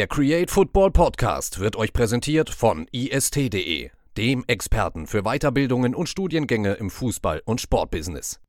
Der 0.00 0.06
Create 0.06 0.50
Football 0.50 0.92
Podcast 0.92 1.60
wird 1.60 1.76
euch 1.76 1.92
präsentiert 1.92 2.48
von 2.48 2.86
ist.de, 2.90 3.90
dem 4.16 4.44
Experten 4.46 5.06
für 5.06 5.24
Weiterbildungen 5.24 5.94
und 5.94 6.08
Studiengänge 6.08 6.72
im 6.72 6.88
Fußball- 6.88 7.42
und 7.44 7.60
Sportbusiness. 7.60 8.40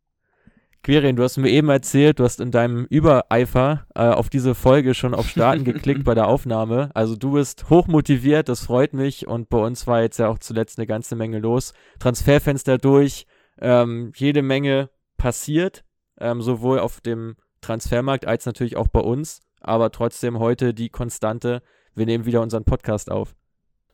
Quirin, 0.82 1.18
du 1.18 1.24
hast 1.24 1.36
mir 1.36 1.50
eben 1.50 1.68
erzählt, 1.68 2.20
du 2.20 2.24
hast 2.24 2.40
in 2.40 2.52
deinem 2.52 2.86
Übereifer 2.86 3.86
äh, 3.96 4.04
auf 4.04 4.30
diese 4.30 4.56
Folge 4.56 4.94
schon 4.94 5.14
auf 5.14 5.28
Starten 5.28 5.66
geklickt 5.66 6.04
bei 6.06 6.16
der 6.16 6.28
Aufnahme. 6.28 6.90
Also 6.94 7.18
du 7.18 7.34
bist 7.34 7.70
hochmotiviert, 7.70 8.48
das 8.48 8.62
freut 8.62 8.94
mich 8.94 9.28
und 9.28 9.50
bei 9.50 9.58
uns 9.58 9.86
war 9.88 10.02
jetzt 10.02 10.20
ja 10.20 10.30
auch 10.30 10.40
zuletzt 10.40 10.78
eine 10.80 10.88
ganze 10.88 11.18
Menge 11.18 11.40
los. 11.40 11.74
Transferfenster 12.00 12.78
durch, 12.78 13.26
ähm, 13.60 14.14
jede 14.16 14.42
Menge 14.42 14.90
passiert, 15.18 15.84
ähm, 16.18 16.42
sowohl 16.42 16.80
auf 16.80 17.02
dem 17.02 17.36
Transfermarkt 17.60 18.26
als 18.26 18.46
natürlich 18.46 18.78
auch 18.78 18.88
bei 18.88 19.02
uns, 19.02 19.42
aber 19.62 19.92
trotzdem 19.92 20.40
heute 20.40 20.74
die 20.74 20.90
Konstante, 20.90 21.62
wir 21.96 22.06
nehmen 22.06 22.26
wieder 22.26 22.42
unseren 22.42 22.64
Podcast 22.64 23.10
auf. 23.10 23.36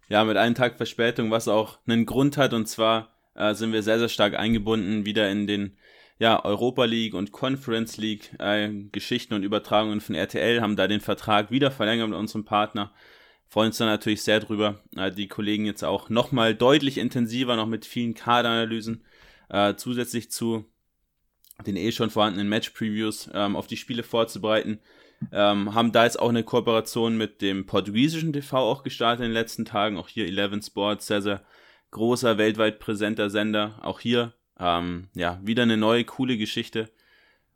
Ja, 0.09 0.23
mit 0.23 0.37
einem 0.37 0.55
Tag 0.55 0.77
Verspätung, 0.77 1.31
was 1.31 1.47
auch 1.47 1.79
einen 1.87 2.05
Grund 2.05 2.37
hat 2.37 2.53
und 2.53 2.67
zwar 2.67 3.13
äh, 3.35 3.53
sind 3.53 3.73
wir 3.73 3.83
sehr, 3.83 3.99
sehr 3.99 4.09
stark 4.09 4.35
eingebunden 4.35 5.05
wieder 5.05 5.29
in 5.29 5.47
den 5.47 5.77
ja, 6.19 6.43
Europa 6.43 6.85
League 6.85 7.13
und 7.13 7.31
Conference 7.31 7.97
League 7.97 8.31
äh, 8.39 8.69
Geschichten 8.91 9.33
und 9.33 9.43
Übertragungen 9.43 10.01
von 10.01 10.15
RTL, 10.15 10.61
haben 10.61 10.75
da 10.75 10.87
den 10.87 11.01
Vertrag 11.01 11.51
wieder 11.51 11.69
verlängert 11.69 12.09
mit 12.09 12.17
unserem 12.17 12.45
Partner. 12.45 12.91
Freuen 13.49 13.67
uns 13.67 13.77
da 13.77 13.85
natürlich 13.85 14.23
sehr 14.23 14.39
drüber. 14.39 14.81
Äh, 14.95 15.11
die 15.11 15.27
Kollegen 15.27 15.65
jetzt 15.65 15.83
auch 15.83 16.09
nochmal 16.09 16.55
deutlich 16.55 16.97
intensiver, 16.97 17.55
noch 17.55 17.67
mit 17.67 17.85
vielen 17.85 18.13
Kaderanalysen, 18.13 19.03
äh, 19.49 19.75
zusätzlich 19.75 20.31
zu 20.31 20.65
den 21.65 21.75
eh 21.75 21.91
schon 21.91 22.09
vorhandenen 22.09 22.49
Match-Previews 22.49 23.29
ähm, 23.33 23.55
auf 23.55 23.67
die 23.67 23.77
Spiele 23.77 24.03
vorzubereiten. 24.03 24.79
Ähm, 25.31 25.73
haben 25.73 25.91
da 25.91 26.03
jetzt 26.03 26.19
auch 26.19 26.29
eine 26.29 26.43
Kooperation 26.43 27.17
mit 27.17 27.41
dem 27.41 27.65
portugiesischen 27.65 28.33
TV 28.33 28.57
auch 28.57 28.83
gestartet 28.83 29.25
in 29.25 29.31
den 29.31 29.33
letzten 29.33 29.65
Tagen. 29.65 29.97
Auch 29.97 30.07
hier 30.07 30.25
Eleven 30.25 30.61
Sports, 30.61 31.07
sehr, 31.07 31.21
sehr 31.21 31.41
großer, 31.91 32.37
weltweit 32.37 32.79
präsenter 32.79 33.29
Sender. 33.29 33.79
Auch 33.81 33.99
hier 33.99 34.33
ähm, 34.59 35.09
ja, 35.13 35.39
wieder 35.43 35.63
eine 35.63 35.77
neue, 35.77 36.03
coole 36.03 36.37
Geschichte, 36.37 36.89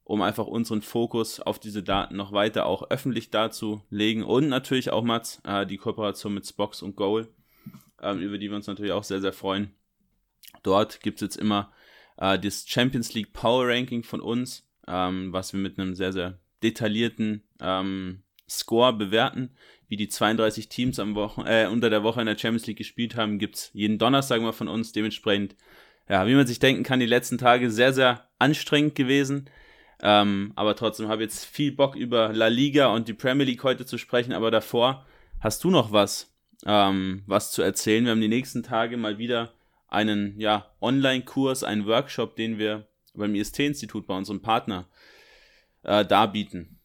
um 0.04 0.22
einfach 0.22 0.48
unseren 0.48 0.82
Fokus 0.82 1.40
auf 1.40 1.60
diese 1.60 1.84
Daten 1.84 2.16
noch 2.16 2.32
weiter 2.32 2.66
auch 2.66 2.90
öffentlich 2.90 3.30
darzulegen. 3.30 4.24
Und 4.24 4.50
natürlich 4.50 4.92
auch, 4.92 5.04
Mats, 5.04 5.42
äh, 5.46 5.66
die 5.66 5.78
Kooperation 5.78 6.34
mit 6.34 6.46
Spox 6.46 6.82
und 6.82 6.96
Goal, 6.96 7.28
ähm, 8.02 8.20
über 8.20 8.38
die 8.38 8.50
wir 8.50 8.56
uns 8.56 8.68
natürlich 8.68 8.92
auch 8.92 9.04
sehr, 9.04 9.22
sehr 9.22 9.34
freuen. 9.34 9.74
Dort 10.64 11.02
gibt 11.02 11.18
es 11.18 11.22
jetzt 11.22 11.38
immer 11.38 11.72
äh, 12.18 12.38
das 12.40 12.68
Champions 12.68 13.14
League 13.14 13.34
Power 13.34 13.68
Ranking 13.68 14.04
von 14.04 14.22
uns, 14.22 14.68
ähm, 14.88 15.32
was 15.34 15.54
wir 15.54 15.60
mit 15.60 15.80
einem 15.80 15.96
sehr, 15.96 16.14
sehr 16.14 16.40
detaillierten 16.64 17.44
ähm, 17.60 18.24
Score 18.50 18.94
bewerten. 18.94 19.52
Wie 19.88 19.98
die 19.98 20.08
32 20.08 20.70
Teams 20.70 21.00
am 21.00 21.16
Wochen, 21.16 21.42
äh, 21.46 21.68
unter 21.70 21.90
der 21.90 22.04
Woche 22.04 22.22
in 22.22 22.28
der 22.28 22.38
Champions 22.38 22.66
League 22.66 22.78
gespielt 22.78 23.16
haben, 23.16 23.40
gibt 23.40 23.56
es 23.56 23.72
jeden 23.74 23.98
Donnerstag 23.98 24.42
mal 24.42 24.54
von 24.54 24.70
uns. 24.70 24.94
Dementsprechend 24.94 25.56
ja, 26.12 26.28
wie 26.28 26.36
man 26.36 26.46
sich 26.46 26.60
denken 26.60 26.84
kann, 26.84 27.00
die 27.00 27.06
letzten 27.06 27.38
Tage 27.38 27.72
sehr, 27.72 27.94
sehr 27.94 28.28
anstrengend 28.38 28.96
gewesen. 28.96 29.50
Ähm, 30.02 30.52
aber 30.56 30.76
trotzdem 30.76 31.08
habe 31.08 31.24
ich 31.24 31.30
jetzt 31.30 31.46
viel 31.46 31.72
Bock 31.72 31.96
über 31.96 32.34
La 32.34 32.48
Liga 32.48 32.88
und 32.88 33.08
die 33.08 33.14
Premier 33.14 33.46
League 33.46 33.64
heute 33.64 33.86
zu 33.86 33.98
sprechen. 33.98 34.34
Aber 34.34 34.52
davor 34.52 35.06
hast 35.40 35.64
du 35.64 35.70
noch 35.70 35.94
was, 35.94 36.34
ähm, 36.66 37.24
was 37.28 37.52
zu 37.52 37.62
erzählen. 37.62 38.04
Wir 38.04 38.12
haben 38.12 38.20
die 38.20 38.28
nächsten 38.28 38.62
Tage 38.62 38.98
mal 38.98 39.20
wieder 39.20 39.54
einen 39.88 40.38
ja, 40.38 40.74
Online-Kurs, 40.82 41.64
einen 41.64 41.86
Workshop, 41.86 42.36
den 42.36 42.58
wir 42.58 42.88
beim 43.14 43.34
IST-Institut 43.34 44.06
bei 44.06 44.18
unserem 44.18 44.42
Partner 44.42 44.90
äh, 45.84 46.06
darbieten. 46.06 46.80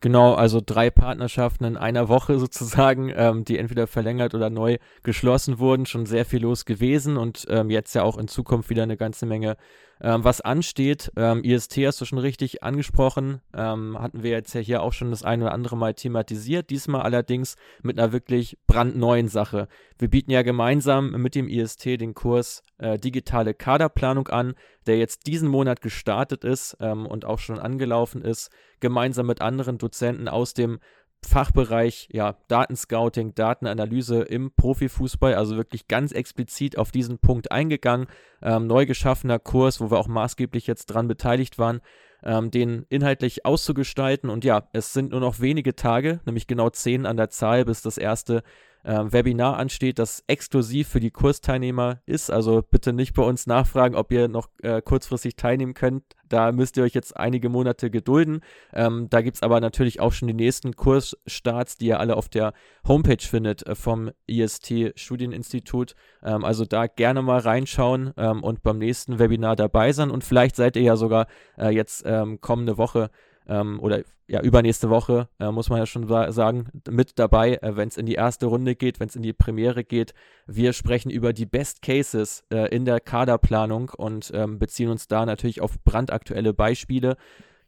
Genau, 0.00 0.34
also 0.34 0.60
drei 0.64 0.90
Partnerschaften 0.90 1.64
in 1.64 1.76
einer 1.76 2.08
Woche 2.08 2.38
sozusagen, 2.38 3.12
ähm, 3.14 3.44
die 3.44 3.58
entweder 3.58 3.86
verlängert 3.86 4.34
oder 4.34 4.50
neu 4.50 4.78
geschlossen 5.02 5.58
wurden. 5.58 5.86
Schon 5.86 6.06
sehr 6.06 6.24
viel 6.24 6.42
los 6.42 6.64
gewesen 6.64 7.16
und 7.16 7.46
ähm, 7.48 7.70
jetzt 7.70 7.94
ja 7.94 8.02
auch 8.02 8.18
in 8.18 8.28
Zukunft 8.28 8.70
wieder 8.70 8.82
eine 8.82 8.96
ganze 8.96 9.26
Menge 9.26 9.56
ähm, 10.00 10.24
was 10.24 10.40
ansteht. 10.40 11.10
Ähm, 11.16 11.42
IST 11.42 11.78
hast 11.78 12.00
du 12.00 12.04
schon 12.04 12.18
richtig 12.18 12.62
angesprochen, 12.62 13.40
ähm, 13.54 13.98
hatten 13.98 14.22
wir 14.22 14.30
jetzt 14.30 14.54
ja 14.54 14.60
hier 14.60 14.82
auch 14.82 14.92
schon 14.92 15.10
das 15.10 15.22
ein 15.22 15.42
oder 15.42 15.52
andere 15.52 15.76
Mal 15.76 15.94
thematisiert, 15.94 16.70
diesmal 16.70 17.02
allerdings 17.02 17.56
mit 17.82 17.98
einer 17.98 18.12
wirklich 18.12 18.58
brandneuen 18.66 19.28
Sache. 19.28 19.68
Wir 19.98 20.08
bieten 20.08 20.30
ja 20.30 20.42
gemeinsam 20.42 21.10
mit 21.12 21.34
dem 21.34 21.48
IST 21.48 21.86
den 21.86 22.14
Kurs 22.14 22.62
äh, 22.78 22.98
Digitale 22.98 23.54
Kaderplanung 23.54 24.28
an, 24.28 24.54
der 24.86 24.98
jetzt 24.98 25.26
diesen 25.26 25.48
Monat 25.48 25.80
gestartet 25.80 26.44
ist 26.44 26.76
ähm, 26.80 27.06
und 27.06 27.24
auch 27.24 27.38
schon 27.38 27.58
angelaufen 27.58 28.22
ist, 28.22 28.50
gemeinsam 28.80 29.26
mit 29.26 29.40
anderen 29.40 29.78
Dozenten 29.78 30.28
aus 30.28 30.54
dem 30.54 30.78
Fachbereich 31.26 32.08
ja, 32.12 32.36
Datenscouting, 32.48 33.34
Datenanalyse 33.34 34.22
im 34.22 34.52
Profifußball, 34.52 35.34
also 35.34 35.56
wirklich 35.56 35.88
ganz 35.88 36.12
explizit 36.12 36.78
auf 36.78 36.90
diesen 36.90 37.18
Punkt 37.18 37.52
eingegangen. 37.52 38.06
Ähm, 38.42 38.66
neu 38.66 38.86
geschaffener 38.86 39.38
Kurs, 39.38 39.80
wo 39.80 39.90
wir 39.90 39.98
auch 39.98 40.08
maßgeblich 40.08 40.66
jetzt 40.66 40.86
dran 40.86 41.08
beteiligt 41.08 41.58
waren, 41.58 41.80
ähm, 42.22 42.50
den 42.50 42.86
inhaltlich 42.88 43.44
auszugestalten. 43.44 44.30
Und 44.30 44.44
ja, 44.44 44.68
es 44.72 44.92
sind 44.92 45.10
nur 45.10 45.20
noch 45.20 45.40
wenige 45.40 45.74
Tage, 45.74 46.20
nämlich 46.26 46.46
genau 46.46 46.70
zehn 46.70 47.06
an 47.06 47.16
der 47.16 47.30
Zahl, 47.30 47.64
bis 47.64 47.82
das 47.82 47.98
erste 47.98 48.42
äh, 48.86 49.12
Webinar 49.12 49.56
ansteht, 49.56 49.98
das 49.98 50.22
exklusiv 50.28 50.88
für 50.88 51.00
die 51.00 51.10
Kursteilnehmer 51.10 52.00
ist. 52.06 52.30
Also 52.30 52.62
bitte 52.62 52.92
nicht 52.92 53.14
bei 53.14 53.22
uns 53.22 53.46
nachfragen, 53.46 53.96
ob 53.96 54.12
ihr 54.12 54.28
noch 54.28 54.48
äh, 54.62 54.80
kurzfristig 54.80 55.36
teilnehmen 55.36 55.74
könnt. 55.74 56.04
Da 56.28 56.52
müsst 56.52 56.76
ihr 56.76 56.84
euch 56.84 56.94
jetzt 56.94 57.16
einige 57.16 57.48
Monate 57.48 57.90
gedulden. 57.90 58.40
Ähm, 58.72 59.08
da 59.10 59.20
gibt 59.22 59.36
es 59.36 59.42
aber 59.42 59.60
natürlich 59.60 60.00
auch 60.00 60.12
schon 60.12 60.28
die 60.28 60.34
nächsten 60.34 60.74
Kursstarts, 60.74 61.76
die 61.76 61.86
ihr 61.86 62.00
alle 62.00 62.16
auf 62.16 62.28
der 62.28 62.52
Homepage 62.86 63.22
findet 63.22 63.66
äh, 63.66 63.74
vom 63.74 64.10
IST 64.26 64.92
Studieninstitut. 64.94 65.94
Ähm, 66.22 66.44
also 66.44 66.64
da 66.64 66.86
gerne 66.86 67.22
mal 67.22 67.40
reinschauen 67.40 68.12
ähm, 68.16 68.42
und 68.42 68.62
beim 68.62 68.78
nächsten 68.78 69.18
Webinar 69.18 69.56
dabei 69.56 69.92
sein. 69.92 70.10
Und 70.10 70.24
vielleicht 70.24 70.56
seid 70.56 70.76
ihr 70.76 70.82
ja 70.82 70.96
sogar 70.96 71.26
äh, 71.58 71.70
jetzt 71.70 72.04
ähm, 72.06 72.40
kommende 72.40 72.78
Woche 72.78 73.10
ähm, 73.48 73.80
oder 73.80 74.02
ja, 74.28 74.40
übernächste 74.40 74.90
Woche, 74.90 75.28
äh, 75.38 75.50
muss 75.50 75.68
man 75.68 75.78
ja 75.78 75.86
schon 75.86 76.08
sagen, 76.32 76.68
mit 76.88 77.18
dabei, 77.18 77.56
äh, 77.56 77.76
wenn 77.76 77.88
es 77.88 77.96
in 77.96 78.06
die 78.06 78.14
erste 78.14 78.46
Runde 78.46 78.74
geht, 78.74 78.98
wenn 78.98 79.08
es 79.08 79.16
in 79.16 79.22
die 79.22 79.32
Premiere 79.32 79.84
geht. 79.84 80.14
Wir 80.46 80.72
sprechen 80.72 81.10
über 81.10 81.32
die 81.32 81.46
Best 81.46 81.82
Cases 81.82 82.44
äh, 82.52 82.74
in 82.74 82.84
der 82.84 83.00
Kaderplanung 83.00 83.90
und 83.96 84.32
ähm, 84.34 84.58
beziehen 84.58 84.90
uns 84.90 85.06
da 85.06 85.24
natürlich 85.26 85.60
auf 85.60 85.78
brandaktuelle 85.84 86.54
Beispiele. 86.54 87.16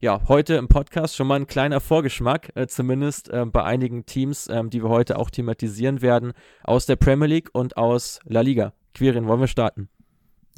Ja, 0.00 0.20
heute 0.28 0.54
im 0.54 0.68
Podcast 0.68 1.16
schon 1.16 1.26
mal 1.26 1.36
ein 1.36 1.48
kleiner 1.48 1.80
Vorgeschmack, 1.80 2.50
äh, 2.54 2.66
zumindest 2.66 3.30
äh, 3.30 3.44
bei 3.44 3.64
einigen 3.64 4.06
Teams, 4.06 4.48
ähm, 4.48 4.70
die 4.70 4.82
wir 4.82 4.90
heute 4.90 5.18
auch 5.18 5.30
thematisieren 5.30 6.02
werden, 6.02 6.32
aus 6.62 6.86
der 6.86 6.96
Premier 6.96 7.26
League 7.26 7.50
und 7.52 7.76
aus 7.76 8.20
La 8.24 8.40
Liga. 8.40 8.72
Quirin, 8.94 9.26
wollen 9.26 9.40
wir 9.40 9.48
starten? 9.48 9.88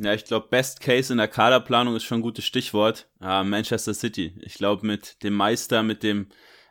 Ja, 0.03 0.15
ich 0.15 0.25
glaube, 0.25 0.49
Best 0.49 0.81
Case 0.81 1.13
in 1.13 1.19
der 1.19 1.29
Kaderplanung 1.29 1.95
ist 1.95 2.05
schon 2.05 2.21
ein 2.21 2.23
gutes 2.23 2.47
Stichwort. 2.47 3.07
Äh, 3.21 3.45
Manchester 3.45 3.93
City. 3.93 4.35
Ich 4.41 4.55
glaube, 4.55 4.87
mit 4.87 5.23
dem 5.23 5.35
Meister, 5.35 5.83
mit 5.83 6.03
dem, 6.03 6.29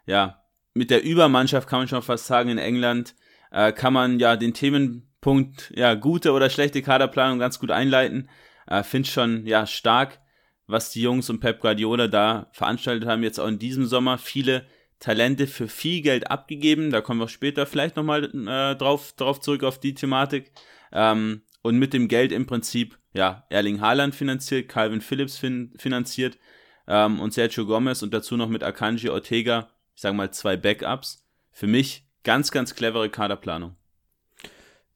ja, 0.08 0.44
mit 0.74 0.90
der 0.90 1.04
Übermannschaft 1.04 1.70
kann 1.70 1.80
man 1.80 1.88
schon 1.88 2.02
fast 2.02 2.26
sagen 2.26 2.50
in 2.50 2.58
England, 2.58 3.14
äh, 3.52 3.72
kann 3.72 3.94
man 3.94 4.20
ja 4.20 4.36
den 4.36 4.56
Themenpunkt, 4.56 5.72
ja, 5.76 5.94
gute 5.94 6.32
oder 6.32 6.50
schlechte 6.50 6.82
Kaderplanung 6.82 7.38
ganz 7.38 7.60
gut 7.60 7.70
einleiten. 7.70 8.30
Äh, 8.66 8.82
Finde 8.82 9.08
schon, 9.08 9.46
ja, 9.46 9.68
stark, 9.68 10.20
was 10.66 10.90
die 10.90 11.02
Jungs 11.02 11.30
und 11.30 11.40
Pep 11.40 11.60
Guardiola 11.60 12.08
da 12.08 12.50
veranstaltet 12.54 13.08
haben, 13.08 13.22
jetzt 13.22 13.40
auch 13.40 13.48
in 13.48 13.60
diesem 13.60 13.86
Sommer. 13.86 14.18
Viele 14.18 14.66
Talente 15.00 15.46
für 15.46 15.68
viel 15.68 16.02
Geld 16.02 16.32
abgegeben. 16.32 16.90
Da 16.90 17.02
kommen 17.02 17.20
wir 17.20 17.28
später 17.28 17.68
vielleicht 17.68 17.96
nochmal 17.96 18.24
äh, 18.24 18.76
drauf, 18.76 19.14
drauf 19.16 19.40
zurück 19.40 19.64
auf 19.64 19.80
die 19.80 19.94
Thematik. 19.94 20.52
Ähm, 20.92 21.44
und 21.70 21.78
mit 21.78 21.94
dem 21.94 22.08
Geld 22.08 22.32
im 22.32 22.48
Prinzip 22.48 22.98
ja, 23.14 23.46
Erling 23.50 23.80
Haaland 23.80 24.16
finanziert, 24.16 24.70
Calvin 24.70 25.02
Phillips 25.02 25.38
fin 25.38 25.72
finanziert 25.78 26.40
ähm, 26.88 27.20
und 27.20 27.32
Sergio 27.32 27.68
Gomez 27.68 28.02
und 28.02 28.12
dazu 28.12 28.36
noch 28.38 28.50
mit 28.50 28.64
Akanji 28.64 29.10
Ortega, 29.10 29.70
ich 29.94 30.02
sage 30.02 30.16
mal 30.16 30.32
zwei 30.32 30.58
Backups. 30.58 31.24
Für 31.52 31.68
mich 31.68 32.08
ganz, 32.24 32.50
ganz 32.50 32.74
clevere 32.74 33.12
Kaderplanung. 33.12 33.76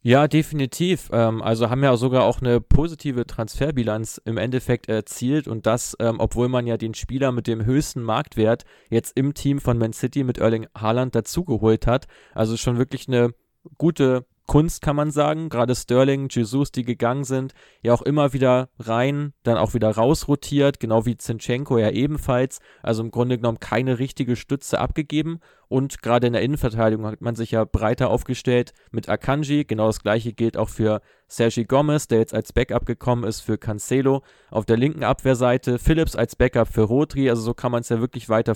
Ja, 0.02 0.28
definitiv. 0.28 1.12
Ähm, 1.14 1.44
also 1.44 1.70
haben 1.70 1.84
ja 1.84 1.96
sogar 1.96 2.24
auch 2.24 2.42
eine 2.42 2.60
positive 2.60 3.28
Transferbilanz 3.28 4.20
im 4.26 4.38
Endeffekt 4.38 4.90
erzielt 4.90 5.48
und 5.48 5.68
das, 5.68 5.96
ähm, 6.00 6.16
obwohl 6.18 6.50
man 6.50 6.66
ja 6.66 6.78
den 6.78 6.96
Spieler 6.96 7.32
mit 7.32 7.46
dem 7.46 7.66
höchsten 7.66 8.02
Marktwert 8.02 8.66
jetzt 8.90 9.16
im 9.16 9.36
Team 9.36 9.60
von 9.60 9.78
Man 9.78 9.94
City 9.94 10.24
mit 10.24 10.40
Erling 10.40 10.66
Haaland 10.76 11.14
dazugeholt 11.14 11.86
hat. 11.86 12.08
Also 12.34 12.58
schon 12.58 12.80
wirklich 12.80 13.08
eine 13.08 13.36
gute 13.78 14.26
Kunst, 14.46 14.82
kann 14.82 14.96
man 14.96 15.12
sagen. 15.12 15.50
Gerade 15.50 15.76
Sterling, 15.76 16.28
Jesus, 16.30 16.72
die 16.72 16.84
gegangen 16.84 17.24
sind, 17.24 17.54
ja 17.82 17.94
auch 17.94 18.02
immer 18.02 18.34
wieder 18.34 18.70
rein, 18.80 19.34
dann 19.44 19.58
auch 19.58 19.74
wieder 19.74 19.90
rausrotiert, 19.90 20.80
genau 20.80 21.06
wie 21.06 21.18
Zinchenko 21.18 21.78
ja 21.78 21.90
ebenfalls. 21.90 22.60
Also 22.82 23.04
im 23.04 23.12
Grunde 23.12 23.38
genommen 23.38 23.60
keine 23.60 24.00
richtige 24.00 24.36
Stütze 24.36 24.80
abgegeben. 24.80 25.40
Und 25.70 26.04
gerade 26.04 26.28
in 26.28 26.34
der 26.34 26.44
Innenverteidigung 26.44 27.06
hat 27.08 27.22
man 27.22 27.36
sich 27.36 27.52
ja 27.52 27.64
breiter 27.66 28.10
aufgestellt 28.10 28.74
mit 28.92 29.10
Akanji. 29.10 29.66
Genau 29.66 29.88
das 29.88 30.02
gleiche 30.02 30.34
gilt 30.34 30.56
auch 30.56 30.70
für 30.70 31.02
Sergi 31.28 31.64
Gomez, 31.64 32.08
der 32.08 32.20
jetzt 32.20 32.34
als 32.34 32.54
Backup 32.54 32.86
gekommen 32.86 33.24
ist 33.24 33.42
für 33.42 33.58
Cancelo. 33.58 34.22
Auf 34.52 34.66
der 34.66 34.78
linken 34.78 35.04
Abwehrseite 35.04 35.80
Phillips 35.80 36.16
als 36.16 36.36
Backup 36.36 36.68
für 36.68 36.84
Rodri. 36.84 37.30
Also 37.30 37.42
so 37.42 37.54
kann 37.54 37.72
man 37.72 37.82
es 37.82 37.90
ja 37.90 38.00
wirklich 38.00 38.30
weiter 38.30 38.54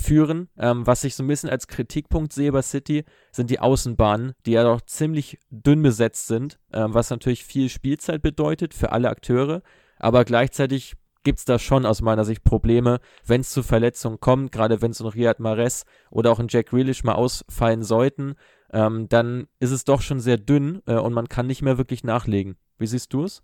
fortführen. 0.00 0.48
Ähm, 0.58 0.86
was 0.86 1.04
ich 1.04 1.14
so 1.14 1.22
ein 1.22 1.26
bisschen 1.26 1.50
als 1.50 1.68
Kritikpunkt 1.68 2.32
sehe 2.32 2.52
bei 2.52 2.62
City, 2.62 3.04
sind 3.32 3.50
die 3.50 3.60
Außenbahnen, 3.60 4.32
die 4.46 4.52
ja 4.52 4.64
doch 4.64 4.80
ziemlich 4.82 5.38
dünn 5.50 5.82
besetzt 5.82 6.26
sind, 6.26 6.58
ähm, 6.72 6.94
was 6.94 7.10
natürlich 7.10 7.44
viel 7.44 7.68
Spielzeit 7.68 8.22
bedeutet 8.22 8.74
für 8.74 8.92
alle 8.92 9.10
Akteure. 9.10 9.62
Aber 9.98 10.24
gleichzeitig 10.24 10.94
gibt 11.22 11.38
es 11.38 11.44
da 11.44 11.58
schon 11.58 11.84
aus 11.84 12.00
meiner 12.00 12.24
Sicht 12.24 12.42
Probleme, 12.42 13.00
wenn 13.26 13.42
es 13.42 13.50
zu 13.50 13.62
Verletzungen 13.62 14.20
kommt, 14.20 14.52
gerade 14.52 14.80
wenn 14.80 14.92
es 14.92 15.00
ein 15.00 15.06
Riyad 15.06 15.38
Mahrez 15.38 15.84
oder 16.10 16.32
auch 16.32 16.38
ein 16.38 16.48
Jack 16.48 16.70
Grealish 16.70 17.04
mal 17.04 17.14
ausfallen 17.14 17.82
sollten, 17.82 18.34
ähm, 18.72 19.08
dann 19.08 19.46
ist 19.58 19.70
es 19.70 19.84
doch 19.84 20.00
schon 20.00 20.20
sehr 20.20 20.38
dünn 20.38 20.80
äh, 20.86 20.94
und 20.94 21.12
man 21.12 21.28
kann 21.28 21.46
nicht 21.46 21.60
mehr 21.60 21.76
wirklich 21.76 22.04
nachlegen. 22.04 22.56
Wie 22.78 22.86
siehst 22.86 23.12
du 23.12 23.24
es? 23.24 23.42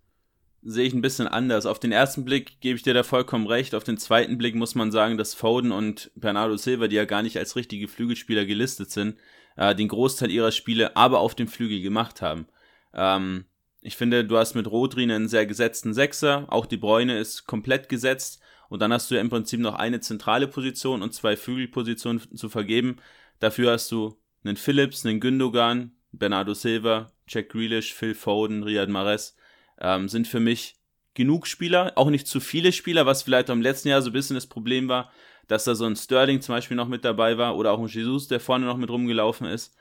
Sehe 0.68 0.84
ich 0.84 0.94
ein 0.94 1.00
bisschen 1.00 1.28
anders. 1.28 1.64
Auf 1.64 1.78
den 1.78 1.92
ersten 1.92 2.24
Blick 2.24 2.60
gebe 2.60 2.74
ich 2.74 2.82
dir 2.82 2.92
da 2.92 3.04
vollkommen 3.04 3.46
recht. 3.46 3.72
Auf 3.72 3.84
den 3.84 3.98
zweiten 3.98 4.36
Blick 4.36 4.56
muss 4.56 4.74
man 4.74 4.90
sagen, 4.90 5.16
dass 5.16 5.32
Foden 5.32 5.70
und 5.70 6.10
Bernardo 6.16 6.56
Silva, 6.56 6.88
die 6.88 6.96
ja 6.96 7.04
gar 7.04 7.22
nicht 7.22 7.38
als 7.38 7.54
richtige 7.54 7.86
Flügelspieler 7.86 8.46
gelistet 8.46 8.90
sind, 8.90 9.16
äh, 9.54 9.76
den 9.76 9.86
Großteil 9.86 10.28
ihrer 10.28 10.50
Spiele 10.50 10.96
aber 10.96 11.20
auf 11.20 11.36
dem 11.36 11.46
Flügel 11.46 11.80
gemacht 11.82 12.20
haben. 12.20 12.48
Ähm, 12.92 13.44
ich 13.80 13.94
finde, 13.94 14.24
du 14.24 14.36
hast 14.38 14.56
mit 14.56 14.68
Rodri 14.68 15.04
einen 15.04 15.28
sehr 15.28 15.46
gesetzten 15.46 15.94
Sechser, 15.94 16.46
auch 16.48 16.66
die 16.66 16.78
Bräune 16.78 17.16
ist 17.16 17.46
komplett 17.46 17.88
gesetzt 17.88 18.40
und 18.68 18.82
dann 18.82 18.92
hast 18.92 19.08
du 19.08 19.14
ja 19.14 19.20
im 19.20 19.30
Prinzip 19.30 19.60
noch 19.60 19.76
eine 19.76 20.00
zentrale 20.00 20.48
Position 20.48 21.00
und 21.00 21.14
zwei 21.14 21.36
Flügelpositionen 21.36 22.36
zu 22.36 22.48
vergeben. 22.48 22.96
Dafür 23.38 23.70
hast 23.70 23.92
du 23.92 24.18
einen 24.42 24.56
Phillips, 24.56 25.06
einen 25.06 25.20
Gündogan, 25.20 25.92
Bernardo 26.10 26.54
Silva, 26.54 27.12
Jack 27.28 27.50
Grealish, 27.50 27.94
Phil 27.94 28.16
Foden, 28.16 28.64
Riyad 28.64 28.88
Mahrez 28.88 29.36
ähm, 29.80 30.08
sind 30.08 30.28
für 30.28 30.40
mich 30.40 30.76
genug 31.14 31.46
Spieler, 31.46 31.92
auch 31.96 32.10
nicht 32.10 32.26
zu 32.26 32.40
viele 32.40 32.72
Spieler, 32.72 33.06
was 33.06 33.22
vielleicht 33.22 33.48
im 33.48 33.62
letzten 33.62 33.88
Jahr 33.88 34.02
so 34.02 34.10
ein 34.10 34.12
bisschen 34.12 34.34
das 34.34 34.46
Problem 34.46 34.88
war, 34.88 35.10
dass 35.48 35.64
da 35.64 35.74
so 35.74 35.86
ein 35.86 35.96
Sterling 35.96 36.40
zum 36.40 36.54
Beispiel 36.54 36.76
noch 36.76 36.88
mit 36.88 37.04
dabei 37.04 37.38
war 37.38 37.56
oder 37.56 37.72
auch 37.72 37.80
ein 37.80 37.86
Jesus, 37.86 38.28
der 38.28 38.40
vorne 38.40 38.66
noch 38.66 38.76
mit 38.76 38.90
rumgelaufen 38.90 39.46
ist. 39.46 39.74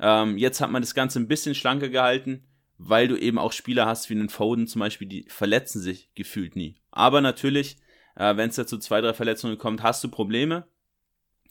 Ähm, 0.00 0.36
jetzt 0.36 0.60
hat 0.60 0.70
man 0.70 0.82
das 0.82 0.94
Ganze 0.94 1.20
ein 1.20 1.28
bisschen 1.28 1.54
schlanker 1.54 1.88
gehalten 1.88 2.44
weil 2.88 3.08
du 3.08 3.16
eben 3.16 3.38
auch 3.38 3.52
Spieler 3.52 3.86
hast 3.86 4.10
wie 4.10 4.14
einen 4.14 4.28
Foden 4.28 4.66
zum 4.66 4.80
Beispiel, 4.80 5.08
die 5.08 5.24
verletzen 5.28 5.80
sich 5.80 6.10
gefühlt 6.14 6.56
nie. 6.56 6.76
Aber 6.90 7.20
natürlich, 7.20 7.78
äh, 8.16 8.36
wenn 8.36 8.50
es 8.50 8.56
dazu 8.56 8.78
zwei, 8.78 9.00
drei 9.00 9.12
Verletzungen 9.12 9.58
kommt, 9.58 9.82
hast 9.82 10.02
du 10.02 10.08
Probleme. 10.08 10.66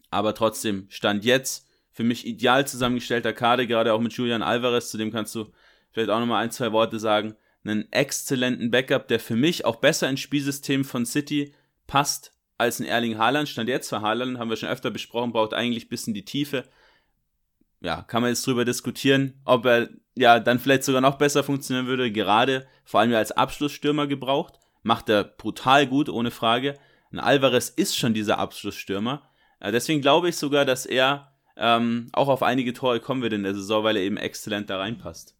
Aber 0.10 0.36
trotzdem, 0.36 0.88
Stand 0.90 1.24
jetzt, 1.24 1.68
für 1.92 2.04
mich 2.04 2.26
ideal 2.26 2.68
zusammengestellter 2.68 3.34
Kader, 3.34 3.66
gerade 3.66 3.94
auch 3.94 4.02
mit 4.02 4.14
Julian 4.14 4.44
Alvarez, 4.44 4.92
zu 4.92 4.98
dem 4.98 5.12
kannst 5.12 5.34
du 5.36 5.52
vielleicht 5.92 6.10
auch 6.10 6.20
nochmal 6.20 6.44
ein, 6.44 6.52
zwei 6.52 6.72
Worte 6.72 7.00
sagen. 7.00 7.36
Einen 7.64 7.92
exzellenten 7.92 8.72
Backup, 8.72 9.08
der 9.08 9.20
für 9.20 9.36
mich 9.36 9.66
auch 9.66 9.76
besser 9.78 10.10
ins 10.10 10.20
Spielsystem 10.20 10.84
von 10.84 11.06
City 11.06 11.54
passt 11.88 12.34
als 12.58 12.80
ein 12.80 12.86
Erling 12.86 13.18
Haaland. 13.18 13.50
Stand 13.50 13.70
jetzt 13.70 13.90
für 13.90 14.02
Haaland, 14.02 14.40
haben 14.40 14.50
wir 14.50 14.58
schon 14.58 14.70
öfter 14.70 14.92
besprochen, 14.92 15.32
braucht 15.32 15.54
eigentlich 15.54 15.86
ein 15.86 15.90
bisschen 15.90 16.14
die 16.14 16.26
Tiefe 16.26 16.66
ja, 17.82 18.04
kann 18.04 18.22
man 18.22 18.30
jetzt 18.30 18.46
drüber 18.46 18.64
diskutieren, 18.64 19.42
ob 19.44 19.66
er 19.66 19.90
ja 20.16 20.40
dann 20.40 20.60
vielleicht 20.60 20.84
sogar 20.84 21.02
noch 21.02 21.18
besser 21.18 21.44
funktionieren 21.44 21.88
würde, 21.88 22.12
gerade 22.12 22.68
vor 22.86 23.00
allem 23.00 23.14
als 23.14 23.32
Abschlussstürmer 23.32 24.08
gebraucht. 24.08 24.60
Macht 24.84 25.10
er 25.10 25.24
brutal 25.24 25.88
gut, 25.88 26.08
ohne 26.08 26.32
Frage. 26.32 26.78
Ein 27.12 27.20
Alvarez 27.20 27.70
ist 27.70 27.98
schon 27.98 28.14
dieser 28.14 28.38
Abschlussstürmer. 28.38 29.24
Äh, 29.60 29.72
deswegen 29.72 30.02
glaube 30.02 30.30
ich 30.30 30.38
sogar, 30.38 30.66
dass 30.66 30.86
er 30.86 31.34
ähm, 31.58 32.08
auch 32.14 32.30
auf 32.30 32.44
einige 32.44 32.74
Tore 32.74 33.00
kommen 33.00 33.22
wird 33.22 33.34
in 33.34 33.44
der 33.44 33.54
Saison, 33.54 33.84
weil 33.84 33.98
er 33.98 34.04
eben 34.04 34.18
exzellent 34.18 34.70
da 34.70 34.78
reinpasst. 34.78 35.36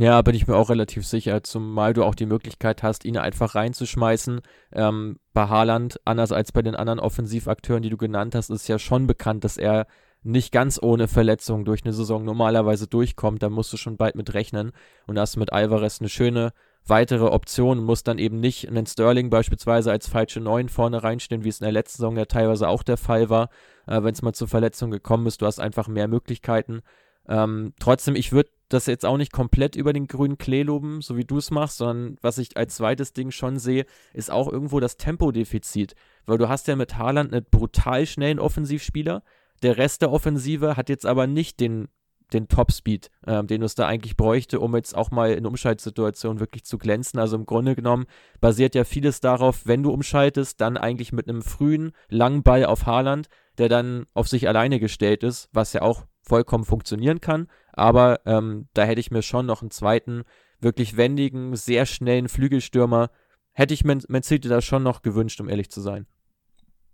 Ja, 0.00 0.22
bin 0.22 0.36
ich 0.36 0.46
mir 0.46 0.54
auch 0.54 0.70
relativ 0.70 1.04
sicher, 1.04 1.42
zumal 1.42 1.92
du 1.92 2.04
auch 2.04 2.14
die 2.14 2.26
Möglichkeit 2.26 2.84
hast, 2.84 3.04
ihn 3.04 3.16
einfach 3.16 3.56
reinzuschmeißen. 3.56 4.42
Ähm, 4.72 5.18
bei 5.32 5.48
Haaland, 5.48 6.00
anders 6.04 6.30
als 6.30 6.52
bei 6.52 6.62
den 6.62 6.76
anderen 6.76 7.00
Offensivakteuren, 7.00 7.82
die 7.82 7.90
du 7.90 7.96
genannt 7.96 8.36
hast, 8.36 8.48
ist 8.50 8.68
ja 8.68 8.78
schon 8.78 9.08
bekannt, 9.08 9.42
dass 9.42 9.56
er 9.56 9.88
nicht 10.22 10.52
ganz 10.52 10.80
ohne 10.80 11.08
Verletzung 11.08 11.64
durch 11.64 11.84
eine 11.84 11.92
Saison 11.92 12.24
normalerweise 12.24 12.86
durchkommt, 12.86 13.42
da 13.42 13.50
musst 13.50 13.72
du 13.72 13.76
schon 13.76 13.96
bald 13.96 14.14
mit 14.14 14.34
rechnen. 14.34 14.70
Und 15.08 15.18
hast 15.18 15.36
mit 15.36 15.52
Alvarez 15.52 16.00
eine 16.00 16.08
schöne 16.08 16.52
weitere 16.86 17.24
Option, 17.24 17.82
musst 17.82 18.06
dann 18.06 18.18
eben 18.18 18.38
nicht 18.38 18.68
einen 18.68 18.86
Sterling 18.86 19.30
beispielsweise 19.30 19.90
als 19.90 20.08
falsche 20.08 20.38
Neun 20.38 20.68
vorne 20.68 21.02
reinstehen, 21.02 21.42
wie 21.42 21.48
es 21.48 21.58
in 21.58 21.64
der 21.64 21.72
letzten 21.72 21.96
Saison 21.96 22.16
ja 22.16 22.26
teilweise 22.26 22.68
auch 22.68 22.84
der 22.84 22.98
Fall 22.98 23.30
war, 23.30 23.48
äh, 23.88 24.00
wenn 24.00 24.12
es 24.12 24.22
mal 24.22 24.32
zur 24.32 24.46
Verletzung 24.46 24.92
gekommen 24.92 25.26
ist. 25.26 25.42
Du 25.42 25.46
hast 25.46 25.58
einfach 25.58 25.88
mehr 25.88 26.06
Möglichkeiten. 26.06 26.82
Ähm, 27.28 27.74
trotzdem, 27.80 28.14
ich 28.14 28.30
würde 28.30 28.50
das 28.68 28.86
jetzt 28.86 29.06
auch 29.06 29.16
nicht 29.16 29.32
komplett 29.32 29.76
über 29.76 29.92
den 29.92 30.06
grünen 30.06 30.38
Klee 30.38 30.62
loben, 30.62 31.00
so 31.00 31.16
wie 31.16 31.24
du 31.24 31.38
es 31.38 31.50
machst, 31.50 31.78
sondern 31.78 32.16
was 32.20 32.38
ich 32.38 32.56
als 32.56 32.76
zweites 32.76 33.12
Ding 33.12 33.30
schon 33.30 33.58
sehe, 33.58 33.86
ist 34.12 34.30
auch 34.30 34.50
irgendwo 34.50 34.80
das 34.80 34.96
Tempodefizit. 34.96 35.94
Weil 36.26 36.38
du 36.38 36.48
hast 36.48 36.68
ja 36.68 36.76
mit 36.76 36.96
Haaland 36.98 37.32
einen 37.32 37.46
brutal 37.50 38.06
schnellen 38.06 38.38
Offensivspieler, 38.38 39.22
der 39.62 39.76
Rest 39.76 40.02
der 40.02 40.12
Offensive 40.12 40.76
hat 40.76 40.88
jetzt 40.88 41.06
aber 41.06 41.26
nicht 41.26 41.60
den, 41.60 41.88
den 42.32 42.48
Top-Speed, 42.48 43.10
ähm, 43.26 43.46
den 43.46 43.62
es 43.62 43.74
da 43.74 43.86
eigentlich 43.86 44.16
bräuchte, 44.16 44.60
um 44.60 44.74
jetzt 44.76 44.96
auch 44.96 45.10
mal 45.10 45.32
in 45.32 45.46
Umschaltsituationen 45.46 46.40
wirklich 46.40 46.64
zu 46.64 46.78
glänzen. 46.78 47.18
Also 47.18 47.36
im 47.36 47.46
Grunde 47.46 47.74
genommen 47.74 48.06
basiert 48.40 48.74
ja 48.74 48.84
vieles 48.84 49.20
darauf, 49.20 49.66
wenn 49.66 49.82
du 49.82 49.90
umschaltest, 49.90 50.60
dann 50.60 50.76
eigentlich 50.76 51.12
mit 51.12 51.28
einem 51.28 51.42
frühen, 51.42 51.92
langen 52.08 52.42
Ball 52.42 52.64
auf 52.64 52.86
Haaland, 52.86 53.28
der 53.58 53.68
dann 53.68 54.06
auf 54.14 54.28
sich 54.28 54.46
alleine 54.46 54.78
gestellt 54.78 55.24
ist, 55.24 55.48
was 55.52 55.72
ja 55.72 55.82
auch 55.82 56.06
vollkommen 56.28 56.64
funktionieren 56.64 57.20
kann. 57.20 57.48
Aber 57.72 58.20
ähm, 58.26 58.68
da 58.74 58.84
hätte 58.84 59.00
ich 59.00 59.10
mir 59.10 59.22
schon 59.22 59.46
noch 59.46 59.62
einen 59.62 59.70
zweiten, 59.70 60.24
wirklich 60.60 60.96
wendigen, 60.96 61.56
sehr 61.56 61.86
schnellen 61.86 62.28
Flügelstürmer, 62.28 63.10
hätte 63.52 63.74
ich 63.74 63.84
Man, 63.84 64.02
Man 64.08 64.22
City 64.22 64.48
da 64.48 64.60
schon 64.60 64.82
noch 64.82 65.02
gewünscht, 65.02 65.40
um 65.40 65.48
ehrlich 65.48 65.70
zu 65.70 65.80
sein. 65.80 66.06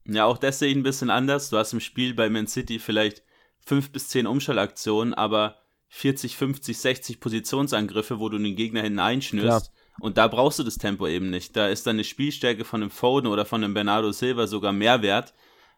Ja, 0.06 0.26
auch 0.26 0.38
das 0.38 0.58
sehe 0.58 0.70
ich 0.70 0.76
ein 0.76 0.82
bisschen 0.82 1.10
anders. 1.10 1.50
Du 1.50 1.56
hast 1.56 1.72
im 1.72 1.80
Spiel 1.80 2.14
bei 2.14 2.28
Man 2.28 2.46
City 2.46 2.78
vielleicht 2.78 3.22
fünf 3.66 3.90
bis 3.90 4.08
zehn 4.08 4.26
Umschaltaktionen, 4.26 5.14
aber 5.14 5.56
40, 5.88 6.36
50, 6.36 6.76
60 6.76 7.20
Positionsangriffe, 7.20 8.18
wo 8.18 8.28
du 8.28 8.38
den 8.38 8.56
Gegner 8.56 8.82
hineinschnürst. 8.82 9.70
Und 10.00 10.18
da 10.18 10.26
brauchst 10.26 10.58
du 10.58 10.64
das 10.64 10.76
Tempo 10.76 11.06
eben 11.06 11.30
nicht. 11.30 11.56
Da 11.56 11.68
ist 11.68 11.86
deine 11.86 12.04
Spielstärke 12.04 12.64
von 12.64 12.82
einem 12.82 12.90
Foden 12.90 13.28
oder 13.28 13.44
von 13.44 13.62
einem 13.62 13.74
Bernardo 13.74 14.10
Silva 14.10 14.46
sogar 14.46 14.72
mehr 14.72 15.02
wert. 15.02 15.32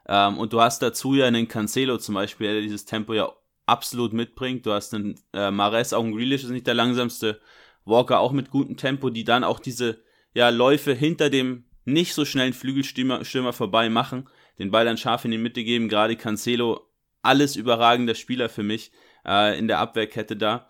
Ähm, 0.08 0.38
und 0.38 0.52
du 0.52 0.60
hast 0.60 0.80
dazu 0.82 1.14
ja 1.14 1.26
einen 1.26 1.48
Cancelo 1.48 1.98
zum 1.98 2.14
Beispiel, 2.14 2.50
der 2.50 2.62
dieses 2.62 2.84
Tempo 2.84 3.12
ja 3.12 3.30
absolut 3.66 4.12
mitbringt. 4.12 4.64
Du 4.64 4.72
hast 4.72 4.94
einen 4.94 5.16
äh, 5.32 5.50
Mares, 5.50 5.92
auch 5.92 6.04
ein 6.04 6.12
Grealish 6.12 6.44
ist 6.44 6.50
nicht 6.50 6.66
der 6.66 6.74
langsamste. 6.74 7.40
Walker 7.84 8.18
auch 8.18 8.32
mit 8.32 8.50
gutem 8.50 8.76
Tempo, 8.76 9.10
die 9.10 9.24
dann 9.24 9.44
auch 9.44 9.60
diese 9.60 10.02
ja, 10.34 10.48
Läufe 10.48 10.92
hinter 10.92 11.30
dem 11.30 11.64
nicht 11.84 12.14
so 12.14 12.24
schnell 12.24 12.46
einen 12.46 12.52
Flügelstürmer 12.52 13.24
Stürmer 13.24 13.52
vorbei 13.52 13.88
machen, 13.88 14.28
den 14.58 14.70
Ball 14.70 14.84
dann 14.84 14.96
scharf 14.96 15.24
in 15.24 15.30
die 15.30 15.38
Mitte 15.38 15.62
geben. 15.62 15.88
Gerade 15.88 16.16
Cancelo, 16.16 16.88
alles 17.22 17.56
überragender 17.56 18.14
Spieler 18.14 18.48
für 18.48 18.64
mich 18.64 18.90
äh, 19.24 19.56
in 19.58 19.68
der 19.68 19.78
Abwehrkette 19.78 20.36
da. 20.36 20.68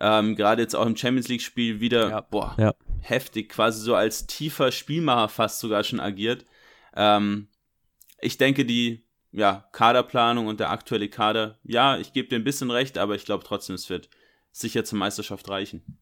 Ähm, 0.00 0.34
Gerade 0.34 0.62
jetzt 0.62 0.74
auch 0.74 0.86
im 0.86 0.96
Champions 0.96 1.28
League-Spiel 1.28 1.80
wieder, 1.80 2.10
ja. 2.10 2.20
boah, 2.20 2.54
ja. 2.58 2.74
heftig, 3.00 3.48
quasi 3.48 3.80
so 3.80 3.94
als 3.94 4.26
tiefer 4.26 4.70
Spielmacher 4.72 5.28
fast 5.28 5.60
sogar 5.60 5.84
schon 5.84 6.00
agiert. 6.00 6.44
Ähm, 6.94 7.48
ich 8.20 8.36
denke, 8.36 8.64
die 8.64 9.05
ja, 9.36 9.68
Kaderplanung 9.72 10.46
und 10.46 10.60
der 10.60 10.70
aktuelle 10.70 11.10
Kader, 11.10 11.58
ja, 11.62 11.98
ich 11.98 12.14
gebe 12.14 12.28
dir 12.28 12.36
ein 12.36 12.44
bisschen 12.44 12.70
recht, 12.70 12.96
aber 12.96 13.14
ich 13.14 13.26
glaube 13.26 13.44
trotzdem, 13.44 13.74
es 13.74 13.90
wird 13.90 14.08
sicher 14.50 14.82
zur 14.82 14.98
Meisterschaft 14.98 15.46
reichen. 15.50 15.98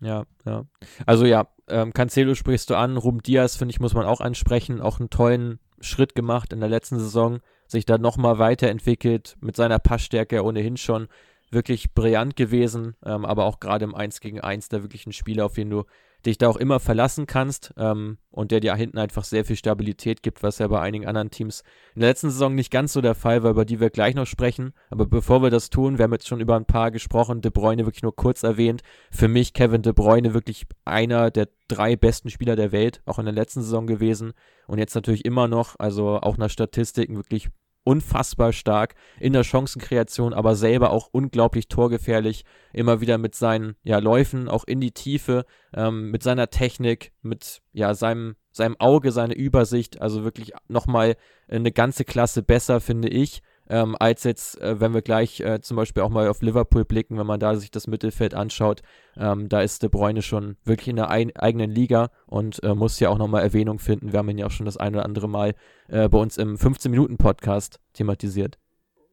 Ja, 0.00 0.24
ja. 0.44 0.64
Also 1.06 1.26
ja, 1.26 1.46
ähm, 1.68 1.92
Cancelo 1.92 2.34
sprichst 2.34 2.70
du 2.70 2.74
an, 2.74 2.96
Rum 2.96 3.22
Diaz, 3.22 3.54
finde 3.54 3.70
ich, 3.70 3.78
muss 3.78 3.94
man 3.94 4.04
auch 4.04 4.20
ansprechen, 4.20 4.80
auch 4.80 4.98
einen 4.98 5.10
tollen 5.10 5.60
Schritt 5.80 6.16
gemacht 6.16 6.52
in 6.52 6.58
der 6.58 6.68
letzten 6.68 6.98
Saison, 6.98 7.38
sich 7.68 7.86
da 7.86 7.98
nochmal 7.98 8.40
weiterentwickelt, 8.40 9.36
mit 9.40 9.54
seiner 9.54 9.78
Passstärke 9.78 10.42
ohnehin 10.42 10.76
schon 10.76 11.06
wirklich 11.52 11.94
brillant 11.94 12.34
gewesen, 12.34 12.96
ähm, 13.04 13.24
aber 13.26 13.44
auch 13.44 13.60
gerade 13.60 13.84
im 13.84 13.94
1 13.94 14.18
gegen 14.18 14.40
1 14.40 14.68
da 14.70 14.82
wirklich 14.82 15.06
ein 15.06 15.12
Spieler, 15.12 15.46
auf 15.46 15.54
den 15.54 15.70
du 15.70 15.84
dich 16.26 16.38
da 16.38 16.48
auch 16.48 16.56
immer 16.56 16.80
verlassen 16.80 17.26
kannst 17.26 17.72
ähm, 17.76 18.18
und 18.30 18.50
der 18.50 18.60
dir 18.60 18.74
hinten 18.74 18.98
einfach 18.98 19.24
sehr 19.24 19.44
viel 19.44 19.56
Stabilität 19.56 20.22
gibt, 20.22 20.42
was 20.42 20.58
ja 20.58 20.66
bei 20.66 20.80
einigen 20.80 21.06
anderen 21.06 21.30
Teams 21.30 21.62
in 21.94 22.00
der 22.00 22.10
letzten 22.10 22.30
Saison 22.30 22.54
nicht 22.54 22.70
ganz 22.70 22.92
so 22.92 23.00
der 23.00 23.14
Fall 23.14 23.42
war, 23.42 23.52
über 23.52 23.64
die 23.64 23.80
wir 23.80 23.90
gleich 23.90 24.14
noch 24.14 24.26
sprechen. 24.26 24.72
Aber 24.90 25.06
bevor 25.06 25.42
wir 25.42 25.50
das 25.50 25.70
tun, 25.70 25.98
wir 25.98 26.04
haben 26.04 26.12
jetzt 26.12 26.26
schon 26.26 26.40
über 26.40 26.56
ein 26.56 26.66
paar 26.66 26.90
gesprochen, 26.90 27.40
De 27.40 27.50
Bruyne 27.50 27.86
wirklich 27.86 28.02
nur 28.02 28.16
kurz 28.16 28.42
erwähnt. 28.42 28.82
Für 29.10 29.28
mich 29.28 29.52
Kevin 29.52 29.82
De 29.82 29.92
Bruyne 29.92 30.34
wirklich 30.34 30.66
einer 30.84 31.30
der 31.30 31.48
drei 31.68 31.96
besten 31.96 32.30
Spieler 32.30 32.56
der 32.56 32.72
Welt, 32.72 33.00
auch 33.04 33.18
in 33.18 33.26
der 33.26 33.34
letzten 33.34 33.62
Saison 33.62 33.86
gewesen 33.86 34.32
und 34.66 34.78
jetzt 34.78 34.94
natürlich 34.94 35.24
immer 35.24 35.48
noch, 35.48 35.76
also 35.78 36.18
auch 36.20 36.36
nach 36.36 36.50
Statistiken 36.50 37.16
wirklich 37.16 37.48
unfassbar 37.88 38.52
stark 38.52 38.94
in 39.18 39.32
der 39.32 39.44
Chancenkreation, 39.44 40.34
aber 40.34 40.54
selber 40.56 40.90
auch 40.90 41.08
unglaublich 41.10 41.68
torgefährlich. 41.68 42.44
Immer 42.74 43.00
wieder 43.00 43.16
mit 43.16 43.34
seinen 43.34 43.76
ja, 43.82 43.98
Läufen 43.98 44.46
auch 44.50 44.64
in 44.64 44.82
die 44.82 44.90
Tiefe, 44.90 45.46
ähm, 45.72 46.10
mit 46.10 46.22
seiner 46.22 46.50
Technik, 46.50 47.12
mit 47.22 47.62
ja, 47.72 47.94
seinem, 47.94 48.36
seinem 48.52 48.76
Auge, 48.78 49.10
seine 49.10 49.34
Übersicht. 49.34 50.02
Also 50.02 50.22
wirklich 50.22 50.52
nochmal 50.68 51.16
eine 51.48 51.72
ganze 51.72 52.04
Klasse 52.04 52.42
besser, 52.42 52.82
finde 52.82 53.08
ich. 53.08 53.40
Ähm, 53.68 53.96
als 53.98 54.24
jetzt, 54.24 54.60
äh, 54.60 54.80
wenn 54.80 54.94
wir 54.94 55.02
gleich 55.02 55.40
äh, 55.40 55.60
zum 55.60 55.76
Beispiel 55.76 56.02
auch 56.02 56.08
mal 56.08 56.28
auf 56.28 56.42
Liverpool 56.42 56.84
blicken, 56.84 57.18
wenn 57.18 57.26
man 57.26 57.40
da 57.40 57.54
sich 57.56 57.70
das 57.70 57.86
Mittelfeld 57.86 58.34
anschaut, 58.34 58.82
ähm, 59.16 59.48
da 59.48 59.60
ist 59.60 59.82
De 59.82 59.88
Bruyne 59.88 60.22
schon 60.22 60.56
wirklich 60.64 60.88
in 60.88 60.96
der 60.96 61.10
ein 61.10 61.34
eigenen 61.36 61.70
Liga 61.70 62.10
und 62.26 62.62
äh, 62.62 62.74
muss 62.74 62.98
ja 63.00 63.10
auch 63.10 63.18
nochmal 63.18 63.42
Erwähnung 63.42 63.78
finden. 63.78 64.12
Wir 64.12 64.18
haben 64.18 64.28
ihn 64.30 64.38
ja 64.38 64.46
auch 64.46 64.50
schon 64.50 64.66
das 64.66 64.76
ein 64.76 64.94
oder 64.94 65.04
andere 65.04 65.28
Mal 65.28 65.54
äh, 65.88 66.08
bei 66.08 66.18
uns 66.18 66.38
im 66.38 66.56
15-Minuten-Podcast 66.56 67.78
thematisiert. 67.92 68.58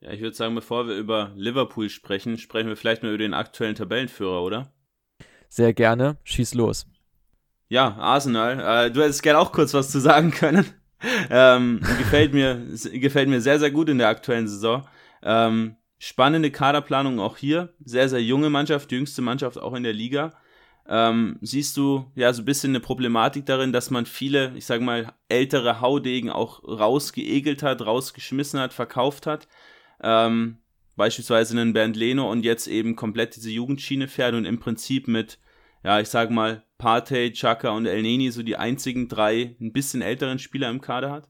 Ja, 0.01 0.11
ich 0.11 0.21
würde 0.21 0.35
sagen, 0.35 0.55
bevor 0.55 0.87
wir 0.87 0.95
über 0.95 1.31
Liverpool 1.35 1.89
sprechen, 1.89 2.37
sprechen 2.37 2.69
wir 2.69 2.77
vielleicht 2.77 3.03
mal 3.03 3.09
über 3.09 3.17
den 3.17 3.33
aktuellen 3.33 3.75
Tabellenführer, 3.75 4.41
oder? 4.41 4.71
Sehr 5.49 5.73
gerne, 5.73 6.17
schieß 6.23 6.53
los. 6.53 6.85
Ja, 7.67 7.95
Arsenal. 7.97 8.85
Äh, 8.87 8.91
du 8.91 9.01
hättest 9.01 9.23
gerne 9.23 9.39
auch 9.39 9.51
kurz 9.51 9.73
was 9.73 9.89
zu 9.89 9.99
sagen 9.99 10.31
können. 10.31 10.65
Ähm, 11.29 11.81
gefällt, 11.97 12.33
mir, 12.33 12.61
gefällt 12.93 13.29
mir 13.29 13.41
sehr, 13.41 13.59
sehr 13.59 13.71
gut 13.71 13.89
in 13.89 13.97
der 13.97 14.09
aktuellen 14.09 14.47
Saison. 14.47 14.87
Ähm, 15.23 15.75
spannende 15.97 16.51
Kaderplanung 16.51 17.19
auch 17.19 17.37
hier. 17.37 17.73
Sehr, 17.83 18.09
sehr 18.09 18.21
junge 18.21 18.49
Mannschaft, 18.49 18.91
jüngste 18.91 19.21
Mannschaft 19.21 19.57
auch 19.57 19.73
in 19.73 19.83
der 19.83 19.93
Liga. 19.93 20.33
Ähm, 20.87 21.37
siehst 21.41 21.77
du 21.77 22.11
ja 22.15 22.31
so 22.31 22.43
ein 22.43 22.45
bisschen 22.45 22.71
eine 22.71 22.79
Problematik 22.79 23.45
darin, 23.45 23.73
dass 23.73 23.89
man 23.89 24.05
viele, 24.05 24.53
ich 24.55 24.65
sag 24.67 24.81
mal, 24.81 25.13
ältere 25.29 25.81
Haudegen 25.81 26.29
auch 26.29 26.63
rausgeegelt 26.63 27.63
hat, 27.63 27.83
rausgeschmissen 27.83 28.59
hat, 28.59 28.71
verkauft 28.71 29.25
hat. 29.25 29.47
Ähm, 30.03 30.59
beispielsweise 30.95 31.59
einen 31.59 31.73
Bernd 31.73 31.95
Leno 31.95 32.31
und 32.31 32.45
jetzt 32.45 32.67
eben 32.67 32.95
komplett 32.95 33.35
diese 33.35 33.49
Jugendschiene 33.49 34.07
fährt 34.07 34.35
und 34.35 34.45
im 34.45 34.59
Prinzip 34.59 35.07
mit, 35.07 35.39
ja, 35.85 35.99
ich 35.99 36.09
sag 36.09 36.31
mal, 36.31 36.63
Partey, 36.79 37.31
Chaka 37.31 37.69
und 37.69 37.85
El 37.85 38.01
Neni 38.01 38.31
so 38.31 38.41
die 38.41 38.57
einzigen 38.57 39.07
drei 39.07 39.55
ein 39.61 39.71
bisschen 39.71 40.01
älteren 40.01 40.39
Spieler 40.39 40.69
im 40.71 40.81
Kader 40.81 41.11
hat? 41.11 41.29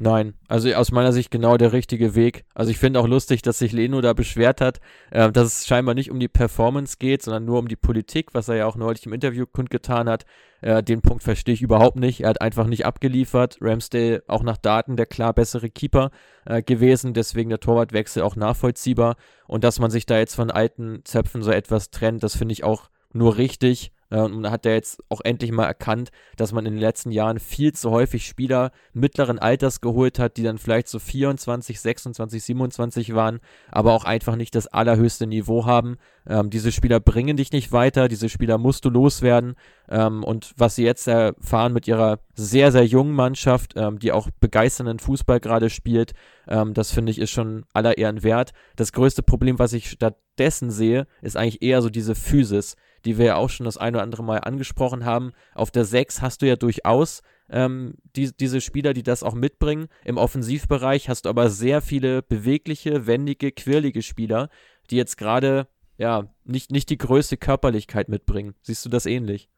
Nein, 0.00 0.34
also 0.46 0.72
aus 0.72 0.90
meiner 0.90 1.12
Sicht 1.12 1.30
genau 1.30 1.56
der 1.56 1.72
richtige 1.72 2.14
Weg. 2.14 2.44
Also 2.54 2.70
ich 2.70 2.78
finde 2.78 3.00
auch 3.00 3.08
lustig, 3.08 3.42
dass 3.42 3.58
sich 3.58 3.72
Leno 3.72 4.00
da 4.00 4.12
beschwert 4.14 4.60
hat, 4.60 4.80
äh, 5.10 5.30
dass 5.30 5.48
es 5.48 5.66
scheinbar 5.66 5.94
nicht 5.94 6.10
um 6.10 6.18
die 6.18 6.28
Performance 6.28 6.96
geht, 6.98 7.22
sondern 7.22 7.44
nur 7.44 7.58
um 7.58 7.68
die 7.68 7.76
Politik, 7.76 8.32
was 8.32 8.48
er 8.48 8.54
ja 8.54 8.66
auch 8.66 8.76
neulich 8.76 9.04
im 9.04 9.12
Interview 9.12 9.44
kundgetan 9.44 10.08
hat. 10.08 10.24
Äh, 10.62 10.82
den 10.82 11.02
Punkt 11.02 11.24
verstehe 11.24 11.52
ich 11.52 11.62
überhaupt 11.62 11.96
nicht. 11.96 12.20
Er 12.20 12.30
hat 12.30 12.40
einfach 12.40 12.68
nicht 12.68 12.86
abgeliefert. 12.86 13.58
Ramsdale 13.60 14.22
auch 14.28 14.44
nach 14.44 14.56
Daten 14.56 14.96
der 14.96 15.06
klar 15.06 15.34
bessere 15.34 15.68
Keeper 15.68 16.10
äh, 16.46 16.62
gewesen, 16.62 17.12
deswegen 17.12 17.50
der 17.50 17.60
Torwartwechsel 17.60 18.22
auch 18.22 18.36
nachvollziehbar. 18.36 19.16
Und 19.46 19.62
dass 19.62 19.78
man 19.78 19.90
sich 19.90 20.06
da 20.06 20.16
jetzt 20.16 20.36
von 20.36 20.52
alten 20.52 21.00
Zöpfen 21.04 21.42
so 21.42 21.50
etwas 21.50 21.90
trennt, 21.90 22.22
das 22.22 22.36
finde 22.36 22.52
ich 22.52 22.64
auch 22.64 22.88
nur 23.12 23.36
richtig. 23.36 23.92
Äh, 24.10 24.20
und 24.20 24.40
man 24.40 24.50
hat 24.50 24.64
ja 24.64 24.72
jetzt 24.72 25.02
auch 25.08 25.20
endlich 25.22 25.52
mal 25.52 25.66
erkannt, 25.66 26.10
dass 26.36 26.52
man 26.52 26.66
in 26.66 26.74
den 26.74 26.80
letzten 26.80 27.10
Jahren 27.10 27.38
viel 27.38 27.72
zu 27.72 27.90
häufig 27.90 28.26
Spieler 28.26 28.70
mittleren 28.92 29.38
Alters 29.38 29.80
geholt 29.80 30.18
hat, 30.18 30.36
die 30.36 30.42
dann 30.42 30.58
vielleicht 30.58 30.88
so 30.88 30.98
24, 30.98 31.80
26, 31.80 32.42
27 32.42 33.14
waren, 33.14 33.40
aber 33.70 33.92
auch 33.92 34.04
einfach 34.04 34.36
nicht 34.36 34.54
das 34.54 34.66
allerhöchste 34.66 35.26
Niveau 35.26 35.66
haben. 35.66 35.96
Ähm, 36.26 36.50
diese 36.50 36.72
Spieler 36.72 37.00
bringen 37.00 37.36
dich 37.36 37.52
nicht 37.52 37.72
weiter, 37.72 38.08
diese 38.08 38.28
Spieler 38.28 38.58
musst 38.58 38.84
du 38.84 38.90
loswerden. 38.90 39.54
Ähm, 39.88 40.24
und 40.24 40.52
was 40.56 40.74
sie 40.74 40.84
jetzt 40.84 41.06
erfahren 41.06 41.72
mit 41.72 41.88
ihrer 41.88 42.20
sehr, 42.34 42.72
sehr 42.72 42.84
jungen 42.84 43.14
Mannschaft, 43.14 43.74
ähm, 43.76 43.98
die 43.98 44.12
auch 44.12 44.28
begeisternden 44.40 44.98
Fußball 44.98 45.40
gerade 45.40 45.70
spielt, 45.70 46.12
ähm, 46.46 46.74
das 46.74 46.90
finde 46.90 47.10
ich 47.10 47.18
ist 47.18 47.30
schon 47.30 47.64
aller 47.72 47.98
Ehren 47.98 48.22
wert. 48.22 48.52
Das 48.76 48.92
größte 48.92 49.22
Problem, 49.22 49.58
was 49.58 49.72
ich 49.72 49.90
stattdessen 49.90 50.70
sehe, 50.70 51.06
ist 51.22 51.36
eigentlich 51.36 51.62
eher 51.62 51.82
so 51.82 51.88
diese 51.88 52.14
Physis 52.14 52.76
die 53.04 53.18
wir 53.18 53.26
ja 53.26 53.36
auch 53.36 53.50
schon 53.50 53.64
das 53.64 53.76
ein 53.76 53.94
oder 53.94 54.02
andere 54.02 54.24
Mal 54.24 54.38
angesprochen 54.38 55.04
haben. 55.04 55.32
Auf 55.54 55.70
der 55.70 55.84
6 55.84 56.22
hast 56.22 56.42
du 56.42 56.46
ja 56.46 56.56
durchaus 56.56 57.22
ähm, 57.50 57.94
die, 58.16 58.30
diese 58.36 58.60
Spieler, 58.60 58.92
die 58.92 59.02
das 59.02 59.22
auch 59.22 59.34
mitbringen. 59.34 59.88
Im 60.04 60.18
Offensivbereich 60.18 61.08
hast 61.08 61.24
du 61.24 61.28
aber 61.28 61.50
sehr 61.50 61.80
viele 61.80 62.22
bewegliche, 62.22 63.06
wendige, 63.06 63.52
quirlige 63.52 64.02
Spieler, 64.02 64.48
die 64.90 64.96
jetzt 64.96 65.16
gerade 65.16 65.68
ja 65.96 66.32
nicht, 66.44 66.70
nicht 66.70 66.90
die 66.90 66.98
größte 66.98 67.36
Körperlichkeit 67.36 68.08
mitbringen. 68.08 68.54
Siehst 68.62 68.84
du 68.84 68.88
das 68.88 69.06
ähnlich? 69.06 69.48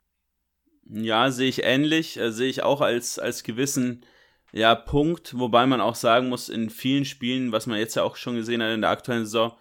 Ja, 0.88 1.30
sehe 1.30 1.48
ich 1.48 1.64
ähnlich. 1.64 2.18
Äh, 2.18 2.32
sehe 2.32 2.48
ich 2.48 2.62
auch 2.62 2.80
als, 2.80 3.18
als 3.18 3.42
gewissen 3.42 4.04
ja, 4.52 4.74
Punkt, 4.74 5.38
wobei 5.38 5.66
man 5.66 5.80
auch 5.80 5.94
sagen 5.94 6.28
muss, 6.28 6.48
in 6.48 6.70
vielen 6.70 7.04
Spielen, 7.04 7.52
was 7.52 7.66
man 7.66 7.78
jetzt 7.78 7.94
ja 7.94 8.02
auch 8.02 8.16
schon 8.16 8.34
gesehen 8.34 8.62
hat 8.62 8.72
in 8.72 8.80
der 8.80 8.90
aktuellen 8.90 9.24
Saison, 9.24 9.52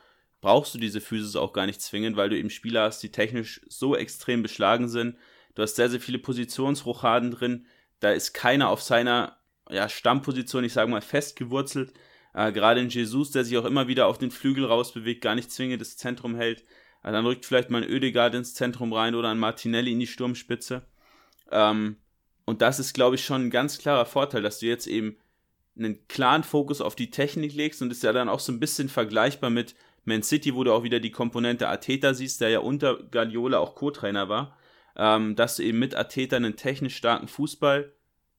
brauchst 0.41 0.73
du 0.73 0.77
diese 0.79 1.01
Physis 1.01 1.35
auch 1.35 1.53
gar 1.53 1.65
nicht 1.65 1.81
zwingend, 1.81 2.15
weil 2.17 2.29
du 2.29 2.37
eben 2.37 2.49
Spieler 2.49 2.83
hast, 2.83 3.01
die 3.03 3.11
technisch 3.11 3.61
so 3.67 3.95
extrem 3.95 4.41
beschlagen 4.41 4.87
sind. 4.87 5.17
Du 5.55 5.61
hast 5.61 5.75
sehr, 5.75 5.89
sehr 5.89 5.99
viele 5.99 6.19
Positionsrochaden 6.19 7.31
drin. 7.31 7.65
Da 7.99 8.11
ist 8.11 8.33
keiner 8.33 8.69
auf 8.69 8.81
seiner 8.81 9.37
ja, 9.69 9.89
Stammposition, 9.89 10.63
ich 10.63 10.73
sage 10.73 10.89
mal, 10.89 11.01
festgewurzelt. 11.01 11.93
Äh, 12.33 12.51
Gerade 12.51 12.81
in 12.81 12.89
Jesus, 12.89 13.31
der 13.31 13.43
sich 13.43 13.57
auch 13.57 13.65
immer 13.65 13.87
wieder 13.87 14.07
auf 14.07 14.17
den 14.17 14.31
Flügel 14.31 14.65
rausbewegt, 14.65 15.21
gar 15.21 15.35
nicht 15.35 15.51
zwingend 15.51 15.81
das 15.81 15.97
Zentrum 15.97 16.35
hält. 16.35 16.63
Äh, 17.03 17.11
dann 17.11 17.25
rückt 17.25 17.45
vielleicht 17.45 17.69
mal 17.69 17.83
ein 17.83 17.89
Ödegard 17.89 18.35
ins 18.35 18.53
Zentrum 18.53 18.93
rein 18.93 19.15
oder 19.15 19.29
ein 19.29 19.39
Martinelli 19.39 19.91
in 19.91 19.99
die 19.99 20.07
Sturmspitze. 20.07 20.83
Ähm, 21.51 21.97
und 22.45 22.61
das 22.61 22.79
ist, 22.79 22.93
glaube 22.93 23.15
ich, 23.15 23.25
schon 23.25 23.45
ein 23.45 23.51
ganz 23.51 23.77
klarer 23.77 24.05
Vorteil, 24.05 24.41
dass 24.41 24.59
du 24.59 24.65
jetzt 24.65 24.87
eben 24.87 25.17
einen 25.77 26.07
klaren 26.07 26.43
Fokus 26.43 26.81
auf 26.81 26.95
die 26.95 27.11
Technik 27.11 27.53
legst 27.53 27.81
und 27.81 27.91
ist 27.91 28.03
ja 28.03 28.11
dann 28.11 28.29
auch 28.29 28.39
so 28.39 28.51
ein 28.51 28.59
bisschen 28.59 28.89
vergleichbar 28.89 29.49
mit, 29.49 29.75
man 30.09 30.23
City, 30.23 30.53
wo 30.55 30.63
du 30.63 30.73
auch 30.73 30.83
wieder 30.83 30.99
die 30.99 31.11
Komponente 31.11 31.69
Ateta 31.69 32.13
siehst, 32.13 32.41
der 32.41 32.49
ja 32.49 32.59
unter 32.59 32.97
Guardiola 33.03 33.59
auch 33.59 33.75
Co-Trainer 33.75 34.29
war, 34.29 34.57
ähm, 34.95 35.35
dass 35.35 35.55
du 35.55 35.63
eben 35.63 35.79
mit 35.79 35.95
Ateta 35.95 36.35
einen 36.35 36.55
technisch 36.55 36.97
starken 36.97 37.27
Fußball 37.27 37.93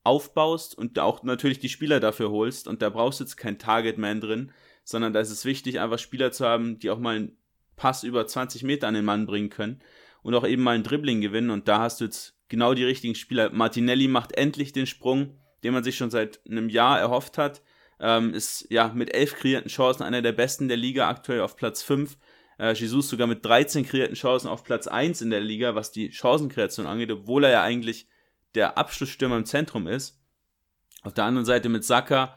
aufbaust 0.05 0.77
und 0.77 0.99
auch 0.99 1.23
natürlich 1.23 1.59
die 1.59 1.69
Spieler 1.69 2.01
dafür 2.01 2.31
holst 2.31 2.69
und 2.69 2.83
da 2.83 2.91
brauchst 2.91 3.21
du 3.21 3.25
jetzt 3.25 3.37
kein 3.37 3.59
Targetman 3.59 4.21
drin, 4.21 4.53
sondern 4.85 5.13
da 5.13 5.21
ist 5.21 5.31
es 5.31 5.45
wichtig, 5.45 5.81
einfach 5.81 5.99
Spieler 5.99 6.33
zu 6.33 6.47
haben, 6.47 6.79
die 6.79 6.91
auch 6.91 6.99
mal 6.99 7.17
einen 7.17 7.37
Pass 7.77 8.03
über 8.03 8.27
20 8.27 8.63
Meter 8.63 8.89
an 8.89 8.95
den 8.95 9.05
Mann 9.05 9.27
bringen 9.27 9.51
können 9.51 9.81
und 10.23 10.35
auch 10.35 10.47
eben 10.47 10.63
mal 10.63 10.75
ein 10.75 10.83
Dribbling 10.83 11.21
gewinnen 11.21 11.51
und 11.51 11.69
da 11.69 11.81
hast 11.81 12.01
du 12.01 12.05
jetzt 12.05 12.37
genau 12.49 12.75
die 12.75 12.85
richtigen 12.85 13.15
Spieler. 13.15 13.51
Martinelli 13.51 14.09
macht 14.09 14.33
endlich 14.33 14.73
den 14.73 14.87
Sprung, 14.87 15.39
den 15.63 15.73
man 15.73 15.85
sich 15.85 15.97
schon 15.97 16.11
seit 16.11 16.41
einem 16.47 16.69
Jahr 16.69 16.99
erhofft 16.99 17.39
hat. 17.39 17.63
Ähm, 18.01 18.35
ist 18.35 18.67
ja 18.71 18.89
mit 18.89 19.15
elf 19.15 19.35
kreierten 19.35 19.69
Chancen 19.69 20.03
einer 20.03 20.23
der 20.23 20.33
besten 20.33 20.69
der 20.69 20.77
Liga, 20.77 21.09
aktuell 21.09 21.41
auf 21.41 21.57
Platz 21.57 21.83
5. 21.83 22.17
Äh, 22.59 22.73
Jesus 22.73 23.09
sogar 23.09 23.27
mit 23.27 23.45
13 23.45 23.87
kreierten 23.87 24.17
Chancen 24.17 24.49
auf 24.49 24.65
Platz 24.65 24.87
1 24.87 25.21
in 25.21 25.31
der 25.31 25.41
Liga, 25.41 25.75
was 25.75 25.93
die 25.93 26.11
Chancenkreation 26.11 26.87
angeht, 26.87 27.11
obwohl 27.11 27.45
er 27.45 27.51
ja 27.51 27.63
eigentlich 27.63 28.09
der 28.55 28.79
Abschlussstürmer 28.79 29.37
im 29.37 29.45
Zentrum 29.45 29.87
ist. 29.87 30.19
Auf 31.03 31.15
der 31.15 31.25
anderen 31.25 31.47
Seite 31.47 31.69
mit 31.69 31.85
Saka 31.85 32.37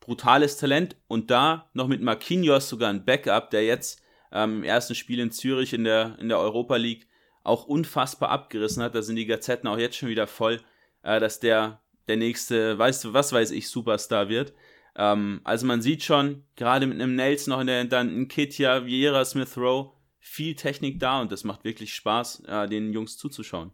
brutales 0.00 0.56
Talent 0.56 0.96
und 1.06 1.30
da 1.30 1.70
noch 1.74 1.86
mit 1.86 2.00
Marquinhos 2.00 2.68
sogar 2.68 2.90
ein 2.90 3.04
Backup, 3.04 3.50
der 3.50 3.64
jetzt 3.64 4.00
ähm, 4.32 4.58
im 4.58 4.64
ersten 4.64 4.94
Spiel 4.94 5.20
in 5.20 5.30
Zürich 5.30 5.72
in 5.72 5.84
der, 5.84 6.16
in 6.18 6.28
der 6.28 6.38
Europa 6.38 6.76
League 6.76 7.06
auch 7.42 7.64
unfassbar 7.64 8.30
abgerissen 8.30 8.82
hat. 8.82 8.94
Da 8.94 9.02
sind 9.02 9.16
die 9.16 9.26
Gazetten 9.26 9.68
auch 9.68 9.78
jetzt 9.78 9.96
schon 9.96 10.08
wieder 10.08 10.26
voll, 10.26 10.60
äh, 11.02 11.20
dass 11.20 11.40
der 11.40 11.80
der 12.10 12.16
nächste, 12.16 12.76
weißt 12.76 13.04
du, 13.04 13.12
was 13.12 13.32
weiß 13.32 13.52
ich, 13.52 13.68
Superstar 13.68 14.28
wird. 14.28 14.52
Ähm, 14.96 15.40
also 15.44 15.66
man 15.66 15.82
sieht 15.82 16.02
schon, 16.02 16.44
gerade 16.56 16.86
mit 16.86 17.00
einem 17.00 17.14
Nelson 17.14 17.52
noch 17.52 17.60
in 17.60 17.66
der 17.66 18.00
ein 18.00 18.28
Kitja, 18.28 18.86
Vieira, 18.86 19.24
Smith 19.24 19.56
Rowe, 19.56 19.92
viel 20.18 20.54
Technik 20.54 21.00
da 21.00 21.20
und 21.20 21.32
das 21.32 21.44
macht 21.44 21.64
wirklich 21.64 21.94
Spaß, 21.94 22.44
äh, 22.46 22.68
den 22.68 22.92
Jungs 22.92 23.16
zuzuschauen. 23.16 23.72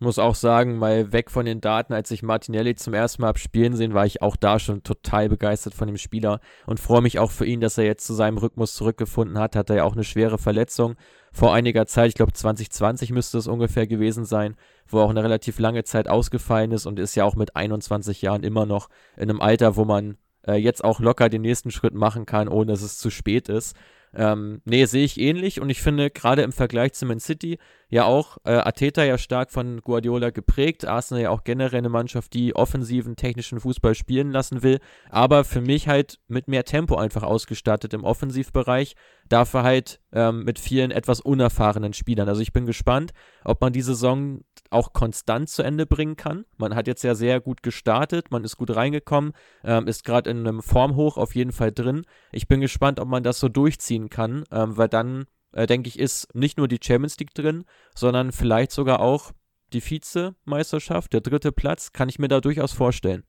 Muss 0.00 0.20
auch 0.20 0.36
sagen, 0.36 0.78
mal 0.78 1.12
weg 1.12 1.28
von 1.28 1.44
den 1.44 1.60
Daten, 1.60 1.92
als 1.92 2.12
ich 2.12 2.22
Martinelli 2.22 2.76
zum 2.76 2.94
ersten 2.94 3.22
Mal 3.22 3.30
abspielen 3.30 3.74
sehen, 3.74 3.94
war 3.94 4.06
ich 4.06 4.22
auch 4.22 4.36
da 4.36 4.60
schon 4.60 4.84
total 4.84 5.28
begeistert 5.28 5.74
von 5.74 5.88
dem 5.88 5.96
Spieler 5.96 6.40
und 6.66 6.78
freue 6.78 7.02
mich 7.02 7.18
auch 7.18 7.32
für 7.32 7.44
ihn, 7.44 7.60
dass 7.60 7.78
er 7.78 7.84
jetzt 7.84 8.06
zu 8.06 8.14
seinem 8.14 8.38
Rhythmus 8.38 8.74
zurückgefunden 8.74 9.38
hat. 9.38 9.56
Hat 9.56 9.70
er 9.70 9.76
ja 9.76 9.84
auch 9.84 9.94
eine 9.94 10.04
schwere 10.04 10.38
Verletzung 10.38 10.94
vor 11.32 11.52
einiger 11.52 11.86
Zeit, 11.86 12.08
ich 12.08 12.14
glaube 12.14 12.32
2020 12.32 13.10
müsste 13.10 13.38
es 13.38 13.46
ungefähr 13.46 13.86
gewesen 13.86 14.24
sein, 14.24 14.56
wo 14.86 15.00
auch 15.00 15.10
eine 15.10 15.22
relativ 15.22 15.58
lange 15.58 15.84
Zeit 15.84 16.08
ausgefallen 16.08 16.72
ist 16.72 16.86
und 16.86 16.98
ist 16.98 17.14
ja 17.14 17.24
auch 17.24 17.36
mit 17.36 17.56
21 17.56 18.22
Jahren 18.22 18.42
immer 18.42 18.66
noch 18.66 18.88
in 19.16 19.30
einem 19.30 19.40
Alter, 19.40 19.76
wo 19.76 19.84
man 19.84 20.16
äh, 20.46 20.54
jetzt 20.54 20.84
auch 20.84 21.00
locker 21.00 21.28
den 21.28 21.42
nächsten 21.42 21.70
Schritt 21.70 21.94
machen 21.94 22.26
kann, 22.26 22.48
ohne 22.48 22.72
dass 22.72 22.82
es 22.82 22.98
zu 22.98 23.10
spät 23.10 23.48
ist. 23.48 23.76
Ähm, 24.14 24.62
nee, 24.64 24.86
sehe 24.86 25.04
ich 25.04 25.20
ähnlich 25.20 25.60
und 25.60 25.68
ich 25.68 25.82
finde 25.82 26.10
gerade 26.10 26.42
im 26.42 26.52
Vergleich 26.52 26.94
zu 26.94 27.04
Man 27.04 27.20
City 27.20 27.58
ja 27.88 28.04
auch 28.04 28.38
äh, 28.44 28.52
Ateta 28.52 29.02
ja 29.02 29.16
stark 29.16 29.50
von 29.50 29.80
Guardiola 29.80 30.30
geprägt, 30.30 30.86
Arsenal 30.86 31.22
ja 31.22 31.30
auch 31.30 31.44
generell 31.44 31.78
eine 31.78 31.88
Mannschaft, 31.88 32.34
die 32.34 32.54
offensiven, 32.54 33.16
technischen 33.16 33.60
Fußball 33.60 33.94
spielen 33.94 34.30
lassen 34.30 34.62
will, 34.62 34.78
aber 35.10 35.44
für 35.44 35.60
mich 35.60 35.88
halt 35.88 36.18
mit 36.28 36.48
mehr 36.48 36.64
Tempo 36.64 36.96
einfach 36.96 37.22
ausgestattet 37.22 37.94
im 37.94 38.04
Offensivbereich, 38.04 38.94
dafür 39.28 39.62
halt 39.62 40.00
ähm, 40.12 40.44
mit 40.44 40.58
vielen 40.58 40.90
etwas 40.90 41.20
unerfahrenen 41.20 41.92
Spielern. 41.92 42.28
Also 42.28 42.42
ich 42.42 42.52
bin 42.52 42.66
gespannt, 42.66 43.12
ob 43.44 43.60
man 43.60 43.72
die 43.72 43.82
Saison 43.82 44.42
auch 44.70 44.92
konstant 44.92 45.48
zu 45.48 45.62
Ende 45.62 45.86
bringen 45.86 46.16
kann. 46.16 46.44
Man 46.58 46.74
hat 46.74 46.86
jetzt 46.86 47.02
ja 47.04 47.14
sehr 47.14 47.40
gut 47.40 47.62
gestartet, 47.62 48.30
man 48.30 48.44
ist 48.44 48.56
gut 48.56 48.74
reingekommen, 48.74 49.32
ähm, 49.64 49.86
ist 49.86 50.04
gerade 50.04 50.30
in 50.30 50.46
einem 50.46 50.62
Formhoch 50.62 51.16
auf 51.16 51.34
jeden 51.34 51.52
Fall 51.52 51.72
drin. 51.72 52.04
Ich 52.32 52.48
bin 52.48 52.60
gespannt, 52.60 53.00
ob 53.00 53.08
man 53.08 53.22
das 53.22 53.40
so 53.40 53.48
durchziehen 53.48 54.10
kann, 54.10 54.44
ähm, 54.50 54.76
weil 54.76 54.88
dann, 54.88 55.26
äh, 55.52 55.66
denke 55.66 55.88
ich, 55.88 55.98
ist 55.98 56.34
nicht 56.34 56.58
nur 56.58 56.68
die 56.68 56.80
Champions 56.82 57.18
League 57.18 57.34
drin, 57.34 57.64
sondern 57.94 58.32
vielleicht 58.32 58.72
sogar 58.72 59.00
auch 59.00 59.32
die 59.72 59.82
Vizemeisterschaft, 59.82 61.12
der 61.12 61.20
dritte 61.20 61.52
Platz, 61.52 61.92
kann 61.92 62.08
ich 62.08 62.18
mir 62.18 62.28
da 62.28 62.40
durchaus 62.40 62.72
vorstellen. 62.72 63.24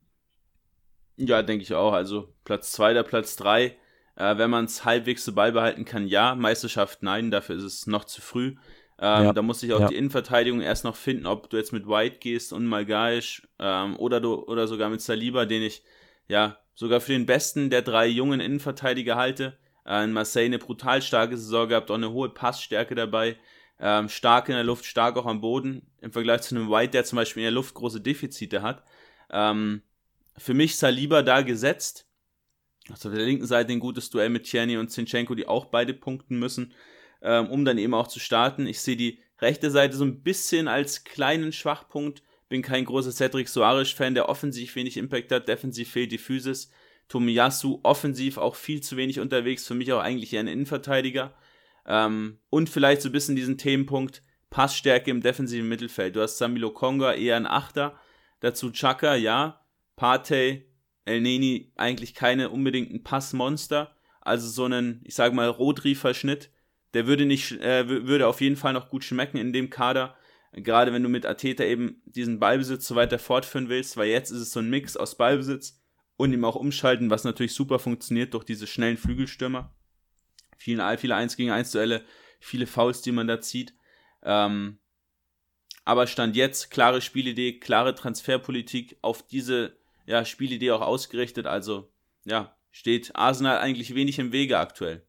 Ja, 1.17 1.43
denke 1.43 1.63
ich 1.63 1.73
auch. 1.73 1.93
Also 1.93 2.33
Platz 2.45 2.71
2 2.71 2.91
oder 2.91 3.03
Platz 3.03 3.35
3. 3.35 3.75
Äh, 4.15 4.37
wenn 4.37 4.49
man 4.49 4.65
es 4.65 4.85
halbwegs 4.85 5.25
so 5.25 5.33
beibehalten 5.33 5.83
kann, 5.83 6.07
ja. 6.07 6.35
Meisterschaft, 6.35 7.03
nein. 7.03 7.29
Dafür 7.29 7.57
ist 7.57 7.63
es 7.63 7.87
noch 7.87 8.05
zu 8.05 8.21
früh. 8.21 8.55
Ähm, 9.01 9.23
ja. 9.23 9.33
Da 9.33 9.41
muss 9.41 9.63
ich 9.63 9.73
auch 9.73 9.81
ja. 9.81 9.87
die 9.87 9.95
Innenverteidigung 9.95 10.61
erst 10.61 10.83
noch 10.83 10.95
finden, 10.95 11.25
ob 11.25 11.49
du 11.49 11.57
jetzt 11.57 11.73
mit 11.73 11.87
White 11.87 12.17
gehst 12.19 12.53
und 12.53 12.65
Malgaisch 12.65 13.47
ähm, 13.59 13.97
oder, 13.97 14.21
du, 14.21 14.35
oder 14.45 14.67
sogar 14.67 14.89
mit 14.89 15.01
Saliba, 15.01 15.45
den 15.45 15.61
ich 15.61 15.83
ja 16.27 16.57
sogar 16.73 17.01
für 17.01 17.11
den 17.11 17.25
besten 17.25 17.69
der 17.69 17.81
drei 17.81 18.07
jungen 18.07 18.39
Innenverteidiger 18.39 19.15
halte. 19.15 19.57
Äh, 19.89 20.05
in 20.05 20.13
Marseille 20.13 20.45
eine 20.45 20.59
brutal 20.59 21.01
starke 21.01 21.37
Saison 21.37 21.67
gehabt, 21.67 21.91
auch 21.91 21.95
eine 21.95 22.11
hohe 22.11 22.29
Passstärke 22.29 22.95
dabei. 22.95 23.35
Ähm, 23.81 24.07
stark 24.07 24.47
in 24.47 24.55
der 24.55 24.63
Luft, 24.63 24.85
stark 24.85 25.17
auch 25.17 25.25
am 25.25 25.41
Boden. 25.41 25.81
Im 25.99 26.13
Vergleich 26.13 26.41
zu 26.41 26.55
einem 26.55 26.69
White, 26.69 26.91
der 26.91 27.03
zum 27.03 27.17
Beispiel 27.17 27.41
in 27.41 27.45
der 27.45 27.51
Luft 27.51 27.73
große 27.73 27.99
Defizite 27.99 28.61
hat. 28.61 28.83
Ähm, 29.31 29.81
für 30.37 30.53
mich 30.53 30.77
Saliba 30.77 31.21
da 31.23 31.41
gesetzt. 31.41 32.05
Also 32.89 33.09
auf 33.09 33.15
der 33.15 33.25
linken 33.25 33.45
Seite 33.45 33.73
ein 33.73 33.79
gutes 33.79 34.09
Duell 34.09 34.29
mit 34.29 34.45
Tjerny 34.45 34.77
und 34.77 34.89
Zinchenko, 34.89 35.35
die 35.35 35.47
auch 35.47 35.65
beide 35.65 35.93
punkten 35.93 36.39
müssen 36.39 36.73
ähm, 37.21 37.49
um 37.49 37.65
dann 37.65 37.77
eben 37.77 37.93
auch 37.93 38.07
zu 38.07 38.19
starten. 38.19 38.67
Ich 38.67 38.81
sehe 38.81 38.95
die 38.95 39.19
rechte 39.39 39.71
Seite 39.71 39.95
so 39.97 40.05
ein 40.05 40.21
bisschen 40.21 40.67
als 40.67 41.03
kleinen 41.03 41.51
Schwachpunkt. 41.51 42.23
Bin 42.47 42.61
kein 42.61 42.85
großer 42.85 43.11
Cedric 43.11 43.47
Soares-Fan, 43.47 44.15
der 44.15 44.29
offensiv 44.29 44.75
wenig 44.75 44.97
Impact 44.97 45.31
hat, 45.31 45.47
defensiv 45.47 45.91
fehlt 45.91 46.11
die 46.11 46.17
Physis. 46.17 46.71
Tomiyasu 47.09 47.79
offensiv 47.83 48.37
auch 48.37 48.55
viel 48.55 48.81
zu 48.81 48.95
wenig 48.97 49.19
unterwegs, 49.19 49.67
für 49.67 49.73
mich 49.73 49.91
auch 49.91 50.01
eigentlich 50.01 50.33
eher 50.33 50.39
ein 50.39 50.47
Innenverteidiger. 50.47 51.33
Ähm, 51.85 52.39
und 52.49 52.69
vielleicht 52.69 53.01
so 53.01 53.09
ein 53.09 53.13
bisschen 53.13 53.35
diesen 53.35 53.57
Themenpunkt 53.57 54.23
Passstärke 54.49 55.11
im 55.11 55.21
defensiven 55.21 55.67
Mittelfeld. 55.67 56.15
Du 56.15 56.21
hast 56.21 56.37
Samilo 56.37 56.71
Konga 56.71 57.13
eher 57.13 57.35
ein 57.35 57.45
Achter, 57.45 57.99
dazu 58.39 58.71
Chaka, 58.71 59.15
ja, 59.15 59.65
Partey, 59.95 60.65
El 61.05 61.21
Neni 61.21 61.73
eigentlich 61.75 62.15
keine 62.15 62.49
unbedingten 62.49 63.03
Passmonster, 63.03 63.95
also 64.21 64.47
so 64.47 64.65
einen, 64.65 65.01
ich 65.03 65.15
sage 65.15 65.35
mal, 65.35 65.49
Rodri-Verschnitt 65.49 66.51
der 66.93 67.07
würde 67.07 67.25
nicht, 67.25 67.51
äh, 67.51 67.87
würde 67.87 68.27
auf 68.27 68.41
jeden 68.41 68.55
Fall 68.55 68.73
noch 68.73 68.89
gut 68.89 69.03
schmecken 69.03 69.37
in 69.37 69.53
dem 69.53 69.69
Kader. 69.69 70.15
Gerade 70.53 70.91
wenn 70.91 71.03
du 71.03 71.09
mit 71.09 71.25
Ateta 71.25 71.63
eben 71.63 72.01
diesen 72.05 72.39
Ballbesitz 72.39 72.87
so 72.87 72.95
weiter 72.95 73.19
fortführen 73.19 73.69
willst, 73.69 73.97
weil 73.97 74.09
jetzt 74.09 74.31
ist 74.31 74.39
es 74.39 74.51
so 74.51 74.59
ein 74.59 74.69
Mix 74.69 74.97
aus 74.97 75.15
Ballbesitz 75.15 75.79
und 76.19 76.33
ihm 76.33 76.43
auch 76.43 76.57
umschalten, 76.57 77.09
was 77.09 77.23
natürlich 77.23 77.53
super 77.53 77.79
funktioniert 77.79 78.33
durch 78.33 78.43
diese 78.43 78.67
schnellen 78.67 78.97
Flügelstürmer. 78.97 79.73
Viele, 80.57 80.97
viele 80.97 81.15
1 81.15 81.37
gegen 81.37 81.51
1 81.51 81.71
Duelle, 81.71 82.03
viele 82.41 82.67
Fouls, 82.67 83.01
die 83.01 83.13
man 83.13 83.25
da 83.25 83.39
zieht. 83.39 83.73
Ähm, 84.23 84.79
aber 85.85 86.07
Stand 86.07 86.35
jetzt, 86.35 86.71
klare 86.71 86.99
Spielidee, 86.99 87.57
klare 87.59 87.95
Transferpolitik, 87.95 88.97
auf 89.01 89.25
diese 89.25 89.77
ja, 90.07 90.25
Spielidee 90.25 90.71
auch 90.71 90.81
ausgerichtet. 90.81 91.45
Also, 91.45 91.89
ja, 92.25 92.53
steht 92.69 93.15
Arsenal 93.15 93.59
eigentlich 93.59 93.95
wenig 93.95 94.19
im 94.19 94.33
Wege 94.33 94.59
aktuell. 94.59 95.07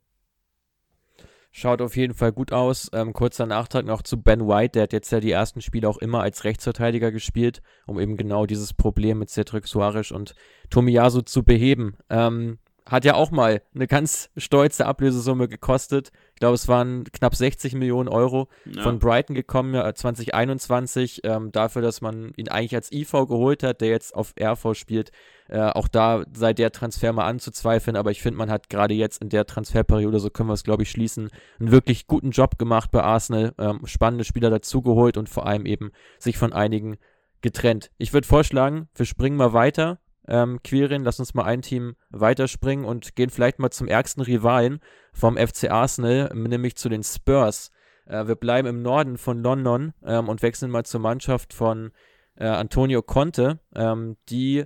Schaut 1.52 1.82
auf 1.82 1.96
jeden 1.96 2.14
Fall 2.14 2.32
gut 2.32 2.52
aus. 2.52 2.88
Ähm, 2.92 3.12
kurzer 3.12 3.44
Nachtrag 3.44 3.84
noch 3.84 4.02
zu 4.02 4.22
Ben 4.22 4.46
White, 4.46 4.72
der 4.72 4.82
hat 4.84 4.92
jetzt 4.92 5.10
ja 5.10 5.18
die 5.18 5.32
ersten 5.32 5.60
Spiele 5.60 5.88
auch 5.88 5.98
immer 5.98 6.22
als 6.22 6.44
Rechtsverteidiger 6.44 7.10
gespielt, 7.10 7.60
um 7.86 7.98
eben 7.98 8.16
genau 8.16 8.46
dieses 8.46 8.72
Problem 8.72 9.18
mit 9.18 9.30
Cedric 9.30 9.66
Suarez 9.66 10.12
und 10.12 10.34
Tomiyasu 10.70 11.22
zu 11.22 11.42
beheben. 11.42 11.96
Ähm, 12.08 12.58
hat 12.90 13.04
ja 13.04 13.14
auch 13.14 13.30
mal 13.30 13.62
eine 13.72 13.86
ganz 13.86 14.30
stolze 14.36 14.84
Ablösesumme 14.84 15.46
gekostet. 15.46 16.10
Ich 16.34 16.40
glaube, 16.40 16.56
es 16.56 16.66
waren 16.66 17.04
knapp 17.04 17.36
60 17.36 17.74
Millionen 17.74 18.08
Euro 18.08 18.48
ja. 18.64 18.82
von 18.82 18.98
Brighton 18.98 19.34
gekommen, 19.34 19.74
ja, 19.74 19.94
2021, 19.94 21.20
ähm, 21.22 21.52
dafür, 21.52 21.82
dass 21.82 22.00
man 22.00 22.32
ihn 22.36 22.48
eigentlich 22.48 22.74
als 22.74 22.90
IV 22.90 23.12
geholt 23.12 23.62
hat, 23.62 23.80
der 23.80 23.90
jetzt 23.90 24.14
auf 24.14 24.34
RV 24.38 24.74
spielt. 24.74 25.12
Äh, 25.48 25.60
auch 25.60 25.86
da 25.86 26.24
sei 26.32 26.52
der 26.52 26.72
Transfer 26.72 27.12
mal 27.12 27.26
anzuzweifeln, 27.26 27.96
aber 27.96 28.10
ich 28.10 28.22
finde, 28.22 28.38
man 28.38 28.50
hat 28.50 28.68
gerade 28.68 28.94
jetzt 28.94 29.22
in 29.22 29.28
der 29.28 29.46
Transferperiode, 29.46 30.18
so 30.18 30.30
können 30.30 30.48
wir 30.48 30.54
es, 30.54 30.64
glaube 30.64 30.82
ich, 30.82 30.90
schließen, 30.90 31.30
einen 31.60 31.70
wirklich 31.70 32.08
guten 32.08 32.30
Job 32.30 32.58
gemacht 32.58 32.90
bei 32.90 33.02
Arsenal, 33.02 33.52
ähm, 33.58 33.80
spannende 33.84 34.24
Spieler 34.24 34.50
dazugeholt 34.50 35.16
und 35.16 35.28
vor 35.28 35.46
allem 35.46 35.64
eben 35.64 35.92
sich 36.18 36.36
von 36.36 36.52
einigen 36.52 36.98
getrennt. 37.40 37.90
Ich 37.98 38.12
würde 38.12 38.26
vorschlagen, 38.26 38.88
wir 38.94 39.06
springen 39.06 39.36
mal 39.36 39.52
weiter 39.52 40.00
ähm, 40.28 40.60
Quirin, 40.62 41.04
lass 41.04 41.18
uns 41.18 41.34
mal 41.34 41.44
ein 41.44 41.62
Team 41.62 41.96
weiterspringen 42.10 42.84
und 42.84 43.16
gehen 43.16 43.30
vielleicht 43.30 43.58
mal 43.58 43.70
zum 43.70 43.88
ärgsten 43.88 44.22
Rivalen 44.22 44.80
vom 45.12 45.36
FC 45.36 45.70
Arsenal, 45.70 46.30
nämlich 46.34 46.76
zu 46.76 46.88
den 46.88 47.02
Spurs. 47.02 47.70
Äh, 48.06 48.26
wir 48.26 48.36
bleiben 48.36 48.68
im 48.68 48.82
Norden 48.82 49.18
von 49.18 49.42
London 49.42 49.92
ähm, 50.04 50.28
und 50.28 50.42
wechseln 50.42 50.70
mal 50.70 50.84
zur 50.84 51.00
Mannschaft 51.00 51.52
von 51.54 51.92
äh, 52.36 52.46
Antonio 52.46 53.02
Conte, 53.02 53.60
ähm, 53.74 54.16
die 54.28 54.64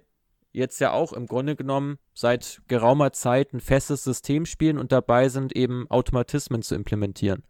jetzt 0.53 0.81
ja 0.81 0.93
auch 0.93 1.13
im 1.13 1.27
Grunde 1.27 1.57
genommen 1.57 1.99
seit 2.15 2.63
geraumer 2.69 3.13
Zeit 3.13 3.53
ein 3.53 3.61
festes 3.61 4.05
System 4.05 4.47
spielen 4.47 4.79
und 4.79 4.93
dabei 4.93 5.29
sind, 5.29 5.55
eben 5.55 5.91
Automatismen 5.91 6.63
zu 6.63 6.75
implementieren. 6.75 7.43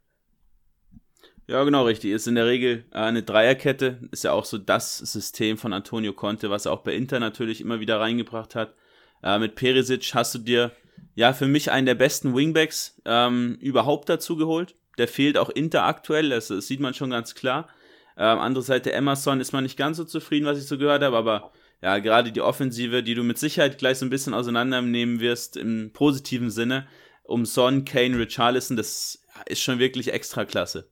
Ja, 1.46 1.62
genau, 1.64 1.85
richtig. 1.85 2.12
Ist 2.12 2.26
in 2.26 2.37
der 2.37 2.46
Regel 2.46 2.85
äh, 2.92 2.98
eine 2.98 3.22
Dreierkette. 3.22 3.98
Ist 4.11 4.24
ja 4.24 4.33
auch 4.33 4.44
so 4.44 4.59
das 4.59 4.98
System 4.98 5.59
von 5.59 5.72
Antonio 5.72 6.12
Conte, 6.12 6.50
was 6.50 6.66
er 6.66 6.72
auch 6.72 6.80
bei 6.80 6.94
Inter 6.94 7.20
natürlich 7.20 7.61
immer 7.61 7.80
wieder 7.80 8.00
reingebracht 8.00 8.54
hat. 8.54 8.74
Äh, 9.22 9.38
mit 9.38 9.54
Perisic 9.54 10.14
hast 10.14 10.35
du 10.35 10.38
dir 10.38 10.72
ja 11.14 11.33
für 11.33 11.46
mich 11.46 11.70
einen 11.70 11.87
der 11.87 11.94
besten 11.94 12.35
Wingbacks 12.35 13.00
ähm, 13.04 13.59
überhaupt 13.61 14.09
dazu 14.09 14.37
geholt. 14.37 14.74
Der 14.96 15.09
fehlt 15.09 15.37
auch 15.37 15.50
Inter 15.50 15.85
aktuell, 15.85 16.30
das, 16.30 16.48
das 16.48 16.66
sieht 16.66 16.80
man 16.80 16.94
schon 16.94 17.11
ganz 17.11 17.35
klar. 17.35 17.68
Ähm, 18.16 18.38
andere 18.38 18.62
Seite 18.62 18.92
Emerson 18.92 19.40
ist 19.40 19.52
man 19.52 19.64
nicht 19.64 19.76
ganz 19.76 19.96
so 19.96 20.04
zufrieden, 20.04 20.46
was 20.46 20.59
ich 20.59 20.66
so 20.66 20.78
gehört 20.78 21.02
habe, 21.02 21.16
aber 21.16 21.52
ja, 21.83 21.98
gerade 21.98 22.33
die 22.33 22.40
Offensive, 22.40 23.02
die 23.02 23.14
du 23.14 23.24
mit 23.24 23.38
Sicherheit 23.38 23.76
gleich 23.76 23.98
so 23.98 24.07
ein 24.07 24.11
bisschen 24.11 24.35
auseinandernehmen 24.35 25.20
wirst, 25.20 25.57
im 25.57 25.92
positiven 25.92 26.50
Sinne, 26.50 26.87
um 27.24 27.44
Son, 27.44 27.85
Kane, 27.85 28.18
Richarlison, 28.18 28.76
das 28.76 29.24
ist 29.46 29.62
schon 29.62 29.78
wirklich 29.78 30.12
extra 30.12 30.44
klasse. 30.44 30.88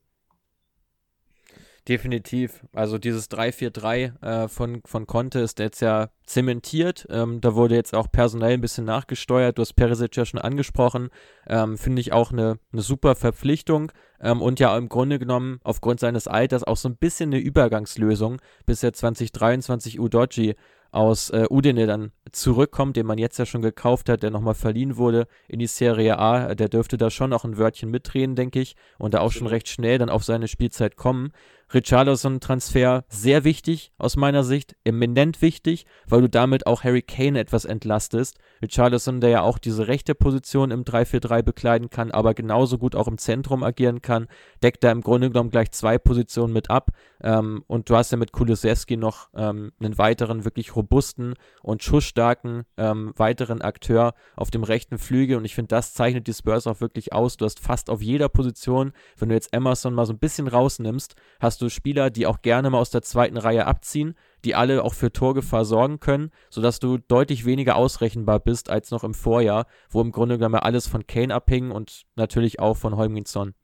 Definitiv. 1.89 2.65
Also 2.73 2.97
dieses 2.97 3.29
3-4-3 3.29 4.23
äh, 4.23 4.49
von, 4.49 4.83
von 4.85 5.09
Conte 5.09 5.41
ist 5.41 5.59
jetzt 5.59 5.81
ja 5.81 6.11
zementiert. 6.25 7.09
Ähm, 7.11 7.41
da 7.41 7.57
wurde 7.57 7.75
jetzt 7.75 7.93
auch 7.93 8.07
personell 8.11 8.53
ein 8.53 8.61
bisschen 8.61 8.85
nachgesteuert. 8.85 9.59
Du 9.59 9.63
hast 9.63 9.75
Perisic 9.75 10.15
ja 10.15 10.25
schon 10.25 10.39
angesprochen. 10.39 11.09
Ähm, 11.49 11.77
Finde 11.77 12.01
ich 12.01 12.13
auch 12.13 12.31
eine, 12.31 12.61
eine 12.73 12.83
super 12.83 13.17
Verpflichtung 13.17 13.91
ähm, 14.21 14.41
und 14.41 14.61
ja 14.61 14.79
im 14.79 14.89
Grunde 14.89 15.19
genommen 15.19 15.59
aufgrund 15.65 15.99
seines 15.99 16.29
Alters 16.29 16.63
auch 16.63 16.77
so 16.77 16.89
ein 16.89 16.97
bisschen 16.97 17.31
eine 17.31 17.43
Übergangslösung, 17.43 18.41
bis 18.65 18.85
er 18.85 18.93
2023 18.93 19.99
Udoji 19.99 20.55
aus 20.93 21.31
äh, 21.31 21.47
Udine 21.51 21.87
dann 21.87 22.13
zurückkommt, 22.31 22.97
den 22.97 23.07
man 23.07 23.19
jetzt 23.19 23.39
ja 23.39 23.47
schon 23.47 23.63
gekauft 23.63 24.09
hat, 24.11 24.23
der 24.23 24.31
nochmal 24.31 24.55
verliehen 24.55 24.99
wurde 24.99 25.27
in 25.49 25.59
die 25.59 25.67
Serie 25.67 26.19
A. 26.19 26.55
Der 26.55 26.69
dürfte 26.69 26.99
da 26.99 27.11
schon 27.11 27.31
noch 27.31 27.45
ein 27.45 27.57
Wörtchen 27.57 27.91
mitdrehen, 27.91 28.37
denke 28.37 28.61
ich, 28.61 28.77
und 28.99 29.15
da 29.15 29.21
auch 29.21 29.33
schon 29.33 29.47
recht 29.47 29.69
schnell 29.69 29.99
dann 29.99 30.11
auf 30.11 30.23
seine 30.23 30.49
Spielzeit 30.49 30.97
kommen. 30.97 31.33
Richarlison-Transfer 31.75 33.05
sehr 33.09 33.45
wichtig 33.45 33.93
aus 33.99 34.17
meiner 34.17 34.45
Sicht, 34.45 34.77
eminent 34.85 35.43
wichtig, 35.43 35.87
weil 36.07 36.21
du 36.21 36.29
damit 36.29 36.67
auch 36.67 36.85
Harry 36.85 37.03
Kane 37.03 37.39
etwas 37.39 37.65
entlastest. 37.65 38.39
Richarlison, 38.61 39.21
der 39.21 39.31
ja 39.31 39.41
auch 39.43 39.59
diese 39.59 39.89
rechte 39.89 40.15
Position 40.15 40.71
im 40.71 40.85
3-4-3 40.85 41.43
bekleiden 41.43 41.91
kann, 41.91 42.11
aber 42.11 42.35
genauso 42.35 42.79
gut 42.79 42.95
auch 42.95 43.09
im 43.09 43.19
Zentrum 43.19 43.63
agieren 43.63 44.03
kann, 44.03 44.29
deckt 44.63 44.85
da 44.85 44.93
im 44.93 45.01
Grunde 45.01 45.31
genommen 45.31 45.51
gleich 45.51 45.71
zwei 45.71 45.99
Positionen 45.99 46.53
mit 46.53 46.71
ab. 46.71 46.91
Ähm, 47.23 47.65
und 47.67 47.89
du 47.89 47.97
hast 47.97 48.11
ja 48.13 48.19
mit 48.19 48.33
Kulusewski 48.33 48.97
noch 48.97 49.29
ähm, 49.35 49.73
einen 49.81 49.99
weiteren 49.99 50.45
wirklich 50.45 50.77
robusten 50.77 51.35
und 51.63 51.83
schussstarken 51.83 52.65
ähm, 52.77 53.13
weiteren 53.17 53.63
Akteur 53.63 54.15
auf 54.37 54.51
dem 54.51 54.65
rechten 54.65 54.99
Flügel. 54.99 55.37
Und 55.37 55.45
ich 55.45 55.55
finde, 55.55 55.69
das 55.69 55.95
zeichnet 55.95 56.27
die 56.27 56.35
Spurs 56.35 56.67
auch 56.67 56.81
wirklich 56.81 57.13
aus. 57.13 57.37
Du 57.37 57.45
hast 57.45 57.61
fast 57.61 57.91
auf 57.91 58.03
jeder 58.03 58.29
Position, 58.29 58.93
wenn 59.17 59.29
du 59.29 59.35
jetzt 59.35 59.55
Emerson 59.55 59.95
mal 59.95 60.07
so 60.07 60.13
ein 60.13 60.19
bisschen 60.19 60.49
rausnimmst, 60.49 61.15
hast 61.41 61.62
du 61.62 61.62
Spieler, 61.69 62.11
die 62.11 62.27
auch 62.27 62.43
gerne 62.43 62.71
mal 62.71 62.79
aus 62.79 62.91
der 62.91 63.03
zweiten 63.03 63.37
Reihe 63.37 63.67
abziehen, 63.67 64.15
die 64.45 64.55
alle 64.55 64.83
auch 64.83 64.95
für 64.95 65.13
Torgefahr 65.13 65.65
sorgen 65.65 66.01
können, 66.01 66.31
sodass 66.51 66.81
du 66.81 66.99
deutlich 66.99 67.45
weniger 67.45 67.77
ausrechenbar 67.77 68.41
bist 68.41 68.71
als 68.71 68.91
noch 68.91 69.05
im 69.05 69.15
Vorjahr, 69.15 69.67
wo 69.91 70.01
im 70.01 70.13
Grunde 70.13 70.39
genommen 70.39 70.57
alles 70.57 70.89
von 70.89 71.07
Kane 71.07 71.35
abhing 71.35 71.71
und 71.71 72.05
natürlich 72.17 72.59
auch 72.61 72.77
von 72.77 72.97
Holminson. 72.97 73.55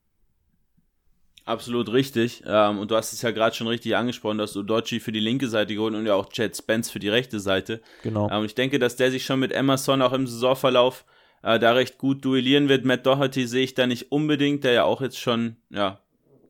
Absolut 1.48 1.90
richtig. 1.90 2.42
Ähm, 2.46 2.78
und 2.78 2.90
du 2.90 2.96
hast 2.96 3.14
es 3.14 3.22
ja 3.22 3.30
gerade 3.30 3.56
schon 3.56 3.68
richtig 3.68 3.96
angesprochen, 3.96 4.36
dass 4.36 4.52
du 4.52 4.60
Udochi 4.60 5.00
für 5.00 5.12
die 5.12 5.20
linke 5.20 5.48
Seite 5.48 5.74
geholt 5.74 5.94
und 5.94 6.04
ja 6.04 6.14
auch 6.14 6.28
Chad 6.28 6.54
Spence 6.54 6.90
für 6.90 6.98
die 6.98 7.08
rechte 7.08 7.40
Seite. 7.40 7.80
Genau. 8.02 8.28
Ähm, 8.30 8.44
ich 8.44 8.54
denke, 8.54 8.78
dass 8.78 8.96
der 8.96 9.10
sich 9.10 9.24
schon 9.24 9.40
mit 9.40 9.52
Emerson 9.52 10.02
auch 10.02 10.12
im 10.12 10.26
Saisonverlauf 10.26 11.06
äh, 11.42 11.58
da 11.58 11.72
recht 11.72 11.96
gut 11.96 12.22
duellieren 12.22 12.68
wird. 12.68 12.84
Matt 12.84 13.06
Doherty 13.06 13.46
sehe 13.46 13.64
ich 13.64 13.72
da 13.72 13.86
nicht 13.86 14.12
unbedingt, 14.12 14.62
der 14.62 14.72
ja 14.72 14.84
auch 14.84 15.00
jetzt 15.00 15.18
schon 15.18 15.56
ja, 15.70 16.00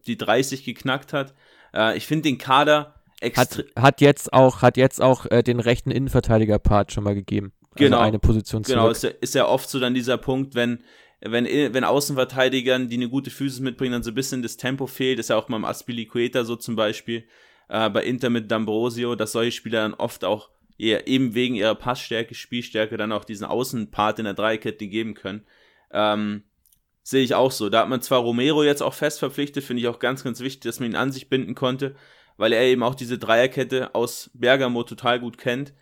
die 0.08 0.18
30 0.18 0.64
geknackt 0.64 1.12
hat. 1.12 1.34
Äh, 1.74 1.96
ich 1.96 2.06
finde 2.06 2.24
den 2.24 2.38
Kader 2.38 2.94
hat, 3.36 3.64
hat 3.76 4.00
jetzt 4.00 4.32
auch, 4.32 4.62
hat 4.62 4.76
jetzt 4.76 5.02
auch 5.02 5.26
äh, 5.26 5.42
den 5.42 5.60
rechten 5.60 5.90
Innenverteidiger-Part 5.90 6.92
schon 6.92 7.04
mal 7.04 7.14
gegeben. 7.14 7.52
Also 7.72 7.84
genau. 7.84 8.00
eine 8.00 8.18
Position 8.18 8.64
zurück. 8.64 8.76
Genau, 8.76 8.90
ist 8.90 9.02
ja, 9.02 9.10
ist 9.10 9.34
ja 9.34 9.46
oft 9.46 9.68
so 9.68 9.80
dann 9.80 9.94
dieser 9.94 10.18
Punkt, 10.18 10.54
wenn 10.54 10.82
wenn, 11.20 11.46
wenn 11.46 11.82
Außenverteidigern, 11.82 12.88
die 12.88 12.96
eine 12.96 13.08
gute 13.08 13.30
Physis 13.30 13.58
mitbringen, 13.58 13.92
dann 13.92 14.02
so 14.04 14.12
ein 14.12 14.14
bisschen 14.14 14.42
das 14.42 14.56
Tempo 14.56 14.86
fehlt, 14.86 15.18
ist 15.18 15.30
ja 15.30 15.36
auch 15.36 15.48
mal 15.48 15.56
im 15.56 15.64
Aspilicueta 15.64 16.44
so 16.44 16.54
zum 16.54 16.76
Beispiel, 16.76 17.24
äh, 17.68 17.90
bei 17.90 18.04
Inter 18.04 18.30
mit 18.30 18.50
D'Ambrosio, 18.50 19.16
dass 19.16 19.32
solche 19.32 19.52
Spieler 19.52 19.82
dann 19.82 19.94
oft 19.94 20.24
auch 20.24 20.50
eben 20.78 21.34
wegen 21.34 21.56
ihrer 21.56 21.74
Passstärke, 21.74 22.36
Spielstärke 22.36 22.96
dann 22.96 23.10
auch 23.10 23.24
diesen 23.24 23.46
Außenpart 23.46 24.20
in 24.20 24.26
der 24.26 24.34
Dreikette 24.34 24.86
geben 24.86 25.14
können. 25.14 25.44
Ähm, 25.90 26.44
sehe 27.08 27.24
ich 27.24 27.34
auch 27.34 27.50
so. 27.50 27.70
Da 27.70 27.80
hat 27.80 27.88
man 27.88 28.02
zwar 28.02 28.18
Romero 28.18 28.62
jetzt 28.62 28.82
auch 28.82 28.92
fest 28.92 29.18
verpflichtet, 29.18 29.64
finde 29.64 29.80
ich 29.80 29.88
auch 29.88 29.98
ganz, 29.98 30.24
ganz 30.24 30.40
wichtig, 30.40 30.60
dass 30.60 30.78
man 30.78 30.90
ihn 30.90 30.96
an 30.96 31.10
sich 31.10 31.30
binden 31.30 31.54
konnte, 31.54 31.94
weil 32.36 32.52
er 32.52 32.62
eben 32.64 32.82
auch 32.82 32.94
diese 32.94 33.16
Dreierkette 33.16 33.94
aus 33.94 34.30
Bergamo 34.34 34.82
total 34.82 35.18
gut 35.18 35.38
kennt. 35.38 35.72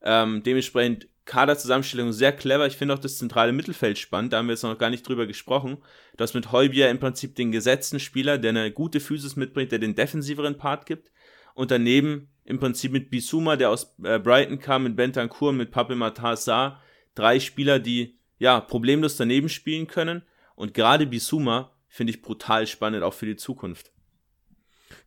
Ähm, 0.00 0.44
dementsprechend 0.44 1.08
Kaderzusammenstellung 1.24 2.12
sehr 2.12 2.30
clever. 2.30 2.68
Ich 2.68 2.76
finde 2.76 2.94
auch 2.94 3.00
das 3.00 3.18
zentrale 3.18 3.50
Mittelfeld 3.52 3.98
spannend. 3.98 4.32
Da 4.32 4.38
haben 4.38 4.46
wir 4.46 4.52
jetzt 4.52 4.62
noch 4.62 4.78
gar 4.78 4.90
nicht 4.90 5.02
drüber 5.08 5.26
gesprochen. 5.26 5.78
Du 6.16 6.22
hast 6.22 6.34
mit 6.34 6.52
Heubier 6.52 6.88
im 6.88 7.00
Prinzip 7.00 7.34
den 7.34 7.50
gesetzten 7.50 7.98
Spieler, 7.98 8.38
der 8.38 8.50
eine 8.50 8.70
gute 8.70 9.00
Physis 9.00 9.34
mitbringt, 9.34 9.72
der 9.72 9.80
den 9.80 9.96
defensiveren 9.96 10.56
Part 10.56 10.86
gibt. 10.86 11.10
Und 11.54 11.72
daneben 11.72 12.28
im 12.44 12.60
Prinzip 12.60 12.92
mit 12.92 13.10
Bisuma, 13.10 13.56
der 13.56 13.70
aus 13.70 13.96
äh, 14.04 14.20
Brighton 14.20 14.60
kam, 14.60 14.84
mit 14.84 14.94
Bentancur, 14.94 15.52
mit 15.52 15.72
Pape 15.72 15.96
Matar 15.96 16.80
Drei 17.16 17.40
Spieler, 17.40 17.80
die 17.80 18.20
ja 18.38 18.60
problemlos 18.60 19.16
daneben 19.16 19.48
spielen 19.48 19.88
können. 19.88 20.22
Und 20.56 20.74
gerade 20.74 21.06
Bisuma 21.06 21.70
finde 21.88 22.12
ich 22.12 22.22
brutal 22.22 22.66
spannend, 22.66 23.04
auch 23.04 23.14
für 23.14 23.26
die 23.26 23.36
Zukunft. 23.36 23.92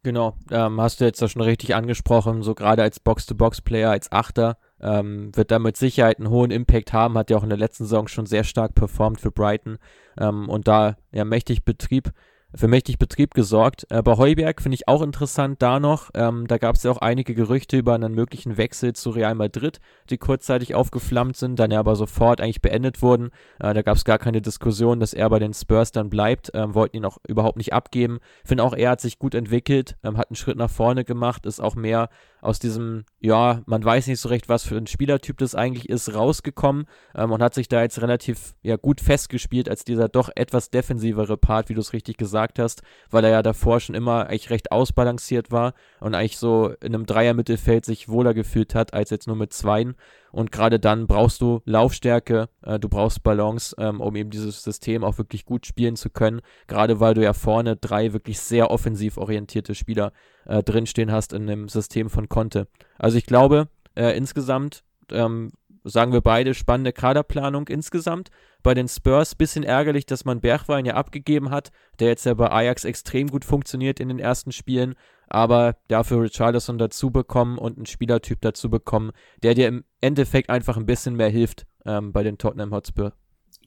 Genau, 0.03 0.37
ähm, 0.51 0.79
hast 0.79 1.01
du 1.01 1.05
jetzt 1.05 1.21
auch 1.21 1.29
schon 1.29 1.41
richtig 1.41 1.75
angesprochen, 1.75 2.41
so 2.41 2.55
gerade 2.55 2.83
als 2.83 2.99
Box-to-Box-Player, 2.99 3.89
als 3.89 4.11
Achter, 4.11 4.57
ähm, 4.81 5.35
wird 5.35 5.51
da 5.51 5.59
mit 5.59 5.77
Sicherheit 5.77 6.19
einen 6.19 6.29
hohen 6.29 6.51
Impact 6.51 6.93
haben, 6.93 7.17
hat 7.17 7.29
ja 7.29 7.37
auch 7.37 7.43
in 7.43 7.49
der 7.49 7.57
letzten 7.57 7.83
Saison 7.83 8.07
schon 8.07 8.25
sehr 8.25 8.43
stark 8.43 8.75
performt 8.75 9.19
für 9.19 9.31
Brighton 9.31 9.77
ähm, 10.17 10.47
und 10.47 10.67
da 10.67 10.95
ja 11.11 11.25
mächtig 11.25 11.65
Betrieb 11.65 12.11
für 12.55 12.67
mächtig 12.67 12.97
Betrieb 12.97 13.33
gesorgt. 13.33 13.85
Äh, 13.89 14.01
bei 14.01 14.17
Heuberg 14.17 14.61
finde 14.61 14.75
ich 14.75 14.87
auch 14.87 15.01
interessant 15.01 15.61
da 15.61 15.79
noch. 15.79 16.09
Ähm, 16.13 16.47
da 16.47 16.57
gab 16.57 16.75
es 16.75 16.83
ja 16.83 16.91
auch 16.91 16.97
einige 16.97 17.35
Gerüchte 17.35 17.77
über 17.77 17.93
einen 17.93 18.13
möglichen 18.13 18.57
Wechsel 18.57 18.93
zu 18.93 19.11
Real 19.11 19.35
Madrid, 19.35 19.79
die 20.09 20.17
kurzzeitig 20.17 20.75
aufgeflammt 20.75 21.37
sind, 21.37 21.59
dann 21.59 21.71
ja 21.71 21.79
aber 21.79 21.95
sofort 21.95 22.41
eigentlich 22.41 22.61
beendet 22.61 23.01
wurden. 23.01 23.29
Äh, 23.59 23.73
da 23.73 23.81
gab 23.81 23.97
es 23.97 24.05
gar 24.05 24.17
keine 24.17 24.41
Diskussion, 24.41 24.99
dass 24.99 25.13
er 25.13 25.29
bei 25.29 25.39
den 25.39 25.53
Spurs 25.53 25.91
dann 25.91 26.09
bleibt, 26.09 26.51
ähm, 26.53 26.73
wollten 26.73 26.97
ihn 26.97 27.05
auch 27.05 27.17
überhaupt 27.27 27.57
nicht 27.57 27.73
abgeben. 27.73 28.19
Finde 28.43 28.63
auch, 28.63 28.73
er 28.73 28.91
hat 28.91 29.01
sich 29.01 29.19
gut 29.19 29.35
entwickelt, 29.35 29.97
ähm, 30.03 30.17
hat 30.17 30.29
einen 30.29 30.35
Schritt 30.35 30.57
nach 30.57 30.71
vorne 30.71 31.03
gemacht, 31.03 31.45
ist 31.45 31.59
auch 31.59 31.75
mehr 31.75 32.09
aus 32.41 32.59
diesem, 32.59 33.05
ja, 33.19 33.61
man 33.65 33.83
weiß 33.83 34.07
nicht 34.07 34.19
so 34.19 34.29
recht, 34.29 34.49
was 34.49 34.63
für 34.63 34.77
ein 34.77 34.87
Spielertyp 34.87 35.37
das 35.37 35.55
eigentlich 35.55 35.89
ist, 35.89 36.13
rausgekommen 36.13 36.85
ähm, 37.15 37.31
und 37.31 37.41
hat 37.41 37.53
sich 37.53 37.67
da 37.67 37.81
jetzt 37.81 38.01
relativ 38.01 38.55
ja, 38.61 38.77
gut 38.77 39.01
festgespielt 39.01 39.69
als 39.69 39.83
dieser 39.83 40.07
doch 40.07 40.29
etwas 40.35 40.69
defensivere 40.69 41.37
Part, 41.37 41.69
wie 41.69 41.73
du 41.73 41.81
es 41.81 41.93
richtig 41.93 42.17
gesagt 42.17 42.59
hast, 42.59 42.81
weil 43.09 43.23
er 43.25 43.31
ja 43.31 43.41
davor 43.41 43.79
schon 43.79 43.95
immer 43.95 44.27
eigentlich 44.27 44.49
recht 44.49 44.71
ausbalanciert 44.71 45.51
war 45.51 45.73
und 45.99 46.15
eigentlich 46.15 46.37
so 46.37 46.73
in 46.81 46.95
einem 46.95 47.05
Dreier-Mittelfeld 47.05 47.85
sich 47.85 48.09
wohler 48.09 48.33
gefühlt 48.33 48.75
hat, 48.75 48.93
als 48.93 49.09
jetzt 49.09 49.27
nur 49.27 49.35
mit 49.35 49.53
Zweien. 49.53 49.95
Und 50.31 50.51
gerade 50.51 50.79
dann 50.79 51.07
brauchst 51.07 51.41
du 51.41 51.61
Laufstärke, 51.65 52.49
äh, 52.61 52.79
du 52.79 52.89
brauchst 52.89 53.23
Balance, 53.23 53.75
ähm, 53.79 54.01
um 54.01 54.15
eben 54.15 54.29
dieses 54.29 54.63
System 54.63 55.03
auch 55.03 55.17
wirklich 55.17 55.45
gut 55.45 55.65
spielen 55.65 55.95
zu 55.95 56.09
können. 56.09 56.41
Gerade 56.67 56.99
weil 56.99 57.13
du 57.13 57.23
ja 57.23 57.33
vorne 57.33 57.75
drei 57.75 58.13
wirklich 58.13 58.39
sehr 58.39 58.71
offensiv 58.71 59.17
orientierte 59.17 59.75
Spieler 59.75 60.11
äh, 60.45 60.63
drinstehen 60.63 61.11
hast 61.11 61.33
in 61.33 61.47
dem 61.47 61.69
System 61.69 62.09
von 62.09 62.29
Conte. 62.29 62.67
Also 62.97 63.17
ich 63.17 63.25
glaube, 63.25 63.69
äh, 63.95 64.15
insgesamt 64.15 64.83
ähm, 65.11 65.51
sagen 65.83 66.13
wir 66.13 66.21
beide, 66.21 66.53
spannende 66.53 66.93
Kaderplanung 66.93 67.67
insgesamt. 67.67 68.29
Bei 68.61 68.73
den 68.73 68.87
Spurs 68.87 69.35
bisschen 69.35 69.63
ärgerlich, 69.63 70.05
dass 70.05 70.25
man 70.25 70.41
Bergwein 70.41 70.85
ja 70.85 70.95
abgegeben 70.95 71.49
hat, 71.49 71.71
der 71.99 72.09
jetzt 72.09 72.25
ja 72.25 72.33
bei 72.33 72.51
Ajax 72.51 72.83
extrem 72.83 73.29
gut 73.29 73.45
funktioniert 73.45 73.99
in 73.99 74.09
den 74.09 74.19
ersten 74.19 74.51
Spielen, 74.51 74.95
aber 75.29 75.77
dafür 75.87 76.23
Richarlison 76.23 76.77
dazu 76.77 77.11
bekommen 77.11 77.57
und 77.57 77.77
einen 77.77 77.85
Spielertyp 77.85 78.41
dazu 78.41 78.69
bekommen, 78.69 79.11
der 79.43 79.53
dir 79.53 79.67
im 79.67 79.83
Endeffekt 80.01 80.49
einfach 80.49 80.77
ein 80.77 80.85
bisschen 80.85 81.15
mehr 81.15 81.29
hilft 81.29 81.65
ähm, 81.85 82.11
bei 82.11 82.23
den 82.23 82.37
Tottenham 82.37 82.73
Hotspur. 82.73 83.13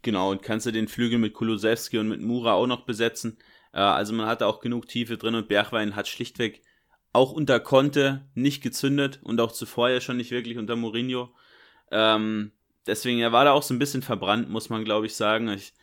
Genau, 0.02 0.30
und 0.30 0.42
kannst 0.42 0.66
du 0.66 0.72
den 0.72 0.88
Flügel 0.88 1.18
mit 1.18 1.32
Kulusewski 1.34 1.98
und 1.98 2.08
mit 2.08 2.20
Mura 2.20 2.54
auch 2.54 2.66
noch 2.66 2.84
besetzen. 2.84 3.38
Äh, 3.72 3.78
also 3.78 4.12
man 4.12 4.26
hatte 4.26 4.46
auch 4.46 4.60
genug 4.60 4.88
Tiefe 4.88 5.16
drin 5.16 5.34
und 5.34 5.48
Bergwein 5.48 5.96
hat 5.96 6.08
schlichtweg 6.08 6.62
auch 7.12 7.32
unter 7.32 7.60
Conte 7.60 8.26
nicht 8.34 8.62
gezündet 8.62 9.20
und 9.22 9.40
auch 9.40 9.52
zuvor 9.52 9.90
ja 9.90 10.00
schon 10.00 10.16
nicht 10.16 10.30
wirklich 10.30 10.58
unter 10.58 10.76
Mourinho. 10.76 11.34
Ähm, 11.90 12.52
deswegen, 12.86 13.20
er 13.20 13.32
war 13.32 13.44
da 13.44 13.52
auch 13.52 13.62
so 13.62 13.74
ein 13.74 13.78
bisschen 13.78 14.02
verbrannt, 14.02 14.48
muss 14.48 14.70
man 14.70 14.84
glaube 14.84 15.06
ich 15.06 15.14
sagen. 15.14 15.48
Ich, 15.48 15.74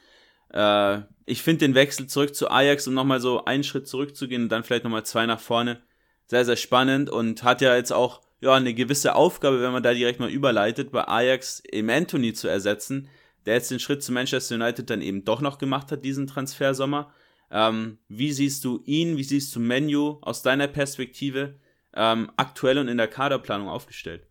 äh, 0.54 1.02
ich 1.26 1.44
finde 1.44 1.60
den 1.60 1.76
Wechsel 1.76 2.08
zurück 2.08 2.36
zu 2.36 2.50
Ajax, 2.50 2.88
um 2.88 2.94
nochmal 2.94 3.20
so 3.20 3.46
einen 3.46 3.64
Schritt 3.64 3.88
zurückzugehen 3.88 4.44
und 4.44 4.50
dann 4.50 4.64
vielleicht 4.64 4.84
nochmal 4.84 5.06
zwei 5.06 5.26
nach 5.26 5.40
vorne, 5.40 5.82
sehr, 6.26 6.46
sehr 6.46 6.56
spannend 6.56 7.10
und 7.10 7.44
hat 7.44 7.62
ja 7.62 7.76
jetzt 7.76 7.92
auch 7.92 8.22
ja, 8.42 8.54
eine 8.54 8.74
gewisse 8.74 9.16
Aufgabe, 9.16 9.62
wenn 9.62 9.72
man 9.72 9.84
da 9.84 9.94
direkt 9.94 10.20
mal 10.20 10.30
überleitet, 10.30 10.92
bei 10.92 11.08
Ajax 11.08 11.62
im 11.72 11.90
Anthony 11.90 12.34
zu 12.34 12.48
ersetzen, 12.48 13.10
der 13.46 13.56
jetzt 13.56 13.72
den 13.72 13.80
Schritt 13.80 14.04
zu 14.04 14.12
Manchester 14.12 14.56
United 14.56 14.90
dann 14.90 15.02
eben 15.02 15.26
doch 15.26 15.42
noch 15.42 15.58
gemacht 15.58 15.92
hat, 15.92 16.04
diesen 16.04 16.28
Transfersommer. 16.28 17.12
Ähm, 17.52 17.98
wie 18.08 18.32
siehst 18.32 18.64
du 18.64 18.82
ihn, 18.86 19.18
wie 19.18 19.24
siehst 19.24 19.56
du 19.56 19.60
Menu 19.60 20.20
aus 20.22 20.44
deiner 20.44 20.68
Perspektive 20.68 21.56
ähm, 21.96 22.32
aktuell 22.38 22.78
und 22.78 22.88
in 22.88 22.98
der 22.98 23.08
Kaderplanung 23.08 23.68
aufgestellt? 23.68 24.28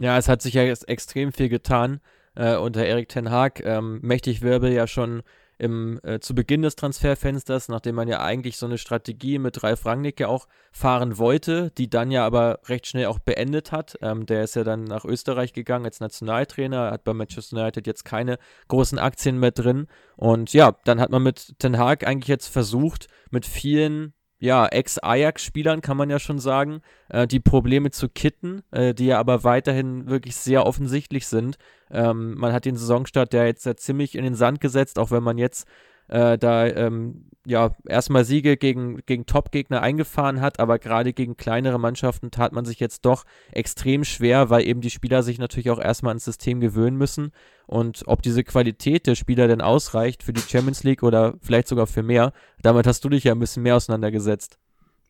Ja, 0.00 0.18
es 0.18 0.28
hat 0.28 0.42
sich 0.42 0.54
ja 0.54 0.62
extrem 0.62 1.32
viel 1.32 1.48
getan 1.48 2.00
äh, 2.34 2.56
unter 2.56 2.84
Erik 2.84 3.08
Ten 3.08 3.30
Haag. 3.30 3.64
Ähm, 3.64 4.00
mächtig 4.02 4.42
Wirbel 4.42 4.72
ja 4.72 4.86
schon 4.86 5.22
im, 5.62 6.00
äh, 6.02 6.18
zu 6.18 6.34
Beginn 6.34 6.62
des 6.62 6.74
Transferfensters, 6.74 7.68
nachdem 7.68 7.94
man 7.94 8.08
ja 8.08 8.20
eigentlich 8.20 8.56
so 8.56 8.66
eine 8.66 8.78
Strategie 8.78 9.38
mit 9.38 9.62
Ralf 9.62 9.86
Rangnicke 9.86 10.26
auch 10.26 10.48
fahren 10.72 11.18
wollte, 11.18 11.70
die 11.78 11.88
dann 11.88 12.10
ja 12.10 12.26
aber 12.26 12.58
recht 12.66 12.88
schnell 12.88 13.06
auch 13.06 13.20
beendet 13.20 13.70
hat. 13.70 13.96
Ähm, 14.02 14.26
der 14.26 14.42
ist 14.42 14.56
ja 14.56 14.64
dann 14.64 14.82
nach 14.82 15.04
Österreich 15.04 15.52
gegangen 15.52 15.84
als 15.84 16.00
Nationaltrainer, 16.00 16.90
hat 16.90 17.04
bei 17.04 17.14
Manchester 17.14 17.58
United 17.58 17.86
jetzt 17.86 18.04
keine 18.04 18.38
großen 18.66 18.98
Aktien 18.98 19.38
mehr 19.38 19.52
drin. 19.52 19.86
Und 20.16 20.52
ja, 20.52 20.74
dann 20.84 21.00
hat 21.00 21.10
man 21.10 21.22
mit 21.22 21.56
Ten 21.60 21.78
Haag 21.78 22.04
eigentlich 22.06 22.28
jetzt 22.28 22.48
versucht, 22.48 23.06
mit 23.30 23.46
vielen 23.46 24.14
ja, 24.42 24.66
Ex-Ajax-Spielern, 24.66 25.82
kann 25.82 25.96
man 25.96 26.10
ja 26.10 26.18
schon 26.18 26.40
sagen, 26.40 26.82
äh, 27.10 27.28
die 27.28 27.38
Probleme 27.38 27.92
zu 27.92 28.08
kitten, 28.08 28.64
äh, 28.72 28.92
die 28.92 29.06
ja 29.06 29.20
aber 29.20 29.44
weiterhin 29.44 30.08
wirklich 30.08 30.34
sehr 30.34 30.66
offensichtlich 30.66 31.28
sind. 31.28 31.58
Ähm, 31.92 32.34
man 32.34 32.52
hat 32.52 32.64
den 32.64 32.74
Saisonstart 32.74 33.32
ja 33.34 33.44
jetzt 33.44 33.66
ja 33.66 33.76
ziemlich 33.76 34.16
in 34.16 34.24
den 34.24 34.34
Sand 34.34 34.60
gesetzt, 34.60 34.98
auch 34.98 35.12
wenn 35.12 35.22
man 35.22 35.38
jetzt 35.38 35.68
äh, 36.12 36.36
da 36.36 36.66
ähm, 36.66 37.24
ja 37.46 37.74
erstmal 37.86 38.24
Siege 38.24 38.56
gegen, 38.56 39.00
gegen 39.06 39.26
Top-Gegner 39.26 39.80
eingefahren 39.80 40.40
hat, 40.40 40.60
aber 40.60 40.78
gerade 40.78 41.12
gegen 41.12 41.36
kleinere 41.36 41.80
Mannschaften 41.80 42.30
tat 42.30 42.52
man 42.52 42.64
sich 42.64 42.78
jetzt 42.78 43.04
doch 43.06 43.24
extrem 43.50 44.04
schwer, 44.04 44.50
weil 44.50 44.66
eben 44.66 44.82
die 44.82 44.90
Spieler 44.90 45.22
sich 45.22 45.38
natürlich 45.38 45.70
auch 45.70 45.80
erstmal 45.80 46.10
ans 46.10 46.26
System 46.26 46.60
gewöhnen 46.60 46.96
müssen. 46.96 47.32
Und 47.66 48.02
ob 48.06 48.22
diese 48.22 48.44
Qualität 48.44 49.06
der 49.06 49.14
Spieler 49.14 49.48
denn 49.48 49.62
ausreicht 49.62 50.22
für 50.22 50.34
die 50.34 50.42
Champions 50.42 50.84
League 50.84 51.02
oder 51.02 51.34
vielleicht 51.40 51.68
sogar 51.68 51.86
für 51.86 52.02
mehr, 52.02 52.32
damit 52.60 52.86
hast 52.86 53.04
du 53.04 53.08
dich 53.08 53.24
ja 53.24 53.32
ein 53.32 53.40
bisschen 53.40 53.62
mehr 53.62 53.76
auseinandergesetzt. 53.76 54.58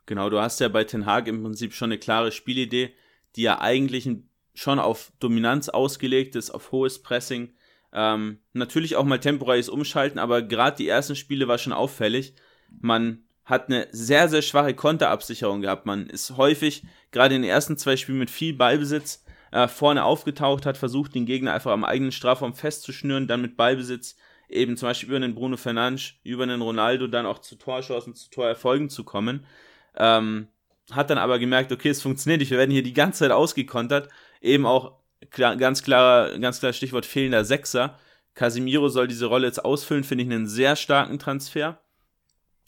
Genau, 0.06 0.30
du 0.30 0.40
hast 0.40 0.60
ja 0.60 0.68
bei 0.68 0.84
Ten 0.84 1.04
Hag 1.04 1.26
im 1.26 1.42
Prinzip 1.42 1.74
schon 1.74 1.90
eine 1.90 1.98
klare 1.98 2.30
Spielidee, 2.30 2.92
die 3.34 3.42
ja 3.42 3.60
eigentlich 3.60 4.08
schon 4.54 4.78
auf 4.78 5.12
Dominanz 5.18 5.68
ausgelegt 5.68 6.36
ist, 6.36 6.50
auf 6.50 6.70
hohes 6.70 7.02
Pressing 7.02 7.52
ähm, 7.92 8.38
natürlich 8.52 8.96
auch 8.96 9.04
mal 9.04 9.20
temporäres 9.20 9.68
Umschalten, 9.68 10.18
aber 10.18 10.42
gerade 10.42 10.76
die 10.76 10.88
ersten 10.88 11.16
Spiele 11.16 11.48
war 11.48 11.58
schon 11.58 11.72
auffällig. 11.72 12.34
Man 12.80 13.24
hat 13.44 13.68
eine 13.68 13.88
sehr, 13.90 14.28
sehr 14.28 14.42
schwache 14.42 14.74
Konterabsicherung 14.74 15.60
gehabt. 15.60 15.84
Man 15.84 16.06
ist 16.06 16.36
häufig, 16.36 16.84
gerade 17.10 17.34
in 17.34 17.42
den 17.42 17.50
ersten 17.50 17.76
zwei 17.76 17.96
Spielen 17.96 18.18
mit 18.18 18.30
viel 18.30 18.54
Ballbesitz, 18.54 19.24
äh, 19.50 19.68
vorne 19.68 20.04
aufgetaucht, 20.04 20.64
hat 20.64 20.78
versucht, 20.78 21.14
den 21.14 21.26
Gegner 21.26 21.52
einfach 21.52 21.72
am 21.72 21.84
eigenen 21.84 22.12
Strafraum 22.12 22.54
festzuschnüren, 22.54 23.26
dann 23.26 23.42
mit 23.42 23.56
Ballbesitz 23.56 24.16
eben 24.48 24.76
zum 24.76 24.88
Beispiel 24.88 25.08
über 25.08 25.16
einen 25.16 25.34
Bruno 25.34 25.56
Fernandes, 25.56 26.14
über 26.24 26.44
einen 26.44 26.62
Ronaldo 26.62 27.06
dann 27.06 27.26
auch 27.26 27.38
zu 27.38 27.56
Torschancen, 27.56 28.14
zu 28.14 28.30
Torerfolgen 28.30 28.88
zu 28.88 29.04
kommen. 29.04 29.46
Ähm, 29.96 30.48
hat 30.90 31.10
dann 31.10 31.18
aber 31.18 31.38
gemerkt, 31.38 31.72
okay, 31.72 31.90
es 31.90 32.02
funktioniert 32.02 32.40
nicht, 32.40 32.50
wir 32.50 32.58
werden 32.58 32.70
hier 32.70 32.82
die 32.82 32.92
ganze 32.92 33.20
Zeit 33.20 33.30
ausgekontert, 33.30 34.08
eben 34.40 34.66
auch 34.66 35.01
klar, 35.30 35.56
ganz 35.56 35.82
klarer, 35.82 36.38
ganz 36.38 36.60
klar 36.60 36.72
Stichwort 36.72 37.06
fehlender 37.06 37.44
Sechser. 37.44 37.98
Casimiro 38.34 38.88
soll 38.88 39.08
diese 39.08 39.26
Rolle 39.26 39.46
jetzt 39.46 39.64
ausfüllen, 39.64 40.04
finde 40.04 40.24
ich 40.24 40.30
einen 40.30 40.46
sehr 40.46 40.76
starken 40.76 41.18
Transfer. 41.18 41.82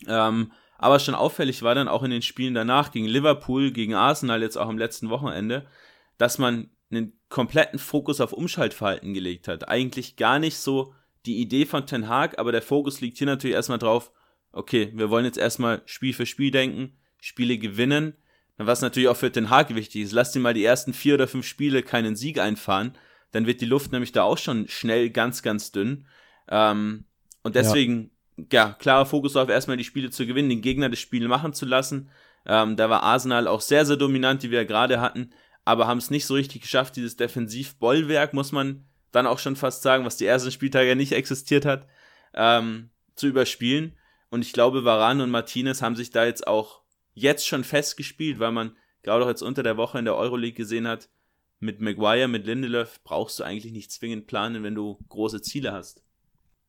Ähm, 0.07 0.53
aber 0.79 0.99
schon 0.99 1.15
auffällig 1.15 1.63
war 1.63 1.75
dann 1.75 1.89
auch 1.89 2.03
in 2.03 2.11
den 2.11 2.23
Spielen 2.23 2.55
danach 2.55 2.91
gegen 2.91 3.07
Liverpool, 3.07 3.71
gegen 3.71 3.95
Arsenal 3.95 4.43
jetzt 4.43 4.57
auch 4.57 4.69
am 4.69 4.79
letzten 4.79 5.09
Wochenende, 5.09 5.67
dass 6.19 6.39
man 6.39 6.71
einen 6.91 7.19
kompletten 7.29 7.79
Fokus 7.79 8.21
auf 8.21 8.33
Umschaltverhalten 8.33 9.15
gelegt 9.15 9.49
hat. 9.49 9.69
Eigentlich 9.69 10.17
gar 10.17 10.39
nicht 10.39 10.57
so 10.57 10.95
die 11.27 11.41
Idee 11.41 11.65
von 11.65 11.87
Ten 11.87 12.09
Hag, 12.09 12.39
aber 12.39 12.53
der 12.53 12.63
Fokus 12.63 13.01
liegt 13.01 13.19
hier 13.19 13.27
natürlich 13.27 13.55
erstmal 13.55 13.79
drauf, 13.79 14.13
okay, 14.53 14.93
wir 14.95 15.11
wollen 15.11 15.25
jetzt 15.25 15.39
erstmal 15.39 15.83
Spiel 15.87 16.13
für 16.13 16.27
Spiel 16.27 16.51
denken, 16.51 16.99
Spiele 17.21 17.59
gewinnen 17.59 18.17
was 18.57 18.83
natürlich 18.83 19.09
auch 19.09 19.17
für 19.17 19.31
Den 19.31 19.51
Haag 19.51 19.75
wichtig 19.75 20.03
ist. 20.03 20.13
Lass 20.13 20.33
dir 20.33 20.41
mal 20.41 20.55
die 20.55 20.65
ersten 20.65 20.93
vier 20.93 21.15
oder 21.15 21.29
fünf 21.29 21.47
Spiele 21.47 21.83
keinen 21.83 22.17
Sieg 22.17 22.39
einfahren, 22.39 22.97
dann 23.33 23.47
wird 23.47 23.61
die 23.61 23.67
Luft 23.67 23.91
nämlich 23.91 24.13
da 24.13 24.23
auch 24.23 24.39
schon 24.39 24.69
schnell 24.69 25.11
ganz, 25.11 25.43
ganz 25.43 25.73
dünn. 25.73 26.07
Ähm, 26.49 27.05
und 27.43 27.57
deswegen, 27.57 28.11
ja. 28.37 28.69
ja, 28.69 28.73
klarer 28.73 29.07
Fokus 29.07 29.33
darauf, 29.33 29.49
erstmal 29.49 29.77
die 29.77 29.85
Spiele 29.85 30.11
zu 30.11 30.27
gewinnen, 30.27 30.49
den 30.49 30.63
Gegner 30.63 30.89
das 30.89 31.01
Spiel 31.01 31.27
machen 31.27 31.53
zu 31.53 31.67
lassen. 31.67 32.11
Ähm, 32.47 32.77
da 32.77 32.89
war 32.89 33.03
Arsenal 33.03 33.49
auch 33.49 33.61
sehr, 33.61 33.87
sehr 33.87 33.97
dominant, 33.97 34.43
die 34.43 34.51
wir 34.51 34.61
ja 34.61 34.65
gerade 34.65 35.01
hatten. 35.01 35.31
aber 35.65 35.87
haben 35.87 35.99
es 35.99 36.11
nicht 36.11 36.27
so 36.27 36.35
richtig 36.35 36.63
geschafft, 36.63 36.97
dieses 36.97 37.17
Defensivbollwerk, 37.17 38.35
muss 38.35 38.53
man 38.53 38.85
dann 39.13 39.27
auch 39.27 39.39
schon 39.39 39.57
fast 39.57 39.83
sagen, 39.83 40.05
was 40.05 40.17
die 40.17 40.27
ersten 40.27 40.51
Spieltage 40.51 40.95
nicht 40.95 41.13
existiert 41.13 41.65
hat, 41.65 41.87
ähm, 42.35 42.91
zu 43.15 43.27
überspielen. 43.27 43.97
Und 44.31 44.43
ich 44.43 44.53
glaube, 44.53 44.85
Varan 44.85 45.21
und 45.21 45.31
Martinez 45.31 45.83
haben 45.83 45.97
sich 45.97 46.11
da 46.11 46.25
jetzt 46.25 46.47
auch 46.47 46.84
jetzt 47.15 47.47
schon 47.47 47.65
festgespielt, 47.65 48.39
weil 48.39 48.53
man 48.53 48.77
gerade 49.03 49.25
auch 49.25 49.29
jetzt 49.29 49.43
unter 49.43 49.63
der 49.63 49.77
Woche 49.77 49.99
in 49.99 50.05
der 50.05 50.17
Euroleague 50.17 50.57
gesehen 50.57 50.87
hat, 50.87 51.09
mit 51.61 51.81
Maguire, 51.81 52.29
mit 52.29 52.47
Lindelöf 52.47 53.01
brauchst 53.05 53.39
du 53.39 53.45
eigentlich 53.45 53.73
nicht 53.73 53.91
zwingend 53.91 54.27
planen, 54.27 54.63
wenn 54.63 54.75
du 54.75 54.99
große 55.09 55.41
Ziele 55.41 55.73
hast. 55.73 56.03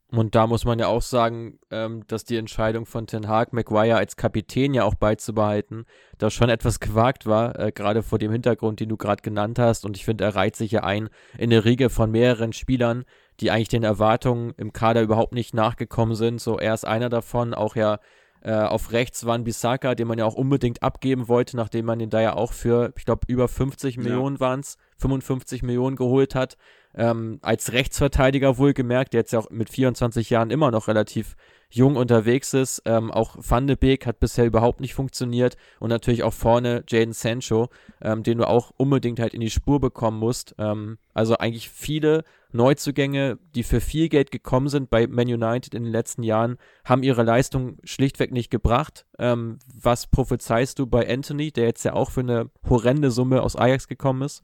Und 0.08 0.36
da 0.36 0.46
muss 0.46 0.66
man 0.66 0.78
ja 0.78 0.88
auch 0.88 1.02
sagen, 1.02 1.60
ähm, 1.72 2.04
dass 2.08 2.24
die 2.24 2.38
Entscheidung 2.38 2.86
von 2.86 3.08
Ten 3.08 3.28
Hag, 3.28 3.54
Maguire 3.54 3.98
als 3.98 4.16
Kapitän 4.16 4.74
ja 4.74 4.84
auch 4.84 4.94
beizubehalten, 4.94 5.86
da 6.20 6.30
schon 6.30 6.50
etwas 6.50 6.80
gewagt 6.80 7.26
war, 7.26 7.60
äh, 7.60 7.72
gerade 7.72 8.04
vor 8.04 8.20
dem 8.20 8.32
Hintergrund, 8.32 8.80
den 8.80 8.90
du 8.90 8.98
gerade 8.98 9.24
genannt 9.24 9.58
hast. 9.60 9.84
Und 9.84 9.98
ich 9.98 10.06
finde, 10.06 10.24
er 10.24 10.36
reiht 10.36 10.56
sich 10.56 10.72
ja 10.72 10.84
ein 10.84 11.10
in 11.38 11.50
der 11.50 11.66
Riege 11.66 11.90
von 11.90 12.12
mehreren 12.12 12.54
Spielern, 12.54 13.04
die 13.40 13.52
eigentlich 13.52 13.68
den 13.68 13.84
Erwartungen 13.84 14.54
im 14.58 14.72
Kader 14.72 15.02
überhaupt 15.02 15.34
nicht 15.34 15.54
nachgekommen 15.54 16.16
sind. 16.16 16.40
So, 16.40 16.60
er 16.60 16.74
ist 16.74 16.86
einer 16.86 17.10
davon, 17.10 17.54
auch 17.54 17.76
ja 17.76 18.00
äh, 18.46 18.52
auf 18.52 18.92
rechts 18.92 19.26
war 19.26 19.34
ein 19.34 19.44
Bissaka, 19.44 19.96
den 19.96 20.08
man 20.08 20.20
ja 20.20 20.26
auch 20.26 20.36
unbedingt 20.36 20.84
abgeben 20.84 21.28
wollte, 21.28 21.58
nachdem 21.58 21.86
man 21.86 21.98
den 21.98 22.12
da 22.12 22.22
ja 22.22 22.36
auch 22.36 22.54
für, 22.54 22.94
ich 22.96 23.04
glaube, 23.04 23.22
über 23.28 23.48
50 23.48 23.96
ja. 23.96 24.04
Millionen 24.04 24.40
waren 24.40 24.60
es, 24.60 24.78
55 25.00 25.64
Millionen 25.64 25.96
geholt 25.96 26.36
hat. 26.36 26.56
Ähm, 26.94 27.40
als 27.42 27.74
Rechtsverteidiger 27.74 28.60
wohlgemerkt, 28.60 29.14
der 29.14 29.22
jetzt 29.22 29.34
ja 29.34 29.40
auch 29.40 29.50
mit 29.50 29.72
24 29.72 30.30
Jahren 30.30 30.52
immer 30.52 30.70
noch 30.70 30.88
relativ 30.88 31.36
jung 31.70 31.96
unterwegs 31.96 32.54
ist. 32.54 32.82
Ähm, 32.86 33.12
auch 33.12 33.36
Van 33.38 33.68
de 33.68 33.76
Beek 33.76 34.06
hat 34.06 34.20
bisher 34.20 34.46
überhaupt 34.46 34.80
nicht 34.80 34.94
funktioniert 34.94 35.58
und 35.80 35.90
natürlich 35.90 36.24
auch 36.24 36.34
vorne 36.34 36.84
Jaden 36.88 37.14
Sancho, 37.14 37.70
ähm, 38.02 38.24
den 38.24 38.38
du 38.38 38.48
auch 38.48 38.72
unbedingt 38.78 39.20
halt 39.20 39.34
in 39.34 39.42
die 39.42 39.50
Spur 39.50 39.80
bekommen 39.80 40.20
musst. 40.20 40.56
Ähm, 40.58 40.98
also 41.14 41.38
eigentlich 41.38 41.70
viele 41.70 42.24
Neuzugänge, 42.52 43.38
die 43.54 43.64
für 43.64 43.82
viel 43.82 44.10
Geld 44.10 44.32
gekommen 44.32 44.70
sind 44.70 44.90
bei 44.90 45.08
Man 45.08 45.28
United 45.28 45.74
in 45.74 45.84
den 45.84 45.92
letzten 45.92 46.24
Jahren, 46.24 46.58
haben 46.86 47.04
ihre 47.04 47.24
Leistung 47.24 47.78
schlichtweg 47.84 48.32
nicht 48.32 48.50
gebracht. 48.50 49.06
Ähm, 49.20 49.60
was 49.74 50.08
prophezeist 50.08 50.80
du 50.80 50.88
bei 50.88 51.08
Anthony, 51.08 51.52
der 51.52 51.66
jetzt 51.66 51.84
ja 51.84 51.94
auch 51.94 52.12
für 52.12 52.22
eine 52.22 52.50
horrende 52.68 53.12
Summe 53.12 53.42
aus 53.42 53.56
Ajax 53.56 53.88
gekommen 53.88 54.22
ist? 54.22 54.42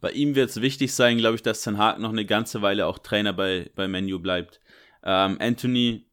Bei 0.00 0.10
ihm 0.10 0.34
wird 0.34 0.50
es 0.50 0.60
wichtig 0.60 0.92
sein, 0.92 1.16
glaube 1.16 1.36
ich, 1.36 1.42
dass 1.42 1.62
Ten 1.62 1.78
Hag 1.78 1.98
noch 1.98 2.10
eine 2.10 2.26
ganze 2.26 2.60
Weile 2.60 2.86
auch 2.86 2.98
Trainer 2.98 3.32
bei, 3.32 3.70
bei 3.74 3.88
Menu 3.88 4.18
bleibt. 4.18 4.60
Ähm, 5.02 5.38
Anthony 5.40 6.04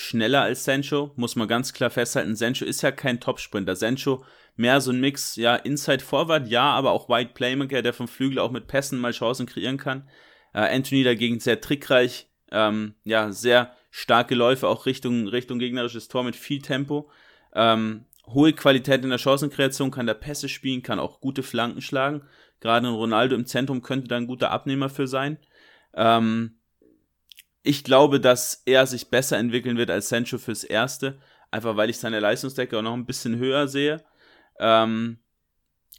schneller 0.00 0.42
als 0.42 0.64
Sancho, 0.64 1.12
muss 1.16 1.36
man 1.36 1.48
ganz 1.48 1.72
klar 1.72 1.90
festhalten. 1.90 2.34
Sancho 2.34 2.64
ist 2.64 2.82
ja 2.82 2.90
kein 2.90 3.20
Topsprinter. 3.20 3.76
Sancho 3.76 4.24
mehr 4.56 4.80
so 4.80 4.90
ein 4.90 5.00
Mix, 5.00 5.36
ja, 5.36 5.56
Inside 5.56 6.04
Forward, 6.04 6.48
ja, 6.48 6.70
aber 6.70 6.92
auch 6.92 7.08
Wide 7.08 7.30
Playmaker, 7.34 7.82
der 7.82 7.92
vom 7.92 8.08
Flügel 8.08 8.38
auch 8.38 8.50
mit 8.50 8.66
Pässen 8.66 8.98
mal 8.98 9.12
Chancen 9.12 9.46
kreieren 9.46 9.78
kann. 9.78 10.08
Äh, 10.52 10.74
Anthony 10.74 11.04
dagegen 11.04 11.40
sehr 11.40 11.60
trickreich, 11.60 12.28
ähm, 12.50 12.94
ja, 13.04 13.32
sehr 13.32 13.74
starke 13.90 14.34
Läufe 14.34 14.68
auch 14.68 14.86
Richtung, 14.86 15.28
Richtung 15.28 15.58
gegnerisches 15.58 16.08
Tor 16.08 16.24
mit 16.24 16.36
viel 16.36 16.62
Tempo. 16.62 17.10
Ähm, 17.54 18.04
hohe 18.26 18.52
Qualität 18.52 19.02
in 19.02 19.10
der 19.10 19.18
Chancenkreation, 19.18 19.90
kann 19.90 20.06
da 20.06 20.14
Pässe 20.14 20.48
spielen, 20.48 20.82
kann 20.82 20.98
auch 20.98 21.20
gute 21.20 21.42
Flanken 21.42 21.80
schlagen. 21.80 22.22
Gerade 22.60 22.86
ein 22.86 22.94
Ronaldo 22.94 23.34
im 23.34 23.46
Zentrum 23.46 23.82
könnte 23.82 24.08
da 24.08 24.16
ein 24.16 24.26
guter 24.26 24.50
Abnehmer 24.50 24.88
für 24.88 25.06
sein. 25.06 25.38
Ähm, 25.94 26.59
ich 27.62 27.84
glaube, 27.84 28.20
dass 28.20 28.62
er 28.64 28.86
sich 28.86 29.10
besser 29.10 29.38
entwickeln 29.38 29.76
wird 29.76 29.90
als 29.90 30.08
Sancho 30.08 30.38
fürs 30.38 30.64
Erste, 30.64 31.18
einfach 31.50 31.76
weil 31.76 31.90
ich 31.90 31.98
seine 31.98 32.20
Leistungsdecke 32.20 32.78
auch 32.78 32.82
noch 32.82 32.94
ein 32.94 33.06
bisschen 33.06 33.36
höher 33.36 33.68
sehe. 33.68 34.02
Ähm, 34.58 35.18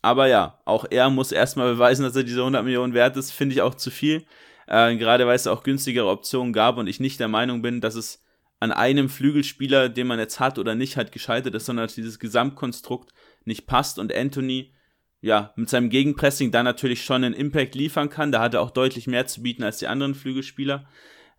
aber 0.02 0.28
ja, 0.28 0.60
auch 0.66 0.86
er 0.90 1.10
muss 1.10 1.32
erstmal 1.32 1.74
beweisen, 1.74 2.04
dass 2.04 2.16
er 2.16 2.24
diese 2.24 2.40
100 2.40 2.64
Millionen 2.64 2.94
wert 2.94 3.18
ist, 3.18 3.32
finde 3.32 3.54
ich 3.54 3.62
auch 3.62 3.76
zu 3.76 3.92
viel. 3.92 4.26
Äh, 4.68 4.96
gerade 4.96 5.28
weil 5.28 5.36
es 5.36 5.48
auch 5.48 5.64
günstigere 5.64 6.08
Optionen 6.08 6.54
gab 6.54 6.78
und 6.78 6.88
ich 6.88 7.00
nicht 7.00 7.20
der 7.20 7.28
Meinung 7.28 7.62
bin, 7.62 7.82
dass 7.82 7.96
es 7.96 8.24
an 8.60 8.72
einem 8.72 9.10
Flügelspieler, 9.10 9.90
den 9.90 10.08
man 10.08 10.20
jetzt 10.20 10.40
hat 10.40 10.60
oder 10.60 10.76
nicht 10.76 10.98
hat, 10.98 11.12
gescheitert 11.12 11.56
ist, 11.56 11.66
sondern 11.66 11.86
dass 11.86 11.96
dieses 11.96 12.20
Gesamtkonstrukt 12.20 13.12
nicht 13.44 13.66
passt 13.66 14.00
und 14.00 14.14
Anthony 14.14 14.74
ja, 15.20 15.54
mit 15.56 15.70
seinem 15.70 15.90
Gegenpressing 15.90 16.52
da 16.52 16.64
natürlich 16.64 17.04
schon 17.04 17.24
einen 17.24 17.36
Impact 17.36 17.76
liefern 17.76 18.10
kann. 18.10 18.32
Da 18.32 18.42
hat 18.42 18.56
er 18.56 18.62
auch 18.62 18.72
deutlich 18.72 19.08
mehr 19.08 19.28
zu 19.28 19.44
bieten 19.44 19.64
als 19.64 19.78
die 19.78 19.88
anderen 19.88 20.16
Flügelspieler. 20.16 20.88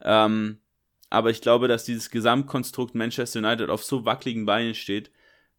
Ähm, 0.02 0.58
aber 1.10 1.30
ich 1.30 1.40
glaube, 1.40 1.68
dass 1.68 1.84
dieses 1.84 2.10
Gesamtkonstrukt 2.10 2.94
Manchester 2.94 3.40
United 3.40 3.68
auf 3.68 3.84
so 3.84 4.04
wackeligen 4.04 4.46
Beinen 4.46 4.74
steht, 4.74 5.10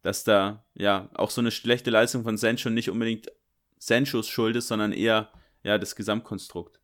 dass 0.02 0.24
da 0.24 0.64
ja 0.74 1.08
auch 1.14 1.30
so 1.30 1.40
eine 1.40 1.50
schlechte 1.50 1.90
Leistung 1.90 2.24
von 2.24 2.36
Sancho 2.36 2.70
nicht 2.70 2.90
unbedingt 2.90 3.30
Sanchos 3.78 4.28
Schuld 4.28 4.56
ist, 4.56 4.68
sondern 4.68 4.92
eher 4.92 5.30
ja 5.62 5.78
das 5.78 5.96
Gesamtkonstrukt. 5.96 6.80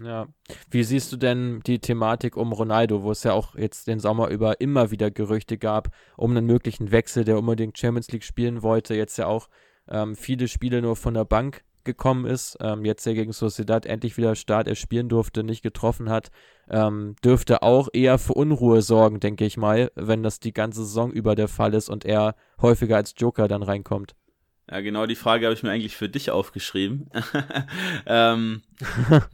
Ja. 0.00 0.28
Wie 0.70 0.84
siehst 0.84 1.12
du 1.12 1.16
denn 1.16 1.60
die 1.66 1.78
Thematik 1.78 2.36
um 2.36 2.52
Ronaldo, 2.52 3.02
wo 3.02 3.10
es 3.10 3.24
ja 3.24 3.32
auch 3.32 3.54
jetzt 3.56 3.86
den 3.86 4.00
Sommer 4.00 4.28
über 4.28 4.60
immer 4.60 4.90
wieder 4.90 5.10
Gerüchte 5.10 5.58
gab, 5.58 5.94
um 6.16 6.30
einen 6.30 6.46
möglichen 6.46 6.90
Wechsel, 6.90 7.24
der 7.24 7.38
unbedingt 7.38 7.78
Champions 7.78 8.10
League 8.10 8.24
spielen 8.24 8.62
wollte, 8.62 8.94
jetzt 8.94 9.16
ja 9.18 9.26
auch 9.26 9.48
ähm, 9.88 10.16
viele 10.16 10.48
Spiele 10.48 10.80
nur 10.80 10.96
von 10.96 11.14
der 11.14 11.24
Bank 11.24 11.64
gekommen 11.84 12.26
ist, 12.26 12.56
ähm, 12.60 12.84
jetzt 12.84 13.04
ja 13.06 13.12
gegen 13.12 13.32
Sociedad 13.32 13.86
endlich 13.86 14.16
wieder 14.16 14.34
Start 14.34 14.68
erspielen 14.68 15.08
durfte, 15.08 15.44
nicht 15.44 15.62
getroffen 15.62 16.10
hat, 16.10 16.30
ähm, 16.68 17.16
dürfte 17.24 17.62
auch 17.62 17.88
eher 17.92 18.18
für 18.18 18.34
Unruhe 18.34 18.82
sorgen, 18.82 19.20
denke 19.20 19.44
ich 19.44 19.56
mal, 19.56 19.90
wenn 19.94 20.22
das 20.22 20.40
die 20.40 20.52
ganze 20.52 20.84
Saison 20.84 21.10
über 21.10 21.34
der 21.34 21.48
Fall 21.48 21.74
ist 21.74 21.88
und 21.88 22.04
er 22.04 22.34
häufiger 22.60 22.96
als 22.96 23.14
Joker 23.16 23.48
dann 23.48 23.62
reinkommt. 23.62 24.14
Ja, 24.70 24.80
genau 24.80 25.06
die 25.06 25.16
Frage 25.16 25.46
habe 25.46 25.54
ich 25.54 25.62
mir 25.62 25.70
eigentlich 25.70 25.96
für 25.96 26.08
dich 26.08 26.30
aufgeschrieben. 26.30 27.10
ähm, 28.06 28.62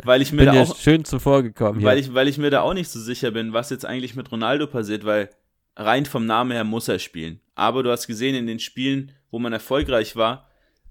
weil 0.02 0.22
ich 0.22 0.32
mir 0.32 0.46
bin 0.46 0.54
da 0.54 0.62
auch 0.62 0.76
schön 0.76 1.04
zuvor 1.04 1.42
gekommen. 1.42 1.82
Weil 1.82 1.98
ich, 1.98 2.14
weil 2.14 2.28
ich 2.28 2.38
mir 2.38 2.50
da 2.50 2.62
auch 2.62 2.74
nicht 2.74 2.88
so 2.88 2.98
sicher 2.98 3.30
bin, 3.30 3.52
was 3.52 3.70
jetzt 3.70 3.84
eigentlich 3.84 4.16
mit 4.16 4.32
Ronaldo 4.32 4.66
passiert, 4.66 5.04
weil 5.04 5.30
rein 5.76 6.06
vom 6.06 6.26
Namen 6.26 6.52
her 6.52 6.64
muss 6.64 6.88
er 6.88 6.98
spielen. 6.98 7.40
Aber 7.54 7.82
du 7.82 7.90
hast 7.90 8.06
gesehen, 8.06 8.34
in 8.34 8.46
den 8.46 8.58
Spielen, 8.58 9.12
wo 9.30 9.38
man 9.38 9.52
erfolgreich 9.52 10.16
war, 10.16 10.47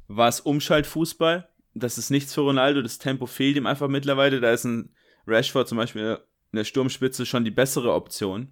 war 0.07 0.27
es 0.27 0.39
Umschaltfußball. 0.39 1.47
Das 1.73 1.97
ist 1.97 2.09
nichts 2.09 2.33
für 2.33 2.41
Ronaldo, 2.41 2.81
das 2.81 2.97
Tempo 2.97 3.25
fehlt 3.25 3.55
ihm 3.55 3.67
einfach 3.67 3.87
mittlerweile. 3.87 4.39
Da 4.39 4.51
ist 4.51 4.63
ein 4.63 4.93
Rashford 5.27 5.67
zum 5.67 5.77
Beispiel 5.77 6.19
in 6.51 6.57
der 6.57 6.63
Sturmspitze 6.63 7.25
schon 7.25 7.45
die 7.45 7.51
bessere 7.51 7.93
Option. 7.93 8.51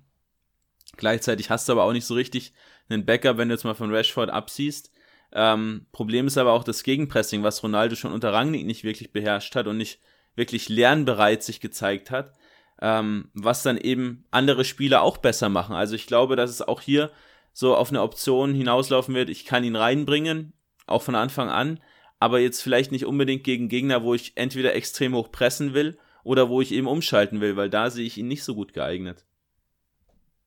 Gleichzeitig 0.97 1.49
hast 1.49 1.67
du 1.67 1.73
aber 1.73 1.83
auch 1.83 1.93
nicht 1.93 2.05
so 2.05 2.13
richtig 2.13 2.53
einen 2.89 3.05
Backup, 3.05 3.37
wenn 3.37 3.49
du 3.49 3.55
jetzt 3.55 3.63
mal 3.63 3.73
von 3.73 3.93
Rashford 3.93 4.29
absiehst. 4.29 4.91
Ähm, 5.31 5.87
Problem 5.91 6.27
ist 6.27 6.37
aber 6.37 6.53
auch 6.53 6.63
das 6.63 6.83
Gegenpressing, 6.83 7.43
was 7.43 7.63
Ronaldo 7.63 7.95
schon 7.95 8.13
unter 8.13 8.31
Rangnick 8.31 8.65
nicht 8.65 8.83
wirklich 8.83 9.11
beherrscht 9.11 9.55
hat 9.55 9.67
und 9.67 9.77
nicht 9.77 9.99
wirklich 10.35 10.69
lernbereit 10.69 11.43
sich 11.43 11.59
gezeigt 11.59 12.11
hat, 12.11 12.33
ähm, 12.81 13.29
was 13.33 13.63
dann 13.63 13.77
eben 13.77 14.25
andere 14.31 14.65
Spieler 14.65 15.01
auch 15.01 15.17
besser 15.17 15.49
machen. 15.49 15.75
Also 15.75 15.95
ich 15.95 16.07
glaube, 16.07 16.35
dass 16.35 16.49
es 16.51 16.61
auch 16.61 16.81
hier 16.81 17.11
so 17.53 17.75
auf 17.75 17.89
eine 17.89 18.01
Option 18.01 18.53
hinauslaufen 18.53 19.15
wird, 19.15 19.29
ich 19.29 19.45
kann 19.45 19.63
ihn 19.63 19.77
reinbringen, 19.77 20.53
auch 20.87 21.01
von 21.01 21.15
Anfang 21.15 21.49
an, 21.49 21.79
aber 22.19 22.39
jetzt 22.39 22.61
vielleicht 22.61 22.91
nicht 22.91 23.05
unbedingt 23.05 23.43
gegen 23.43 23.69
Gegner, 23.69 24.03
wo 24.03 24.13
ich 24.13 24.33
entweder 24.35 24.75
extrem 24.75 25.13
hoch 25.15 25.31
pressen 25.31 25.73
will 25.73 25.97
oder 26.23 26.49
wo 26.49 26.61
ich 26.61 26.71
eben 26.71 26.87
umschalten 26.87 27.41
will, 27.41 27.55
weil 27.55 27.69
da 27.69 27.89
sehe 27.89 28.05
ich 28.05 28.17
ihn 28.17 28.27
nicht 28.27 28.43
so 28.43 28.55
gut 28.55 28.73
geeignet. 28.73 29.25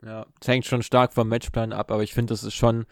Ja, 0.05 0.27
es 0.41 0.49
hängt 0.49 0.67
schon 0.67 0.83
stark 0.83 1.13
vom 1.13 1.29
Matchplan 1.29 1.73
ab, 1.73 1.91
aber 1.91 2.03
ich 2.03 2.15
finde, 2.15 2.33
das 2.33 2.45
ist 2.45 2.55
schon, 2.55 2.87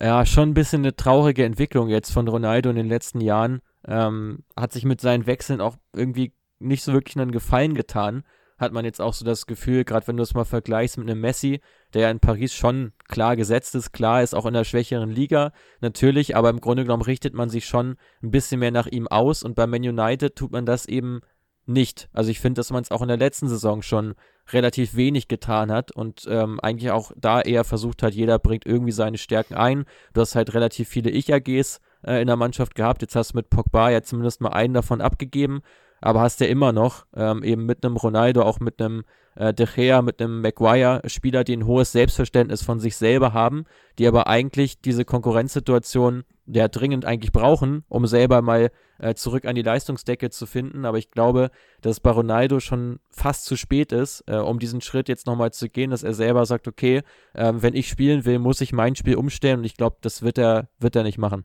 ja, 0.00 0.24
schon 0.24 0.50
ein 0.50 0.54
bisschen 0.54 0.82
eine 0.82 0.94
traurige 0.94 1.44
Entwicklung 1.44 1.88
jetzt 1.88 2.12
von 2.12 2.28
Ronaldo 2.28 2.70
in 2.70 2.76
den 2.76 2.88
letzten 2.88 3.20
Jahren. 3.20 3.60
Ähm, 3.86 4.44
hat 4.56 4.72
sich 4.72 4.84
mit 4.84 5.00
seinen 5.00 5.26
Wechseln 5.26 5.60
auch 5.60 5.76
irgendwie 5.92 6.32
nicht 6.58 6.82
so 6.82 6.92
wirklich 6.92 7.16
einen 7.16 7.32
Gefallen 7.32 7.74
getan 7.74 8.24
hat 8.58 8.72
man 8.72 8.84
jetzt 8.84 9.00
auch 9.00 9.12
so 9.12 9.24
das 9.24 9.46
Gefühl, 9.46 9.84
gerade 9.84 10.06
wenn 10.06 10.16
du 10.16 10.22
es 10.22 10.34
mal 10.34 10.44
vergleichst 10.44 10.98
mit 10.98 11.08
einem 11.08 11.20
Messi, 11.20 11.60
der 11.92 12.02
ja 12.02 12.10
in 12.10 12.20
Paris 12.20 12.54
schon 12.54 12.92
klar 13.08 13.36
gesetzt 13.36 13.74
ist, 13.74 13.92
klar 13.92 14.22
ist, 14.22 14.34
auch 14.34 14.46
in 14.46 14.54
der 14.54 14.64
schwächeren 14.64 15.10
Liga 15.10 15.52
natürlich, 15.80 16.36
aber 16.36 16.50
im 16.50 16.60
Grunde 16.60 16.84
genommen 16.84 17.02
richtet 17.02 17.34
man 17.34 17.50
sich 17.50 17.66
schon 17.66 17.96
ein 18.22 18.30
bisschen 18.30 18.60
mehr 18.60 18.70
nach 18.70 18.86
ihm 18.86 19.08
aus 19.08 19.42
und 19.42 19.54
bei 19.54 19.66
Man 19.66 19.82
United 19.82 20.36
tut 20.36 20.52
man 20.52 20.64
das 20.64 20.86
eben 20.86 21.20
nicht. 21.66 22.08
Also 22.12 22.30
ich 22.30 22.40
finde, 22.40 22.60
dass 22.60 22.70
man 22.70 22.82
es 22.82 22.90
auch 22.90 23.02
in 23.02 23.08
der 23.08 23.16
letzten 23.16 23.48
Saison 23.48 23.82
schon 23.82 24.14
relativ 24.52 24.94
wenig 24.94 25.28
getan 25.28 25.72
hat 25.72 25.90
und 25.90 26.24
ähm, 26.28 26.60
eigentlich 26.60 26.92
auch 26.92 27.12
da 27.16 27.40
eher 27.40 27.64
versucht 27.64 28.02
hat, 28.02 28.14
jeder 28.14 28.38
bringt 28.38 28.64
irgendwie 28.64 28.92
seine 28.92 29.18
Stärken 29.18 29.54
ein. 29.54 29.84
Du 30.14 30.20
hast 30.20 30.36
halt 30.36 30.54
relativ 30.54 30.88
viele 30.88 31.10
Ich-AGs 31.10 31.80
äh, 32.04 32.20
in 32.20 32.28
der 32.28 32.36
Mannschaft 32.36 32.76
gehabt. 32.76 33.02
Jetzt 33.02 33.16
hast 33.16 33.32
du 33.32 33.38
mit 33.38 33.50
Pogba 33.50 33.90
ja 33.90 34.02
zumindest 34.02 34.40
mal 34.40 34.50
einen 34.50 34.74
davon 34.74 35.00
abgegeben 35.00 35.62
aber 36.00 36.20
hast 36.20 36.40
ja 36.40 36.46
immer 36.46 36.72
noch 36.72 37.06
ähm, 37.14 37.42
eben 37.42 37.66
mit 37.66 37.84
einem 37.84 37.96
Ronaldo, 37.96 38.42
auch 38.42 38.60
mit 38.60 38.80
einem 38.80 39.04
äh, 39.36 39.54
De 39.54 39.66
Gea, 39.66 40.02
mit 40.02 40.20
einem 40.20 40.40
Maguire 40.40 41.02
Spieler, 41.06 41.44
die 41.44 41.56
ein 41.56 41.66
hohes 41.66 41.92
Selbstverständnis 41.92 42.62
von 42.62 42.80
sich 42.80 42.96
selber 42.96 43.32
haben, 43.32 43.64
die 43.98 44.06
aber 44.06 44.26
eigentlich 44.26 44.80
diese 44.80 45.04
Konkurrenzsituation 45.04 46.24
ja 46.46 46.68
dringend 46.68 47.04
eigentlich 47.04 47.32
brauchen, 47.32 47.84
um 47.88 48.06
selber 48.06 48.40
mal 48.40 48.70
äh, 48.98 49.14
zurück 49.14 49.44
an 49.44 49.56
die 49.56 49.62
Leistungsdecke 49.62 50.30
zu 50.30 50.46
finden. 50.46 50.84
Aber 50.84 50.98
ich 50.98 51.10
glaube, 51.10 51.50
dass 51.80 52.00
bei 52.00 52.10
Ronaldo 52.10 52.60
schon 52.60 53.00
fast 53.10 53.44
zu 53.44 53.56
spät 53.56 53.92
ist, 53.92 54.24
äh, 54.26 54.36
um 54.36 54.58
diesen 54.58 54.80
Schritt 54.80 55.08
jetzt 55.08 55.26
nochmal 55.26 55.52
zu 55.52 55.68
gehen, 55.68 55.90
dass 55.90 56.02
er 56.02 56.14
selber 56.14 56.46
sagt, 56.46 56.68
okay, 56.68 57.02
äh, 57.34 57.52
wenn 57.56 57.74
ich 57.74 57.88
spielen 57.88 58.24
will, 58.24 58.38
muss 58.38 58.60
ich 58.60 58.72
mein 58.72 58.94
Spiel 58.94 59.16
umstellen 59.16 59.58
und 59.58 59.64
ich 59.64 59.76
glaube, 59.76 59.96
das 60.00 60.22
wird 60.22 60.38
er, 60.38 60.68
wird 60.78 60.96
er 60.96 61.02
nicht 61.02 61.18
machen 61.18 61.44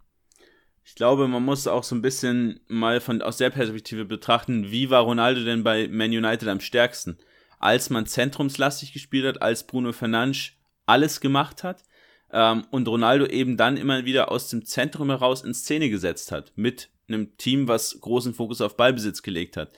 Ich 0.91 0.95
glaube, 0.95 1.30
man 1.30 1.45
muss 1.45 1.67
auch 1.67 1.86
so 1.86 1.95
ein 1.95 2.01
bisschen 2.01 2.60
mal 2.67 2.99
von 2.99 3.21
aus 3.21 3.38
der 3.38 3.49
Perspektive 3.49 4.04
betrachten, 4.04 4.71
wie 4.71 4.89
war 4.89 5.04
Ronaldo 5.04 5.45
denn 5.45 5.63
bei 5.63 5.88
Man 5.88 6.12
United 6.12 6.49
am 6.49 6.60
stärksten? 6.60 7.17
Als 7.60 7.89
man 7.89 8.08
zentrumslastig 8.08 8.91
gespielt 8.91 9.25
hat, 9.25 9.41
als 9.41 9.65
Bruno 9.65 9.93
Fernandes 9.93 10.51
alles 10.86 11.21
gemacht 11.21 11.63
hat 11.63 11.86
ähm, 12.34 12.65
und 12.71 12.89
Ronaldo 12.89 13.25
eben 13.25 13.56
dann 13.56 13.77
immer 13.77 14.04
wieder 14.04 14.34
aus 14.34 14.49
dem 14.49 14.65
Zentrum 14.65 15.10
heraus 15.10 15.45
in 15.45 15.54
Szene 15.54 15.89
gesetzt 15.89 16.34
hat, 16.34 16.51
mit 16.58 16.89
einem 17.08 17.38
Team, 17.38 17.69
was 17.69 17.97
großen 18.01 18.34
Fokus 18.34 18.60
auf 18.60 18.75
Ballbesitz 18.75 19.21
gelegt 19.21 19.56
hat. 19.56 19.71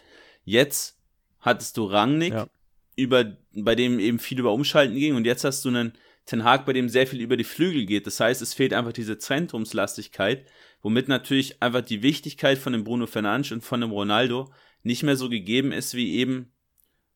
Jetzt 0.46 0.98
hattest 1.42 1.78
du 1.78 1.86
Rangnick, 1.86 2.34
ja. 2.34 2.48
über, 2.96 3.38
bei 3.54 3.76
dem 3.76 4.00
eben 4.00 4.18
viel 4.18 4.40
über 4.40 4.52
Umschalten 4.52 4.96
ging 4.96 5.16
und 5.16 5.26
jetzt 5.26 5.44
hast 5.44 5.64
du 5.64 5.70
einen 5.70 5.94
Ten 6.26 6.44
Hag, 6.44 6.66
bei 6.66 6.74
dem 6.74 6.90
sehr 6.90 7.06
viel 7.06 7.22
über 7.22 7.36
die 7.36 7.44
Flügel 7.44 7.86
geht. 7.86 8.08
Das 8.08 8.20
heißt, 8.20 8.42
es 8.42 8.54
fehlt 8.54 8.74
einfach 8.74 8.94
diese 8.94 9.18
Zentrumslastigkeit, 9.18 10.48
womit 10.84 11.08
natürlich 11.08 11.64
einfach 11.64 11.82
die 11.82 12.04
Wichtigkeit 12.04 12.60
von 12.60 12.74
dem 12.74 12.84
Bruno 12.84 13.08
Fernandes 13.08 13.52
und 13.52 13.64
von 13.64 13.82
dem 13.82 13.90
Ronaldo 13.90 14.52
nicht 14.84 15.02
mehr 15.02 15.16
so 15.16 15.30
gegeben 15.30 15.72
ist 15.72 15.96
wie 15.96 16.16
eben 16.18 16.52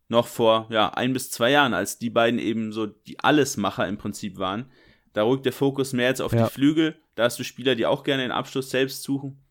noch 0.08 0.28
vor 0.28 0.68
ja, 0.72 0.90
ein 0.94 1.14
bis 1.14 1.30
zwei 1.30 1.52
Jahren, 1.52 1.74
als 1.74 2.00
die 2.00 2.10
beiden 2.10 2.40
eben 2.40 2.72
so 2.72 2.88
die 2.88 3.20
Allesmacher 3.20 3.88
im 3.88 3.98
Prinzip 3.98 4.38
waren. 4.38 4.72
Da 5.12 5.24
rückt 5.24 5.46
der 5.46 5.54
Fokus 5.54 5.94
mehr 5.94 6.08
jetzt 6.08 6.22
auf 6.22 6.32
ja. 6.32 6.46
die 6.46 6.52
Flügel. 6.52 6.98
Da 7.16 7.24
hast 7.24 7.38
du 7.40 7.44
Spieler, 7.44 7.76
die 7.76 7.86
auch 7.86 8.04
gerne 8.04 8.24
den 8.24 8.32
Abschluss 8.32 8.70
selbst 8.70 9.04
suchen. 9.04 9.44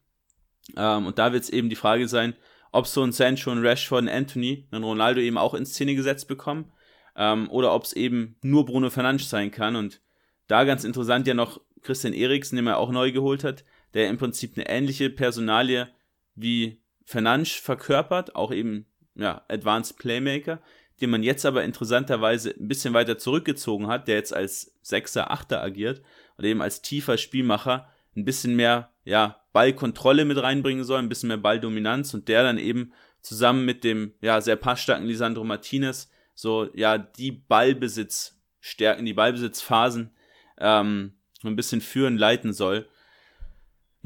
Ähm, 0.76 1.06
und 1.06 1.18
da 1.18 1.32
wird 1.32 1.44
es 1.44 1.50
eben 1.50 1.68
die 1.68 1.76
Frage 1.76 2.08
sein, 2.08 2.34
ob 2.72 2.86
so 2.86 3.02
ein 3.02 3.12
Sancho, 3.12 3.50
ein 3.50 3.64
Rashford, 3.64 4.04
ein 4.04 4.08
Anthony, 4.08 4.66
ein 4.70 4.82
Ronaldo 4.82 5.20
eben 5.20 5.36
auch 5.36 5.54
in 5.54 5.66
Szene 5.66 5.94
gesetzt 5.94 6.26
bekommen. 6.26 6.72
Ähm, 7.16 7.50
oder 7.50 7.74
ob 7.74 7.84
es 7.84 7.92
eben 7.92 8.36
nur 8.42 8.64
Bruno 8.64 8.88
Fernandes 8.88 9.28
sein 9.28 9.50
kann. 9.50 9.76
Und 9.76 10.00
da 10.46 10.64
ganz 10.64 10.84
interessant 10.84 11.26
ja 11.26 11.34
noch 11.34 11.60
Christian 11.82 12.14
Eriksen, 12.14 12.56
den 12.56 12.66
er 12.66 12.78
auch 12.78 12.90
neu 12.90 13.12
geholt 13.12 13.44
hat, 13.44 13.64
der 13.94 14.08
im 14.08 14.18
Prinzip 14.18 14.56
eine 14.56 14.68
ähnliche 14.68 15.10
Personalie 15.10 15.88
wie 16.34 16.80
Fernandes 17.04 17.52
verkörpert, 17.52 18.34
auch 18.34 18.52
eben 18.52 18.86
ja, 19.14 19.44
Advanced 19.48 19.98
Playmaker, 19.98 20.60
den 21.00 21.10
man 21.10 21.22
jetzt 21.22 21.44
aber 21.44 21.64
interessanterweise 21.64 22.50
ein 22.50 22.68
bisschen 22.68 22.94
weiter 22.94 23.18
zurückgezogen 23.18 23.86
hat, 23.86 24.08
der 24.08 24.16
jetzt 24.16 24.34
als 24.34 24.74
Sechser, 24.82 25.30
Achter 25.30 25.62
agiert 25.62 26.02
und 26.36 26.44
eben 26.44 26.62
als 26.62 26.82
tiefer 26.82 27.18
Spielmacher 27.18 27.88
ein 28.16 28.24
bisschen 28.24 28.56
mehr 28.56 28.90
ja, 29.04 29.42
Ballkontrolle 29.52 30.24
mit 30.24 30.42
reinbringen 30.42 30.84
soll, 30.84 30.98
ein 30.98 31.08
bisschen 31.08 31.28
mehr 31.28 31.36
Balldominanz 31.36 32.14
und 32.14 32.28
der 32.28 32.42
dann 32.42 32.58
eben 32.58 32.92
zusammen 33.20 33.64
mit 33.64 33.84
dem 33.84 34.14
ja, 34.20 34.40
sehr 34.40 34.56
passstarken 34.56 35.06
Lisandro 35.06 35.44
Martinez 35.44 36.10
so 36.34 36.68
ja 36.74 36.98
die 36.98 37.32
Ballbesitzstärken, 37.32 39.04
die 39.04 39.14
Ballbesitzphasen 39.14 40.10
ähm, 40.58 41.14
ein 41.42 41.56
bisschen 41.56 41.80
führen, 41.80 42.16
leiten 42.16 42.52
soll. 42.52 42.88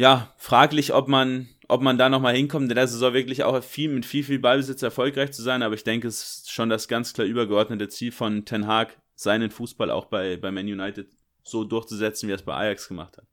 Ja, 0.00 0.32
fraglich, 0.38 0.94
ob 0.94 1.08
man 1.08 1.46
ob 1.68 1.82
man 1.82 1.98
da 1.98 2.08
nochmal 2.08 2.34
hinkommt, 2.34 2.70
denn 2.70 2.76
das 2.76 2.90
soll 2.90 3.12
wirklich 3.12 3.44
auch 3.44 3.62
viel, 3.62 3.90
mit 3.90 4.06
viel, 4.06 4.24
viel 4.24 4.38
Ballbesitz 4.38 4.80
erfolgreich 4.80 5.30
zu 5.32 5.42
sein, 5.42 5.62
aber 5.62 5.74
ich 5.74 5.84
denke, 5.84 6.08
es 6.08 6.38
ist 6.38 6.50
schon 6.50 6.70
das 6.70 6.88
ganz 6.88 7.12
klar 7.12 7.26
übergeordnete 7.26 7.86
Ziel 7.88 8.10
von 8.10 8.46
Ten 8.46 8.66
Hag, 8.66 8.96
seinen 9.14 9.50
Fußball 9.50 9.90
auch 9.90 10.06
bei, 10.06 10.38
bei 10.38 10.50
Man 10.50 10.64
United 10.64 11.06
so 11.44 11.64
durchzusetzen, 11.64 12.28
wie 12.28 12.32
er 12.32 12.36
es 12.36 12.42
bei 12.42 12.54
Ajax 12.54 12.88
gemacht 12.88 13.18
hat. 13.18 13.26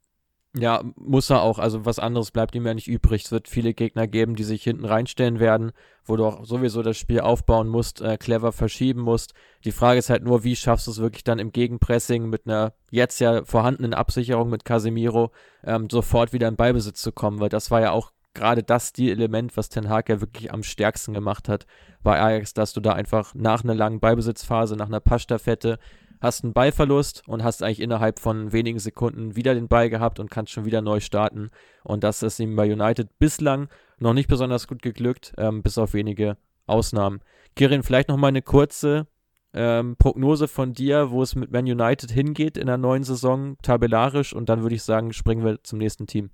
Ja, 0.55 0.83
muss 0.95 1.29
er 1.29 1.41
auch. 1.41 1.59
Also 1.59 1.85
was 1.85 1.99
anderes 1.99 2.31
bleibt 2.31 2.55
ihm 2.55 2.65
ja 2.65 2.73
nicht 2.73 2.87
übrig. 2.87 3.25
Es 3.25 3.31
wird 3.31 3.47
viele 3.47 3.73
Gegner 3.73 4.07
geben, 4.07 4.35
die 4.35 4.43
sich 4.43 4.63
hinten 4.63 4.85
reinstellen 4.85 5.39
werden, 5.39 5.71
wo 6.05 6.15
du 6.15 6.25
auch 6.25 6.45
sowieso 6.45 6.81
das 6.81 6.97
Spiel 6.97 7.19
aufbauen 7.19 7.67
musst, 7.67 8.01
äh, 8.01 8.17
clever 8.17 8.51
verschieben 8.51 9.01
musst. 9.01 9.33
Die 9.65 9.71
Frage 9.71 9.99
ist 9.99 10.09
halt 10.09 10.23
nur, 10.23 10.43
wie 10.43 10.55
schaffst 10.55 10.87
du 10.87 10.91
es 10.91 10.99
wirklich 10.99 11.23
dann 11.23 11.39
im 11.39 11.51
Gegenpressing 11.51 12.27
mit 12.29 12.47
einer 12.47 12.73
jetzt 12.89 13.19
ja 13.19 13.43
vorhandenen 13.45 13.93
Absicherung 13.93 14.49
mit 14.49 14.65
Casemiro 14.65 15.31
ähm, 15.63 15.89
sofort 15.91 16.33
wieder 16.33 16.47
in 16.47 16.55
Ballbesitz 16.55 17.01
zu 17.01 17.11
kommen, 17.11 17.39
weil 17.39 17.49
das 17.49 17.69
war 17.69 17.81
ja 17.81 17.91
auch 17.91 18.11
gerade 18.33 18.63
das 18.63 18.93
die 18.93 19.11
Element, 19.11 19.57
was 19.57 19.69
Ten 19.69 19.89
Hag 19.89 20.09
ja 20.09 20.21
wirklich 20.21 20.53
am 20.53 20.63
stärksten 20.63 21.13
gemacht 21.13 21.49
hat 21.49 21.65
bei 22.03 22.21
Ajax, 22.21 22.53
dass 22.53 22.73
du 22.73 22.79
da 22.79 22.93
einfach 22.93 23.33
nach 23.35 23.63
einer 23.63 23.75
langen 23.75 23.99
Ballbesitzphase, 23.99 24.75
nach 24.75 24.87
einer 24.87 24.99
Passstaffette, 24.99 25.79
hast 26.21 26.43
einen 26.43 26.53
Ballverlust 26.53 27.23
und 27.27 27.43
hast 27.43 27.63
eigentlich 27.63 27.81
innerhalb 27.81 28.19
von 28.19 28.51
wenigen 28.51 28.79
Sekunden 28.79 29.35
wieder 29.35 29.53
den 29.53 29.67
Ball 29.67 29.89
gehabt 29.89 30.19
und 30.19 30.31
kannst 30.31 30.51
schon 30.51 30.65
wieder 30.65 30.81
neu 30.81 30.99
starten. 30.99 31.49
Und 31.83 32.03
das 32.03 32.23
ist 32.23 32.39
ihm 32.39 32.55
bei 32.55 32.71
United 32.71 33.19
bislang 33.19 33.69
noch 33.99 34.13
nicht 34.13 34.27
besonders 34.27 34.67
gut 34.67 34.81
geglückt, 34.81 35.33
ähm, 35.37 35.63
bis 35.63 35.77
auf 35.77 35.93
wenige 35.93 36.37
Ausnahmen. 36.65 37.21
Kirin, 37.55 37.83
vielleicht 37.83 38.09
noch 38.09 38.17
mal 38.17 38.27
eine 38.27 38.41
kurze 38.41 39.07
ähm, 39.53 39.95
Prognose 39.97 40.47
von 40.47 40.73
dir, 40.73 41.11
wo 41.11 41.23
es 41.23 41.35
mit 41.35 41.51
Man 41.51 41.65
United 41.65 42.11
hingeht 42.11 42.57
in 42.57 42.67
der 42.67 42.77
neuen 42.77 43.03
Saison, 43.03 43.57
tabellarisch. 43.61 44.33
Und 44.33 44.49
dann 44.49 44.61
würde 44.61 44.75
ich 44.75 44.83
sagen, 44.83 45.13
springen 45.13 45.43
wir 45.43 45.63
zum 45.63 45.79
nächsten 45.79 46.07
Team 46.07 46.29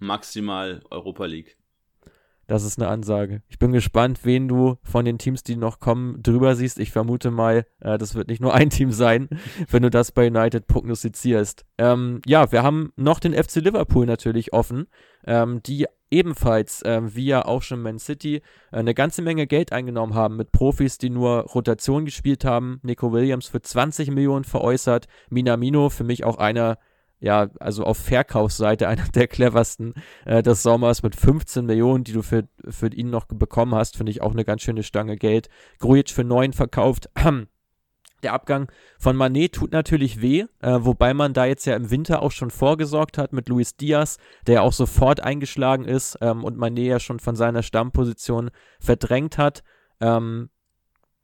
maximal 0.00 0.82
Europa 0.90 1.26
League. 1.26 1.56
Das 2.48 2.64
ist 2.64 2.80
eine 2.80 2.88
Ansage. 2.88 3.42
Ich 3.48 3.58
bin 3.58 3.72
gespannt, 3.72 4.20
wen 4.22 4.48
du 4.48 4.78
von 4.82 5.04
den 5.04 5.18
Teams, 5.18 5.42
die 5.42 5.54
noch 5.54 5.80
kommen, 5.80 6.22
drüber 6.22 6.56
siehst. 6.56 6.78
Ich 6.78 6.90
vermute 6.90 7.30
mal, 7.30 7.66
äh, 7.80 7.98
das 7.98 8.14
wird 8.14 8.28
nicht 8.28 8.40
nur 8.40 8.54
ein 8.54 8.70
Team 8.70 8.90
sein, 8.90 9.28
wenn 9.70 9.82
du 9.82 9.90
das 9.90 10.12
bei 10.12 10.28
United 10.28 10.66
prognostizierst. 10.66 11.66
Ähm, 11.76 12.22
ja, 12.24 12.50
wir 12.50 12.62
haben 12.62 12.90
noch 12.96 13.20
den 13.20 13.34
FC 13.34 13.56
Liverpool 13.56 14.06
natürlich 14.06 14.54
offen, 14.54 14.86
ähm, 15.26 15.62
die 15.62 15.86
ebenfalls, 16.10 16.82
ähm, 16.86 17.14
wie 17.14 17.26
ja 17.26 17.44
auch 17.44 17.60
schon 17.60 17.82
Man 17.82 17.98
City, 17.98 18.36
äh, 18.36 18.42
eine 18.70 18.94
ganze 18.94 19.20
Menge 19.20 19.46
Geld 19.46 19.70
eingenommen 19.70 20.14
haben 20.14 20.36
mit 20.36 20.50
Profis, 20.50 20.96
die 20.96 21.10
nur 21.10 21.40
Rotation 21.40 22.06
gespielt 22.06 22.46
haben. 22.46 22.80
Nico 22.82 23.12
Williams 23.12 23.48
für 23.48 23.60
20 23.60 24.10
Millionen 24.10 24.44
veräußert, 24.44 25.06
Minamino 25.28 25.90
für 25.90 26.04
mich 26.04 26.24
auch 26.24 26.38
einer 26.38 26.78
ja, 27.20 27.48
also 27.60 27.84
auf 27.84 27.98
Verkaufsseite 27.98 28.88
einer 28.88 29.06
der 29.08 29.28
cleversten 29.28 29.94
äh, 30.24 30.42
des 30.42 30.62
Sommers 30.62 31.02
mit 31.02 31.16
15 31.16 31.66
Millionen, 31.66 32.04
die 32.04 32.12
du 32.12 32.22
für, 32.22 32.48
für 32.68 32.88
ihn 32.88 33.10
noch 33.10 33.26
bekommen 33.26 33.74
hast, 33.74 33.96
finde 33.96 34.10
ich 34.10 34.22
auch 34.22 34.32
eine 34.32 34.44
ganz 34.44 34.62
schöne 34.62 34.82
Stange 34.82 35.16
Geld. 35.16 35.48
Grujic 35.78 36.10
für 36.10 36.24
9 36.24 36.52
verkauft. 36.52 37.10
Der 38.24 38.32
Abgang 38.32 38.68
von 38.98 39.14
Manet 39.14 39.54
tut 39.54 39.70
natürlich 39.70 40.20
weh, 40.20 40.46
äh, 40.60 40.78
wobei 40.80 41.14
man 41.14 41.34
da 41.34 41.44
jetzt 41.44 41.66
ja 41.66 41.76
im 41.76 41.92
Winter 41.92 42.20
auch 42.20 42.32
schon 42.32 42.50
vorgesorgt 42.50 43.16
hat 43.16 43.32
mit 43.32 43.48
Luis 43.48 43.76
Diaz, 43.76 44.18
der 44.48 44.56
ja 44.56 44.60
auch 44.62 44.72
sofort 44.72 45.20
eingeschlagen 45.20 45.84
ist 45.84 46.18
ähm, 46.20 46.42
und 46.42 46.56
Manet 46.56 46.86
ja 46.86 46.98
schon 46.98 47.20
von 47.20 47.36
seiner 47.36 47.62
Stammposition 47.62 48.50
verdrängt 48.80 49.38
hat. 49.38 49.62
Ähm, 50.00 50.50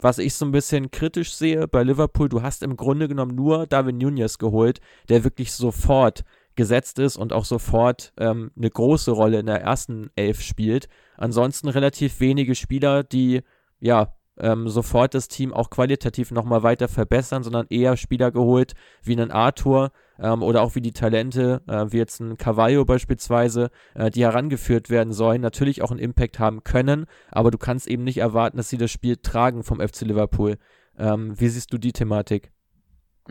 was 0.04 0.18
ich 0.18 0.34
so 0.34 0.44
ein 0.44 0.52
bisschen 0.52 0.90
kritisch 0.90 1.34
sehe 1.34 1.66
bei 1.66 1.82
Liverpool, 1.82 2.28
du 2.28 2.42
hast 2.42 2.62
im 2.62 2.76
Grunde 2.76 3.08
genommen 3.08 3.34
nur 3.34 3.66
Darwin 3.66 3.96
Nunez 3.96 4.36
geholt, 4.36 4.80
der 5.08 5.24
wirklich 5.24 5.50
sofort 5.52 6.24
gesetzt 6.56 6.98
ist 6.98 7.16
und 7.16 7.32
auch 7.32 7.46
sofort 7.46 8.12
ähm, 8.18 8.50
eine 8.54 8.68
große 8.68 9.10
Rolle 9.10 9.40
in 9.40 9.46
der 9.46 9.62
ersten 9.62 10.10
Elf 10.14 10.42
spielt. 10.42 10.88
Ansonsten 11.16 11.68
relativ 11.68 12.20
wenige 12.20 12.54
Spieler, 12.54 13.02
die 13.02 13.40
ja 13.80 14.14
ähm, 14.38 14.68
sofort 14.68 15.14
das 15.14 15.28
Team 15.28 15.52
auch 15.52 15.70
qualitativ 15.70 16.30
nochmal 16.30 16.62
weiter 16.62 16.88
verbessern, 16.88 17.42
sondern 17.42 17.66
eher 17.70 17.96
Spieler 17.96 18.30
geholt 18.30 18.74
wie 19.02 19.12
einen 19.12 19.30
Arthur 19.30 19.92
ähm, 20.18 20.42
oder 20.42 20.62
auch 20.62 20.74
wie 20.74 20.80
die 20.80 20.92
Talente, 20.92 21.62
äh, 21.68 21.86
wie 21.90 21.98
jetzt 21.98 22.20
ein 22.20 22.36
Cavallo 22.36 22.84
beispielsweise, 22.84 23.70
äh, 23.94 24.10
die 24.10 24.22
herangeführt 24.22 24.90
werden 24.90 25.12
sollen, 25.12 25.40
natürlich 25.40 25.82
auch 25.82 25.90
einen 25.90 26.00
Impact 26.00 26.38
haben 26.38 26.64
können, 26.64 27.06
aber 27.30 27.50
du 27.50 27.58
kannst 27.58 27.86
eben 27.86 28.04
nicht 28.04 28.18
erwarten, 28.18 28.56
dass 28.56 28.68
sie 28.68 28.78
das 28.78 28.90
Spiel 28.90 29.16
tragen 29.16 29.62
vom 29.62 29.80
FC 29.80 30.02
Liverpool. 30.02 30.58
Ähm, 30.98 31.38
wie 31.38 31.48
siehst 31.48 31.72
du 31.72 31.78
die 31.78 31.92
Thematik? 31.92 32.52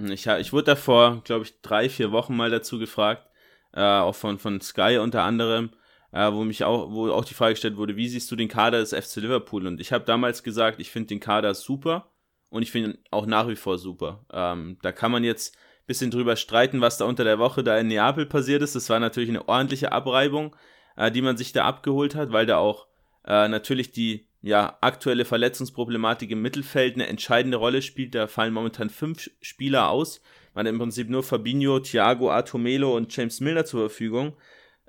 Ich, 0.10 0.26
ich 0.26 0.54
wurde 0.54 0.64
davor, 0.64 1.22
glaube 1.24 1.46
ich, 1.46 1.62
drei, 1.62 1.88
vier 1.88 2.12
Wochen 2.12 2.36
mal 2.36 2.50
dazu 2.50 2.80
gefragt, 2.80 3.28
äh, 3.74 3.82
auch 3.82 4.16
von, 4.16 4.40
von 4.40 4.60
Sky 4.60 4.98
unter 5.02 5.24
anderem, 5.24 5.70
äh, 6.14 6.32
wo 6.32 6.44
mich 6.44 6.64
auch, 6.64 6.92
wo 6.92 7.10
auch 7.12 7.26
die 7.26 7.34
Frage 7.34 7.54
gestellt 7.54 7.76
wurde, 7.76 7.96
wie 7.98 8.08
siehst 8.08 8.32
du 8.32 8.36
den 8.36 8.48
Kader 8.48 8.80
des 8.80 8.94
FC 8.94 9.18
Liverpool? 9.18 9.68
Und 9.68 9.82
ich 9.82 9.92
habe 9.92 10.06
damals 10.06 10.44
gesagt, 10.44 10.80
ich 10.80 10.92
finde 10.92 11.08
den 11.08 11.20
Kader 11.20 11.54
super 11.56 12.12
und 12.50 12.62
ich 12.62 12.72
finde 12.72 12.92
ihn 12.92 12.98
auch 13.10 13.26
nach 13.26 13.48
wie 13.48 13.56
vor 13.56 13.80
super. 13.80 14.26
Ähm, 14.32 14.78
da 14.84 14.92
kann 14.92 15.12
man 15.12 15.24
jetzt 15.24 15.56
ein 15.56 15.88
bisschen 15.88 16.12
drüber 16.12 16.36
streiten, 16.36 16.82
was 16.82 16.98
da 16.98 17.06
unter 17.06 17.24
der 17.24 17.40
Woche 17.40 17.64
da 17.64 17.78
in 17.80 17.88
Neapel 17.88 18.28
passiert 18.28 18.62
ist. 18.62 18.76
Das 18.76 18.90
war 18.90 19.00
natürlich 19.00 19.30
eine 19.30 19.48
ordentliche 19.50 19.92
Abreibung, 19.92 20.56
äh, 20.96 21.12
die 21.12 21.24
man 21.24 21.36
sich 21.36 21.52
da 21.52 21.66
abgeholt 21.66 22.14
hat, 22.14 22.32
weil 22.32 22.46
da 22.46 22.58
auch 22.58 22.88
äh, 23.26 23.48
natürlich 23.48 23.92
die 23.92 24.28
ja, 24.44 24.78
aktuelle 24.82 25.26
Verletzungsproblematik 25.26 26.30
im 26.30 26.42
Mittelfeld 26.42 26.94
eine 26.94 27.08
entscheidende 27.08 27.58
Rolle 27.58 27.82
spielt. 27.82 28.14
Da 28.14 28.28
fallen 28.28 28.54
momentan 28.54 28.92
fünf 28.92 29.32
Spieler 29.42 29.90
aus. 29.90 30.22
Man 30.54 30.68
hat 30.68 30.74
im 30.74 30.80
Prinzip 30.80 31.10
nur 31.10 31.24
Fabinho, 31.24 31.80
Thiago, 31.80 32.30
Artomelo 32.30 32.96
und 32.96 33.16
James 33.16 33.40
Milner 33.40 33.66
zur 33.66 33.80
Verfügung. 33.80 34.38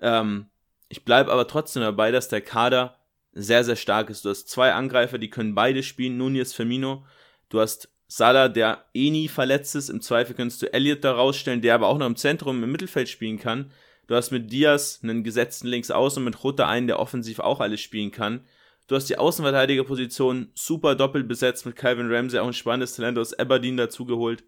Ähm, 0.01 0.51
ich 0.95 1.05
bleibe 1.05 1.33
aber 1.33 1.49
trotzdem 1.49 1.83
dabei, 1.83 2.13
dass 2.13 2.29
der 2.29 2.41
Kader 2.41 2.97
sehr, 3.33 3.65
sehr 3.65 3.75
stark 3.75 4.11
ist. 4.11 4.25
Du 4.25 4.31
hast 4.31 4.49
zwei 4.49 4.75
Angreifer, 4.75 5.19
die 5.19 5.29
können 5.29 5.57
beide 5.57 5.83
spielen, 5.83 6.19
Nunez, 6.19 6.53
Firmino. 6.53 7.05
Du 7.49 7.59
hast 7.61 7.89
Salah, 8.07 8.49
der 8.49 8.85
eh 8.95 9.11
nie 9.11 9.27
verletzt 9.27 9.75
ist. 9.75 9.89
Im 9.89 10.01
Zweifel 10.01 10.37
könntest 10.37 10.63
du 10.63 10.73
Elliot 10.73 11.03
da 11.03 11.11
rausstellen, 11.11 11.63
der 11.63 11.75
aber 11.75 11.89
auch 11.89 11.99
noch 11.99 12.07
im 12.07 12.15
Zentrum, 12.15 12.63
im 12.63 12.71
Mittelfeld 12.71 13.09
spielen 13.09 13.41
kann. 13.41 13.73
Du 14.07 14.15
hast 14.15 14.31
mit 14.31 14.53
Diaz 14.53 15.01
einen 15.03 15.25
gesetzten 15.25 15.67
Linksaußen 15.67 16.21
und 16.21 16.27
mit 16.27 16.45
Rutter 16.45 16.69
einen, 16.69 16.87
der 16.87 17.01
offensiv 17.01 17.41
auch 17.41 17.59
alles 17.59 17.81
spielen 17.81 18.13
kann. 18.13 18.45
Du 18.87 18.95
hast 18.95 19.09
die 19.09 19.19
Außenverteidigerposition 19.19 20.53
super 20.55 20.95
doppelt 20.95 21.27
besetzt 21.27 21.67
mit 21.67 21.75
Calvin 21.75 22.09
Ramsey, 22.09 22.39
auch 22.39 22.47
ein 22.47 22.53
spannendes 22.53 22.95
Talent 22.95 23.19
aus 23.19 23.35
Aberdeen 23.35 23.77
dazugeholt. 23.77 24.45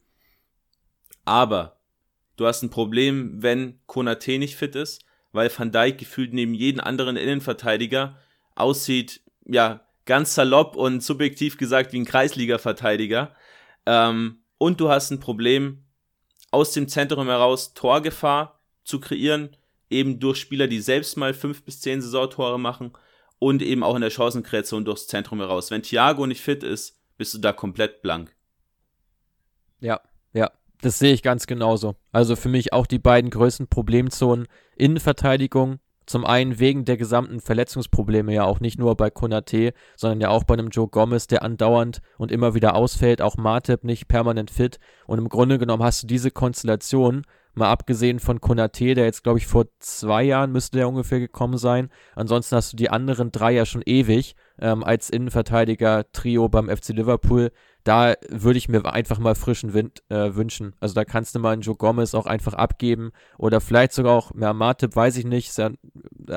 Aber 1.24 1.80
du 2.36 2.46
hast 2.46 2.62
ein 2.62 2.70
Problem, 2.70 3.42
wenn 3.42 3.80
Konate 3.86 4.38
nicht 4.38 4.54
fit 4.54 4.76
ist 4.76 5.05
weil 5.32 5.50
Van 5.56 5.72
Dijk 5.72 5.98
gefühlt 5.98 6.32
neben 6.32 6.54
jedem 6.54 6.80
anderen 6.80 7.16
Innenverteidiger 7.16 8.18
aussieht, 8.54 9.20
ja, 9.44 9.86
ganz 10.04 10.34
salopp 10.34 10.76
und 10.76 11.02
subjektiv 11.02 11.58
gesagt 11.58 11.92
wie 11.92 12.00
ein 12.00 12.04
Kreisliga-Verteidiger. 12.04 13.34
Ähm, 13.84 14.42
und 14.58 14.80
du 14.80 14.88
hast 14.88 15.10
ein 15.10 15.20
Problem, 15.20 15.84
aus 16.50 16.72
dem 16.72 16.88
Zentrum 16.88 17.26
heraus 17.26 17.74
Torgefahr 17.74 18.60
zu 18.84 19.00
kreieren, 19.00 19.56
eben 19.90 20.20
durch 20.20 20.38
Spieler, 20.38 20.68
die 20.68 20.80
selbst 20.80 21.16
mal 21.16 21.34
fünf 21.34 21.64
bis 21.64 21.80
zehn 21.80 22.00
Saisontore 22.00 22.58
machen 22.58 22.92
und 23.38 23.62
eben 23.62 23.82
auch 23.82 23.94
in 23.94 24.00
der 24.00 24.10
Chancenkreation 24.10 24.84
durchs 24.84 25.06
Zentrum 25.06 25.40
heraus. 25.40 25.70
Wenn 25.70 25.82
Thiago 25.82 26.26
nicht 26.26 26.40
fit 26.40 26.62
ist, 26.62 26.98
bist 27.18 27.34
du 27.34 27.38
da 27.38 27.52
komplett 27.52 28.00
blank. 28.00 28.34
Ja, 29.80 30.00
ja, 30.00 30.00
das 30.86 31.00
sehe 31.00 31.12
ich 31.12 31.24
ganz 31.24 31.48
genauso. 31.48 31.96
Also 32.12 32.36
für 32.36 32.48
mich 32.48 32.72
auch 32.72 32.86
die 32.86 33.00
beiden 33.00 33.30
größten 33.30 33.66
Problemzonen 33.66 34.46
Innenverteidigung. 34.76 35.80
Zum 36.06 36.24
einen 36.24 36.60
wegen 36.60 36.84
der 36.84 36.96
gesamten 36.96 37.40
Verletzungsprobleme 37.40 38.32
ja 38.32 38.44
auch 38.44 38.60
nicht 38.60 38.78
nur 38.78 38.96
bei 38.96 39.10
Konate, 39.10 39.72
sondern 39.96 40.20
ja 40.20 40.28
auch 40.28 40.44
bei 40.44 40.54
einem 40.54 40.68
Joe 40.68 40.86
Gomez, 40.86 41.26
der 41.26 41.42
andauernd 41.42 42.02
und 42.18 42.30
immer 42.30 42.54
wieder 42.54 42.76
ausfällt, 42.76 43.20
auch 43.20 43.36
Martip 43.36 43.82
nicht 43.82 44.06
permanent 44.06 44.52
fit. 44.52 44.78
Und 45.08 45.18
im 45.18 45.28
Grunde 45.28 45.58
genommen 45.58 45.82
hast 45.82 46.04
du 46.04 46.06
diese 46.06 46.30
Konstellation, 46.30 47.22
Mal 47.56 47.70
abgesehen 47.70 48.20
von 48.20 48.40
Konate, 48.42 48.94
der 48.94 49.06
jetzt, 49.06 49.24
glaube 49.24 49.38
ich, 49.38 49.46
vor 49.46 49.64
zwei 49.78 50.22
Jahren 50.22 50.52
müsste 50.52 50.76
der 50.76 50.88
ungefähr 50.88 51.20
gekommen 51.20 51.56
sein. 51.56 51.88
Ansonsten 52.14 52.54
hast 52.54 52.74
du 52.74 52.76
die 52.76 52.90
anderen 52.90 53.32
drei 53.32 53.52
ja 53.52 53.64
schon 53.64 53.80
ewig 53.86 54.36
ähm, 54.60 54.84
als 54.84 55.08
Innenverteidiger-Trio 55.08 56.50
beim 56.50 56.68
FC 56.68 56.90
Liverpool. 56.90 57.52
Da 57.82 58.14
würde 58.28 58.58
ich 58.58 58.68
mir 58.68 58.84
einfach 58.84 59.18
mal 59.18 59.34
frischen 59.34 59.72
Wind 59.72 60.02
äh, 60.10 60.34
wünschen. 60.34 60.74
Also 60.80 60.94
da 60.94 61.06
kannst 61.06 61.34
du 61.34 61.38
mal 61.38 61.54
einen 61.54 61.62
Joe 61.62 61.76
Gomez 61.76 62.14
auch 62.14 62.26
einfach 62.26 62.52
abgeben 62.52 63.12
oder 63.38 63.62
vielleicht 63.62 63.92
sogar 63.92 64.12
auch, 64.12 64.32
ja, 64.38 64.52
Martip 64.52 64.94
weiß 64.94 65.16
ich 65.16 65.24
nicht, 65.24 65.48
ist 65.48 65.58
ja 65.58 65.70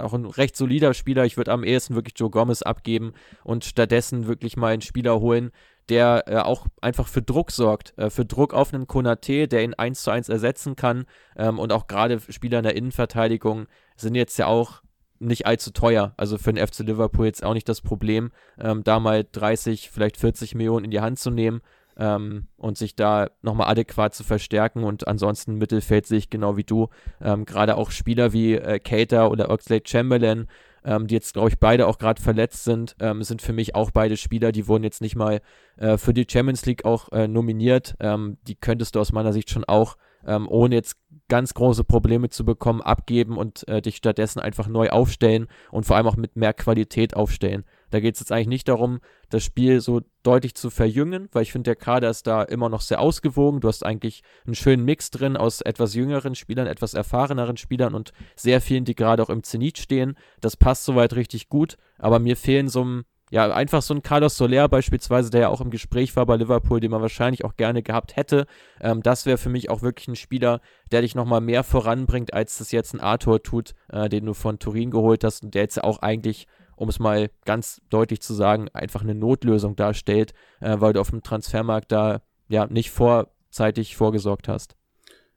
auch 0.02 0.14
ein 0.14 0.26
recht 0.26 0.56
solider 0.56 0.94
Spieler. 0.94 1.26
Ich 1.26 1.36
würde 1.36 1.52
am 1.52 1.66
ehesten 1.66 1.96
wirklich 1.96 2.14
Joe 2.18 2.30
Gomez 2.30 2.62
abgeben 2.62 3.12
und 3.44 3.66
stattdessen 3.66 4.26
wirklich 4.26 4.56
mal 4.56 4.72
einen 4.72 4.82
Spieler 4.82 5.20
holen, 5.20 5.52
der 5.90 6.24
äh, 6.28 6.38
auch 6.38 6.68
einfach 6.82 7.08
für 7.08 7.22
Druck 7.22 7.52
sorgt, 7.52 7.98
äh, 7.98 8.10
für 8.10 8.26
Druck 8.26 8.54
auf 8.54 8.74
einen 8.74 8.88
Konate, 8.88 9.48
der 9.48 9.64
ihn 9.64 9.74
eins 9.74 10.04
zu 10.04 10.12
eins 10.12 10.30
ersetzen 10.30 10.76
kann. 10.76 11.06
Ähm, 11.36 11.60
und 11.60 11.72
auch 11.72 11.88
gerade 11.88 12.20
Spieler 12.30 12.60
in 12.60 12.64
der 12.64 12.76
Innenverteidigung 12.76 13.68
sind 13.96 14.16
jetzt 14.16 14.38
ja 14.38 14.48
auch 14.48 14.82
nicht 15.20 15.46
allzu 15.46 15.72
teuer. 15.72 16.14
Also 16.18 16.38
für 16.38 16.54
den 16.54 16.66
FC 16.66 16.80
Liverpool 16.80 17.26
jetzt 17.26 17.44
auch 17.44 17.54
nicht 17.54 17.68
das 17.68 17.82
Problem, 17.82 18.32
ähm, 18.60 18.84
da 18.84 19.00
mal 19.00 19.26
30, 19.30 19.90
vielleicht 19.90 20.18
40 20.18 20.56
Millionen 20.56 20.86
in 20.86 20.92
die 20.92 21.02
Hand 21.02 21.20
zu 21.20 21.30
nehmen 21.30 21.62
ähm, 21.98 22.48
und 22.58 22.78
sich 22.78 22.96
da 22.96 23.30
nochmal 23.42 23.70
adäquat 23.70 24.16
zu 24.16 24.24
verstärken. 24.24 24.84
Und 24.84 25.08
ansonsten 25.08 25.56
Mittelfeld 25.56 26.08
sehe 26.08 26.18
ich 26.18 26.30
genau 26.30 26.58
wie 26.58 26.64
du. 26.64 26.88
Ähm, 27.22 27.46
gerade 27.46 27.76
auch 27.76 27.92
Spieler 27.92 28.34
wie 28.34 28.56
äh, 28.56 28.80
Cater 28.80 29.30
oder 29.30 29.50
Oxlade 29.50 29.84
Chamberlain, 29.86 30.48
ähm, 30.90 31.06
die 31.06 31.14
jetzt, 31.14 31.34
glaube 31.34 31.50
ich, 31.50 31.60
beide 31.60 31.86
auch 31.86 32.00
gerade 32.00 32.20
verletzt 32.20 32.64
sind, 32.64 32.96
ähm, 33.00 33.22
sind 33.22 33.44
für 33.44 33.54
mich 33.54 33.76
auch 33.76 33.92
beide 33.92 34.18
Spieler, 34.18 34.52
die 34.52 34.68
wurden 34.68 34.84
jetzt 34.84 35.02
nicht 35.02 35.16
mal 35.16 35.40
äh, 35.78 35.98
für 35.98 36.16
die 36.16 36.26
Champions 36.28 36.66
League 36.66 36.84
auch 36.84 37.12
äh, 37.12 37.28
nominiert. 37.28 37.96
Ähm, 38.00 38.40
die 38.48 38.56
könntest 38.56 38.96
du 38.96 39.00
aus 39.00 39.12
meiner 39.12 39.32
Sicht 39.32 39.52
schon 39.52 39.64
auch, 39.66 39.98
ähm, 40.26 40.48
ohne 40.50 40.74
jetzt 40.74 40.98
ganz 41.28 41.54
große 41.54 41.84
Probleme 41.84 42.30
zu 42.30 42.44
bekommen, 42.44 42.82
abgeben 42.82 43.38
und 43.38 43.68
äh, 43.68 43.84
dich 43.84 43.98
stattdessen 43.98 44.40
einfach 44.40 44.68
neu 44.68 44.90
aufstellen 44.90 45.48
und 45.70 45.86
vor 45.86 45.96
allem 45.96 46.08
auch 46.08 46.18
mit 46.18 46.36
mehr 46.36 46.56
Qualität 46.56 47.16
aufstellen. 47.16 47.66
Da 47.92 48.00
geht 48.00 48.16
es 48.16 48.20
jetzt 48.20 48.32
eigentlich 48.32 48.48
nicht 48.48 48.68
darum, 48.68 49.00
das 49.30 49.44
Spiel 49.44 49.82
so 49.82 50.02
deutlich 50.24 50.56
zu 50.56 50.70
verjüngen, 50.70 51.30
weil 51.32 51.44
ich 51.44 51.52
finde, 51.52 51.70
der 51.70 51.76
Kader 51.76 52.10
ist 52.10 52.28
da 52.28 52.44
immer 52.44 52.70
noch 52.70 52.82
sehr 52.82 53.00
ausgewogen. 53.00 53.62
Du 53.62 53.68
hast 53.68 53.86
eigentlich 53.86 54.24
einen 54.46 54.56
schönen 54.56 54.86
Mix 54.86 55.12
drin 55.12 55.38
aus 55.38 55.62
etwas 55.62 55.94
jüngeren 55.94 56.36
Spielern, 56.36 56.68
etwas 56.68 56.94
erfahreneren 56.94 57.58
Spielern 57.58 57.96
und 57.96 58.14
sehr 58.36 58.62
vielen, 58.62 58.86
die 58.86 58.96
gerade 58.96 59.24
auch 59.24 59.30
im 59.30 59.44
Zenit 59.44 59.78
stehen. 59.78 60.18
Das 60.42 60.58
passt 60.58 60.86
soweit 60.86 61.16
richtig 61.16 61.50
gut, 61.50 61.78
aber 61.98 62.20
mir 62.20 62.38
fehlen 62.38 62.70
so 62.70 62.84
ein 62.84 63.06
ja, 63.32 63.52
einfach 63.52 63.82
so 63.82 63.94
ein 63.94 64.02
Carlos 64.02 64.38
Soler 64.38 64.68
beispielsweise, 64.68 65.30
der 65.30 65.42
ja 65.42 65.50
auch 65.50 65.62
im 65.62 65.70
Gespräch 65.70 66.16
war 66.16 66.26
bei 66.26 66.36
Liverpool, 66.36 66.80
den 66.80 66.92
man 66.92 67.02
wahrscheinlich 67.02 67.46
auch 67.46 67.56
gerne 67.56 67.84
gehabt 67.84 68.16
hätte. 68.16 68.48
Ähm, 68.82 69.04
das 69.04 69.26
wäre 69.26 69.38
für 69.38 69.50
mich 69.50 69.70
auch 69.70 69.82
wirklich 69.82 70.08
ein 70.08 70.16
Spieler, 70.16 70.62
der 70.92 71.02
dich 71.02 71.16
nochmal 71.16 71.42
mehr 71.42 71.64
voranbringt, 71.64 72.34
als 72.34 72.58
das 72.58 72.72
jetzt 72.72 72.94
ein 72.94 73.00
Arthur 73.00 73.44
tut, 73.44 73.76
äh, 73.90 74.10
den 74.10 74.26
du 74.26 74.34
von 74.34 74.58
Turin 74.58 74.90
geholt 74.90 75.24
hast 75.24 75.44
und 75.44 75.54
der 75.54 75.62
jetzt 75.62 75.84
auch 75.84 76.00
eigentlich 76.00 76.48
um 76.80 76.88
es 76.88 76.98
mal 76.98 77.30
ganz 77.44 77.82
deutlich 77.90 78.22
zu 78.22 78.34
sagen, 78.34 78.70
einfach 78.70 79.02
eine 79.02 79.14
Notlösung 79.14 79.76
darstellt, 79.76 80.34
äh, 80.62 80.78
weil 80.80 80.94
du 80.94 81.02
auf 81.02 81.10
dem 81.10 81.24
Transfermarkt 81.24 81.92
da 81.92 82.22
ja 82.48 82.68
nicht 82.68 82.90
vorzeitig 82.90 83.98
vorgesorgt 83.98 84.48
hast. 84.48 84.78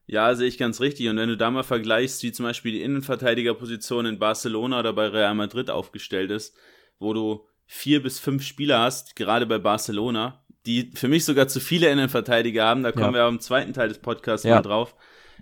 Ja, 0.06 0.32
sehe 0.36 0.46
ich 0.46 0.56
ganz 0.56 0.80
richtig. 0.80 1.08
Und 1.08 1.16
wenn 1.16 1.28
du 1.28 1.36
da 1.36 1.50
mal 1.50 1.64
vergleichst, 1.64 2.22
wie 2.22 2.30
zum 2.30 2.44
Beispiel 2.44 2.70
die 2.70 2.82
Innenverteidigerposition 2.82 4.06
in 4.06 4.20
Barcelona 4.20 4.78
oder 4.78 4.92
bei 4.92 5.08
Real 5.08 5.34
Madrid 5.34 5.68
aufgestellt 5.68 6.30
ist, 6.30 6.56
wo 7.00 7.12
du 7.12 7.44
vier 7.66 8.02
bis 8.02 8.20
fünf 8.20 8.44
Spieler 8.44 8.78
hast, 8.78 9.16
gerade 9.16 9.44
bei 9.46 9.58
Barcelona, 9.58 10.44
die 10.64 10.92
für 10.94 11.08
mich 11.08 11.24
sogar 11.24 11.48
zu 11.48 11.58
viele 11.58 11.90
Innenverteidiger 11.90 12.64
haben, 12.64 12.84
da 12.84 12.92
kommen 12.92 13.16
ja. 13.16 13.24
wir 13.24 13.28
im 13.28 13.40
zweiten 13.40 13.72
Teil 13.72 13.88
des 13.88 13.98
Podcasts 13.98 14.46
ja. 14.46 14.56
mal 14.56 14.62
drauf. 14.62 14.94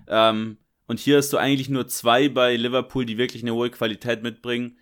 Ähm, 0.08 0.56
und 0.86 0.98
hier 0.98 1.18
hast 1.18 1.32
du 1.34 1.36
eigentlich 1.36 1.68
nur 1.68 1.88
zwei 1.88 2.30
bei 2.30 2.56
Liverpool, 2.56 3.04
die 3.04 3.18
wirklich 3.18 3.42
eine 3.42 3.52
hohe 3.52 3.70
Qualität 3.70 4.22
mitbringen. 4.22 4.78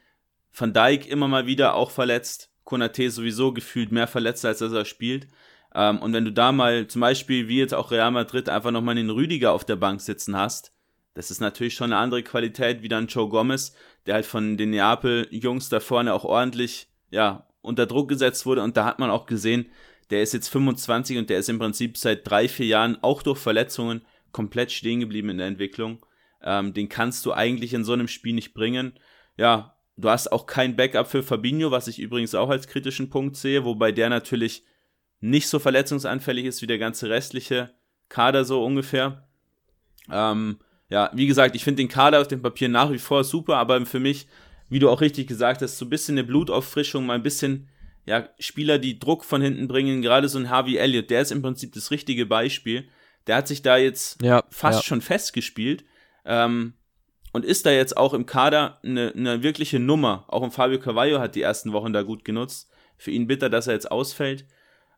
Van 0.59 0.73
Dijk 0.73 1.07
immer 1.07 1.29
mal 1.29 1.47
wieder 1.47 1.75
auch 1.75 1.91
verletzt. 1.91 2.51
Konate 2.65 3.11
sowieso 3.11 3.53
gefühlt 3.53 3.93
mehr 3.93 4.07
verletzt, 4.07 4.45
als 4.45 4.59
dass 4.59 4.73
er 4.73 4.85
spielt. 4.85 5.29
Ähm, 5.75 6.01
und 6.01 6.13
wenn 6.13 6.25
du 6.25 6.33
da 6.33 6.53
mal 6.53 6.87
zum 6.87 7.01
Beispiel, 7.01 7.49
wie 7.49 7.59
jetzt 7.59 7.75
auch 7.75 7.91
Real 7.91 8.11
Madrid, 8.11 8.49
einfach 8.49 8.71
nochmal 8.71 8.97
den 8.97 9.11
Rüdiger 9.11 9.53
auf 9.53 9.65
der 9.65 9.77
Bank 9.77 10.01
sitzen 10.01 10.37
hast, 10.37 10.73
das 11.15 11.31
ist 11.31 11.41
natürlich 11.41 11.75
schon 11.75 11.93
eine 11.93 12.01
andere 12.01 12.23
Qualität 12.23 12.83
wie 12.83 12.89
dann 12.89 13.07
Joe 13.07 13.29
Gomez, 13.29 13.75
der 14.07 14.15
halt 14.15 14.27
von 14.27 14.57
den 14.57 14.71
Neapel-Jungs 14.71 15.69
da 15.69 15.81
vorne 15.81 16.15
auch 16.15 16.25
ordentlich, 16.25 16.89
ja, 17.11 17.47
unter 17.61 17.87
Druck 17.87 18.09
gesetzt 18.09 18.47
wurde. 18.47 18.63
Und 18.63 18.77
da 18.77 18.85
hat 18.85 18.99
man 18.99 19.11
auch 19.11 19.27
gesehen, 19.27 19.67
der 20.11 20.23
ist 20.23 20.33
jetzt 20.33 20.49
25 20.49 21.19
und 21.19 21.31
der 21.31 21.39
ist 21.39 21.49
im 21.49 21.59
Prinzip 21.59 21.97
seit 21.97 22.29
drei, 22.29 22.49
vier 22.49 22.67
Jahren 22.67 23.03
auch 23.03 23.23
durch 23.23 23.39
Verletzungen 23.39 24.03
komplett 24.33 24.73
stehen 24.73 25.01
geblieben 25.01 25.31
in 25.31 25.39
der 25.39 25.47
Entwicklung. 25.47 26.05
Ähm, 26.43 26.73
den 26.73 26.89
kannst 26.89 27.27
du 27.27 27.33
eigentlich 27.33 27.75
in 27.75 27.85
so 27.85 27.93
einem 27.93 28.09
Spiel 28.09 28.35
nicht 28.35 28.55
bringen. 28.55 28.93
Ja, 29.37 29.78
Du 29.99 30.09
hast 30.09 30.31
auch 30.31 30.47
kein 30.47 30.77
Backup 30.77 31.09
für 31.09 31.25
Fabinho, 31.25 31.73
was 31.73 31.89
ich 31.89 31.99
übrigens 31.99 32.35
auch 32.37 32.51
als 32.51 32.69
kritischen 32.69 33.11
Punkt 33.11 33.37
sehe, 33.37 33.65
wobei 33.65 33.91
der 33.91 34.09
natürlich 34.09 34.65
nicht 35.21 35.49
so 35.49 35.59
verletzungsanfällig 35.59 36.45
ist 36.45 36.63
wie 36.63 36.69
der 36.69 36.79
ganze 36.79 37.11
restliche 37.11 37.75
Kader 38.09 38.45
so 38.45 38.65
ungefähr. 38.65 39.29
Ähm, 40.09 40.59
ja, 40.89 41.11
wie 41.15 41.27
gesagt, 41.27 41.57
ich 41.57 41.65
finde 41.65 41.83
den 41.83 41.89
Kader 41.89 42.21
auf 42.21 42.29
dem 42.29 42.43
Papier 42.43 42.69
nach 42.69 42.93
wie 42.93 42.99
vor 42.99 43.25
super, 43.25 43.57
aber 43.57 43.85
für 43.87 43.99
mich, 43.99 44.29
wie 44.69 44.79
du 44.79 44.89
auch 44.89 45.01
richtig 45.01 45.27
gesagt 45.27 45.63
hast, 45.63 45.79
so 45.79 45.85
ein 45.85 45.91
bisschen 45.91 46.15
eine 46.15 46.25
Blutauffrischung, 46.25 47.05
mal 47.05 47.15
ein 47.15 47.25
bisschen, 47.25 47.69
ja, 48.07 48.29
Spieler, 48.39 48.79
die 48.79 49.01
Druck 49.01 49.25
von 49.25 49.43
hinten 49.43 49.67
bringen, 49.67 50.01
gerade 50.01 50.29
so 50.29 50.39
ein 50.39 50.49
Harvey 50.49 50.77
Elliott, 50.77 51.11
der 51.11 51.23
ist 51.23 51.33
im 51.33 51.43
Prinzip 51.43 51.73
das 51.75 51.91
richtige 51.91 52.25
Beispiel. 52.25 52.89
Der 53.27 53.35
hat 53.35 53.49
sich 53.49 53.63
da 53.63 53.77
jetzt 53.77 54.23
ja, 54.23 54.45
fast 54.49 54.81
ja. 54.81 54.85
schon 54.85 55.01
festgespielt. 55.01 55.85
Ähm, 56.25 56.75
und 57.33 57.45
ist 57.45 57.67
da 57.67 57.71
jetzt 57.71 57.97
auch 57.97 58.15
im 58.15 58.27
Kader 58.27 58.79
eine, 58.83 59.13
eine 59.15 59.43
wirkliche 59.43 59.79
Nummer. 59.79 60.25
Auch 60.29 60.43
ein 60.43 60.51
Fabio 60.51 60.79
Cavallo 60.79 61.19
hat 61.19 61.35
die 61.35 61.43
ersten 61.43 61.73
Wochen 61.73 61.93
da 61.93 62.03
gut 62.03 62.25
genutzt. 62.25 62.71
Für 62.97 63.11
ihn 63.11 63.27
bitter, 63.27 63.51
dass 63.51 63.67
er 63.67 63.75
jetzt 63.75 63.91
ausfällt. 63.91 64.47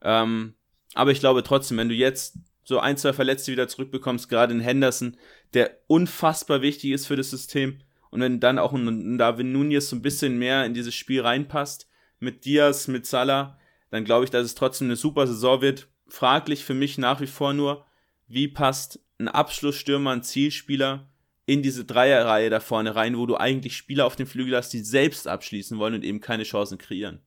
Ähm, 0.02 0.54
aber 0.94 1.10
ich 1.10 1.20
glaube 1.20 1.42
trotzdem, 1.42 1.76
wenn 1.78 1.88
du 1.88 1.94
jetzt 1.94 2.38
so 2.64 2.78
ein, 2.78 2.96
zwei 2.96 3.12
Verletzte 3.12 3.52
wieder 3.52 3.68
zurückbekommst, 3.68 4.28
gerade 4.28 4.54
in 4.54 4.60
Henderson, 4.60 5.16
der 5.54 5.78
unfassbar 5.86 6.62
wichtig 6.62 6.92
ist 6.92 7.06
für 7.06 7.16
das 7.16 7.30
System, 7.30 7.80
und 8.10 8.20
wenn 8.20 8.40
dann 8.40 8.58
auch 8.58 8.72
ein 8.72 9.18
David 9.18 9.46
Nunez 9.46 9.88
so 9.88 9.96
ein 9.96 10.02
bisschen 10.02 10.38
mehr 10.38 10.64
in 10.64 10.74
dieses 10.74 10.94
Spiel 10.94 11.20
reinpasst, 11.20 11.88
mit 12.18 12.44
Diaz, 12.44 12.88
mit 12.88 13.06
Salah, 13.06 13.58
dann 13.90 14.04
glaube 14.04 14.24
ich, 14.24 14.30
dass 14.30 14.44
es 14.44 14.54
trotzdem 14.54 14.88
eine 14.88 14.96
super 14.96 15.26
Saison 15.26 15.62
wird. 15.62 15.88
Fraglich 16.08 16.64
für 16.64 16.74
mich 16.74 16.98
nach 16.98 17.20
wie 17.20 17.26
vor 17.26 17.52
nur, 17.52 17.86
wie 18.26 18.48
passt 18.48 19.00
ein 19.18 19.28
Abschlussstürmer, 19.28 20.10
ein 20.10 20.22
Zielspieler 20.22 21.09
in 21.50 21.62
diese 21.62 21.84
Dreierreihe 21.84 22.48
da 22.48 22.60
vorne 22.60 22.94
rein, 22.94 23.18
wo 23.18 23.26
du 23.26 23.36
eigentlich 23.36 23.76
Spieler 23.76 24.06
auf 24.06 24.14
dem 24.14 24.28
Flügel 24.28 24.56
hast, 24.56 24.72
die 24.72 24.78
selbst 24.78 25.26
abschließen 25.26 25.80
wollen 25.80 25.94
und 25.94 26.04
eben 26.04 26.20
keine 26.20 26.44
Chancen 26.44 26.78
kreieren. 26.78 27.22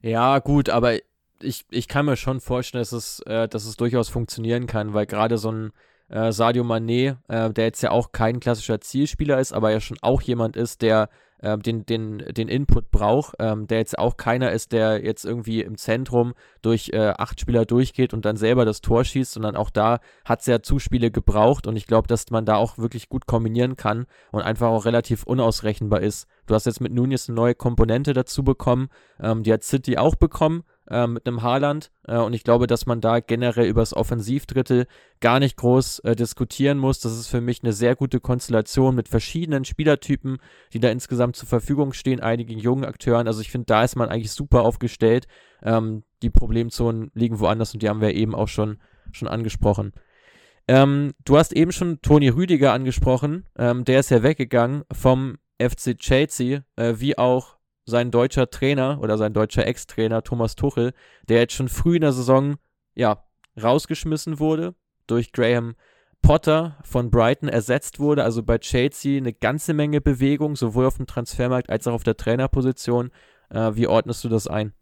Ja, 0.00 0.38
gut, 0.38 0.70
aber 0.70 0.96
ich, 1.42 1.66
ich 1.70 1.86
kann 1.86 2.06
mir 2.06 2.16
schon 2.16 2.40
vorstellen, 2.40 2.80
dass 2.80 2.92
es, 2.92 3.20
äh, 3.26 3.46
dass 3.46 3.66
es 3.66 3.76
durchaus 3.76 4.08
funktionieren 4.08 4.66
kann, 4.66 4.94
weil 4.94 5.04
gerade 5.04 5.36
so 5.36 5.52
ein 5.52 5.72
äh, 6.08 6.32
Sadio 6.32 6.64
Mané, 6.64 7.16
äh, 7.28 7.50
der 7.50 7.66
jetzt 7.66 7.82
ja 7.82 7.90
auch 7.90 8.12
kein 8.12 8.40
klassischer 8.40 8.80
Zielspieler 8.80 9.38
ist, 9.38 9.52
aber 9.52 9.70
ja 9.70 9.80
schon 9.80 9.98
auch 10.00 10.22
jemand 10.22 10.56
ist, 10.56 10.82
der 10.82 11.08
äh, 11.40 11.56
den, 11.58 11.86
den, 11.86 12.18
den 12.18 12.48
Input 12.48 12.90
braucht, 12.90 13.34
ähm, 13.38 13.66
der 13.66 13.78
jetzt 13.78 13.98
auch 13.98 14.16
keiner 14.16 14.52
ist, 14.52 14.72
der 14.72 15.04
jetzt 15.04 15.24
irgendwie 15.24 15.62
im 15.62 15.76
Zentrum 15.76 16.34
durch 16.62 16.90
äh, 16.92 17.14
acht 17.16 17.40
Spieler 17.40 17.64
durchgeht 17.64 18.12
und 18.12 18.24
dann 18.24 18.36
selber 18.36 18.64
das 18.64 18.80
Tor 18.80 19.04
schießt, 19.04 19.32
sondern 19.32 19.56
auch 19.56 19.70
da 19.70 20.00
hat 20.24 20.40
es 20.40 20.46
ja 20.46 20.62
Zuspiele 20.62 21.10
gebraucht 21.10 21.66
und 21.66 21.76
ich 21.76 21.86
glaube, 21.86 22.08
dass 22.08 22.30
man 22.30 22.44
da 22.44 22.56
auch 22.56 22.78
wirklich 22.78 23.08
gut 23.08 23.26
kombinieren 23.26 23.76
kann 23.76 24.06
und 24.32 24.42
einfach 24.42 24.68
auch 24.68 24.84
relativ 24.84 25.22
unausrechenbar 25.24 26.00
ist. 26.00 26.26
Du 26.46 26.54
hast 26.54 26.66
jetzt 26.66 26.80
mit 26.80 26.92
Nunez 26.92 27.28
eine 27.28 27.36
neue 27.36 27.54
Komponente 27.54 28.12
dazu 28.12 28.42
bekommen, 28.42 28.88
ähm, 29.20 29.42
die 29.42 29.52
hat 29.52 29.62
City 29.62 29.98
auch 29.98 30.16
bekommen, 30.16 30.64
äh, 30.90 31.06
mit 31.06 31.26
einem 31.26 31.42
Haaland. 31.42 31.90
Äh, 32.06 32.18
und 32.18 32.32
ich 32.32 32.44
glaube, 32.44 32.66
dass 32.66 32.86
man 32.86 33.00
da 33.00 33.20
generell 33.20 33.66
über 33.66 33.82
das 33.82 33.94
Offensivdrittel 33.94 34.86
gar 35.20 35.40
nicht 35.40 35.56
groß 35.56 36.00
äh, 36.00 36.16
diskutieren 36.16 36.78
muss. 36.78 37.00
Das 37.00 37.12
ist 37.12 37.28
für 37.28 37.40
mich 37.40 37.62
eine 37.62 37.72
sehr 37.72 37.96
gute 37.96 38.20
Konstellation 38.20 38.94
mit 38.94 39.08
verschiedenen 39.08 39.64
Spielertypen, 39.64 40.38
die 40.72 40.80
da 40.80 40.90
insgesamt 40.90 41.36
zur 41.36 41.48
Verfügung 41.48 41.92
stehen, 41.92 42.20
einigen 42.20 42.58
jungen 42.58 42.84
Akteuren. 42.84 43.26
Also 43.26 43.40
ich 43.40 43.50
finde, 43.50 43.66
da 43.66 43.84
ist 43.84 43.96
man 43.96 44.08
eigentlich 44.08 44.32
super 44.32 44.62
aufgestellt. 44.62 45.26
Ähm, 45.62 46.04
die 46.22 46.30
Problemzonen 46.30 47.10
liegen 47.14 47.40
woanders 47.40 47.74
und 47.74 47.82
die 47.82 47.88
haben 47.88 48.00
wir 48.00 48.14
eben 48.14 48.34
auch 48.34 48.48
schon, 48.48 48.78
schon 49.12 49.28
angesprochen. 49.28 49.92
Ähm, 50.68 51.14
du 51.24 51.38
hast 51.38 51.52
eben 51.54 51.72
schon 51.72 52.00
Toni 52.02 52.28
Rüdiger 52.28 52.72
angesprochen. 52.72 53.46
Ähm, 53.56 53.84
der 53.84 54.00
ist 54.00 54.10
ja 54.10 54.22
weggegangen 54.22 54.84
vom 54.92 55.38
FC 55.58 55.96
Chelsea, 55.98 56.62
äh, 56.76 56.94
wie 56.98 57.16
auch 57.18 57.57
sein 57.90 58.10
deutscher 58.10 58.50
Trainer 58.50 58.98
oder 59.02 59.18
sein 59.18 59.32
deutscher 59.32 59.66
Ex-Trainer 59.66 60.22
Thomas 60.22 60.56
Tuchel, 60.56 60.92
der 61.28 61.38
jetzt 61.38 61.54
schon 61.54 61.68
früh 61.68 61.96
in 61.96 62.02
der 62.02 62.12
Saison 62.12 62.56
ja 62.94 63.24
rausgeschmissen 63.60 64.38
wurde 64.38 64.74
durch 65.06 65.32
Graham 65.32 65.74
Potter 66.22 66.76
von 66.82 67.10
Brighton 67.10 67.48
ersetzt 67.48 68.00
wurde, 68.00 68.24
also 68.24 68.42
bei 68.42 68.58
Chelsea 68.58 69.18
eine 69.18 69.32
ganze 69.32 69.72
Menge 69.72 70.00
Bewegung, 70.00 70.56
sowohl 70.56 70.86
auf 70.86 70.96
dem 70.96 71.06
Transfermarkt 71.06 71.70
als 71.70 71.86
auch 71.86 71.92
auf 71.92 72.04
der 72.04 72.16
Trainerposition. 72.16 73.10
Äh, 73.50 73.70
wie 73.74 73.86
ordnest 73.86 74.24
du 74.24 74.28
das 74.28 74.46
ein? 74.46 74.72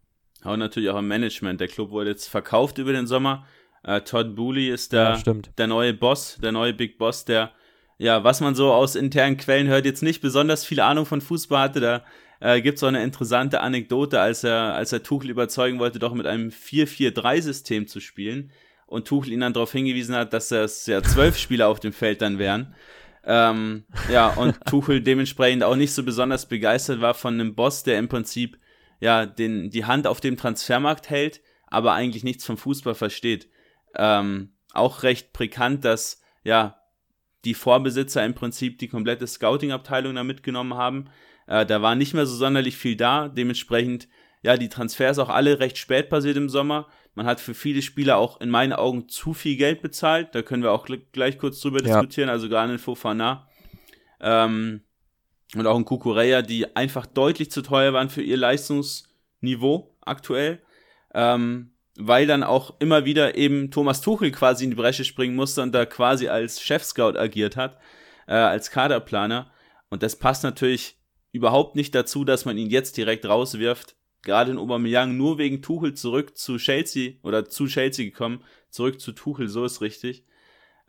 Und 0.43 0.59
natürlich 0.59 0.89
auch 0.89 0.97
im 0.97 1.07
Management. 1.07 1.61
Der 1.61 1.67
Club 1.67 1.91
wurde 1.91 2.09
jetzt 2.09 2.27
verkauft 2.27 2.77
über 2.79 2.91
den 2.91 3.07
Sommer. 3.07 3.45
Äh, 3.83 4.01
Todd 4.01 4.35
Booley 4.35 4.69
ist 4.69 4.93
der, 4.93 5.21
ja, 5.23 5.33
der 5.57 5.67
neue 5.67 5.93
Boss, 5.93 6.37
der 6.41 6.51
neue 6.51 6.73
Big 6.73 6.97
Boss, 6.97 7.25
der, 7.25 7.51
ja, 7.97 8.23
was 8.23 8.41
man 8.41 8.55
so 8.55 8.71
aus 8.71 8.95
internen 8.95 9.37
Quellen 9.37 9.67
hört, 9.67 9.85
jetzt 9.85 10.03
nicht 10.03 10.21
besonders 10.21 10.65
viel 10.65 10.79
Ahnung 10.79 11.05
von 11.05 11.21
Fußball 11.21 11.61
hatte. 11.61 11.79
Da 11.79 12.03
äh, 12.39 12.61
gibt 12.61 12.77
es 12.77 12.83
auch 12.83 12.87
eine 12.87 13.03
interessante 13.03 13.61
Anekdote, 13.61 14.19
als 14.19 14.43
er, 14.43 14.75
als 14.75 14.91
er 14.93 15.03
Tuchel 15.03 15.29
überzeugen 15.29 15.79
wollte, 15.79 15.99
doch 15.99 16.13
mit 16.13 16.25
einem 16.25 16.49
4-4-3-System 16.49 17.87
zu 17.87 17.99
spielen 17.99 18.51
und 18.85 19.07
Tuchel 19.07 19.33
ihn 19.33 19.41
dann 19.41 19.53
darauf 19.53 19.71
hingewiesen 19.71 20.15
hat, 20.15 20.33
dass 20.33 20.51
es 20.51 20.85
ja 20.85 21.03
zwölf 21.03 21.37
Spieler 21.37 21.67
auf 21.67 21.79
dem 21.79 21.93
Feld 21.93 22.21
dann 22.21 22.39
wären. 22.39 22.75
Ähm, 23.23 23.83
ja, 24.09 24.27
und 24.29 24.57
Tuchel 24.65 25.01
dementsprechend 25.01 25.63
auch 25.63 25.75
nicht 25.75 25.93
so 25.93 26.03
besonders 26.03 26.47
begeistert 26.47 27.01
war 27.01 27.13
von 27.13 27.33
einem 27.33 27.55
Boss, 27.55 27.83
der 27.83 27.99
im 27.99 28.07
Prinzip 28.07 28.57
ja 28.99 29.25
den, 29.25 29.69
die 29.69 29.85
Hand 29.85 30.07
auf 30.07 30.21
dem 30.21 30.37
Transfermarkt 30.37 31.09
hält, 31.09 31.41
aber 31.67 31.93
eigentlich 31.93 32.23
nichts 32.23 32.45
vom 32.45 32.57
Fußball 32.57 32.95
versteht. 32.95 33.49
Ähm, 33.95 34.53
auch 34.73 35.03
recht 35.03 35.33
präkant, 35.33 35.83
dass 35.83 36.21
ja 36.43 36.79
die 37.43 37.53
Vorbesitzer 37.53 38.25
im 38.25 38.33
Prinzip 38.33 38.79
die 38.79 38.87
komplette 38.87 39.27
Scouting-Abteilung 39.27 40.15
da 40.15 40.23
mitgenommen 40.23 40.75
haben. 40.75 41.09
Äh, 41.47 41.65
da 41.65 41.81
war 41.81 41.95
nicht 41.95 42.13
mehr 42.13 42.25
so 42.25 42.35
sonderlich 42.35 42.77
viel 42.77 42.95
da. 42.95 43.29
Dementsprechend, 43.29 44.07
ja, 44.43 44.57
die 44.57 44.69
Transfers 44.69 45.19
auch 45.19 45.29
alle 45.29 45.59
recht 45.59 45.77
spät 45.77 46.09
passiert 46.09 46.37
im 46.37 46.49
Sommer. 46.49 46.87
Man 47.15 47.25
hat 47.25 47.39
für 47.39 47.55
viele 47.55 47.81
Spieler 47.81 48.17
auch 48.17 48.39
in 48.41 48.49
meinen 48.49 48.73
Augen 48.73 49.09
zu 49.09 49.33
viel 49.33 49.57
Geld 49.57 49.81
bezahlt. 49.81 50.35
Da 50.35 50.43
können 50.43 50.61
wir 50.61 50.71
auch 50.71 50.87
gleich 51.11 51.39
kurz 51.39 51.59
drüber 51.59 51.79
ja. 51.79 51.85
diskutieren. 51.85 52.29
Also 52.29 52.47
gerade 52.47 52.73
in 52.73 52.79
Fofana 52.79 53.47
ähm, 54.19 54.81
und 55.55 55.65
auch 55.65 55.77
in 55.77 55.85
Kukureya, 55.85 56.43
die 56.43 56.75
einfach 56.75 57.05
deutlich 57.05 57.49
zu 57.49 57.63
teuer 57.63 57.93
waren 57.93 58.09
für 58.09 58.21
ihr 58.21 58.37
Leistungsniveau 58.37 59.95
aktuell. 60.01 60.61
Ähm, 61.13 61.71
weil 61.99 62.27
dann 62.27 62.43
auch 62.43 62.75
immer 62.79 63.05
wieder 63.05 63.35
eben 63.35 63.71
Thomas 63.71 64.01
Tuchel 64.01 64.29
quasi 64.29 64.65
in 64.65 64.69
die 64.69 64.75
Bresche 64.75 65.03
springen 65.03 65.35
musste 65.35 65.63
und 65.63 65.71
da 65.73 65.85
quasi 65.85 66.27
als 66.27 66.61
Chef-Scout 66.61 67.17
agiert 67.17 67.57
hat, 67.57 67.79
äh, 68.27 68.33
als 68.33 68.69
Kaderplaner. 68.69 69.49
Und 69.89 70.03
das 70.03 70.15
passt 70.15 70.43
natürlich 70.43 70.96
überhaupt 71.31 71.75
nicht 71.75 71.93
dazu, 71.95 72.23
dass 72.23 72.45
man 72.45 72.57
ihn 72.57 72.69
jetzt 72.69 72.97
direkt 72.97 73.25
rauswirft. 73.25 73.95
Gerade 74.23 74.51
in 74.51 74.57
Aubameyang 74.57 75.15
nur 75.15 75.37
wegen 75.37 75.61
Tuchel 75.61 75.93
zurück 75.93 76.37
zu 76.37 76.57
Chelsea 76.57 77.13
oder 77.23 77.47
zu 77.47 77.67
Chelsea 77.67 78.05
gekommen, 78.05 78.43
zurück 78.69 78.99
zu 78.99 79.11
Tuchel, 79.11 79.47
so 79.47 79.63
ist 79.63 79.81
richtig. 79.81 80.25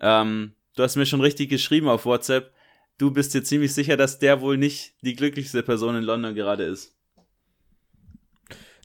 Ähm, 0.01 0.53
du 0.75 0.83
hast 0.83 0.97
mir 0.97 1.07
schon 1.07 1.21
richtig 1.21 1.51
geschrieben 1.51 1.89
auf 1.89 2.07
WhatsApp. 2.07 2.53
Du 2.97 3.13
bist 3.13 3.35
dir 3.35 3.45
ziemlich 3.45 3.75
sicher, 3.75 3.97
dass 3.97 4.19
der 4.19 4.41
wohl 4.41 4.57
nicht 4.57 4.95
die 5.03 5.15
glücklichste 5.15 5.63
Person 5.63 5.97
in 5.97 6.03
London 6.03 6.35
gerade 6.35 6.65
ist. 6.65 6.97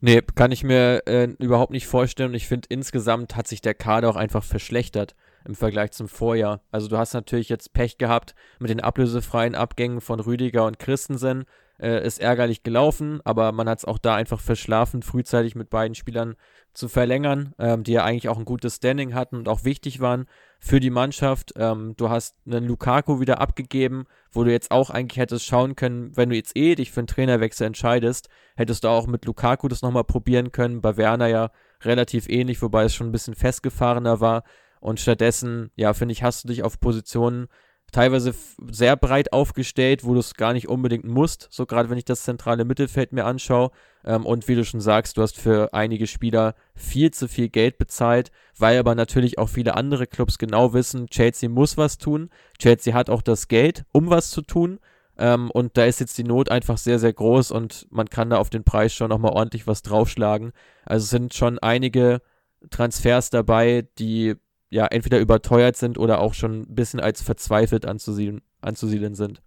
Nee, 0.00 0.22
kann 0.34 0.52
ich 0.52 0.62
mir 0.62 1.02
äh, 1.06 1.28
überhaupt 1.38 1.72
nicht 1.72 1.86
vorstellen. 1.86 2.34
Ich 2.34 2.46
finde, 2.46 2.68
insgesamt 2.70 3.36
hat 3.36 3.48
sich 3.48 3.60
der 3.60 3.74
Kader 3.74 4.10
auch 4.10 4.16
einfach 4.16 4.44
verschlechtert 4.44 5.14
im 5.46 5.54
Vergleich 5.54 5.92
zum 5.92 6.08
Vorjahr. 6.08 6.60
Also 6.70 6.88
du 6.88 6.98
hast 6.98 7.14
natürlich 7.14 7.48
jetzt 7.48 7.72
Pech 7.72 7.98
gehabt 7.98 8.34
mit 8.58 8.70
den 8.70 8.80
ablösefreien 8.80 9.54
Abgängen 9.54 10.00
von 10.00 10.20
Rüdiger 10.20 10.66
und 10.66 10.78
Christensen. 10.78 11.44
Äh, 11.80 12.06
ist 12.06 12.20
ärgerlich 12.20 12.62
gelaufen, 12.62 13.20
aber 13.24 13.50
man 13.50 13.68
hat 13.68 13.78
es 13.78 13.84
auch 13.84 13.98
da 13.98 14.14
einfach 14.14 14.40
verschlafen, 14.40 15.02
frühzeitig 15.02 15.56
mit 15.56 15.70
beiden 15.70 15.96
Spielern 15.96 16.36
zu 16.72 16.88
verlängern, 16.88 17.52
ähm, 17.58 17.82
die 17.82 17.92
ja 17.92 18.04
eigentlich 18.04 18.28
auch 18.28 18.38
ein 18.38 18.44
gutes 18.44 18.76
Standing 18.76 19.12
hatten 19.12 19.36
und 19.36 19.48
auch 19.48 19.64
wichtig 19.64 19.98
waren 19.98 20.26
für 20.60 20.78
die 20.78 20.90
Mannschaft. 20.90 21.52
Ähm, 21.56 21.94
du 21.96 22.10
hast 22.10 22.36
einen 22.46 22.64
Lukaku 22.64 23.18
wieder 23.18 23.40
abgegeben, 23.40 24.06
wo 24.30 24.44
du 24.44 24.52
jetzt 24.52 24.70
auch 24.70 24.90
eigentlich 24.90 25.18
hättest 25.18 25.46
schauen 25.46 25.74
können, 25.74 26.16
wenn 26.16 26.30
du 26.30 26.36
jetzt 26.36 26.56
eh 26.56 26.76
dich 26.76 26.92
für 26.92 27.00
einen 27.00 27.08
Trainerwechsel 27.08 27.66
entscheidest, 27.66 28.28
hättest 28.56 28.84
du 28.84 28.88
auch 28.88 29.08
mit 29.08 29.24
Lukaku 29.24 29.66
das 29.66 29.82
nochmal 29.82 30.04
probieren 30.04 30.52
können. 30.52 30.80
Bei 30.80 30.96
Werner 30.96 31.26
ja 31.26 31.50
relativ 31.82 32.28
ähnlich, 32.28 32.62
wobei 32.62 32.84
es 32.84 32.94
schon 32.94 33.08
ein 33.08 33.12
bisschen 33.12 33.34
festgefahrener 33.34 34.20
war. 34.20 34.44
Und 34.84 35.00
stattdessen, 35.00 35.70
ja, 35.76 35.94
finde 35.94 36.12
ich, 36.12 36.22
hast 36.22 36.44
du 36.44 36.48
dich 36.48 36.62
auf 36.62 36.78
Positionen 36.78 37.48
teilweise 37.90 38.34
sehr 38.70 38.96
breit 38.96 39.32
aufgestellt, 39.32 40.04
wo 40.04 40.12
du 40.12 40.20
es 40.20 40.34
gar 40.34 40.52
nicht 40.52 40.68
unbedingt 40.68 41.06
musst, 41.06 41.48
so 41.50 41.64
gerade 41.64 41.88
wenn 41.88 41.96
ich 41.96 42.04
das 42.04 42.24
zentrale 42.24 42.66
Mittelfeld 42.66 43.12
mir 43.12 43.24
anschaue. 43.24 43.70
Ähm, 44.04 44.26
und 44.26 44.46
wie 44.46 44.54
du 44.54 44.62
schon 44.62 44.82
sagst, 44.82 45.16
du 45.16 45.22
hast 45.22 45.38
für 45.38 45.72
einige 45.72 46.06
Spieler 46.06 46.54
viel 46.74 47.12
zu 47.12 47.28
viel 47.28 47.48
Geld 47.48 47.78
bezahlt, 47.78 48.30
weil 48.58 48.78
aber 48.78 48.94
natürlich 48.94 49.38
auch 49.38 49.48
viele 49.48 49.74
andere 49.74 50.06
Clubs 50.06 50.36
genau 50.36 50.74
wissen, 50.74 51.06
Chelsea 51.06 51.48
muss 51.48 51.78
was 51.78 51.96
tun. 51.96 52.28
Chelsea 52.58 52.92
hat 52.92 53.08
auch 53.08 53.22
das 53.22 53.48
Geld, 53.48 53.86
um 53.90 54.10
was 54.10 54.28
zu 54.28 54.42
tun. 54.42 54.80
Ähm, 55.16 55.50
und 55.50 55.78
da 55.78 55.86
ist 55.86 55.98
jetzt 55.98 56.18
die 56.18 56.24
Not 56.24 56.50
einfach 56.50 56.76
sehr, 56.76 56.98
sehr 56.98 57.14
groß 57.14 57.52
und 57.52 57.86
man 57.90 58.10
kann 58.10 58.28
da 58.28 58.36
auf 58.36 58.50
den 58.50 58.64
Preis 58.64 58.92
schon 58.92 59.08
nochmal 59.08 59.32
ordentlich 59.32 59.66
was 59.66 59.80
draufschlagen. 59.80 60.52
Also 60.84 61.06
sind 61.06 61.32
schon 61.32 61.58
einige 61.58 62.20
Transfers 62.68 63.30
dabei, 63.30 63.88
die 63.98 64.34
ja 64.74 64.86
entweder 64.86 65.20
überteuert 65.20 65.76
sind 65.76 65.98
oder 65.98 66.18
auch 66.18 66.34
schon 66.34 66.62
ein 66.62 66.74
bisschen 66.74 66.98
als 66.98 67.22
verzweifelt 67.22 67.86
anzusiedeln, 67.86 68.42
anzusiedeln 68.60 69.14
sind. 69.14 69.40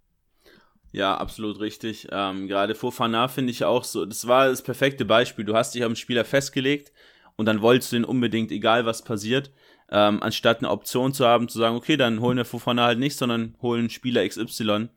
Ja, 0.90 1.18
absolut 1.18 1.60
richtig. 1.60 2.08
Ähm, 2.10 2.48
gerade 2.48 2.74
Fofana 2.74 3.28
finde 3.28 3.50
ich 3.50 3.62
auch 3.62 3.84
so, 3.84 4.06
das 4.06 4.26
war 4.26 4.48
das 4.48 4.62
perfekte 4.62 5.04
Beispiel. 5.04 5.44
Du 5.44 5.54
hast 5.54 5.74
dich 5.74 5.84
am 5.84 5.96
Spieler 5.96 6.24
festgelegt 6.24 6.92
und 7.36 7.44
dann 7.44 7.60
wolltest 7.60 7.92
du 7.92 7.96
ihn 7.96 8.04
unbedingt, 8.04 8.50
egal 8.50 8.86
was 8.86 9.04
passiert, 9.04 9.50
ähm, 9.90 10.22
anstatt 10.22 10.60
eine 10.60 10.70
Option 10.70 11.12
zu 11.12 11.26
haben, 11.26 11.50
zu 11.50 11.58
sagen, 11.58 11.76
okay, 11.76 11.98
dann 11.98 12.20
holen 12.20 12.38
wir 12.38 12.46
Fofana 12.46 12.86
halt 12.86 12.98
nicht, 12.98 13.18
sondern 13.18 13.54
holen 13.60 13.90
Spieler 13.90 14.26
XY. 14.26 14.88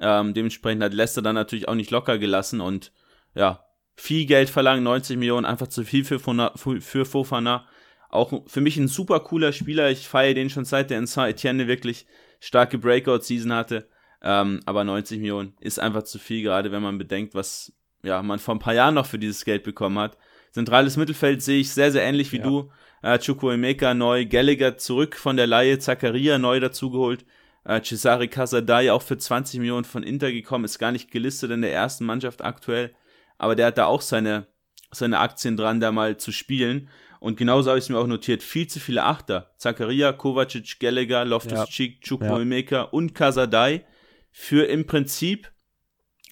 Ähm, 0.00 0.32
dementsprechend 0.32 0.84
hat 0.84 0.94
Leicester 0.94 1.22
dann 1.22 1.34
natürlich 1.34 1.66
auch 1.66 1.74
nicht 1.74 1.90
locker 1.90 2.18
gelassen 2.18 2.60
und 2.60 2.92
ja, 3.34 3.64
viel 3.96 4.26
Geld 4.26 4.48
verlangen, 4.48 4.84
90 4.84 5.16
Millionen, 5.16 5.44
einfach 5.44 5.66
zu 5.66 5.84
viel 5.84 6.04
für, 6.04 6.20
für 6.54 7.04
Fofana. 7.04 7.66
Auch 8.12 8.42
für 8.46 8.60
mich 8.60 8.76
ein 8.76 8.88
super 8.88 9.20
cooler 9.20 9.52
Spieler. 9.52 9.90
Ich 9.90 10.06
feiere 10.06 10.34
den 10.34 10.50
schon 10.50 10.64
seit 10.64 10.90
der 10.90 10.98
in 10.98 11.06
Saint-Etienne 11.06 11.66
wirklich 11.66 12.06
starke 12.38 12.78
Breakout-Season 12.78 13.52
hatte. 13.52 13.88
Ähm, 14.22 14.60
aber 14.66 14.84
90 14.84 15.18
Millionen 15.18 15.54
ist 15.60 15.80
einfach 15.80 16.04
zu 16.04 16.18
viel, 16.20 16.42
gerade 16.42 16.70
wenn 16.70 16.82
man 16.82 16.98
bedenkt, 16.98 17.34
was 17.34 17.72
ja, 18.04 18.22
man 18.22 18.38
vor 18.38 18.54
ein 18.54 18.60
paar 18.60 18.74
Jahren 18.74 18.94
noch 18.94 19.06
für 19.06 19.18
dieses 19.18 19.44
Geld 19.44 19.64
bekommen 19.64 19.98
hat. 19.98 20.16
Zentrales 20.52 20.96
Mittelfeld 20.96 21.42
sehe 21.42 21.60
ich 21.60 21.70
sehr, 21.72 21.90
sehr 21.90 22.02
ähnlich 22.02 22.30
wie 22.32 22.38
ja. 22.38 22.42
du. 22.42 22.70
Äh, 23.02 23.18
Chukwuemeka 23.18 23.94
neu, 23.94 24.26
Gallagher 24.26 24.76
zurück 24.76 25.16
von 25.16 25.36
der 25.36 25.46
Laie, 25.46 25.78
Zakaria 25.78 26.38
neu 26.38 26.60
dazugeholt. 26.60 27.24
Äh, 27.64 27.80
Cesare 27.82 28.28
Casadei 28.28 28.92
auch 28.92 29.02
für 29.02 29.16
20 29.16 29.60
Millionen 29.60 29.84
von 29.84 30.02
Inter 30.02 30.30
gekommen, 30.30 30.64
ist 30.64 30.78
gar 30.78 30.92
nicht 30.92 31.10
gelistet 31.10 31.50
in 31.50 31.62
der 31.62 31.72
ersten 31.72 32.04
Mannschaft 32.04 32.44
aktuell. 32.44 32.94
Aber 33.38 33.56
der 33.56 33.68
hat 33.68 33.78
da 33.78 33.86
auch 33.86 34.02
seine, 34.02 34.46
seine 34.90 35.18
Aktien 35.20 35.56
dran, 35.56 35.80
da 35.80 35.90
mal 35.90 36.16
zu 36.16 36.32
spielen. 36.32 36.90
Und 37.22 37.36
genauso 37.36 37.70
habe 37.70 37.78
ich 37.78 37.84
es 37.84 37.88
mir 37.88 37.98
auch 37.98 38.08
notiert. 38.08 38.42
Viel 38.42 38.66
zu 38.66 38.80
viele 38.80 39.04
Achter. 39.04 39.52
Zakaria, 39.56 40.12
Kovacic, 40.12 40.80
Gallagher, 40.80 41.24
Loftus-Cheek, 41.24 41.94
ja. 41.94 42.00
Chukwuemeka 42.00 42.74
ja. 42.74 42.82
und 42.82 43.14
Kasadai 43.14 43.84
für 44.32 44.66
im 44.66 44.86
Prinzip, 44.86 45.52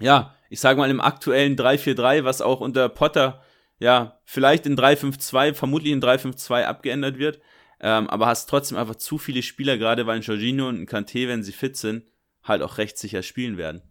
ja, 0.01 0.35
ich 0.49 0.59
sage 0.59 0.81
mal 0.81 0.91
im 0.91 1.01
aktuellen 1.01 1.55
3-4-3, 1.55 2.25
was 2.25 2.43
auch 2.43 2.61
unter 2.61 2.89
Potter, 2.89 3.41
ja, 3.79 4.19
vielleicht 4.25 4.67
in 4.67 4.77
3-5-2, 4.77 5.55
vermutlich 5.55 5.93
in 5.93 6.03
3-5-2 6.03 6.65
abgeändert 6.65 7.19
wird. 7.19 7.41
Ähm, 7.79 8.11
aber 8.11 8.27
hast 8.27 8.47
trotzdem 8.47 8.77
einfach 8.77 8.97
zu 8.97 9.17
viele 9.17 9.43
Spieler, 9.43 9.79
gerade 9.79 10.09
weil 10.09 10.17
ein 10.17 10.23
Jorginho 10.23 10.69
und 10.69 10.81
ein 10.81 10.89
Kanté, 10.89 11.29
wenn 11.29 11.45
sie 11.45 11.53
fit 11.53 11.77
sind, 11.77 12.03
halt 12.43 12.63
auch 12.63 12.79
rechtssicher 12.79 13.23
spielen 13.23 13.57
werden. 13.59 13.83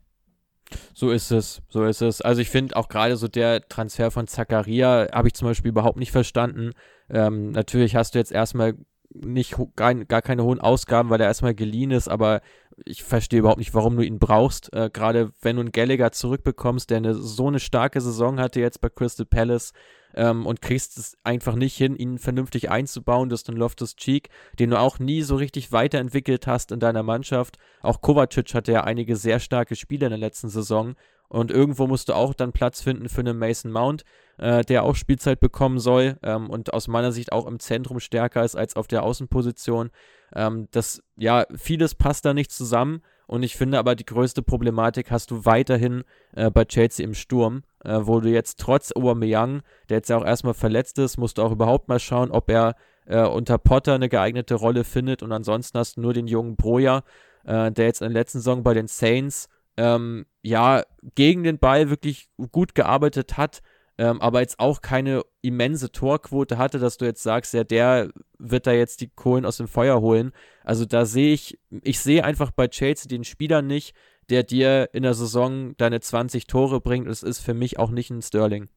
So 0.94 1.12
ist 1.12 1.32
es, 1.32 1.62
so 1.70 1.84
ist 1.86 2.02
es. 2.02 2.22
Also 2.22 2.42
ich 2.42 2.50
finde 2.50 2.76
auch 2.76 2.90
gerade 2.90 3.18
so 3.18 3.28
der 3.28 3.68
Transfer 3.68 4.12
von 4.12 4.28
Zakaria 4.28 5.08
habe 5.12 5.28
ich 5.28 5.34
zum 5.34 5.48
Beispiel 5.48 5.70
überhaupt 5.70 5.98
nicht 5.98 6.12
verstanden. 6.12 6.72
Ähm, 7.10 7.52
natürlich 7.52 7.96
hast 7.96 8.16
du 8.16 8.20
jetzt 8.20 8.32
erstmal 8.32 8.76
nicht 9.12 9.56
gar, 9.76 9.96
gar 9.96 10.22
keine 10.22 10.44
hohen 10.44 10.60
Ausgaben, 10.60 11.10
weil 11.10 11.22
er 11.22 11.28
erstmal 11.28 11.56
geliehen 11.56 11.92
ist, 11.92 12.08
aber 12.08 12.42
ich 12.86 13.04
verstehe 13.04 13.40
überhaupt 13.40 13.60
nicht, 13.60 13.74
warum 13.74 13.96
du 13.96 14.04
ihn 14.04 14.20
brauchst. 14.20 14.72
Äh, 14.74 14.90
Gerade 14.92 15.32
wenn 15.42 15.56
du 15.56 15.62
einen 15.62 15.72
Gallagher 15.72 16.12
zurückbekommst, 16.12 16.90
der 16.90 16.98
eine, 16.98 17.14
so 17.14 17.48
eine 17.48 17.60
starke 17.60 18.02
Saison 18.02 18.40
hatte 18.40 18.60
jetzt 18.60 18.82
bei 18.82 18.90
Crystal 18.90 19.26
Palace 19.26 19.74
ähm, 20.16 20.46
und 20.46 20.62
kriegst 20.62 20.98
es 20.98 21.18
einfach 21.24 21.56
nicht 21.56 21.76
hin, 21.76 21.96
ihn 21.96 22.18
vernünftig 22.18 22.70
einzubauen. 22.70 23.30
Du 23.30 23.34
hast 23.34 23.50
einen 23.50 23.58
Loftus 23.58 23.96
Cheek, 23.96 24.30
den 24.60 24.72
du 24.72 24.80
auch 24.80 25.00
nie 25.00 25.22
so 25.22 25.36
richtig 25.36 25.72
weiterentwickelt 25.72 26.48
hast 26.48 26.72
in 26.72 26.80
deiner 26.80 27.04
Mannschaft. 27.04 27.58
Auch 27.82 28.02
Kovacic 28.02 28.54
hatte 28.54 28.72
ja 28.72 28.84
einige 28.84 29.16
sehr 29.16 29.40
starke 29.40 29.76
Spiele 29.76 30.06
in 30.08 30.12
der 30.12 30.20
letzten 30.20 30.50
Saison 30.50 30.96
und 31.30 31.52
irgendwo 31.52 31.88
musst 31.88 32.10
du 32.10 32.14
auch 32.14 32.34
dann 32.34 32.52
Platz 32.52 32.82
finden 32.82 33.08
für 33.08 33.22
einen 33.22 33.38
Mason 33.38 33.72
Mount, 33.72 34.04
äh, 34.38 34.64
der 34.64 34.84
auch 34.84 34.96
Spielzeit 34.96 35.40
bekommen 35.40 35.80
soll 35.80 36.18
ähm, 36.24 36.50
und 36.50 36.74
aus 36.74 36.88
meiner 36.88 37.12
Sicht 37.12 37.32
auch 37.32 37.46
im 37.46 37.60
Zentrum 37.60 38.00
stärker 38.00 38.44
ist 38.44 38.56
als 38.56 38.76
auf 38.76 38.88
der 38.88 39.04
Außenposition. 39.04 39.92
Ähm, 40.36 40.68
das, 40.72 41.04
ja, 41.16 41.46
vieles 41.56 41.94
passt 41.94 42.26
da 42.26 42.34
nicht 42.34 42.52
zusammen. 42.52 43.04
Und 43.30 43.44
ich 43.44 43.56
finde 43.56 43.78
aber, 43.78 43.96
die 43.96 44.08
größte 44.08 44.42
Problematik 44.42 45.12
hast 45.12 45.30
du 45.30 45.46
weiterhin 45.46 46.04
äh, 46.36 46.50
bei 46.50 46.66
Chelsea 46.66 47.06
im 47.06 47.14
Sturm, 47.14 47.62
äh, 47.86 48.00
wo 48.02 48.20
du 48.22 48.30
jetzt 48.30 48.60
trotz 48.60 48.92
Aubameyang, 48.92 49.62
der 49.88 49.98
jetzt 49.98 50.10
ja 50.10 50.18
auch 50.18 50.26
erstmal 50.26 50.56
verletzt 50.56 50.98
ist, 50.98 51.20
musst 51.20 51.38
du 51.38 51.44
auch 51.44 51.52
überhaupt 51.52 51.90
mal 51.90 52.00
schauen, 52.00 52.32
ob 52.32 52.50
er 52.50 52.76
äh, 53.06 53.22
unter 53.22 53.60
Potter 53.60 53.94
eine 53.94 54.10
geeignete 54.10 54.56
Rolle 54.56 54.84
findet. 54.84 55.22
Und 55.22 55.32
ansonsten 55.32 55.78
hast 55.78 55.98
du 55.98 56.02
nur 56.02 56.14
den 56.16 56.26
jungen 56.26 56.56
Broja, 56.56 57.04
äh, 57.44 57.72
der 57.72 57.86
jetzt 57.86 58.02
in 58.02 58.08
der 58.08 58.20
letzten 58.20 58.40
Saison 58.40 58.64
bei 58.64 58.74
den 58.74 58.88
Saints 58.88 59.48
ähm, 59.78 60.26
ja, 60.42 60.82
gegen 61.14 61.44
den 61.44 61.60
Ball 61.60 61.92
wirklich 61.92 62.30
gut 62.52 62.74
gearbeitet 62.74 63.38
hat, 63.38 63.62
ähm, 64.00 64.22
aber 64.22 64.40
jetzt 64.40 64.62
auch 64.62 64.82
keine 64.82 65.24
immense 65.42 65.92
Torquote 65.92 66.58
hatte, 66.58 66.80
dass 66.80 66.96
du 66.96 67.04
jetzt 67.04 67.22
sagst, 67.22 67.54
ja, 67.54 67.66
der 67.66 68.10
wird 68.38 68.66
da 68.66 68.72
jetzt 68.72 69.02
die 69.02 69.10
Kohlen 69.10 69.46
aus 69.46 69.58
dem 69.58 69.68
Feuer 69.68 70.00
holen. 70.00 70.32
Also 70.64 70.86
da 70.86 71.04
sehe 71.04 71.34
ich, 71.34 71.60
ich 71.84 72.00
sehe 72.00 72.24
einfach 72.24 72.52
bei 72.52 72.70
Chelsea 72.70 73.10
den 73.10 73.26
Spieler 73.26 73.62
nicht, 73.62 73.94
der 74.30 74.44
dir 74.44 74.90
in 74.94 75.04
der 75.04 75.16
Saison 75.16 75.76
deine 75.76 76.00
20 76.00 76.48
Tore 76.48 76.80
bringt. 76.80 77.10
Es 77.10 77.24
ist 77.24 77.42
für 77.42 77.54
mich 77.54 77.78
auch 77.78 77.90
nicht 77.90 78.10
ein 78.10 78.22
Sterling. 78.22 78.70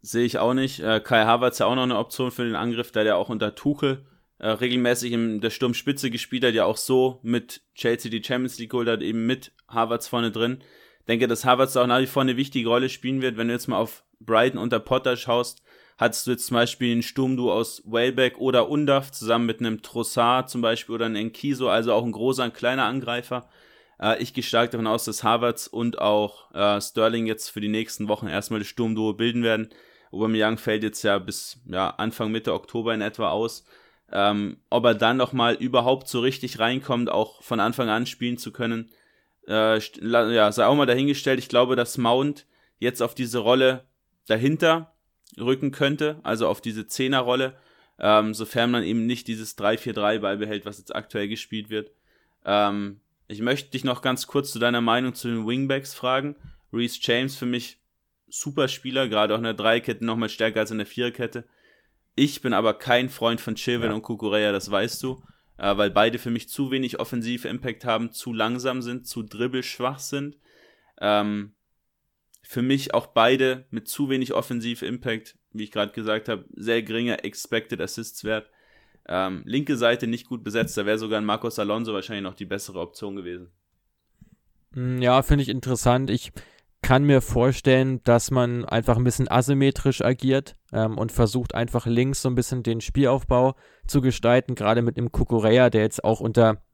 Sehe 0.00 0.24
ich 0.24 0.38
auch 0.38 0.54
nicht. 0.54 0.80
Äh, 0.80 1.00
Kai 1.00 1.26
Havertz 1.26 1.58
ja 1.58 1.66
auch 1.66 1.74
noch 1.74 1.82
eine 1.82 1.98
Option 1.98 2.30
für 2.30 2.44
den 2.44 2.56
Angriff, 2.56 2.92
da 2.92 3.04
der 3.04 3.18
auch 3.18 3.28
unter 3.28 3.54
Tuchel 3.54 4.06
äh, 4.38 4.48
regelmäßig 4.48 5.12
in 5.12 5.42
der 5.42 5.50
Sturmspitze 5.50 6.10
gespielt 6.10 6.42
hat, 6.44 6.54
ja 6.54 6.64
auch 6.64 6.78
so 6.78 7.20
mit 7.22 7.60
Chelsea 7.74 8.10
die 8.10 8.24
Champions 8.24 8.58
League 8.58 8.70
geholt 8.70 8.88
hat, 8.88 9.02
eben 9.02 9.26
mit 9.26 9.52
Harvards 9.68 10.08
vorne 10.08 10.30
drin. 10.30 10.62
Denke, 11.08 11.28
dass 11.28 11.44
Harvards 11.44 11.76
auch 11.76 11.86
nach 11.86 12.00
wie 12.00 12.06
vor 12.06 12.22
eine 12.22 12.36
wichtige 12.36 12.68
Rolle 12.68 12.88
spielen 12.88 13.22
wird. 13.22 13.36
Wenn 13.36 13.48
du 13.48 13.54
jetzt 13.54 13.68
mal 13.68 13.78
auf 13.78 14.04
Brighton 14.20 14.58
unter 14.58 14.80
Potter 14.80 15.16
schaust, 15.16 15.62
hattest 15.98 16.26
du 16.26 16.32
jetzt 16.32 16.46
zum 16.46 16.54
Beispiel 16.54 16.92
einen 16.92 17.02
Sturmduo 17.02 17.52
aus 17.52 17.82
Wellbeck 17.84 18.38
oder 18.38 18.68
Undaf 18.68 19.10
zusammen 19.10 19.46
mit 19.46 19.60
einem 19.60 19.82
Trossard 19.82 20.48
zum 20.48 20.62
Beispiel 20.62 20.94
oder 20.94 21.06
einem 21.06 21.16
Enkiso, 21.16 21.68
also 21.68 21.92
auch 21.92 22.04
ein 22.04 22.12
großer, 22.12 22.44
ein 22.44 22.52
kleiner 22.52 22.84
Angreifer. 22.84 23.48
Äh, 24.00 24.22
ich 24.22 24.34
gehe 24.34 24.44
stark 24.44 24.70
davon 24.70 24.86
aus, 24.86 25.04
dass 25.04 25.22
Harvards 25.22 25.68
und 25.68 25.98
auch 25.98 26.52
äh, 26.54 26.80
Sterling 26.80 27.26
jetzt 27.26 27.50
für 27.50 27.60
die 27.60 27.68
nächsten 27.68 28.08
Wochen 28.08 28.28
erstmal 28.28 28.60
das 28.60 28.68
Sturmduo 28.68 29.12
bilden 29.12 29.42
werden. 29.42 29.68
Aubameyang 30.12 30.58
fällt 30.58 30.82
jetzt 30.82 31.02
ja 31.02 31.18
bis 31.18 31.60
ja, 31.66 31.90
Anfang 31.90 32.32
Mitte 32.32 32.54
Oktober 32.54 32.94
in 32.94 33.00
etwa 33.00 33.30
aus. 33.30 33.64
Ähm, 34.12 34.56
ob 34.70 34.84
er 34.84 34.94
dann 34.94 35.18
noch 35.18 35.32
mal 35.32 35.54
überhaupt 35.54 36.08
so 36.08 36.20
richtig 36.20 36.58
reinkommt, 36.58 37.10
auch 37.10 37.42
von 37.42 37.60
Anfang 37.60 37.88
an 37.88 38.06
spielen 38.06 38.38
zu 38.38 38.50
können, 38.52 38.90
äh, 39.50 39.80
ja, 40.00 40.52
sei 40.52 40.64
auch 40.64 40.76
mal 40.76 40.86
dahingestellt. 40.86 41.38
Ich 41.38 41.48
glaube, 41.48 41.76
dass 41.76 41.98
Mount 41.98 42.46
jetzt 42.78 43.02
auf 43.02 43.14
diese 43.14 43.38
Rolle 43.38 43.84
dahinter 44.26 44.94
rücken 45.38 45.72
könnte, 45.72 46.20
also 46.22 46.46
auf 46.46 46.60
diese 46.60 46.86
Zehnerrolle, 46.86 47.54
ähm, 47.98 48.32
sofern 48.32 48.70
man 48.70 48.84
eben 48.84 49.06
nicht 49.06 49.28
dieses 49.28 49.58
3-4-3 49.58 50.20
beibehält, 50.20 50.64
was 50.64 50.78
jetzt 50.78 50.94
aktuell 50.94 51.28
gespielt 51.28 51.68
wird. 51.68 51.90
Ähm, 52.44 53.00
ich 53.28 53.42
möchte 53.42 53.70
dich 53.70 53.84
noch 53.84 54.02
ganz 54.02 54.26
kurz 54.26 54.52
zu 54.52 54.58
deiner 54.58 54.80
Meinung 54.80 55.14
zu 55.14 55.28
den 55.28 55.46
Wingbacks 55.46 55.94
fragen. 55.94 56.36
Reese 56.72 56.98
James 57.02 57.36
für 57.36 57.46
mich 57.46 57.78
super 58.28 58.68
Spieler, 58.68 59.08
gerade 59.08 59.34
auch 59.34 59.38
in 59.38 59.44
der 59.44 59.54
Dreikette 59.54 60.04
nochmal 60.04 60.28
stärker 60.28 60.60
als 60.60 60.70
in 60.70 60.78
der 60.78 60.86
Viererkette. 60.86 61.44
Ich 62.14 62.40
bin 62.40 62.52
aber 62.52 62.74
kein 62.74 63.08
Freund 63.08 63.40
von 63.40 63.56
Chilwell 63.56 63.90
ja. 63.90 63.94
und 63.94 64.02
Kukureya, 64.02 64.52
das 64.52 64.70
weißt 64.70 65.02
du, 65.02 65.22
äh, 65.60 65.76
weil 65.76 65.90
beide 65.90 66.18
für 66.18 66.30
mich 66.30 66.48
zu 66.48 66.70
wenig 66.70 66.98
offensive 66.98 67.46
Impact 67.46 67.84
haben, 67.84 68.12
zu 68.12 68.32
langsam 68.32 68.80
sind, 68.80 69.06
zu 69.06 69.22
dribbelschwach 69.22 69.98
sind. 69.98 70.38
Ähm, 70.98 71.52
für 72.42 72.62
mich 72.62 72.94
auch 72.94 73.08
beide 73.08 73.66
mit 73.70 73.86
zu 73.86 74.08
wenig 74.08 74.32
offensive 74.32 74.86
Impact, 74.86 75.36
wie 75.52 75.64
ich 75.64 75.70
gerade 75.70 75.92
gesagt 75.92 76.30
habe, 76.30 76.46
sehr 76.54 76.82
geringer 76.82 77.24
Expected 77.24 77.80
Assists 77.80 78.24
Wert. 78.24 78.48
Ähm, 79.06 79.42
linke 79.44 79.76
Seite 79.76 80.06
nicht 80.06 80.26
gut 80.26 80.42
besetzt, 80.42 80.76
da 80.78 80.86
wäre 80.86 80.98
sogar 80.98 81.20
ein 81.20 81.26
Marcos 81.26 81.58
Alonso 81.58 81.92
wahrscheinlich 81.92 82.24
noch 82.24 82.34
die 82.34 82.46
bessere 82.46 82.80
Option 82.80 83.14
gewesen. 83.14 83.50
Hm, 84.72 85.02
ja, 85.02 85.22
finde 85.22 85.42
ich 85.42 85.50
interessant. 85.50 86.08
Ich 86.08 86.32
kann 86.90 87.04
mir 87.04 87.20
vorstellen, 87.20 88.02
dass 88.02 88.32
man 88.32 88.64
einfach 88.64 88.96
ein 88.96 89.04
bisschen 89.04 89.30
asymmetrisch 89.30 90.02
agiert 90.02 90.56
ähm, 90.72 90.98
und 90.98 91.12
versucht 91.12 91.54
einfach 91.54 91.86
links 91.86 92.20
so 92.20 92.28
ein 92.28 92.34
bisschen 92.34 92.64
den 92.64 92.80
Spielaufbau 92.80 93.54
zu 93.86 94.00
gestalten, 94.00 94.56
gerade 94.56 94.82
mit 94.82 94.96
dem 94.96 95.12
Kukurea, 95.12 95.70
der 95.70 95.82
jetzt 95.82 96.02
auch 96.02 96.18
unter 96.18 96.64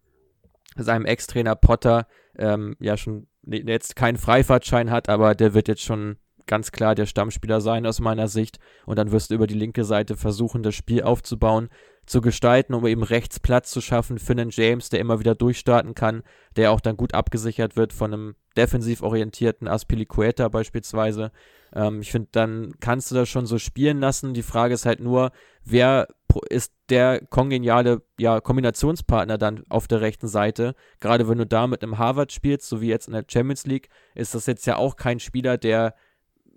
seinem 0.74 1.04
Ex-Trainer 1.04 1.54
Potter 1.54 2.06
ähm, 2.38 2.76
ja 2.80 2.96
schon 2.96 3.26
jetzt 3.42 3.94
keinen 3.94 4.16
Freifahrtschein 4.16 4.90
hat, 4.90 5.10
aber 5.10 5.34
der 5.34 5.52
wird 5.52 5.68
jetzt 5.68 5.82
schon 5.82 6.16
ganz 6.46 6.72
klar 6.72 6.94
der 6.94 7.06
Stammspieler 7.06 7.60
sein 7.60 7.86
aus 7.86 8.00
meiner 8.00 8.28
Sicht. 8.28 8.58
Und 8.84 8.98
dann 8.98 9.12
wirst 9.12 9.30
du 9.30 9.34
über 9.34 9.46
die 9.46 9.54
linke 9.54 9.84
Seite 9.84 10.16
versuchen, 10.16 10.62
das 10.62 10.74
Spiel 10.74 11.02
aufzubauen, 11.02 11.68
zu 12.06 12.20
gestalten, 12.20 12.74
um 12.74 12.86
eben 12.86 13.02
rechts 13.02 13.40
Platz 13.40 13.70
zu 13.70 13.80
schaffen 13.80 14.18
für 14.18 14.32
einen 14.32 14.50
James, 14.50 14.88
der 14.88 15.00
immer 15.00 15.18
wieder 15.18 15.34
durchstarten 15.34 15.94
kann, 15.94 16.22
der 16.54 16.70
auch 16.70 16.80
dann 16.80 16.96
gut 16.96 17.14
abgesichert 17.14 17.76
wird 17.76 17.92
von 17.92 18.12
einem 18.12 18.36
defensiv 18.56 19.02
orientierten 19.02 19.66
Aspilicueta 19.68 20.48
beispielsweise. 20.48 21.32
Ähm, 21.74 22.00
ich 22.00 22.12
finde, 22.12 22.28
dann 22.32 22.74
kannst 22.80 23.10
du 23.10 23.16
das 23.16 23.28
schon 23.28 23.46
so 23.46 23.58
spielen 23.58 23.98
lassen. 23.98 24.34
Die 24.34 24.42
Frage 24.42 24.74
ist 24.74 24.86
halt 24.86 25.00
nur, 25.00 25.32
wer 25.64 26.06
ist 26.48 26.72
der 26.90 27.24
kongeniale 27.26 28.02
ja, 28.18 28.40
Kombinationspartner 28.40 29.38
dann 29.38 29.64
auf 29.68 29.88
der 29.88 30.00
rechten 30.00 30.28
Seite? 30.28 30.74
Gerade 31.00 31.28
wenn 31.28 31.38
du 31.38 31.46
da 31.46 31.66
mit 31.66 31.82
einem 31.82 31.98
Harvard 31.98 32.32
spielst, 32.32 32.68
so 32.68 32.80
wie 32.80 32.88
jetzt 32.88 33.08
in 33.08 33.14
der 33.14 33.24
Champions 33.28 33.66
League, 33.66 33.88
ist 34.14 34.34
das 34.34 34.46
jetzt 34.46 34.66
ja 34.66 34.76
auch 34.76 34.96
kein 34.96 35.18
Spieler, 35.18 35.58
der 35.58 35.94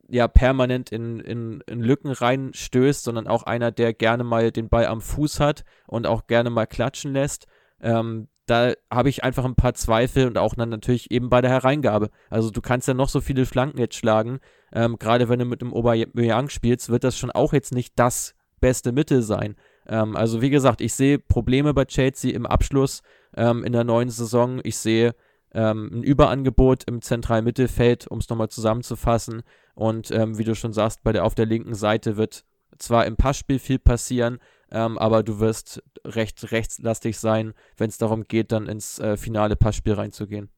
ja 0.09 0.27
permanent 0.27 0.91
in, 0.91 1.19
in, 1.19 1.61
in 1.67 1.81
Lücken 1.81 2.11
reinstößt, 2.11 3.03
sondern 3.03 3.27
auch 3.27 3.43
einer, 3.43 3.71
der 3.71 3.93
gerne 3.93 4.23
mal 4.23 4.51
den 4.51 4.69
Ball 4.69 4.85
am 4.85 5.01
Fuß 5.01 5.39
hat 5.39 5.63
und 5.87 6.07
auch 6.07 6.27
gerne 6.27 6.49
mal 6.49 6.65
klatschen 6.65 7.13
lässt. 7.13 7.47
Ähm, 7.81 8.27
da 8.45 8.73
habe 8.91 9.09
ich 9.09 9.23
einfach 9.23 9.45
ein 9.45 9.55
paar 9.55 9.75
Zweifel 9.75 10.25
und 10.25 10.37
auch 10.37 10.55
dann 10.55 10.69
natürlich 10.69 11.11
eben 11.11 11.29
bei 11.29 11.41
der 11.41 11.51
Hereingabe. 11.51 12.09
Also 12.29 12.49
du 12.49 12.61
kannst 12.61 12.87
ja 12.87 12.93
noch 12.93 13.09
so 13.09 13.21
viele 13.21 13.45
Flanken 13.45 13.77
jetzt 13.77 13.95
schlagen. 13.95 14.39
Ähm, 14.73 14.97
Gerade 14.97 15.29
wenn 15.29 15.39
du 15.39 15.45
mit 15.45 15.61
dem 15.61 15.73
Aubameyang 15.73 16.49
spielst, 16.49 16.89
wird 16.89 17.03
das 17.03 17.17
schon 17.17 17.31
auch 17.31 17.53
jetzt 17.53 17.73
nicht 17.73 17.93
das 17.97 18.33
beste 18.59 18.91
Mittel 18.91 19.21
sein. 19.21 19.55
Ähm, 19.87 20.15
also 20.15 20.41
wie 20.41 20.49
gesagt, 20.49 20.81
ich 20.81 20.93
sehe 20.93 21.19
Probleme 21.19 21.73
bei 21.73 21.85
Chelsea 21.85 22.33
im 22.33 22.45
Abschluss 22.45 23.01
ähm, 23.35 23.63
in 23.63 23.73
der 23.73 23.83
neuen 23.83 24.09
Saison. 24.09 24.59
Ich 24.63 24.77
sehe 24.77 25.13
ähm, 25.53 25.89
ein 25.93 26.03
Überangebot 26.03 26.83
im 26.85 27.01
zentralen 27.01 27.45
Mittelfeld, 27.45 28.07
um 28.07 28.19
es 28.19 28.29
nochmal 28.29 28.49
zusammenzufassen. 28.49 29.43
Und 29.79 30.11
ähm, 30.11 30.37
wie 30.37 30.43
du 30.43 30.55
schon 30.55 30.73
sagst, 30.73 31.03
bei 31.03 31.13
der, 31.13 31.23
auf 31.23 31.35
der 31.35 31.45
linken 31.45 31.73
Seite 31.73 32.17
wird 32.17 32.43
zwar 32.77 33.05
im 33.05 33.15
Passspiel 33.15 33.59
viel 33.59 33.79
passieren, 33.79 34.39
ähm, 34.71 34.97
aber 34.97 35.23
du 35.23 35.39
wirst 35.39 35.81
recht 36.03 36.51
rechtslastig 36.51 37.17
sein, 37.17 37.53
wenn 37.77 37.87
es 37.87 37.97
darum 37.97 38.25
geht, 38.25 38.51
dann 38.51 38.67
ins 38.67 38.99
äh, 38.99 39.15
finale 39.15 39.55
Passspiel 39.55 39.93
reinzugehen. 39.93 40.49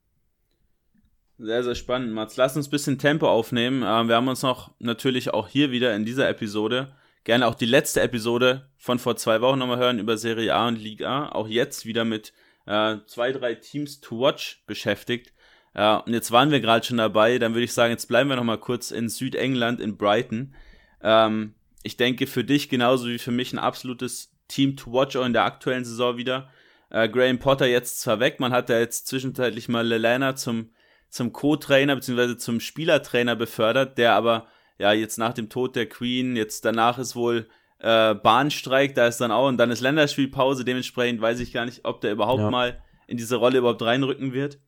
Sehr, 1.37 1.63
sehr 1.63 1.75
spannend, 1.75 2.13
Mats. 2.13 2.35
Lass 2.35 2.57
uns 2.57 2.67
ein 2.67 2.71
bisschen 2.71 2.97
Tempo 2.97 3.29
aufnehmen. 3.29 3.83
Ähm, 3.85 4.07
wir 4.07 4.15
haben 4.15 4.27
uns 4.27 4.41
noch 4.41 4.71
natürlich 4.79 5.31
auch 5.31 5.47
hier 5.47 5.69
wieder 5.69 5.95
in 5.95 6.03
dieser 6.03 6.27
Episode 6.27 6.91
gerne 7.23 7.45
auch 7.45 7.53
die 7.53 7.67
letzte 7.67 8.01
Episode 8.01 8.69
von 8.79 8.97
vor 8.97 9.15
zwei 9.17 9.39
Wochen 9.41 9.59
nochmal 9.59 9.77
hören 9.77 9.99
über 9.99 10.17
Serie 10.17 10.55
A 10.55 10.67
und 10.67 10.77
Liga 10.77 11.25
A. 11.25 11.31
Auch 11.33 11.47
jetzt 11.47 11.85
wieder 11.85 12.05
mit 12.05 12.33
äh, 12.65 12.97
zwei, 13.05 13.31
drei 13.31 13.53
Teams 13.53 14.01
to 14.01 14.19
watch 14.19 14.63
beschäftigt. 14.65 15.31
Ja, 15.75 15.97
und 15.97 16.13
jetzt 16.13 16.31
waren 16.31 16.51
wir 16.51 16.59
gerade 16.59 16.85
schon 16.85 16.97
dabei, 16.97 17.39
dann 17.39 17.53
würde 17.53 17.63
ich 17.63 17.73
sagen, 17.73 17.91
jetzt 17.91 18.07
bleiben 18.07 18.29
wir 18.29 18.35
noch 18.35 18.43
mal 18.43 18.57
kurz 18.57 18.91
in 18.91 19.07
Südengland, 19.07 19.79
in 19.79 19.97
Brighton. 19.97 20.53
Ähm, 21.01 21.55
ich 21.83 21.97
denke, 21.97 22.27
für 22.27 22.43
dich 22.43 22.69
genauso 22.69 23.07
wie 23.07 23.19
für 23.19 23.31
mich 23.31 23.53
ein 23.53 23.59
absolutes 23.59 24.33
Team 24.47 24.75
to 24.75 24.91
watch 24.91 25.15
auch 25.15 25.25
in 25.25 25.33
der 25.33 25.45
aktuellen 25.45 25.85
Saison 25.85 26.17
wieder. 26.17 26.49
Äh, 26.89 27.07
Graham 27.07 27.39
Potter 27.39 27.67
jetzt 27.67 28.01
zwar 28.01 28.19
weg, 28.19 28.39
man 28.39 28.51
hat 28.51 28.69
ja 28.69 28.79
jetzt 28.79 29.07
zwischenzeitlich 29.07 29.69
mal 29.69 29.87
Lelana 29.87 30.35
zum, 30.35 30.71
zum 31.09 31.31
Co-Trainer 31.31 31.95
bzw. 31.95 32.35
zum 32.37 32.59
Spielertrainer 32.59 33.37
befördert, 33.37 33.97
der 33.97 34.13
aber 34.13 34.47
ja 34.77 34.91
jetzt 34.91 35.17
nach 35.17 35.33
dem 35.33 35.49
Tod 35.49 35.77
der 35.77 35.87
Queen, 35.87 36.35
jetzt 36.35 36.65
danach 36.65 36.97
ist 36.97 37.15
wohl 37.15 37.47
äh, 37.79 38.13
Bahnstreik, 38.13 38.93
da 38.93 39.07
ist 39.07 39.21
dann 39.21 39.31
auch 39.31 39.47
und 39.47 39.57
dann 39.57 39.71
ist 39.71 39.79
Länderspielpause, 39.79 40.65
dementsprechend 40.65 41.21
weiß 41.21 41.39
ich 41.39 41.53
gar 41.53 41.65
nicht, 41.65 41.85
ob 41.85 42.01
der 42.01 42.11
überhaupt 42.11 42.41
ja. 42.41 42.51
mal 42.51 42.81
in 43.07 43.15
diese 43.15 43.37
Rolle 43.37 43.59
überhaupt 43.59 43.81
reinrücken 43.81 44.33
wird. 44.33 44.59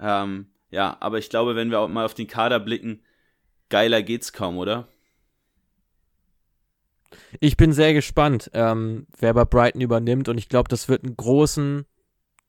Ähm, 0.00 0.46
ja, 0.70 0.96
aber 1.00 1.18
ich 1.18 1.30
glaube, 1.30 1.56
wenn 1.56 1.70
wir 1.70 1.80
auch 1.80 1.88
mal 1.88 2.04
auf 2.04 2.14
den 2.14 2.26
Kader 2.26 2.60
blicken, 2.60 3.02
geiler 3.68 4.02
geht's 4.02 4.32
kaum, 4.32 4.58
oder? 4.58 4.88
Ich 7.40 7.56
bin 7.56 7.72
sehr 7.72 7.94
gespannt, 7.94 8.50
ähm, 8.54 9.06
wer 9.18 9.34
bei 9.34 9.44
Brighton 9.44 9.80
übernimmt 9.80 10.28
und 10.28 10.38
ich 10.38 10.48
glaube, 10.48 10.68
das 10.68 10.88
wird 10.88 11.04
einen 11.04 11.16
großen, 11.16 11.86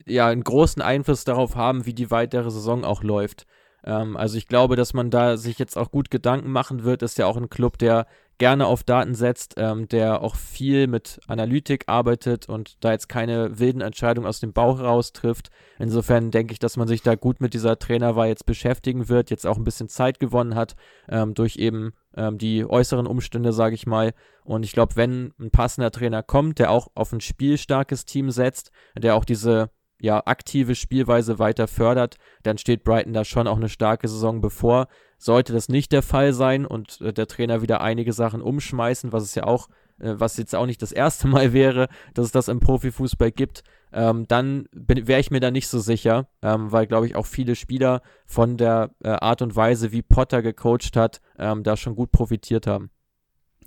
ja, 0.05 0.27
einen 0.27 0.43
großen 0.43 0.81
Einfluss 0.81 1.23
darauf 1.23 1.55
haben, 1.55 1.85
wie 1.85 1.93
die 1.93 2.11
weitere 2.11 2.49
Saison 2.51 2.83
auch 2.83 3.03
läuft. 3.03 3.45
Ähm, 3.83 4.17
also 4.17 4.37
ich 4.37 4.47
glaube, 4.47 4.75
dass 4.75 4.93
man 4.93 5.11
da 5.11 5.37
sich 5.37 5.59
jetzt 5.59 5.77
auch 5.77 5.91
gut 5.91 6.09
Gedanken 6.11 6.51
machen 6.51 6.83
wird. 6.83 7.01
Ist 7.01 7.17
ja 7.17 7.25
auch 7.25 7.37
ein 7.37 7.49
Club, 7.49 7.77
der 7.77 8.07
gerne 8.39 8.65
auf 8.65 8.83
Daten 8.83 9.13
setzt, 9.13 9.55
ähm, 9.57 9.87
der 9.87 10.23
auch 10.23 10.35
viel 10.35 10.87
mit 10.87 11.19
Analytik 11.27 11.83
arbeitet 11.87 12.49
und 12.49 12.83
da 12.83 12.91
jetzt 12.91 13.09
keine 13.09 13.59
wilden 13.59 13.81
Entscheidungen 13.81 14.27
aus 14.27 14.39
dem 14.39 14.53
Bauch 14.53 14.79
heraus 14.79 15.13
trifft. 15.13 15.51
Insofern 15.77 16.31
denke 16.31 16.53
ich, 16.53 16.59
dass 16.59 16.77
man 16.77 16.87
sich 16.87 17.03
da 17.03 17.15
gut 17.15 17.41
mit 17.41 17.53
dieser 17.53 17.77
Trainerwahl 17.77 18.29
jetzt 18.29 18.45
beschäftigen 18.45 19.09
wird, 19.09 19.29
jetzt 19.29 19.45
auch 19.45 19.57
ein 19.57 19.63
bisschen 19.63 19.89
Zeit 19.89 20.19
gewonnen 20.19 20.55
hat 20.55 20.75
ähm, 21.09 21.33
durch 21.35 21.57
eben 21.57 21.91
ähm, 22.15 22.37
die 22.37 22.65
äußeren 22.65 23.05
Umstände, 23.05 23.53
sage 23.53 23.75
ich 23.75 23.85
mal. 23.85 24.13
Und 24.43 24.63
ich 24.63 24.71
glaube, 24.71 24.95
wenn 24.95 25.33
ein 25.39 25.51
passender 25.51 25.91
Trainer 25.91 26.23
kommt, 26.23 26.59
der 26.59 26.71
auch 26.71 26.87
auf 26.95 27.11
ein 27.11 27.21
spielstarkes 27.21 28.05
Team 28.05 28.31
setzt, 28.31 28.71
der 28.97 29.15
auch 29.15 29.25
diese 29.25 29.69
ja, 29.99 30.21
aktive 30.25 30.75
Spielweise 30.75 31.39
weiter 31.39 31.67
fördert, 31.67 32.17
dann 32.43 32.57
steht 32.57 32.83
Brighton 32.83 33.13
da 33.13 33.25
schon 33.25 33.47
auch 33.47 33.57
eine 33.57 33.69
starke 33.69 34.07
Saison 34.07 34.41
bevor. 34.41 34.87
Sollte 35.17 35.51
das 35.51 35.67
nicht 35.67 35.91
der 35.91 36.01
Fall 36.01 36.33
sein 36.33 36.65
und 36.65 37.01
äh, 37.01 37.13
der 37.13 37.27
Trainer 37.27 37.61
wieder 37.61 37.81
einige 37.81 38.13
Sachen 38.13 38.41
umschmeißen, 38.41 39.11
was 39.11 39.23
es 39.23 39.35
ja 39.35 39.43
auch, 39.43 39.67
äh, 39.99 40.13
was 40.15 40.37
jetzt 40.37 40.55
auch 40.55 40.65
nicht 40.65 40.81
das 40.81 40.91
erste 40.91 41.27
Mal 41.29 41.53
wäre, 41.53 41.89
dass 42.13 42.25
es 42.25 42.31
das 42.31 42.47
im 42.47 42.59
Profifußball 42.59 43.31
gibt, 43.31 43.63
ähm, 43.91 44.27
dann 44.27 44.67
wäre 44.71 45.19
ich 45.19 45.31
mir 45.31 45.39
da 45.39 45.51
nicht 45.51 45.67
so 45.67 45.79
sicher, 45.79 46.27
ähm, 46.41 46.71
weil, 46.71 46.87
glaube 46.87 47.07
ich, 47.07 47.15
auch 47.15 47.25
viele 47.25 47.55
Spieler 47.55 48.01
von 48.25 48.55
der 48.55 48.91
äh, 49.03 49.09
Art 49.09 49.41
und 49.41 49.55
Weise, 49.55 49.91
wie 49.91 50.01
Potter 50.01 50.41
gecoacht 50.41 50.95
hat, 50.95 51.21
ähm, 51.37 51.63
da 51.63 51.75
schon 51.75 51.95
gut 51.95 52.11
profitiert 52.11 52.67
haben. 52.67 52.91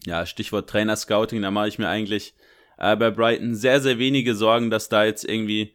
Ja, 0.07 0.25
Stichwort 0.25 0.71
Trainer-Scouting, 0.71 1.43
da 1.43 1.51
mache 1.51 1.69
ich 1.69 1.79
mir 1.79 1.89
eigentlich 1.89 2.35
äh, 2.79 2.97
bei 2.97 3.11
Brighton 3.11 3.55
sehr, 3.55 3.81
sehr 3.81 3.99
wenige 3.99 4.35
Sorgen, 4.35 4.71
dass 4.71 4.89
da 4.89 5.05
jetzt 5.05 5.25
irgendwie 5.25 5.75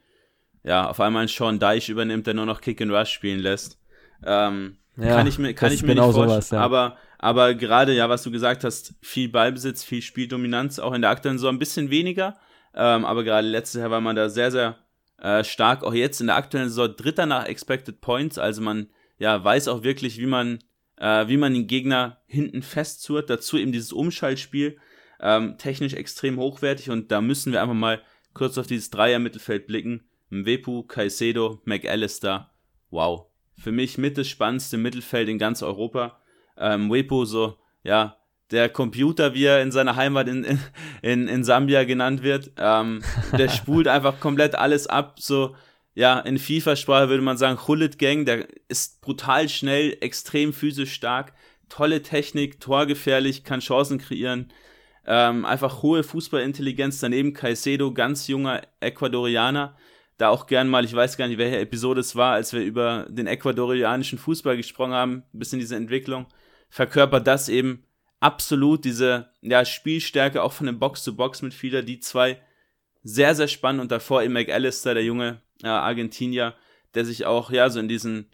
ja, 0.68 0.90
auf 0.90 1.00
einmal 1.00 1.24
ein 1.24 1.28
Sean 1.30 1.60
Deich 1.60 1.88
übernimmt, 1.88 2.28
der 2.28 2.34
nur 2.34 2.46
noch 2.46 2.60
Kick 2.60 2.82
and 2.82 2.92
Rush 2.92 3.10
spielen 3.10 3.40
lässt. 3.40 3.80
Ähm, 4.26 4.78
ja, 4.98 5.16
kann 5.16 5.26
ich 5.26 5.40
mir, 5.40 5.54
kann 5.54 5.72
ich 5.72 5.82
mir 5.82 5.90
genau 5.90 6.08
nicht 6.08 6.16
vorstellen. 6.16 6.42
Sowas, 6.42 6.50
ja. 6.52 6.60
Aber, 6.60 6.98
aber 7.20 7.54
gerade, 7.54 7.94
ja, 7.94 8.10
was 8.10 8.24
du 8.24 8.32
gesagt 8.32 8.66
hast, 8.66 8.94
viel 9.02 9.30
Ballbesitz, 9.30 9.86
viel 9.86 10.02
Spieldominanz, 10.02 10.80
auch 10.80 10.94
in 10.94 11.02
der 11.02 11.12
aktuellen 11.12 11.38
so 11.38 11.48
ein 11.48 11.58
bisschen 11.58 11.90
weniger. 11.90 12.38
Ähm, 12.76 13.06
aber 13.06 13.24
gerade 13.24 13.48
letztes 13.48 13.80
Jahr 13.80 13.92
war 13.92 14.02
man 14.02 14.18
da 14.18 14.28
sehr, 14.28 14.52
sehr 14.52 14.78
äh, 15.22 15.44
stark. 15.46 15.84
Auch 15.84 15.94
jetzt 15.94 16.20
in 16.20 16.28
der 16.28 16.36
aktuellen 16.36 16.68
Saison 16.68 16.94
Dritter 16.96 17.26
nach 17.26 17.46
Expected 17.46 18.02
Points. 18.02 18.38
Also 18.38 18.62
man 18.62 18.88
ja, 19.18 19.42
weiß 19.42 19.70
auch 19.70 19.84
wirklich, 19.84 20.20
wie 20.20 20.26
man, 20.26 20.60
äh, 20.98 21.30
wie 21.30 21.38
man 21.38 21.54
den 21.54 21.68
Gegner 21.68 22.18
hinten 22.28 22.62
festzurrt. 22.62 23.30
Dazu 23.30 23.58
eben 23.58 23.72
dieses 23.72 23.94
Umschaltspiel. 23.94 24.78
Ähm, 25.22 25.58
technisch 25.58 25.94
extrem 25.94 26.38
hochwertig 26.38 26.92
und 26.92 27.12
da 27.12 27.22
müssen 27.22 27.52
wir 27.52 27.60
einfach 27.60 27.74
mal 27.74 28.02
kurz 28.36 28.60
auf 28.60 28.68
dieses 28.68 28.92
Dreier-Mittelfeld 28.92 29.66
blicken. 29.66 30.08
Mwepu, 30.30 30.84
Caicedo, 30.84 31.62
McAllister. 31.66 32.52
Wow. 32.90 33.28
Für 33.58 33.72
mich 33.72 33.98
mit 33.98 34.18
das 34.18 34.28
spannendste 34.28 34.78
Mittelfeld 34.78 35.30
in 35.30 35.40
ganz 35.40 35.64
Europa. 35.64 36.20
Ähm, 36.58 36.88
Mwepu 36.88 37.26
so, 37.26 37.58
ja, 37.84 38.18
der 38.52 38.70
Computer, 38.70 39.34
wie 39.34 39.46
er 39.46 39.62
in 39.62 39.72
seiner 39.72 39.96
Heimat 39.96 40.28
in, 40.28 40.60
in, 41.02 41.28
in 41.28 41.44
Sambia 41.44 41.84
genannt 41.84 42.24
wird, 42.24 42.52
ähm, 42.58 43.02
der 43.38 43.50
spult 43.50 43.88
einfach 43.88 44.20
komplett 44.20 44.56
alles 44.56 44.88
ab. 44.88 45.20
So, 45.20 45.56
ja, 45.96 46.20
in 46.20 46.38
FIFA-Sprache 46.38 47.10
würde 47.10 47.24
man 47.24 47.38
sagen, 47.38 47.60
Hullet 47.68 47.98
Gang, 47.98 48.26
der 48.26 48.48
ist 48.68 49.02
brutal 49.02 49.50
schnell, 49.50 49.98
extrem 50.02 50.54
physisch 50.54 50.94
stark, 50.94 51.34
tolle 51.70 52.02
Technik, 52.02 52.60
torgefährlich, 52.60 53.44
kann 53.44 53.60
Chancen 53.60 53.98
kreieren. 53.98 54.52
Ähm, 55.06 55.46
einfach 55.46 55.82
hohe 55.84 56.04
Fußballintelligenz. 56.04 57.00
Daneben 57.00 57.34
Caicedo, 57.34 57.94
ganz 57.94 58.28
junger 58.28 58.62
Ecuadorianer, 58.82 59.76
da 60.18 60.30
auch 60.30 60.48
gern 60.48 60.68
mal, 60.68 60.84
ich 60.84 60.94
weiß 60.94 61.18
gar 61.18 61.28
nicht, 61.28 61.38
welche 61.38 61.60
Episode 61.60 62.02
es 62.02 62.16
war, 62.16 62.34
als 62.34 62.54
wir 62.54 62.62
über 62.62 63.06
den 63.10 63.28
ecuadorianischen 63.28 64.18
Fußball 64.18 64.58
gesprochen 64.58 64.94
haben, 64.94 65.24
ein 65.34 65.40
bisschen 65.40 65.60
diese 65.60 65.76
Entwicklung, 65.76 66.26
verkörpert 66.70 67.28
das 67.28 67.50
eben 67.50 67.84
absolut 68.20 68.84
diese 68.84 69.30
ja, 69.42 69.64
Spielstärke 69.64 70.42
auch 70.42 70.54
von 70.54 70.66
dem 70.66 70.80
Box-to-Box-Mitspieler, 70.80 71.84
die 71.84 72.00
zwei 72.00 72.42
sehr, 73.04 73.36
sehr 73.36 73.48
spannend 73.48 73.82
und 73.82 73.92
davor 73.92 74.24
eben 74.24 74.34
McAllister, 74.34 74.94
der 74.94 75.04
junge 75.04 75.42
äh, 75.64 75.68
Argentinier, 75.68 76.56
der 76.96 77.06
sich 77.06 77.26
auch 77.26 77.52
ja 77.52 77.70
so 77.70 77.80
in 77.80 77.88
diesen 77.88 78.28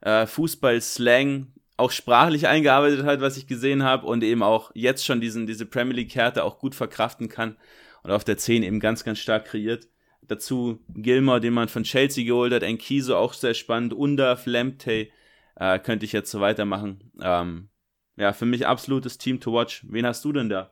äh, 0.00 0.26
Fußball-Slang 0.26 1.52
auch 1.76 1.90
sprachlich 1.90 2.46
eingearbeitet 2.46 3.04
hat, 3.04 3.20
was 3.20 3.36
ich 3.36 3.46
gesehen 3.46 3.82
habe 3.82 4.06
und 4.06 4.22
eben 4.22 4.42
auch 4.42 4.70
jetzt 4.74 5.04
schon 5.04 5.20
diesen, 5.20 5.46
diese 5.46 5.66
Premier 5.66 5.96
League-Härte 5.96 6.44
auch 6.44 6.58
gut 6.58 6.74
verkraften 6.74 7.28
kann 7.28 7.56
und 8.02 8.10
auf 8.10 8.24
der 8.24 8.36
10 8.36 8.62
eben 8.62 8.80
ganz, 8.80 9.02
ganz 9.02 9.18
stark 9.18 9.46
kreiert. 9.46 9.88
Dazu 10.22 10.78
Gilmer, 10.94 11.40
den 11.40 11.52
man 11.52 11.68
von 11.68 11.82
Chelsea 11.82 12.24
geholt 12.24 12.52
hat, 12.52 12.62
Enkiso 12.62 13.16
auch 13.16 13.32
sehr 13.32 13.54
spannend, 13.54 13.92
Undaf, 13.92 14.46
Lamptey, 14.46 15.12
äh, 15.56 15.78
könnte 15.78 16.04
ich 16.04 16.12
jetzt 16.12 16.30
so 16.30 16.40
weitermachen. 16.40 17.12
Ähm, 17.20 17.68
ja, 18.16 18.32
für 18.32 18.46
mich 18.46 18.66
absolutes 18.66 19.18
Team 19.18 19.40
to 19.40 19.52
watch. 19.52 19.84
Wen 19.88 20.06
hast 20.06 20.24
du 20.24 20.32
denn 20.32 20.48
da? 20.48 20.70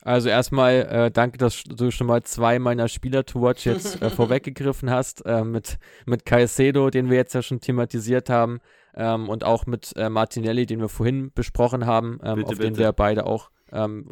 Also 0.00 0.28
erstmal 0.28 0.74
äh, 0.90 1.10
danke, 1.10 1.38
dass 1.38 1.64
du 1.64 1.90
schon 1.90 2.06
mal 2.06 2.22
zwei 2.24 2.58
meiner 2.58 2.88
Spieler 2.88 3.24
to 3.24 3.40
watch 3.40 3.64
jetzt 3.64 4.02
äh, 4.02 4.10
vorweggegriffen 4.10 4.90
hast, 4.90 5.24
äh, 5.24 5.44
mit, 5.44 5.78
mit 6.04 6.26
Caicedo, 6.26 6.90
den 6.90 7.08
wir 7.08 7.16
jetzt 7.16 7.34
ja 7.34 7.42
schon 7.42 7.60
thematisiert 7.60 8.28
haben, 8.28 8.60
ähm, 8.94 9.28
und 9.28 9.44
auch 9.44 9.66
mit 9.66 9.92
äh, 9.96 10.10
Martinelli, 10.10 10.66
den 10.66 10.80
wir 10.80 10.90
vorhin 10.90 11.32
besprochen 11.32 11.86
haben, 11.86 12.20
ähm, 12.22 12.36
bitte, 12.36 12.46
auf 12.46 12.58
bitte. 12.58 12.62
den 12.64 12.78
wir 12.78 12.92
beide 12.92 13.26
auch 13.26 13.50
ähm, 13.72 14.10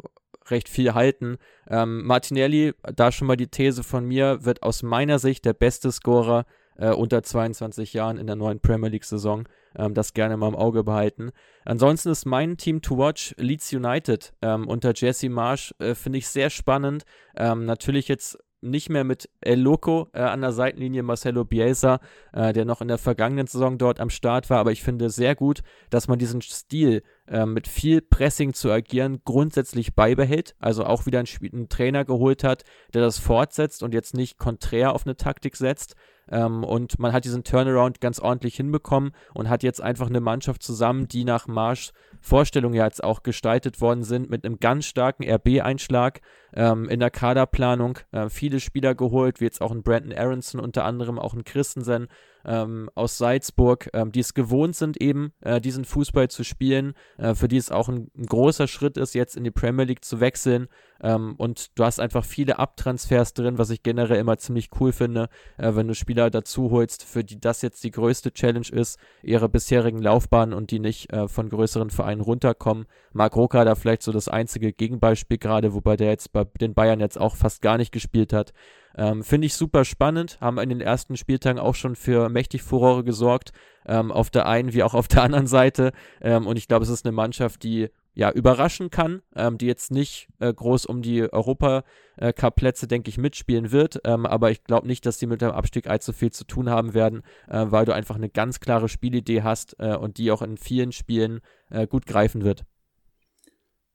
recht 0.49 0.69
viel 0.69 0.93
halten. 0.93 1.37
Ähm, 1.67 2.05
Martinelli, 2.05 2.73
da 2.95 3.11
schon 3.11 3.27
mal 3.27 3.37
die 3.37 3.47
These 3.47 3.83
von 3.83 4.05
mir, 4.05 4.45
wird 4.45 4.63
aus 4.63 4.83
meiner 4.83 5.19
Sicht 5.19 5.45
der 5.45 5.53
beste 5.53 5.91
Scorer 5.91 6.45
äh, 6.77 6.91
unter 6.91 7.23
22 7.23 7.93
Jahren 7.93 8.17
in 8.17 8.27
der 8.27 8.35
neuen 8.35 8.59
Premier 8.59 8.89
League-Saison. 8.89 9.47
Ähm, 9.75 9.93
das 9.93 10.13
gerne 10.13 10.37
mal 10.37 10.47
im 10.47 10.55
Auge 10.55 10.83
behalten. 10.83 11.31
Ansonsten 11.65 12.09
ist 12.09 12.25
mein 12.25 12.57
Team 12.57 12.81
to 12.81 12.97
watch 12.97 13.33
Leeds 13.37 13.73
United 13.73 14.33
ähm, 14.41 14.67
unter 14.67 14.93
Jesse 14.95 15.29
Marsh, 15.29 15.73
äh, 15.79 15.95
finde 15.95 16.19
ich 16.19 16.27
sehr 16.27 16.49
spannend. 16.49 17.03
Ähm, 17.35 17.65
natürlich 17.65 18.07
jetzt 18.07 18.37
nicht 18.63 18.89
mehr 18.89 19.03
mit 19.03 19.29
El 19.41 19.59
Loco 19.59 20.09
äh, 20.13 20.21
an 20.21 20.41
der 20.41 20.51
Seitenlinie, 20.51 21.03
Marcelo 21.03 21.45
Bielsa, 21.45 21.99
äh, 22.31 22.53
der 22.53 22.65
noch 22.65 22.81
in 22.81 22.87
der 22.87 22.97
vergangenen 22.97 23.47
Saison 23.47 23.77
dort 23.77 23.99
am 23.99 24.09
Start 24.09 24.49
war. 24.49 24.59
Aber 24.59 24.71
ich 24.71 24.83
finde 24.83 25.09
sehr 25.09 25.35
gut, 25.35 25.61
dass 25.89 26.07
man 26.07 26.19
diesen 26.19 26.41
Stil 26.41 27.03
äh, 27.27 27.45
mit 27.45 27.67
viel 27.67 28.01
Pressing 28.01 28.53
zu 28.53 28.71
agieren 28.71 29.21
grundsätzlich 29.25 29.93
beibehält. 29.93 30.55
Also 30.59 30.85
auch 30.85 31.05
wieder 31.05 31.19
einen, 31.19 31.27
einen, 31.53 31.69
Trainer 31.69 32.05
geholt 32.05 32.43
hat, 32.43 32.63
der 32.93 33.01
das 33.01 33.19
fortsetzt 33.19 33.83
und 33.83 33.93
jetzt 33.93 34.13
nicht 34.13 34.37
konträr 34.37 34.93
auf 34.93 35.05
eine 35.05 35.15
Taktik 35.15 35.55
setzt. 35.55 35.95
Ähm, 36.29 36.63
und 36.63 36.99
man 36.99 37.11
hat 37.13 37.25
diesen 37.25 37.43
Turnaround 37.43 38.01
ganz 38.01 38.19
ordentlich 38.19 38.55
hinbekommen 38.55 39.11
und 39.33 39.49
hat 39.49 39.63
jetzt 39.63 39.81
einfach 39.81 40.07
eine 40.07 40.21
Mannschaft 40.21 40.63
zusammen, 40.63 41.07
die 41.07 41.25
nach 41.25 41.47
Marsch 41.47 41.91
Vorstellungen 42.23 42.75
ja 42.75 42.85
jetzt 42.85 43.03
auch 43.03 43.21
gestaltet 43.21 43.81
worden 43.81 44.03
sind 44.03 44.29
mit 44.29 44.45
einem 44.45 44.59
ganz 44.59 44.85
starken 44.85 45.29
RB-Einschlag 45.29 46.21
ähm, 46.55 46.87
in 46.87 47.01
der 47.01 47.11
Kaderplanung. 47.11 47.99
Äh, 48.11 48.29
viele 48.29 48.61
Spieler 48.61 48.95
geholt, 48.95 49.41
wie 49.41 49.45
jetzt 49.45 49.61
auch 49.61 49.71
ein 49.71 49.83
Brandon 49.83 50.17
Aronson 50.17 50.61
unter 50.61 50.85
anderem, 50.85 51.19
auch 51.19 51.33
ein 51.33 51.43
Christensen 51.43 52.07
ähm, 52.45 52.89
aus 52.95 53.17
Salzburg, 53.17 53.89
ähm, 53.93 54.11
die 54.11 54.19
es 54.19 54.33
gewohnt 54.33 54.75
sind, 54.75 55.01
eben 55.01 55.33
äh, 55.41 55.61
diesen 55.61 55.85
Fußball 55.85 56.29
zu 56.29 56.43
spielen, 56.43 56.93
äh, 57.17 57.35
für 57.35 57.47
die 57.47 57.57
es 57.57 57.71
auch 57.71 57.89
ein, 57.89 58.09
ein, 58.17 58.25
großer 58.25 58.67
Schritt 58.67 58.97
ist, 58.97 59.15
jetzt 59.15 59.35
in 59.35 59.43
die 59.43 59.51
Premier 59.51 59.85
League 59.85 60.03
zu 60.03 60.19
wechseln. 60.19 60.67
Ähm, 61.01 61.35
und 61.37 61.77
du 61.77 61.83
hast 61.83 61.99
einfach 61.99 62.25
viele 62.25 62.59
Abtransfers 62.59 63.33
drin, 63.33 63.57
was 63.57 63.69
ich 63.69 63.83
generell 63.83 64.17
immer 64.17 64.37
ziemlich 64.37 64.69
cool 64.79 64.91
finde, 64.91 65.29
äh, 65.57 65.75
wenn 65.75 65.87
du 65.87 65.95
Spieler 65.95 66.29
dazu 66.29 66.71
holst, 66.71 67.03
für 67.03 67.23
die 67.23 67.39
das 67.39 67.61
jetzt 67.61 67.83
die 67.83 67.91
größte 67.91 68.33
Challenge 68.33 68.67
ist, 68.71 68.99
ihre 69.21 69.49
bisherigen 69.49 70.01
Laufbahnen 70.01 70.53
und 70.53 70.71
die 70.71 70.79
nicht 70.79 71.11
äh, 71.11 71.27
von 71.27 71.49
größeren 71.49 71.89
Vereinen 71.89 72.12
runterkommen. 72.21 72.85
Marc 73.11 73.35
Roca 73.35 73.63
da 73.65 73.75
vielleicht 73.75 74.03
so 74.03 74.11
das 74.11 74.27
einzige 74.27 74.73
Gegenbeispiel 74.73 75.37
gerade, 75.37 75.73
wobei 75.73 75.95
der 75.95 76.09
jetzt 76.09 76.31
bei 76.31 76.45
den 76.59 76.73
Bayern 76.73 76.99
jetzt 76.99 77.19
auch 77.19 77.35
fast 77.35 77.61
gar 77.61 77.77
nicht 77.77 77.91
gespielt 77.91 78.33
hat. 78.33 78.53
Ähm, 78.95 79.23
Finde 79.23 79.47
ich 79.47 79.55
super 79.55 79.85
spannend, 79.85 80.37
haben 80.39 80.59
in 80.59 80.69
den 80.69 80.81
ersten 80.81 81.17
Spieltagen 81.17 81.59
auch 81.59 81.75
schon 81.75 81.95
für 81.95 82.29
mächtig 82.29 82.61
Furore 82.61 83.03
gesorgt, 83.03 83.51
ähm, 83.87 84.11
auf 84.11 84.29
der 84.29 84.47
einen 84.47 84.73
wie 84.73 84.83
auch 84.83 84.93
auf 84.93 85.07
der 85.07 85.23
anderen 85.23 85.47
Seite. 85.47 85.91
Ähm, 86.21 86.47
und 86.47 86.57
ich 86.57 86.67
glaube, 86.67 86.83
es 86.83 86.89
ist 86.89 87.05
eine 87.05 87.11
Mannschaft, 87.11 87.63
die 87.63 87.89
ja 88.13 88.31
überraschen 88.31 88.89
kann, 88.89 89.21
ähm, 89.35 89.57
die 89.57 89.65
jetzt 89.65 89.91
nicht 89.91 90.27
äh, 90.39 90.53
groß 90.53 90.85
um 90.85 91.01
die 91.01 91.21
Europa-Cup-Plätze, 91.31 92.87
denke 92.87 93.09
ich, 93.09 93.17
mitspielen 93.17 93.71
wird. 93.71 94.01
Ähm, 94.05 94.25
aber 94.25 94.51
ich 94.51 94.63
glaube 94.63 94.87
nicht, 94.87 95.05
dass 95.05 95.19
sie 95.19 95.25
mit 95.25 95.41
dem 95.41 95.51
Abstieg 95.51 95.87
allzu 95.87 96.13
viel 96.13 96.31
zu 96.31 96.45
tun 96.45 96.69
haben 96.69 96.93
werden, 96.93 97.23
äh, 97.47 97.65
weil 97.69 97.85
du 97.85 97.93
einfach 97.93 98.15
eine 98.15 98.29
ganz 98.29 98.59
klare 98.59 98.87
Spielidee 98.87 99.41
hast 99.41 99.75
äh, 99.79 99.95
und 99.95 100.17
die 100.17 100.31
auch 100.31 100.41
in 100.41 100.57
vielen 100.57 100.91
Spielen 100.91 101.41
äh, 101.69 101.87
gut 101.87 102.05
greifen 102.05 102.43
wird. 102.43 102.65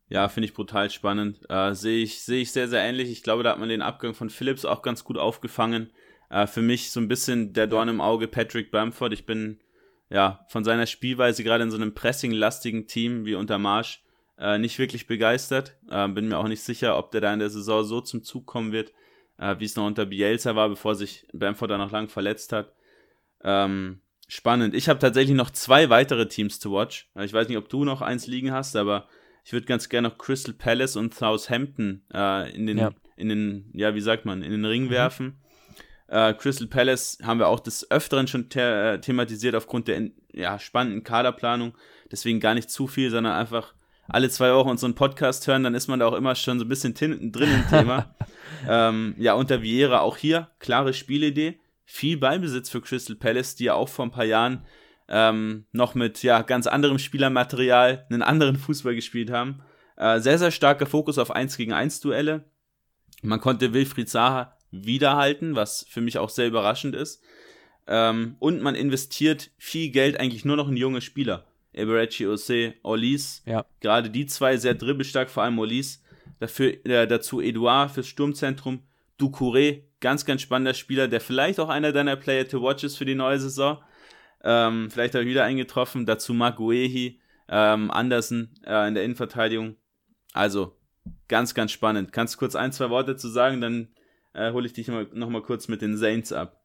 Ja, 0.09 0.29
finde 0.29 0.47
ich 0.47 0.55
brutal 0.55 0.91
spannend. 0.91 1.41
Äh, 1.49 1.75
Sehe 1.75 2.03
ich, 2.03 2.23
seh 2.23 2.41
ich 2.41 2.51
sehr, 2.51 2.66
sehr 2.66 2.83
ähnlich. 2.83 3.11
Ich 3.11 3.23
glaube, 3.23 3.43
da 3.43 3.51
hat 3.51 3.59
man 3.59 3.69
den 3.69 3.83
Abgang 3.83 4.14
von 4.14 4.31
Phillips 4.31 4.64
auch 4.64 4.83
ganz 4.83 5.05
gut 5.05 5.19
aufgefangen. 5.19 5.93
Äh, 6.31 6.47
für 6.47 6.62
mich 6.62 6.91
so 6.91 6.99
ein 6.99 7.09
bisschen 7.09 7.53
der 7.53 7.66
Dorn 7.66 7.89
im 7.89 8.01
Auge 8.01 8.27
Patrick 8.27 8.71
Bamford. 8.71 9.12
Ich 9.12 9.27
bin 9.27 9.61
ja 10.11 10.45
von 10.49 10.64
seiner 10.64 10.87
Spielweise 10.87 11.45
gerade 11.45 11.62
in 11.62 11.71
so 11.71 11.77
einem 11.77 11.95
pressing-lastigen 11.95 12.87
Team 12.87 13.27
wie 13.27 13.35
unter 13.35 13.59
Marsch 13.59 14.03
äh, 14.39 14.59
nicht 14.59 14.78
wirklich 14.78 15.07
begeistert. 15.07 15.76
Äh, 15.91 16.09
bin 16.09 16.28
mir 16.28 16.39
auch 16.39 16.49
nicht 16.49 16.62
sicher, 16.62 16.97
ob 16.97 17.11
der 17.11 17.20
da 17.20 17.32
in 17.32 17.41
der 17.41 17.51
Saison 17.51 17.84
so 17.84 18.01
zum 18.01 18.22
Zug 18.22 18.47
kommen 18.47 18.72
wird, 18.72 18.93
äh, 19.39 19.57
wie 19.59 19.64
es 19.64 19.76
noch 19.76 19.86
unter 19.86 20.07
Bielsa 20.07 20.55
war, 20.57 20.68
bevor 20.68 20.95
sich 20.95 21.26
Bamford 21.32 21.70
da 21.70 21.78
noch 21.78 21.91
lang 21.91 22.09
verletzt 22.09 22.53
hat. 22.53 22.72
Ähm, 23.43 24.01
spannend. 24.28 24.74
Ich 24.74 24.89
habe 24.89 24.99
tatsächlich 24.99 25.36
noch 25.36 25.51
zwei 25.51 25.91
weitere 25.91 26.28
Teams 26.28 26.61
zu 26.61 26.72
watch. 26.72 27.09
Ich 27.20 27.32
weiß 27.32 27.49
nicht, 27.49 27.59
ob 27.59 27.68
du 27.68 27.84
noch 27.84 28.03
eins 28.03 28.26
liegen 28.26 28.53
hast, 28.53 28.76
aber 28.76 29.09
ich 29.45 29.53
würde 29.53 29.66
ganz 29.66 29.89
gerne 29.89 30.09
noch 30.09 30.18
Crystal 30.18 30.55
Palace 30.55 30.97
und 30.97 31.14
Southampton 31.14 32.03
äh, 32.12 32.55
in 32.55 32.66
den, 32.66 32.78
ja. 32.78 32.91
in 33.16 33.28
den, 33.28 33.70
ja, 33.72 33.95
wie 33.95 34.01
sagt 34.01 34.24
man, 34.24 34.43
in 34.43 34.51
den 34.51 34.64
Ring 34.64 34.84
mhm. 34.84 34.91
werfen. 34.91 35.41
Äh, 36.07 36.34
Crystal 36.34 36.66
Palace 36.66 37.18
haben 37.22 37.39
wir 37.39 37.49
auch 37.49 37.61
des 37.61 37.91
Öfteren 37.91 38.26
schon 38.26 38.49
the 38.53 38.59
äh, 38.61 38.99
thematisiert 39.01 39.55
aufgrund 39.55 39.89
der 39.89 40.11
ja, 40.32 40.59
spannenden 40.59 41.03
Kaderplanung. 41.03 41.74
Deswegen 42.11 42.41
gar 42.41 42.55
nicht 42.55 42.70
zu 42.70 42.86
viel, 42.86 43.11
sondern 43.11 43.34
einfach 43.34 43.74
alle 44.09 44.30
zwei 44.30 44.52
Wochen 44.52 44.70
unseren 44.70 44.94
Podcast 44.94 45.46
hören, 45.46 45.64
dann 45.64 45.74
ist 45.74 45.88
man 45.88 46.00
da 46.00 46.06
auch 46.06 46.14
immer 46.14 46.34
schon 46.34 46.59
so 46.59 46.64
ein 46.64 46.68
bisschen 46.68 46.94
drin 46.94 47.22
im 47.22 47.68
Thema. 47.68 48.14
ähm, 48.68 49.14
ja, 49.18 49.34
unter 49.34 49.62
Vieira 49.62 50.00
auch 50.00 50.16
hier, 50.16 50.48
klare 50.59 50.92
Spielidee 50.92 51.61
viel 51.90 52.18
Ballbesitz 52.18 52.68
für 52.68 52.82
Crystal 52.82 53.16
Palace, 53.16 53.56
die 53.56 53.64
ja 53.64 53.74
auch 53.74 53.88
vor 53.88 54.04
ein 54.04 54.11
paar 54.11 54.26
Jahren 54.26 54.66
ähm, 55.09 55.64
noch 55.72 55.94
mit 55.94 56.22
ja, 56.22 56.42
ganz 56.42 56.66
anderem 56.66 56.98
Spielermaterial 56.98 58.06
einen 58.11 58.20
anderen 58.20 58.56
Fußball 58.56 58.94
gespielt 58.94 59.30
haben. 59.30 59.62
Äh, 59.96 60.20
sehr, 60.20 60.38
sehr 60.38 60.50
starker 60.50 60.84
Fokus 60.84 61.16
auf 61.16 61.30
1 61.30 61.56
gegen 61.56 61.72
1 61.72 62.00
Duelle. 62.00 62.44
Man 63.22 63.40
konnte 63.40 63.72
Wilfried 63.72 64.11
Zaha 64.11 64.59
wiederhalten, 64.70 65.56
was 65.56 65.86
für 65.88 66.02
mich 66.02 66.18
auch 66.18 66.28
sehr 66.28 66.46
überraschend 66.46 66.94
ist. 66.94 67.22
Ähm, 67.86 68.36
und 68.38 68.61
man 68.61 68.74
investiert 68.74 69.50
viel 69.56 69.90
Geld 69.90 70.20
eigentlich 70.20 70.44
nur 70.44 70.56
noch 70.56 70.68
in 70.68 70.76
junge 70.76 71.00
Spieler. 71.00 71.46
Eberechi 71.73 72.27
Ose, 72.27 72.75
Olis, 72.83 73.43
ja. 73.47 73.64
gerade 73.81 74.11
die 74.11 74.27
zwei 74.27 74.57
sehr 74.57 74.75
dribbelstark, 74.75 75.31
vor 75.31 75.43
allem 75.43 75.59
Olis. 75.59 76.03
Dafür, 76.41 76.85
äh, 76.87 77.07
dazu 77.07 77.41
Edouard 77.41 77.91
fürs 77.91 78.07
Sturmzentrum, 78.07 78.83
Ducouré, 79.19 79.83
ganz, 80.01 80.25
ganz 80.25 80.43
spannender 80.43 80.75
Spieler, 80.75 81.09
der 81.09 81.21
vielleicht 81.21 81.59
auch 81.59 81.69
einer 81.69 81.93
deiner 81.93 82.16
Player 82.16 82.47
to 82.47 82.62
watch 82.62 82.85
ist 82.85 82.97
für 82.97 83.05
die 83.05 83.14
neue 83.14 83.41
Saison. 83.41 83.79
Ähm, 84.45 84.89
vielleicht 84.91 85.16
auch 85.16 85.21
wieder 85.21 85.45
eingetroffen. 85.45 86.07
Dazu 86.07 86.33
Mark 86.33 86.57
Guehi, 86.57 87.21
ähm, 87.49 87.91
Andersen 87.91 88.55
äh, 88.64 88.87
in 88.87 88.95
der 88.95 89.05
Innenverteidigung. 89.05 89.77
Also, 90.33 90.77
ganz, 91.27 91.55
ganz 91.55 91.73
spannend. 91.73 92.12
Kannst 92.12 92.35
du 92.35 92.39
kurz 92.39 92.55
ein, 92.55 92.73
zwei 92.73 92.91
Worte 92.91 93.16
zu 93.16 93.29
sagen, 93.29 93.61
dann 93.61 93.89
äh, 94.35 94.53
hole 94.53 94.66
ich 94.66 94.73
dich 94.73 94.87
nochmal 94.87 95.09
noch 95.12 95.29
mal 95.29 95.43
kurz 95.43 95.69
mit 95.69 95.83
den 95.83 95.97
Saints 95.97 96.33
ab. 96.33 96.62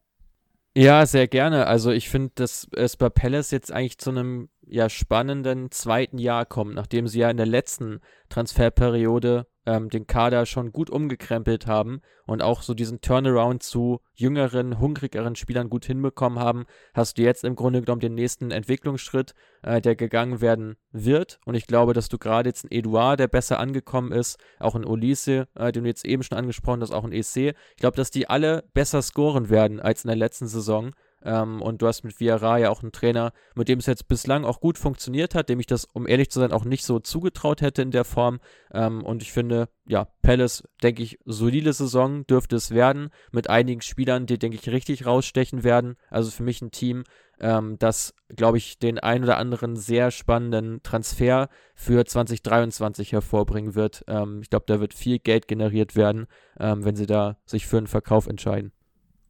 Ja, 0.76 1.06
sehr 1.06 1.28
gerne. 1.28 1.68
Also 1.68 1.92
ich 1.92 2.10
finde, 2.10 2.32
dass 2.36 2.68
es 2.74 2.98
bei 2.98 3.10
Palace 3.10 3.52
jetzt 3.52 3.72
eigentlich 3.72 4.00
zu 4.00 4.10
einem 4.10 4.50
ja 4.68 4.90
spannenden 4.90 5.72
zweiten 5.72 6.18
Jahr 6.18 6.46
kommt, 6.46 6.76
nachdem 6.76 7.08
sie 7.08 7.20
ja 7.20 7.30
in 7.30 7.38
der 7.38 7.46
letzten 7.46 8.00
Transferperiode 8.30 9.48
ähm, 9.66 9.90
den 9.90 10.08
Kader 10.08 10.46
schon 10.46 10.72
gut 10.72 10.90
umgekrempelt 10.90 11.68
haben 11.68 12.02
und 12.26 12.42
auch 12.42 12.62
so 12.62 12.74
diesen 12.74 13.02
Turnaround 13.02 13.64
zu 13.64 14.02
jüngeren, 14.14 14.80
hungrigeren 14.80 15.36
Spielern 15.36 15.70
gut 15.70 15.86
hinbekommen 15.86 16.40
haben, 16.40 16.66
hast 16.94 17.18
du 17.18 17.22
jetzt 17.22 17.44
im 17.44 17.56
Grunde 17.56 17.82
genommen 17.82 18.02
den 18.02 18.16
nächsten 18.16 18.52
Entwicklungsschritt, 18.52 19.34
äh, 19.62 19.82
der 19.82 19.96
gegangen 19.96 20.42
werden 20.42 20.76
wird. 20.92 21.40
Und 21.46 21.56
ich 21.56 21.68
glaube, 21.68 21.94
dass 21.94 22.10
du 22.10 22.18
gerade 22.18 22.50
jetzt 22.50 22.66
ein 22.66 22.72
Eduard, 22.72 23.20
der 23.20 23.28
besser 23.28 23.60
angekommen 23.60 24.12
ist, 24.12 24.38
auch 24.60 24.76
ein 24.76 24.86
Ulisse, 24.86 25.48
äh, 25.56 25.72
den 25.72 25.84
du 25.84 25.90
jetzt 25.90 26.06
eben 26.06 26.24
schon 26.24 26.38
angesprochen 26.38 26.82
hast, 26.82 26.92
auch 26.92 27.06
ein 27.06 27.14
EC, 27.14 27.56
ich 27.72 27.78
glaube, 27.78 27.98
dass 27.98 28.12
die 28.12 28.30
alle 28.30 28.64
besser 28.74 29.02
scoren 29.02 29.50
werden 29.50 29.80
als 29.80 30.04
in 30.04 30.10
der 30.10 30.18
letzten 30.18 30.48
Saison. 30.48 30.94
Ähm, 31.24 31.62
und 31.62 31.82
du 31.82 31.88
hast 31.88 32.04
mit 32.04 32.20
Villara 32.20 32.58
ja 32.58 32.70
auch 32.70 32.84
einen 32.84 32.92
Trainer, 32.92 33.32
mit 33.56 33.68
dem 33.68 33.80
es 33.80 33.86
jetzt 33.86 34.08
bislang 34.08 34.46
auch 34.46 34.60
gut 34.60 34.78
funktioniert 34.78 35.36
hat, 35.36 35.50
dem 35.50 35.60
ich 35.60 35.68
das, 35.68 35.86
um 35.86 36.08
ehrlich 36.08 36.30
zu 36.30 36.40
sein, 36.40 36.52
auch 36.52 36.66
nicht 36.66 36.86
so 36.86 37.00
zugetraut 37.00 37.62
hätte 37.62 37.82
in 37.82 37.92
der 37.92 38.04
Form. 38.04 38.40
Ähm, 38.74 39.04
und 39.04 39.22
ich 39.22 39.32
finde, 39.32 39.70
ja, 39.86 40.08
Palace, 40.22 40.64
denke 40.82 41.04
ich, 41.04 41.20
solide 41.26 41.74
Saison 41.74 42.26
dürfte 42.28 42.56
es 42.56 42.72
werden, 42.72 43.10
mit 43.32 43.50
einigen 43.50 43.82
Spielern, 43.82 44.26
die, 44.26 44.38
denke 44.38 44.58
ich, 44.58 44.70
richtig 44.70 45.06
rausstechen 45.06 45.64
werden. 45.64 45.96
Also 46.10 46.32
für 46.32 46.44
mich 46.44 46.62
ein 46.62 46.72
Team, 46.72 47.04
ähm, 47.40 47.78
das, 47.80 48.14
glaube 48.30 48.58
ich, 48.58 48.80
den 48.80 49.00
ein 49.00 49.24
oder 49.24 49.38
anderen 49.38 49.76
sehr 49.76 50.12
spannenden 50.12 50.82
Transfer 50.84 51.50
für 51.76 52.06
2023 52.06 53.12
hervorbringen 53.12 53.76
wird. 53.76 54.04
Ähm, 54.08 54.40
ich 54.42 54.50
glaube, 54.50 54.66
da 54.68 54.80
wird 54.80 54.94
viel 54.94 55.20
Geld 55.20 55.48
generiert 55.48 55.96
werden, 55.96 56.28
ähm, 56.60 56.86
wenn 56.86 56.96
sie 56.96 57.08
da 57.08 57.38
sich 57.46 57.68
für 57.68 57.78
einen 57.78 57.88
Verkauf 57.88 58.28
entscheiden. 58.28 58.72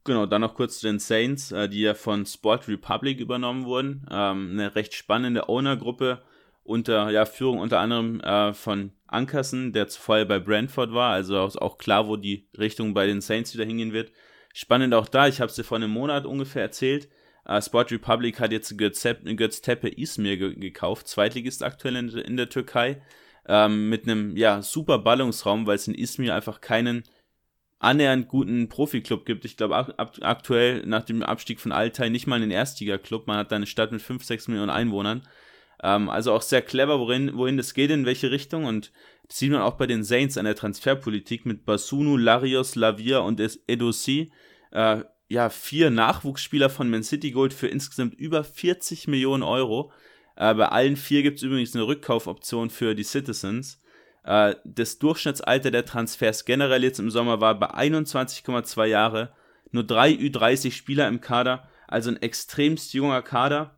Genau, 0.04 0.26
dann 0.26 0.42
noch 0.42 0.54
kurz 0.54 0.80
zu 0.80 0.86
den 0.86 0.98
Saints, 0.98 1.50
äh, 1.50 1.66
die 1.68 1.80
ja 1.80 1.94
von 1.94 2.26
Sport 2.26 2.68
Republic 2.68 3.20
übernommen 3.20 3.64
wurden. 3.64 4.06
Ähm, 4.10 4.50
eine 4.52 4.74
recht 4.74 4.92
spannende 4.92 5.48
Owner-Gruppe 5.48 6.22
unter 6.62 7.10
ja, 7.10 7.24
Führung 7.24 7.58
unter 7.58 7.80
anderem 7.80 8.20
äh, 8.20 8.52
von 8.52 8.92
Ankerson, 9.06 9.72
der 9.72 9.88
zuvor 9.88 10.24
bei 10.26 10.38
Brentford 10.38 10.92
war, 10.92 11.12
also 11.12 11.38
auch 11.38 11.78
klar, 11.78 12.08
wo 12.08 12.16
die 12.16 12.48
Richtung 12.58 12.94
bei 12.94 13.06
den 13.06 13.20
Saints 13.20 13.54
wieder 13.54 13.64
hingehen 13.64 13.92
wird. 13.92 14.12
Spannend 14.52 14.92
auch 14.94 15.08
da, 15.08 15.26
ich 15.26 15.40
habe 15.40 15.50
es 15.50 15.56
dir 15.56 15.64
vor 15.64 15.76
einem 15.76 15.90
Monat 15.90 16.26
ungefähr 16.26 16.62
erzählt. 16.62 17.08
Äh, 17.46 17.62
Sport 17.62 17.90
Republic 17.90 18.40
hat 18.40 18.52
jetzt 18.52 18.76
Götz, 18.76 19.06
Götz 19.36 19.62
Tepe 19.62 19.88
Izmir 19.88 20.36
ge 20.36 20.54
gekauft, 20.54 21.08
Zweitligist 21.08 21.62
aktuell 21.62 21.96
in, 21.96 22.08
in 22.10 22.36
der 22.36 22.50
Türkei, 22.50 23.02
ähm, 23.46 23.88
mit 23.88 24.04
einem 24.04 24.36
ja, 24.36 24.60
super 24.60 24.98
Ballungsraum, 24.98 25.66
weil 25.66 25.76
es 25.76 25.88
in 25.88 25.94
Izmir 25.94 26.34
einfach 26.34 26.60
keinen 26.60 27.04
annähernd 27.84 28.28
guten 28.28 28.68
Profiklub 28.68 29.24
gibt. 29.24 29.44
Ich 29.44 29.56
glaube, 29.56 29.94
aktuell 29.96 30.84
nach 30.86 31.04
dem 31.04 31.22
Abstieg 31.22 31.60
von 31.60 31.72
Altay 31.72 32.10
nicht 32.10 32.26
mal 32.26 32.36
einen 32.36 32.50
Erstliga-Club. 32.50 33.26
Man 33.26 33.36
hat 33.36 33.52
da 33.52 33.56
eine 33.56 33.66
Stadt 33.66 33.92
mit 33.92 34.02
5, 34.02 34.24
6 34.24 34.48
Millionen 34.48 34.70
Einwohnern. 34.70 35.22
Ähm, 35.82 36.08
also 36.08 36.32
auch 36.32 36.42
sehr 36.42 36.62
clever, 36.62 36.98
worin, 36.98 37.36
wohin 37.36 37.56
das 37.56 37.74
geht, 37.74 37.90
in 37.90 38.06
welche 38.06 38.30
Richtung. 38.30 38.64
Und 38.64 38.92
das 39.28 39.38
sieht 39.38 39.52
man 39.52 39.60
auch 39.60 39.74
bei 39.74 39.86
den 39.86 40.02
Saints 40.02 40.36
an 40.38 40.44
der 40.44 40.56
Transferpolitik 40.56 41.46
mit 41.46 41.64
Basunu, 41.64 42.16
Larios, 42.16 42.74
Lavia 42.74 43.18
und 43.18 43.40
Edosi. 43.68 44.32
Äh, 44.72 45.04
ja, 45.28 45.48
vier 45.50 45.90
Nachwuchsspieler 45.90 46.70
von 46.70 46.90
Man 46.90 47.02
City 47.02 47.30
Gold 47.30 47.52
für 47.52 47.68
insgesamt 47.68 48.14
über 48.14 48.44
40 48.44 49.08
Millionen 49.08 49.42
Euro. 49.42 49.92
Äh, 50.36 50.54
bei 50.54 50.68
allen 50.68 50.96
vier 50.96 51.22
gibt 51.22 51.38
es 51.38 51.42
übrigens 51.42 51.74
eine 51.74 51.86
Rückkaufoption 51.86 52.70
für 52.70 52.94
die 52.94 53.04
Citizens. 53.04 53.80
Äh, 54.24 54.56
das 54.64 54.98
Durchschnittsalter 54.98 55.70
der 55.70 55.84
Transfers 55.84 56.44
generell 56.44 56.82
jetzt 56.82 56.98
im 56.98 57.10
Sommer 57.10 57.40
war 57.40 57.58
bei 57.58 57.70
21,2 57.70 58.86
Jahre. 58.86 59.32
Nur 59.70 59.84
drei 59.84 60.10
Ü30 60.10 60.72
Spieler 60.72 61.08
im 61.08 61.20
Kader, 61.20 61.68
also 61.88 62.10
ein 62.10 62.20
extremst 62.20 62.94
junger 62.94 63.22
Kader. 63.22 63.76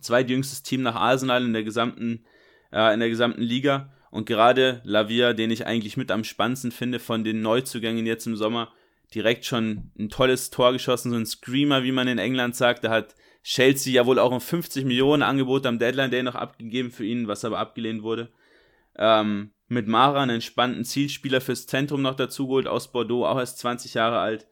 Zweitjüngstes 0.00 0.62
Team 0.62 0.82
nach 0.82 0.94
Arsenal 0.94 1.42
in 1.44 1.52
der 1.52 1.64
gesamten, 1.64 2.24
äh, 2.70 2.92
in 2.92 3.00
der 3.00 3.08
gesamten 3.08 3.42
Liga. 3.42 3.92
Und 4.10 4.26
gerade 4.26 4.80
Lavia, 4.84 5.32
den 5.32 5.50
ich 5.50 5.66
eigentlich 5.66 5.96
mit 5.96 6.10
am 6.10 6.22
spannendsten 6.22 6.70
finde 6.70 6.98
von 6.98 7.24
den 7.24 7.42
Neuzugängen 7.42 8.06
jetzt 8.06 8.26
im 8.26 8.36
Sommer, 8.36 8.72
direkt 9.14 9.46
schon 9.46 9.90
ein 9.98 10.10
tolles 10.10 10.50
Tor 10.50 10.72
geschossen, 10.72 11.10
so 11.10 11.16
ein 11.16 11.26
Screamer, 11.26 11.82
wie 11.82 11.92
man 11.92 12.08
in 12.08 12.18
England 12.18 12.56
sagt. 12.56 12.84
Da 12.84 12.90
hat 12.90 13.14
Chelsea 13.42 13.94
ja 13.94 14.06
wohl 14.06 14.18
auch 14.18 14.32
ein 14.32 14.40
50 14.40 14.84
Millionen 14.84 15.22
Angebot 15.22 15.66
am 15.66 15.78
Deadline 15.78 16.10
Day 16.10 16.22
noch 16.22 16.34
abgegeben 16.34 16.90
für 16.90 17.04
ihn, 17.04 17.26
was 17.26 17.44
aber 17.44 17.58
abgelehnt 17.58 18.02
wurde. 18.02 18.30
Ähm, 18.96 19.52
mit 19.68 19.88
Mara 19.88 20.22
einen 20.22 20.36
entspannten 20.36 20.84
Zielspieler 20.84 21.40
fürs 21.40 21.66
Zentrum 21.66 22.02
noch 22.02 22.14
dazu 22.14 22.46
geholt 22.46 22.66
aus 22.66 22.92
Bordeaux, 22.92 23.26
auch 23.26 23.38
erst 23.38 23.58
20 23.58 23.94
Jahre 23.94 24.18
alt. 24.18 24.46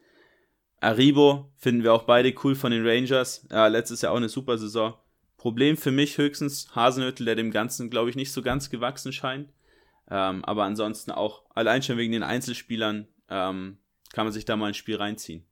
Aribo 0.81 1.53
finden 1.57 1.83
wir 1.83 1.93
auch 1.95 2.03
beide 2.03 2.35
cool 2.43 2.55
von 2.55 2.73
den 2.73 2.87
Rangers. 2.87 3.47
Ja, 3.51 3.69
letztes 3.69 4.03
Jahr 4.03 4.12
auch 4.12 4.19
eine 4.19 4.29
super 4.29 4.59
Saison. 4.59 4.95
Problem 5.39 5.77
für 5.77 5.91
mich 5.91 6.19
höchstens 6.19 6.75
Hasenhüttel, 6.75 7.27
der 7.27 7.37
dem 7.37 7.51
Ganzen, 7.51 7.91
glaube 7.91 8.11
ich, 8.11 8.17
nicht 8.17 8.33
so 8.33 8.43
ganz 8.43 8.71
gewachsen 8.71 9.12
scheint. 9.12 9.53
Ähm, 10.11 10.45
aber 10.45 10.65
ansonsten 10.65 11.11
auch 11.11 11.45
allein 11.55 11.83
schon 11.83 11.97
wegen 11.97 12.12
den 12.12 12.23
Einzelspielern 12.23 13.09
ähm, 13.31 13.79
kann 14.12 14.27
man 14.27 14.33
sich 14.33 14.45
da 14.45 14.57
mal 14.57 14.69
ein 14.69 14.75
Spiel 14.75 14.97
reinziehen. 14.97 15.47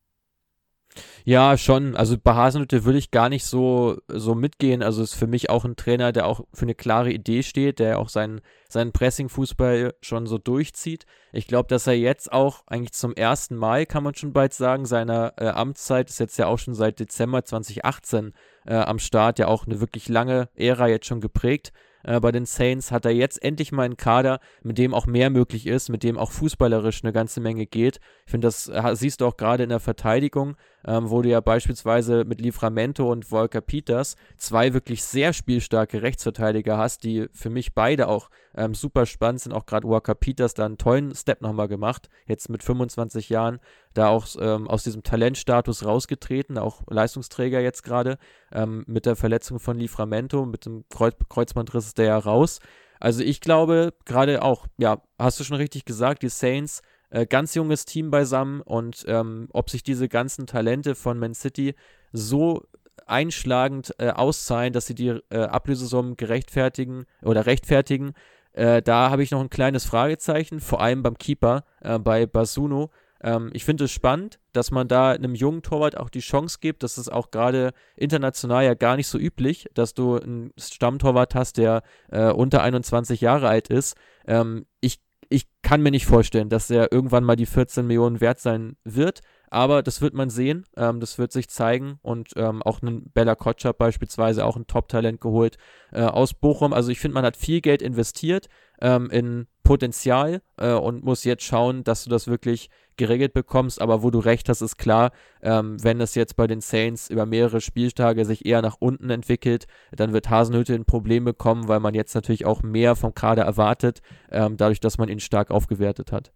Ja, 1.24 1.56
schon. 1.56 1.96
Also 1.96 2.16
bei 2.22 2.34
Hasenhüttl 2.34 2.84
würde 2.84 2.98
ich 2.98 3.10
gar 3.10 3.28
nicht 3.28 3.44
so, 3.44 3.98
so 4.08 4.34
mitgehen. 4.34 4.82
Also 4.82 5.02
ist 5.02 5.14
für 5.14 5.26
mich 5.26 5.50
auch 5.50 5.64
ein 5.64 5.76
Trainer, 5.76 6.12
der 6.12 6.26
auch 6.26 6.44
für 6.52 6.62
eine 6.62 6.74
klare 6.74 7.12
Idee 7.12 7.42
steht, 7.42 7.78
der 7.78 7.98
auch 7.98 8.08
seinen, 8.08 8.40
seinen 8.68 8.92
Pressing-Fußball 8.92 9.94
schon 10.00 10.26
so 10.26 10.38
durchzieht. 10.38 11.06
Ich 11.32 11.46
glaube, 11.46 11.68
dass 11.68 11.86
er 11.86 11.94
jetzt 11.94 12.32
auch 12.32 12.64
eigentlich 12.66 12.92
zum 12.92 13.14
ersten 13.14 13.56
Mal, 13.56 13.86
kann 13.86 14.02
man 14.02 14.14
schon 14.14 14.32
bald 14.32 14.52
sagen, 14.52 14.84
seiner 14.84 15.34
äh, 15.38 15.48
Amtszeit 15.48 16.10
ist 16.10 16.18
jetzt 16.18 16.38
ja 16.38 16.46
auch 16.46 16.58
schon 16.58 16.74
seit 16.74 16.98
Dezember 16.98 17.44
2018 17.44 18.32
äh, 18.66 18.74
am 18.74 18.98
Start, 18.98 19.38
ja 19.38 19.46
auch 19.46 19.66
eine 19.66 19.80
wirklich 19.80 20.08
lange 20.08 20.48
Ära 20.56 20.88
jetzt 20.88 21.06
schon 21.06 21.20
geprägt 21.20 21.72
äh, 22.04 22.20
bei 22.20 22.32
den 22.32 22.46
Saints 22.46 22.90
hat 22.90 23.04
er 23.04 23.12
jetzt 23.12 23.42
endlich 23.42 23.72
mal 23.72 23.84
einen 23.84 23.96
Kader, 23.96 24.40
mit 24.62 24.78
dem 24.78 24.94
auch 24.94 25.06
mehr 25.06 25.30
möglich 25.30 25.66
ist, 25.66 25.88
mit 25.88 26.02
dem 26.02 26.18
auch 26.18 26.32
fußballerisch 26.32 27.02
eine 27.02 27.12
ganze 27.12 27.40
Menge 27.40 27.66
geht. 27.66 28.00
Ich 28.26 28.30
finde, 28.30 28.48
das 28.48 28.70
siehst 28.98 29.20
du 29.20 29.26
auch 29.26 29.36
gerade 29.36 29.62
in 29.62 29.68
der 29.68 29.80
Verteidigung, 29.80 30.56
ähm, 30.86 31.10
wo 31.10 31.22
du 31.22 31.28
ja 31.28 31.40
beispielsweise 31.40 32.24
mit 32.24 32.40
Livramento 32.40 33.10
und 33.10 33.26
Volker 33.26 33.60
Peters 33.60 34.16
zwei 34.36 34.74
wirklich 34.74 35.02
sehr 35.04 35.32
spielstarke 35.32 36.02
Rechtsverteidiger 36.02 36.78
hast, 36.78 37.04
die 37.04 37.28
für 37.32 37.50
mich 37.50 37.74
beide 37.74 38.08
auch 38.08 38.30
ähm, 38.54 38.74
super 38.74 39.06
spannend 39.06 39.40
sind. 39.40 39.52
Auch 39.52 39.66
gerade 39.66 39.88
Walker 39.88 40.14
Peters 40.14 40.54
da 40.54 40.66
einen 40.66 40.78
tollen 40.78 41.14
Step 41.14 41.40
nochmal 41.40 41.68
gemacht, 41.68 42.08
jetzt 42.26 42.48
mit 42.48 42.62
25 42.62 43.28
Jahren 43.28 43.60
da 43.94 44.08
auch 44.08 44.26
ähm, 44.38 44.68
aus 44.68 44.84
diesem 44.84 45.02
Talentstatus 45.02 45.84
rausgetreten, 45.84 46.58
auch 46.58 46.82
Leistungsträger 46.88 47.60
jetzt 47.60 47.82
gerade. 47.82 48.18
Ähm, 48.52 48.84
mit 48.86 49.06
der 49.06 49.16
Verletzung 49.16 49.58
von 49.58 49.78
Livramento, 49.78 50.46
mit 50.46 50.66
dem 50.66 50.84
Kreuz 50.88 51.14
Kreuzbandriss 51.28 51.86
ist 51.86 51.98
der 51.98 52.06
ja 52.06 52.18
raus. 52.18 52.58
Also 53.00 53.22
ich 53.22 53.40
glaube, 53.40 53.94
gerade 54.04 54.42
auch, 54.42 54.66
ja, 54.78 55.02
hast 55.18 55.40
du 55.40 55.44
schon 55.44 55.56
richtig 55.56 55.84
gesagt, 55.84 56.22
die 56.22 56.28
Saints, 56.28 56.82
äh, 57.12 57.26
ganz 57.26 57.54
junges 57.54 57.84
Team 57.84 58.10
beisammen 58.10 58.60
und 58.60 59.04
ähm, 59.06 59.48
ob 59.52 59.70
sich 59.70 59.82
diese 59.82 60.08
ganzen 60.08 60.46
Talente 60.46 60.94
von 60.94 61.18
Man 61.18 61.34
City 61.34 61.74
so 62.12 62.62
einschlagend 63.06 63.94
äh, 63.98 64.10
auszahlen, 64.10 64.72
dass 64.72 64.86
sie 64.86 64.94
die 64.94 65.20
äh, 65.30 65.38
Ablösesummen 65.38 66.16
gerechtfertigen 66.16 67.04
oder 67.22 67.46
rechtfertigen, 67.46 68.14
äh, 68.52 68.82
da 68.82 69.10
habe 69.10 69.22
ich 69.22 69.30
noch 69.30 69.40
ein 69.40 69.50
kleines 69.50 69.84
Fragezeichen, 69.84 70.60
vor 70.60 70.80
allem 70.80 71.02
beim 71.02 71.16
Keeper, 71.16 71.64
äh, 71.80 71.98
bei 71.98 72.26
Basuno. 72.26 72.90
Ähm, 73.22 73.50
ich 73.52 73.64
finde 73.64 73.84
es 73.84 73.92
spannend, 73.92 74.38
dass 74.52 74.70
man 74.70 74.88
da 74.88 75.12
einem 75.12 75.34
jungen 75.34 75.62
Torwart 75.62 75.96
auch 75.96 76.10
die 76.10 76.20
Chance 76.20 76.58
gibt. 76.60 76.82
Das 76.82 76.98
ist 76.98 77.10
auch 77.10 77.30
gerade 77.30 77.72
international 77.96 78.64
ja 78.64 78.74
gar 78.74 78.96
nicht 78.96 79.08
so 79.08 79.18
üblich, 79.18 79.68
dass 79.74 79.94
du 79.94 80.16
einen 80.18 80.52
Stammtorwart 80.58 81.34
hast, 81.34 81.56
der 81.56 81.82
äh, 82.10 82.30
unter 82.30 82.62
21 82.62 83.20
Jahre 83.20 83.48
alt 83.48 83.68
ist. 83.68 83.96
Ähm, 84.26 84.66
ich, 84.80 85.00
ich 85.28 85.46
kann 85.62 85.82
mir 85.82 85.90
nicht 85.90 86.06
vorstellen, 86.06 86.48
dass 86.48 86.70
er 86.70 86.92
irgendwann 86.92 87.24
mal 87.24 87.36
die 87.36 87.46
14 87.46 87.86
Millionen 87.86 88.20
wert 88.20 88.38
sein 88.38 88.76
wird. 88.84 89.20
Aber 89.50 89.82
das 89.82 90.00
wird 90.00 90.14
man 90.14 90.30
sehen, 90.30 90.64
ähm, 90.78 90.98
das 90.98 91.18
wird 91.18 91.30
sich 91.30 91.50
zeigen 91.50 91.98
und 92.00 92.30
ähm, 92.36 92.62
auch 92.62 92.80
ein 92.80 93.10
Bella 93.12 93.34
Kotschap 93.34 93.76
beispielsweise, 93.76 94.46
auch 94.46 94.56
ein 94.56 94.66
Top-Talent 94.66 95.20
geholt 95.20 95.58
äh, 95.92 96.04
aus 96.04 96.32
Bochum. 96.32 96.72
Also 96.72 96.90
ich 96.90 97.00
finde, 97.00 97.16
man 97.16 97.26
hat 97.26 97.36
viel 97.36 97.60
Geld 97.60 97.82
investiert 97.82 98.48
ähm, 98.80 99.10
in 99.10 99.46
Potenzial 99.62 100.40
äh, 100.56 100.72
und 100.72 101.04
muss 101.04 101.24
jetzt 101.24 101.44
schauen, 101.44 101.84
dass 101.84 102.04
du 102.04 102.10
das 102.10 102.28
wirklich 102.28 102.70
geregelt 102.96 103.32
bekommst. 103.32 103.80
Aber 103.80 104.02
wo 104.02 104.10
du 104.10 104.18
recht 104.18 104.48
hast, 104.48 104.60
ist 104.60 104.76
klar, 104.76 105.12
ähm, 105.42 105.82
wenn 105.82 106.00
es 106.00 106.14
jetzt 106.14 106.36
bei 106.36 106.46
den 106.46 106.60
Saints 106.60 107.10
über 107.10 107.26
mehrere 107.26 107.60
Spieltage 107.60 108.24
sich 108.24 108.46
eher 108.46 108.62
nach 108.62 108.76
unten 108.78 109.10
entwickelt, 109.10 109.66
dann 109.92 110.12
wird 110.12 110.30
Hasenhütte 110.30 110.74
ein 110.74 110.84
Problem 110.84 111.24
bekommen, 111.24 111.68
weil 111.68 111.80
man 111.80 111.94
jetzt 111.94 112.14
natürlich 112.14 112.46
auch 112.46 112.62
mehr 112.62 112.96
vom 112.96 113.14
Kader 113.14 113.42
erwartet, 113.42 114.02
ähm, 114.30 114.56
dadurch, 114.56 114.80
dass 114.80 114.98
man 114.98 115.08
ihn 115.08 115.20
stark 115.20 115.50
aufgewertet 115.50 116.12
hat. 116.12 116.32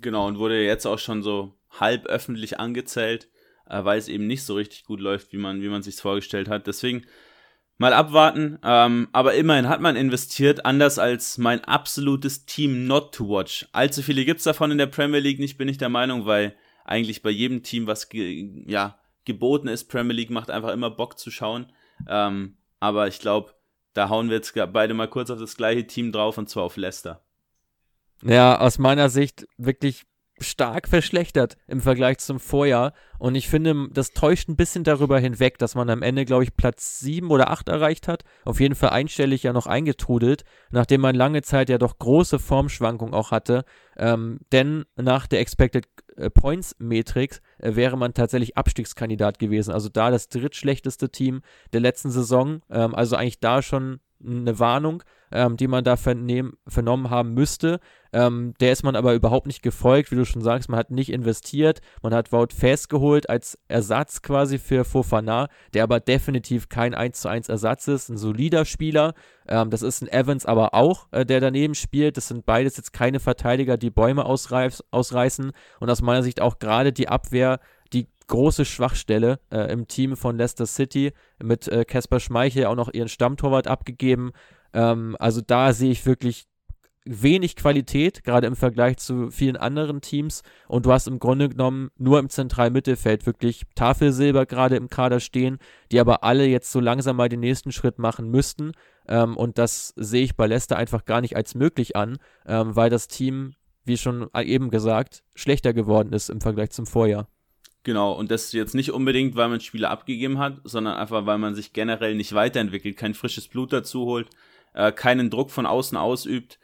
Genau, 0.00 0.26
und 0.26 0.38
wurde 0.38 0.62
jetzt 0.62 0.86
auch 0.86 0.98
schon 0.98 1.22
so 1.22 1.54
halb 1.70 2.06
öffentlich 2.06 2.60
angezählt, 2.60 3.28
äh, 3.68 3.84
weil 3.84 3.98
es 3.98 4.08
eben 4.08 4.26
nicht 4.26 4.44
so 4.44 4.54
richtig 4.54 4.84
gut 4.84 5.00
läuft, 5.00 5.32
wie 5.32 5.38
man, 5.38 5.62
wie 5.62 5.68
man 5.68 5.82
sich 5.82 5.96
vorgestellt 5.96 6.48
hat. 6.48 6.66
Deswegen 6.66 7.04
mal 7.78 7.92
abwarten. 7.92 8.58
Ähm, 8.62 9.08
aber 9.12 9.34
immerhin 9.34 9.68
hat 9.68 9.80
man 9.80 9.96
investiert, 9.96 10.64
anders 10.64 10.98
als 10.98 11.38
mein 11.38 11.64
absolutes 11.64 12.46
Team 12.46 12.86
not 12.86 13.14
to 13.14 13.28
watch. 13.28 13.66
Allzu 13.72 14.02
viele 14.02 14.24
gibt 14.24 14.38
es 14.38 14.44
davon 14.44 14.70
in 14.70 14.78
der 14.78 14.86
Premier 14.86 15.20
League 15.20 15.40
nicht, 15.40 15.58
bin 15.58 15.68
ich 15.68 15.78
der 15.78 15.88
Meinung, 15.88 16.26
weil 16.26 16.54
eigentlich 16.84 17.22
bei 17.22 17.30
jedem 17.30 17.62
Team, 17.62 17.86
was 17.86 18.08
ge 18.08 18.64
ja, 18.66 18.98
geboten 19.24 19.68
ist, 19.68 19.84
Premier 19.84 20.14
League 20.14 20.30
macht 20.30 20.50
einfach 20.50 20.72
immer 20.72 20.90
Bock 20.90 21.18
zu 21.18 21.30
schauen. 21.30 21.72
Ähm, 22.08 22.56
aber 22.80 23.08
ich 23.08 23.18
glaube, 23.18 23.54
da 23.94 24.08
hauen 24.08 24.28
wir 24.28 24.36
jetzt 24.36 24.54
beide 24.72 24.94
mal 24.94 25.08
kurz 25.08 25.30
auf 25.30 25.38
das 25.38 25.56
gleiche 25.56 25.86
Team 25.86 26.12
drauf 26.12 26.36
und 26.36 26.48
zwar 26.48 26.64
auf 26.64 26.76
Leicester. 26.76 27.22
Ja, 28.22 28.58
aus 28.58 28.78
meiner 28.78 29.08
Sicht 29.08 29.46
wirklich 29.56 30.04
stark 30.40 30.88
verschlechtert 30.88 31.56
im 31.66 31.80
Vergleich 31.80 32.18
zum 32.18 32.40
Vorjahr. 32.40 32.92
Und 33.18 33.34
ich 33.34 33.48
finde, 33.48 33.88
das 33.92 34.12
täuscht 34.12 34.48
ein 34.48 34.56
bisschen 34.56 34.84
darüber 34.84 35.18
hinweg, 35.18 35.58
dass 35.58 35.74
man 35.74 35.88
am 35.90 36.02
Ende, 36.02 36.24
glaube 36.24 36.44
ich, 36.44 36.56
Platz 36.56 37.00
7 37.00 37.30
oder 37.30 37.50
8 37.50 37.68
erreicht 37.68 38.08
hat. 38.08 38.24
Auf 38.44 38.60
jeden 38.60 38.74
Fall 38.74 38.90
einstellig 38.90 39.42
ja 39.42 39.52
noch 39.52 39.66
eingetrudelt, 39.66 40.44
nachdem 40.70 41.00
man 41.00 41.14
lange 41.14 41.42
Zeit 41.42 41.68
ja 41.68 41.78
doch 41.78 41.98
große 41.98 42.38
Formschwankungen 42.38 43.14
auch 43.14 43.30
hatte. 43.30 43.64
Ähm, 43.96 44.40
denn 44.52 44.84
nach 44.96 45.26
der 45.26 45.40
Expected 45.40 45.86
äh, 46.16 46.30
Points 46.30 46.74
Matrix 46.78 47.40
äh, 47.58 47.76
wäre 47.76 47.96
man 47.96 48.14
tatsächlich 48.14 48.56
Abstiegskandidat 48.56 49.38
gewesen. 49.38 49.72
Also 49.72 49.88
da 49.88 50.10
das 50.10 50.28
drittschlechteste 50.28 51.10
Team 51.10 51.42
der 51.72 51.80
letzten 51.80 52.10
Saison. 52.10 52.60
Ähm, 52.70 52.94
also 52.94 53.16
eigentlich 53.16 53.40
da 53.40 53.62
schon 53.62 54.00
eine 54.24 54.58
Warnung, 54.58 55.02
ähm, 55.32 55.56
die 55.56 55.68
man 55.68 55.84
da 55.84 55.96
vernehm, 55.96 56.56
vernommen 56.66 57.10
haben 57.10 57.34
müsste. 57.34 57.80
Ähm, 58.14 58.54
der 58.60 58.70
ist 58.70 58.84
man 58.84 58.94
aber 58.94 59.12
überhaupt 59.14 59.48
nicht 59.48 59.60
gefolgt, 59.60 60.12
wie 60.12 60.14
du 60.14 60.24
schon 60.24 60.40
sagst. 60.40 60.68
Man 60.68 60.78
hat 60.78 60.92
nicht 60.92 61.10
investiert. 61.10 61.80
Man 62.00 62.14
hat 62.14 62.30
Wout 62.30 62.54
Fest 62.56 62.88
geholt 62.88 63.28
als 63.28 63.58
Ersatz 63.66 64.22
quasi 64.22 64.58
für 64.58 64.84
Fofana, 64.84 65.48
der 65.74 65.82
aber 65.82 65.98
definitiv 65.98 66.68
kein 66.68 66.94
1 66.94 67.20
zu 67.20 67.28
1 67.28 67.48
Ersatz 67.48 67.88
ist. 67.88 68.10
Ein 68.10 68.16
solider 68.16 68.66
Spieler. 68.66 69.14
Ähm, 69.48 69.70
das 69.70 69.82
ist 69.82 70.00
ein 70.00 70.08
Evans 70.08 70.46
aber 70.46 70.74
auch, 70.74 71.08
äh, 71.10 71.26
der 71.26 71.40
daneben 71.40 71.74
spielt. 71.74 72.16
Das 72.16 72.28
sind 72.28 72.46
beides 72.46 72.76
jetzt 72.76 72.92
keine 72.92 73.18
Verteidiger, 73.18 73.76
die 73.76 73.90
Bäume 73.90 74.24
ausreiß, 74.24 74.84
ausreißen. 74.92 75.50
Und 75.80 75.90
aus 75.90 76.00
meiner 76.00 76.22
Sicht 76.22 76.40
auch 76.40 76.60
gerade 76.60 76.92
die 76.92 77.08
Abwehr 77.08 77.58
die 77.92 78.06
große 78.28 78.64
Schwachstelle 78.64 79.40
äh, 79.50 79.72
im 79.72 79.88
Team 79.88 80.16
von 80.16 80.38
Leicester 80.38 80.66
City 80.66 81.12
mit 81.42 81.68
Casper 81.88 82.16
äh, 82.16 82.20
Schmeichel 82.20 82.66
auch 82.66 82.76
noch 82.76 82.94
ihren 82.94 83.08
Stammtorwart 83.08 83.66
abgegeben. 83.66 84.30
Ähm, 84.72 85.16
also 85.18 85.40
da 85.40 85.72
sehe 85.72 85.90
ich 85.90 86.06
wirklich 86.06 86.46
wenig 87.04 87.56
Qualität, 87.56 88.24
gerade 88.24 88.46
im 88.46 88.56
Vergleich 88.56 88.96
zu 88.96 89.30
vielen 89.30 89.56
anderen 89.56 90.00
Teams. 90.00 90.42
Und 90.68 90.86
du 90.86 90.92
hast 90.92 91.06
im 91.06 91.18
Grunde 91.18 91.48
genommen 91.48 91.90
nur 91.96 92.18
im 92.18 92.28
zentralen 92.28 92.72
Mittelfeld 92.72 93.26
wirklich 93.26 93.62
Tafelsilber 93.74 94.46
gerade 94.46 94.76
im 94.76 94.88
Kader 94.88 95.20
stehen, 95.20 95.58
die 95.92 96.00
aber 96.00 96.24
alle 96.24 96.46
jetzt 96.46 96.72
so 96.72 96.80
langsam 96.80 97.16
mal 97.16 97.28
den 97.28 97.40
nächsten 97.40 97.72
Schritt 97.72 97.98
machen 97.98 98.30
müssten. 98.30 98.72
Ähm, 99.06 99.36
und 99.36 99.58
das 99.58 99.92
sehe 99.96 100.24
ich 100.24 100.36
bei 100.36 100.46
Leicester 100.46 100.76
einfach 100.76 101.04
gar 101.04 101.20
nicht 101.20 101.36
als 101.36 101.54
möglich 101.54 101.96
an, 101.96 102.18
ähm, 102.46 102.74
weil 102.74 102.90
das 102.90 103.08
Team, 103.08 103.54
wie 103.84 103.98
schon 103.98 104.28
eben 104.34 104.70
gesagt, 104.70 105.24
schlechter 105.34 105.74
geworden 105.74 106.12
ist 106.12 106.30
im 106.30 106.40
Vergleich 106.40 106.70
zum 106.70 106.86
Vorjahr. 106.86 107.28
Genau, 107.82 108.12
und 108.12 108.30
das 108.30 108.52
jetzt 108.52 108.74
nicht 108.74 108.92
unbedingt, 108.92 109.36
weil 109.36 109.50
man 109.50 109.60
Spieler 109.60 109.90
abgegeben 109.90 110.38
hat, 110.38 110.58
sondern 110.64 110.94
einfach, 110.94 111.26
weil 111.26 111.36
man 111.36 111.54
sich 111.54 111.74
generell 111.74 112.14
nicht 112.14 112.32
weiterentwickelt, 112.32 112.96
kein 112.96 113.12
frisches 113.12 113.46
Blut 113.46 113.74
dazu 113.74 114.06
holt, 114.06 114.30
äh, 114.72 114.90
keinen 114.90 115.28
Druck 115.28 115.50
von 115.50 115.66
außen 115.66 115.98
ausübt. 115.98 116.58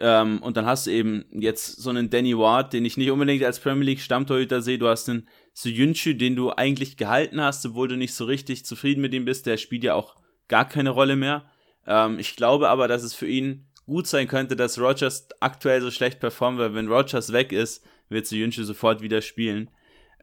Ähm, 0.00 0.42
und 0.42 0.56
dann 0.56 0.66
hast 0.66 0.86
du 0.86 0.90
eben 0.90 1.24
jetzt 1.30 1.76
so 1.80 1.90
einen 1.90 2.10
Danny 2.10 2.36
Ward, 2.36 2.72
den 2.72 2.84
ich 2.84 2.96
nicht 2.96 3.10
unbedingt 3.10 3.44
als 3.44 3.60
Premier 3.60 3.84
League 3.84 4.00
Stammtorhüter 4.00 4.60
sehe. 4.60 4.78
Du 4.78 4.88
hast 4.88 5.08
einen 5.08 5.28
Suyunchu, 5.52 6.14
den 6.14 6.36
du 6.36 6.50
eigentlich 6.50 6.96
gehalten 6.96 7.40
hast, 7.40 7.64
obwohl 7.66 7.88
du 7.88 7.96
nicht 7.96 8.14
so 8.14 8.24
richtig 8.24 8.64
zufrieden 8.64 9.00
mit 9.00 9.14
ihm 9.14 9.24
bist. 9.24 9.46
Der 9.46 9.56
spielt 9.56 9.84
ja 9.84 9.94
auch 9.94 10.16
gar 10.48 10.68
keine 10.68 10.90
Rolle 10.90 11.16
mehr. 11.16 11.44
Ähm, 11.86 12.18
ich 12.18 12.36
glaube 12.36 12.68
aber, 12.68 12.88
dass 12.88 13.02
es 13.02 13.14
für 13.14 13.28
ihn 13.28 13.66
gut 13.86 14.06
sein 14.06 14.26
könnte, 14.28 14.56
dass 14.56 14.80
Rogers 14.80 15.28
aktuell 15.40 15.80
so 15.80 15.90
schlecht 15.90 16.20
performt, 16.20 16.58
weil 16.58 16.74
wenn 16.74 16.88
Rogers 16.88 17.32
weg 17.32 17.52
ist, 17.52 17.84
wird 18.08 18.26
Suyunchu 18.26 18.64
sofort 18.64 19.02
wieder 19.02 19.22
spielen. 19.22 19.70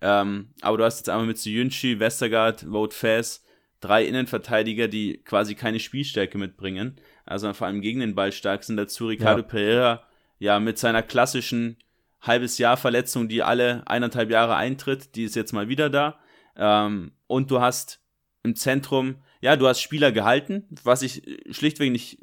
Ähm, 0.02 0.50
aber 0.62 0.78
du 0.78 0.84
hast 0.84 1.00
jetzt 1.00 1.10
einmal 1.10 1.28
mit 1.28 1.38
Suyunchi, 1.38 2.00
Westergaard, 2.00 2.66
Vote 2.70 2.96
Fass 2.96 3.44
drei 3.82 4.06
Innenverteidiger, 4.06 4.88
die 4.88 5.18
quasi 5.26 5.56
keine 5.56 5.80
Spielstärke 5.80 6.38
mitbringen. 6.38 6.96
Also 7.26 7.52
vor 7.54 7.68
allem 7.68 7.82
gegen 7.82 8.00
den 8.00 8.16
Ball 8.16 8.32
stark 8.32 8.64
sind. 8.64 8.78
Dazu 8.78 9.08
Ricardo 9.08 9.42
ja. 9.42 9.48
Pereira, 9.48 10.04
ja, 10.40 10.60
mit 10.60 10.78
seiner 10.78 11.04
klassischen 11.04 11.78
halbes 12.22 12.58
Jahr 12.58 12.78
Verletzung, 12.78 13.28
die 13.28 13.44
alle 13.44 13.84
eineinhalb 13.88 14.30
Jahre 14.30 14.56
eintritt, 14.56 15.16
die 15.16 15.24
ist 15.24 15.36
jetzt 15.36 15.54
mal 15.54 15.68
wieder 15.70 15.90
da. 15.90 16.20
Ähm, 16.56 17.12
und 17.28 17.52
du 17.52 17.62
hast 17.62 18.00
im 18.44 18.56
Zentrum, 18.56 19.16
ja, 19.42 19.56
du 19.56 19.68
hast 19.68 19.82
Spieler 19.82 20.12
gehalten, 20.12 20.68
was 20.84 21.02
ich 21.02 21.24
schlichtweg 21.50 21.92
nicht, 21.92 22.20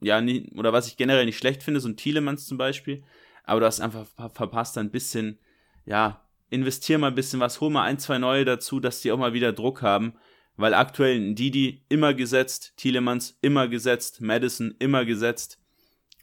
ja, 0.00 0.20
nie, 0.20 0.50
oder 0.56 0.72
was 0.72 0.88
ich 0.88 0.96
generell 0.96 1.24
nicht 1.24 1.38
schlecht 1.38 1.62
finde, 1.62 1.80
so 1.80 1.88
ein 1.88 1.96
Thielemanns 1.96 2.46
zum 2.46 2.58
Beispiel. 2.58 3.02
Aber 3.44 3.60
du 3.60 3.66
hast 3.66 3.80
einfach 3.80 4.06
verpasst, 4.32 4.76
ein 4.78 4.90
bisschen, 4.90 5.38
ja, 5.84 6.22
investier 6.50 6.98
mal 6.98 7.08
ein 7.08 7.14
bisschen 7.14 7.40
was, 7.40 7.60
hol 7.60 7.70
mal 7.70 7.84
ein, 7.84 7.98
zwei 7.98 8.18
neue 8.18 8.44
dazu, 8.44 8.80
dass 8.80 9.00
die 9.00 9.12
auch 9.12 9.18
mal 9.18 9.32
wieder 9.32 9.52
Druck 9.52 9.82
haben. 9.82 10.14
Weil 10.56 10.74
aktuell 10.74 11.34
Didi 11.34 11.84
immer 11.88 12.14
gesetzt, 12.14 12.74
Thielemanns 12.76 13.38
immer 13.42 13.68
gesetzt, 13.68 14.20
Madison 14.20 14.74
immer 14.78 15.04
gesetzt, 15.04 15.60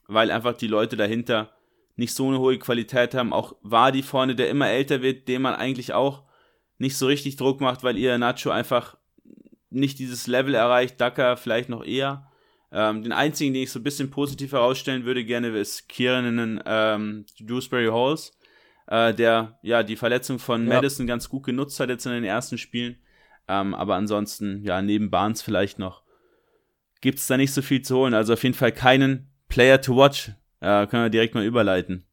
weil 0.08 0.32
einfach 0.32 0.58
die 0.58 0.68
Leute 0.68 0.98
dahinter 0.98 1.52
nicht 1.96 2.14
so 2.14 2.28
eine 2.28 2.40
hohe 2.40 2.58
Qualität 2.58 3.14
haben. 3.14 3.32
Auch 3.32 3.56
Wadi 3.62 4.02
vorne, 4.02 4.36
der 4.36 4.50
immer 4.50 4.70
älter 4.70 5.02
wird, 5.02 5.28
dem 5.28 5.44
man 5.44 5.54
eigentlich 5.54 5.94
auch 5.94 6.24
nicht 6.80 6.98
so 6.98 7.06
richtig 7.06 7.36
Druck 7.36 7.62
macht, 7.62 7.84
weil 7.84 7.98
ihr 7.98 8.18
Nacho 8.18 8.50
einfach 8.50 8.98
nicht 9.70 10.00
dieses 10.00 10.28
Level 10.28 10.56
erreicht, 10.56 11.00
Daka 11.00 11.36
vielleicht 11.36 11.70
noch 11.70 11.84
eher. 11.84 12.32
Ähm, 12.72 13.04
den 13.04 13.12
einzigen, 13.12 13.54
den 13.54 13.64
ich 13.64 13.72
so 13.72 13.80
ein 13.80 13.84
bisschen 13.84 14.10
positiv 14.10 14.52
herausstellen 14.52 15.06
würde, 15.06 15.24
gerne 15.24 15.50
ist 15.50 15.88
Kieran 15.88 16.62
ähm, 16.66 17.26
Dewsbury 17.40 17.88
Halls 17.88 18.36
äh, 18.88 19.14
der 19.14 19.60
ja 19.62 19.84
die 19.84 19.96
Verletzung 19.96 20.40
von 20.40 20.68
ja. 20.68 20.76
Madison 20.76 21.08
ganz 21.08 21.30
gut 21.30 21.44
genutzt 21.44 21.80
hat 21.80 21.90
jetzt 21.90 22.06
in 22.06 22.12
den 22.12 22.24
ersten 22.24 22.58
Spielen. 22.58 22.98
Ähm, 23.48 23.74
aber 23.74 23.96
ansonsten, 23.96 24.64
ja, 24.64 24.82
neben 24.82 25.10
Barnes 25.10 25.42
vielleicht 25.42 25.80
noch, 25.80 26.04
gibt 27.02 27.20
es 27.20 27.28
da 27.28 27.38
nicht 27.38 27.54
so 27.54 27.62
viel 27.62 27.82
zu 27.82 27.98
holen. 27.98 28.14
Also 28.14 28.34
auf 28.34 28.44
jeden 28.44 28.56
Fall 28.56 28.72
keinen 28.72 29.32
Player 29.50 29.82
to 29.82 29.96
watch. 29.96 30.32
Äh, 30.62 30.88
können 30.88 31.04
wir 31.04 31.10
direkt 31.10 31.36
mal 31.36 31.44
überleiten. 31.44 32.06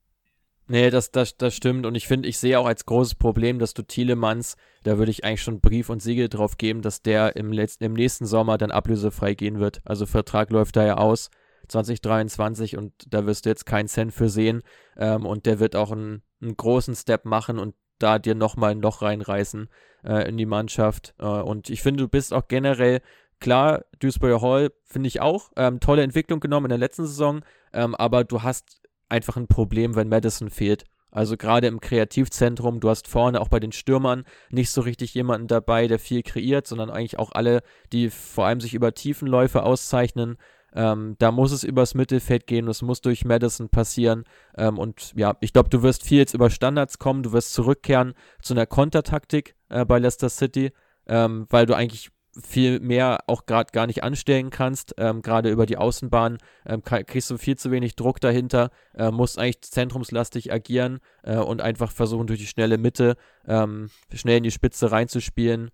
Nee, 0.66 0.90
das, 0.90 1.10
das, 1.10 1.36
das 1.36 1.54
stimmt. 1.54 1.84
Und 1.84 1.96
ich 1.96 2.06
finde, 2.06 2.28
ich 2.28 2.38
sehe 2.38 2.58
auch 2.58 2.66
als 2.66 2.86
großes 2.86 3.16
Problem, 3.16 3.58
dass 3.58 3.74
du 3.74 3.82
Thielemanns, 3.82 4.56
da 4.84 4.98
würde 4.98 5.10
ich 5.10 5.24
eigentlich 5.24 5.42
schon 5.42 5.60
Brief 5.60 5.90
und 5.90 6.00
Siegel 6.00 6.28
drauf 6.28 6.58
geben, 6.58 6.80
dass 6.80 7.02
der 7.02 7.34
im, 7.34 7.52
letzten, 7.52 7.84
im 7.84 7.92
nächsten 7.92 8.24
Sommer 8.24 8.56
dann 8.56 8.70
ablösefrei 8.70 9.34
gehen 9.34 9.58
wird. 9.58 9.80
Also 9.84 10.06
Vertrag 10.06 10.50
läuft 10.50 10.76
da 10.76 10.86
ja 10.86 10.96
aus. 10.96 11.30
2023 11.66 12.76
und 12.76 12.92
da 13.08 13.26
wirst 13.26 13.46
du 13.46 13.50
jetzt 13.50 13.66
keinen 13.66 13.88
Cent 13.88 14.12
für 14.12 14.28
sehen. 14.28 14.62
Ähm, 14.96 15.26
und 15.26 15.46
der 15.46 15.58
wird 15.58 15.76
auch 15.76 15.92
einen, 15.92 16.22
einen, 16.40 16.56
großen 16.56 16.94
Step 16.94 17.24
machen 17.24 17.58
und 17.58 17.74
da 18.02 18.18
dir 18.18 18.34
nochmal 18.34 18.72
ein 18.72 18.82
Loch 18.82 19.02
reinreißen 19.02 19.68
äh, 20.04 20.28
in 20.28 20.36
die 20.36 20.46
Mannschaft. 20.46 21.14
Äh, 21.18 21.26
und 21.26 21.70
ich 21.70 21.82
finde, 21.82 22.04
du 22.04 22.08
bist 22.08 22.32
auch 22.32 22.48
generell 22.48 23.00
klar, 23.40 23.84
Dewsbury 24.02 24.40
Hall 24.40 24.72
finde 24.84 25.08
ich 25.08 25.20
auch, 25.20 25.50
ähm, 25.56 25.80
tolle 25.80 26.02
Entwicklung 26.02 26.40
genommen 26.40 26.66
in 26.66 26.70
der 26.70 26.78
letzten 26.78 27.06
Saison, 27.06 27.42
ähm, 27.72 27.94
aber 27.94 28.24
du 28.24 28.42
hast 28.42 28.82
einfach 29.08 29.36
ein 29.36 29.48
Problem, 29.48 29.96
wenn 29.96 30.08
Madison 30.08 30.50
fehlt. 30.50 30.84
Also 31.10 31.36
gerade 31.36 31.66
im 31.66 31.80
Kreativzentrum, 31.80 32.78
du 32.78 32.88
hast 32.88 33.08
vorne 33.08 33.40
auch 33.40 33.48
bei 33.48 33.58
den 33.58 33.72
Stürmern 33.72 34.24
nicht 34.50 34.70
so 34.70 34.80
richtig 34.80 35.12
jemanden 35.14 35.48
dabei, 35.48 35.88
der 35.88 35.98
viel 35.98 36.22
kreiert, 36.22 36.68
sondern 36.68 36.88
eigentlich 36.88 37.18
auch 37.18 37.32
alle, 37.32 37.62
die 37.92 38.10
vor 38.10 38.46
allem 38.46 38.60
sich 38.60 38.74
über 38.74 38.94
Tiefenläufe 38.94 39.64
auszeichnen. 39.64 40.36
Ähm, 40.74 41.16
da 41.18 41.32
muss 41.32 41.52
es 41.52 41.64
übers 41.64 41.94
Mittelfeld 41.94 42.46
gehen, 42.46 42.68
es 42.68 42.82
muss 42.82 43.00
durch 43.00 43.24
Madison 43.24 43.68
passieren. 43.68 44.24
Ähm, 44.56 44.78
und 44.78 45.12
ja, 45.16 45.36
ich 45.40 45.52
glaube, 45.52 45.68
du 45.68 45.82
wirst 45.82 46.04
viel 46.04 46.18
jetzt 46.18 46.34
über 46.34 46.50
Standards 46.50 46.98
kommen, 46.98 47.22
du 47.22 47.32
wirst 47.32 47.52
zurückkehren 47.52 48.14
zu 48.42 48.54
einer 48.54 48.66
Kontertaktik 48.66 49.54
äh, 49.68 49.84
bei 49.84 49.98
Leicester 49.98 50.28
City, 50.28 50.72
ähm, 51.06 51.46
weil 51.50 51.66
du 51.66 51.74
eigentlich 51.74 52.10
viel 52.40 52.78
mehr 52.78 53.24
auch 53.26 53.44
gerade 53.44 53.72
gar 53.72 53.88
nicht 53.88 54.04
anstellen 54.04 54.50
kannst. 54.50 54.94
Ähm, 54.98 55.20
gerade 55.20 55.50
über 55.50 55.66
die 55.66 55.76
Außenbahn 55.76 56.38
ähm, 56.64 56.82
kriegst 56.84 57.28
du 57.28 57.38
viel 57.38 57.58
zu 57.58 57.72
wenig 57.72 57.96
Druck 57.96 58.20
dahinter, 58.20 58.70
äh, 58.94 59.10
musst 59.10 59.38
eigentlich 59.38 59.62
zentrumslastig 59.62 60.52
agieren 60.52 61.00
äh, 61.24 61.36
und 61.36 61.60
einfach 61.60 61.90
versuchen, 61.90 62.28
durch 62.28 62.38
die 62.38 62.46
schnelle 62.46 62.78
Mitte 62.78 63.16
ähm, 63.48 63.90
schnell 64.14 64.38
in 64.38 64.44
die 64.44 64.52
Spitze 64.52 64.92
reinzuspielen, 64.92 65.70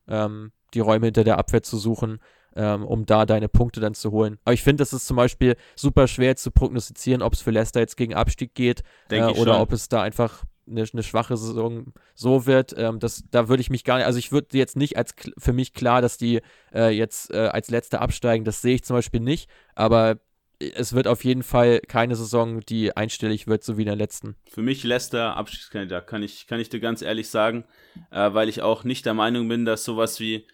die 0.75 0.81
Räume 0.81 1.07
hinter 1.07 1.25
der 1.25 1.39
Abwehr 1.39 1.63
zu 1.63 1.79
suchen 1.79 2.19
ähm, 2.57 2.85
um 2.85 3.07
da 3.07 3.27
deine 3.27 3.49
Punkte 3.49 3.81
dann 3.81 3.95
zu 3.95 4.11
holen. 4.11 4.39
Aber 4.45 4.55
ich 4.55 4.63
finde, 4.63 4.81
das 4.83 4.93
ist 4.93 5.07
zum 5.07 5.17
Beispiel 5.17 5.57
super 5.77 6.09
schwer 6.09 6.37
zu 6.37 6.51
prognostizieren, 6.51 7.23
ob 7.23 7.35
es 7.35 7.43
für 7.43 7.51
Leicester 7.51 7.81
jetzt 7.81 7.97
gegen 7.97 8.15
Abstieg 8.15 8.55
geht 8.55 8.83
äh, 9.11 9.23
oder 9.23 9.55
schon. 9.55 9.63
ob 9.63 9.73
es 9.73 9.89
da 9.89 10.03
einfach 10.03 10.45
eine, 10.69 10.85
eine 10.93 11.03
schwache 11.03 11.37
Saison 11.37 11.93
so 12.15 12.47
wird. 12.47 12.75
Ähm, 12.77 12.99
das, 12.99 13.25
da 13.31 13.49
würde 13.49 13.61
ich 13.61 13.71
mich 13.71 13.85
gar 13.85 13.99
nicht, 13.99 14.07
also 14.07 14.19
ich 14.19 14.33
würde 14.33 14.57
jetzt 14.59 14.77
nicht 14.77 14.97
als 14.97 15.15
für 15.39 15.53
mich 15.53 15.75
klar, 15.75 16.03
dass 16.03 16.19
die 16.19 16.41
äh, 16.75 16.91
jetzt 16.91 17.33
äh, 17.33 17.49
als 17.49 17.71
letzter 17.71 18.01
absteigen, 18.01 18.45
das 18.45 18.63
sehe 18.63 18.75
ich 18.75 18.85
zum 18.85 18.97
Beispiel 18.97 19.21
nicht, 19.21 19.49
aber 19.75 20.19
es 20.59 20.95
wird 20.95 21.07
auf 21.07 21.23
jeden 21.25 21.43
Fall 21.43 21.81
keine 21.81 22.17
Saison, 22.17 22.61
die 22.61 22.97
einstellig 22.97 23.47
wird, 23.47 23.63
so 23.63 23.77
wie 23.77 23.83
in 23.83 23.89
der 23.89 23.97
letzten. 23.97 24.37
Für 24.49 24.63
mich 24.63 24.83
Leicester 24.85 25.37
Abstiegskandidat, 25.37 26.07
kann 26.07 26.23
ich, 26.23 26.47
kann 26.47 26.61
ich 26.61 26.71
dir 26.71 26.81
ganz 26.81 27.03
ehrlich 27.03 27.29
sagen, 27.29 27.65
äh, 28.11 28.33
weil 28.33 28.49
ich 28.49 28.63
auch 28.63 28.85
nicht 28.85 29.05
der 29.05 29.15
Meinung 29.15 29.49
bin, 29.49 29.65
dass 29.67 29.85
sowas 29.85 30.19
wie 30.19 30.47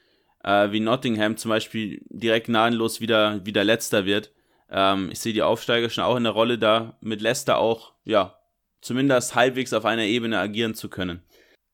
äh, 0.44 0.70
wie 0.72 0.80
Nottingham 0.80 1.36
zum 1.36 1.50
Beispiel 1.50 2.02
direkt 2.08 2.46
gnadenlos 2.46 3.00
wieder, 3.00 3.44
wieder 3.44 3.64
letzter 3.64 4.04
wird. 4.04 4.32
Ähm, 4.70 5.10
ich 5.12 5.20
sehe 5.20 5.32
die 5.32 5.42
Aufsteiger 5.42 5.90
schon 5.90 6.04
auch 6.04 6.16
in 6.16 6.24
der 6.24 6.32
Rolle 6.32 6.58
da, 6.58 6.96
mit 7.00 7.20
Leicester 7.20 7.58
auch, 7.58 7.92
ja, 8.04 8.38
zumindest 8.80 9.34
halbwegs 9.34 9.72
auf 9.72 9.84
einer 9.84 10.04
Ebene 10.04 10.38
agieren 10.38 10.74
zu 10.74 10.88
können. 10.88 11.22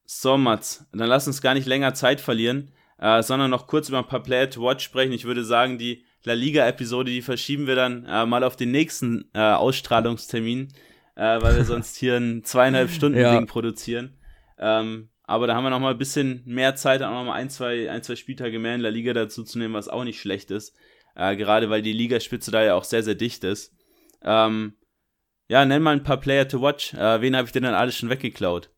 So, 0.04 0.36
Mats, 0.36 0.86
dann 0.92 1.08
lass 1.08 1.26
uns 1.26 1.42
gar 1.42 1.54
nicht 1.54 1.66
länger 1.66 1.94
Zeit 1.94 2.20
verlieren, 2.20 2.72
äh, 2.98 3.22
sondern 3.22 3.50
noch 3.50 3.66
kurz 3.66 3.88
über 3.88 3.98
ein 3.98 4.06
paar 4.06 4.22
Player 4.22 4.48
to 4.50 4.62
Watch 4.62 4.84
sprechen. 4.84 5.12
Ich 5.12 5.24
würde 5.24 5.44
sagen, 5.44 5.78
die 5.78 6.04
La 6.24 6.32
Liga-Episode, 6.32 7.10
die 7.10 7.22
verschieben 7.22 7.66
wir 7.66 7.76
dann 7.76 8.04
äh, 8.04 8.26
mal 8.26 8.42
auf 8.42 8.56
den 8.56 8.70
nächsten 8.70 9.30
äh, 9.34 9.38
Ausstrahlungstermin, 9.38 10.68
äh, 11.14 11.40
weil 11.40 11.56
wir 11.56 11.64
sonst 11.64 11.96
hier 11.96 12.16
ein 12.16 12.42
zweieinhalb 12.44 12.90
Stunden 12.90 13.18
ja. 13.18 13.36
Ding 13.36 13.46
produzieren. 13.46 14.18
Ähm, 14.58 15.10
aber 15.28 15.46
da 15.46 15.54
haben 15.54 15.64
wir 15.64 15.70
noch 15.70 15.78
mal 15.78 15.90
ein 15.90 15.98
bisschen 15.98 16.42
mehr 16.46 16.74
Zeit, 16.74 17.02
auch 17.02 17.10
noch 17.10 17.24
mal 17.24 17.34
ein, 17.34 17.50
zwei, 17.50 17.90
ein, 17.90 18.02
zwei 18.02 18.16
Spieltage 18.16 18.58
mehr 18.58 18.74
in 18.74 18.80
der 18.80 18.90
Liga 18.90 19.12
dazu 19.12 19.44
zu 19.44 19.58
nehmen, 19.58 19.74
was 19.74 19.88
auch 19.88 20.04
nicht 20.04 20.18
schlecht 20.18 20.50
ist. 20.50 20.74
Äh, 21.14 21.36
gerade 21.36 21.68
weil 21.68 21.82
die 21.82 21.92
Ligaspitze 21.92 22.50
da 22.50 22.64
ja 22.64 22.74
auch 22.74 22.84
sehr, 22.84 23.02
sehr 23.02 23.14
dicht 23.14 23.44
ist. 23.44 23.74
Ähm, 24.22 24.72
ja, 25.48 25.66
nenn 25.66 25.82
mal 25.82 25.94
ein 25.94 26.02
paar 26.02 26.16
Player 26.16 26.48
to 26.48 26.62
watch. 26.62 26.94
Äh, 26.94 27.20
wen 27.20 27.36
habe 27.36 27.44
ich 27.44 27.52
denn 27.52 27.62
dann 27.62 27.74
alles 27.74 27.94
schon 27.94 28.08
weggeklaut? 28.08 28.70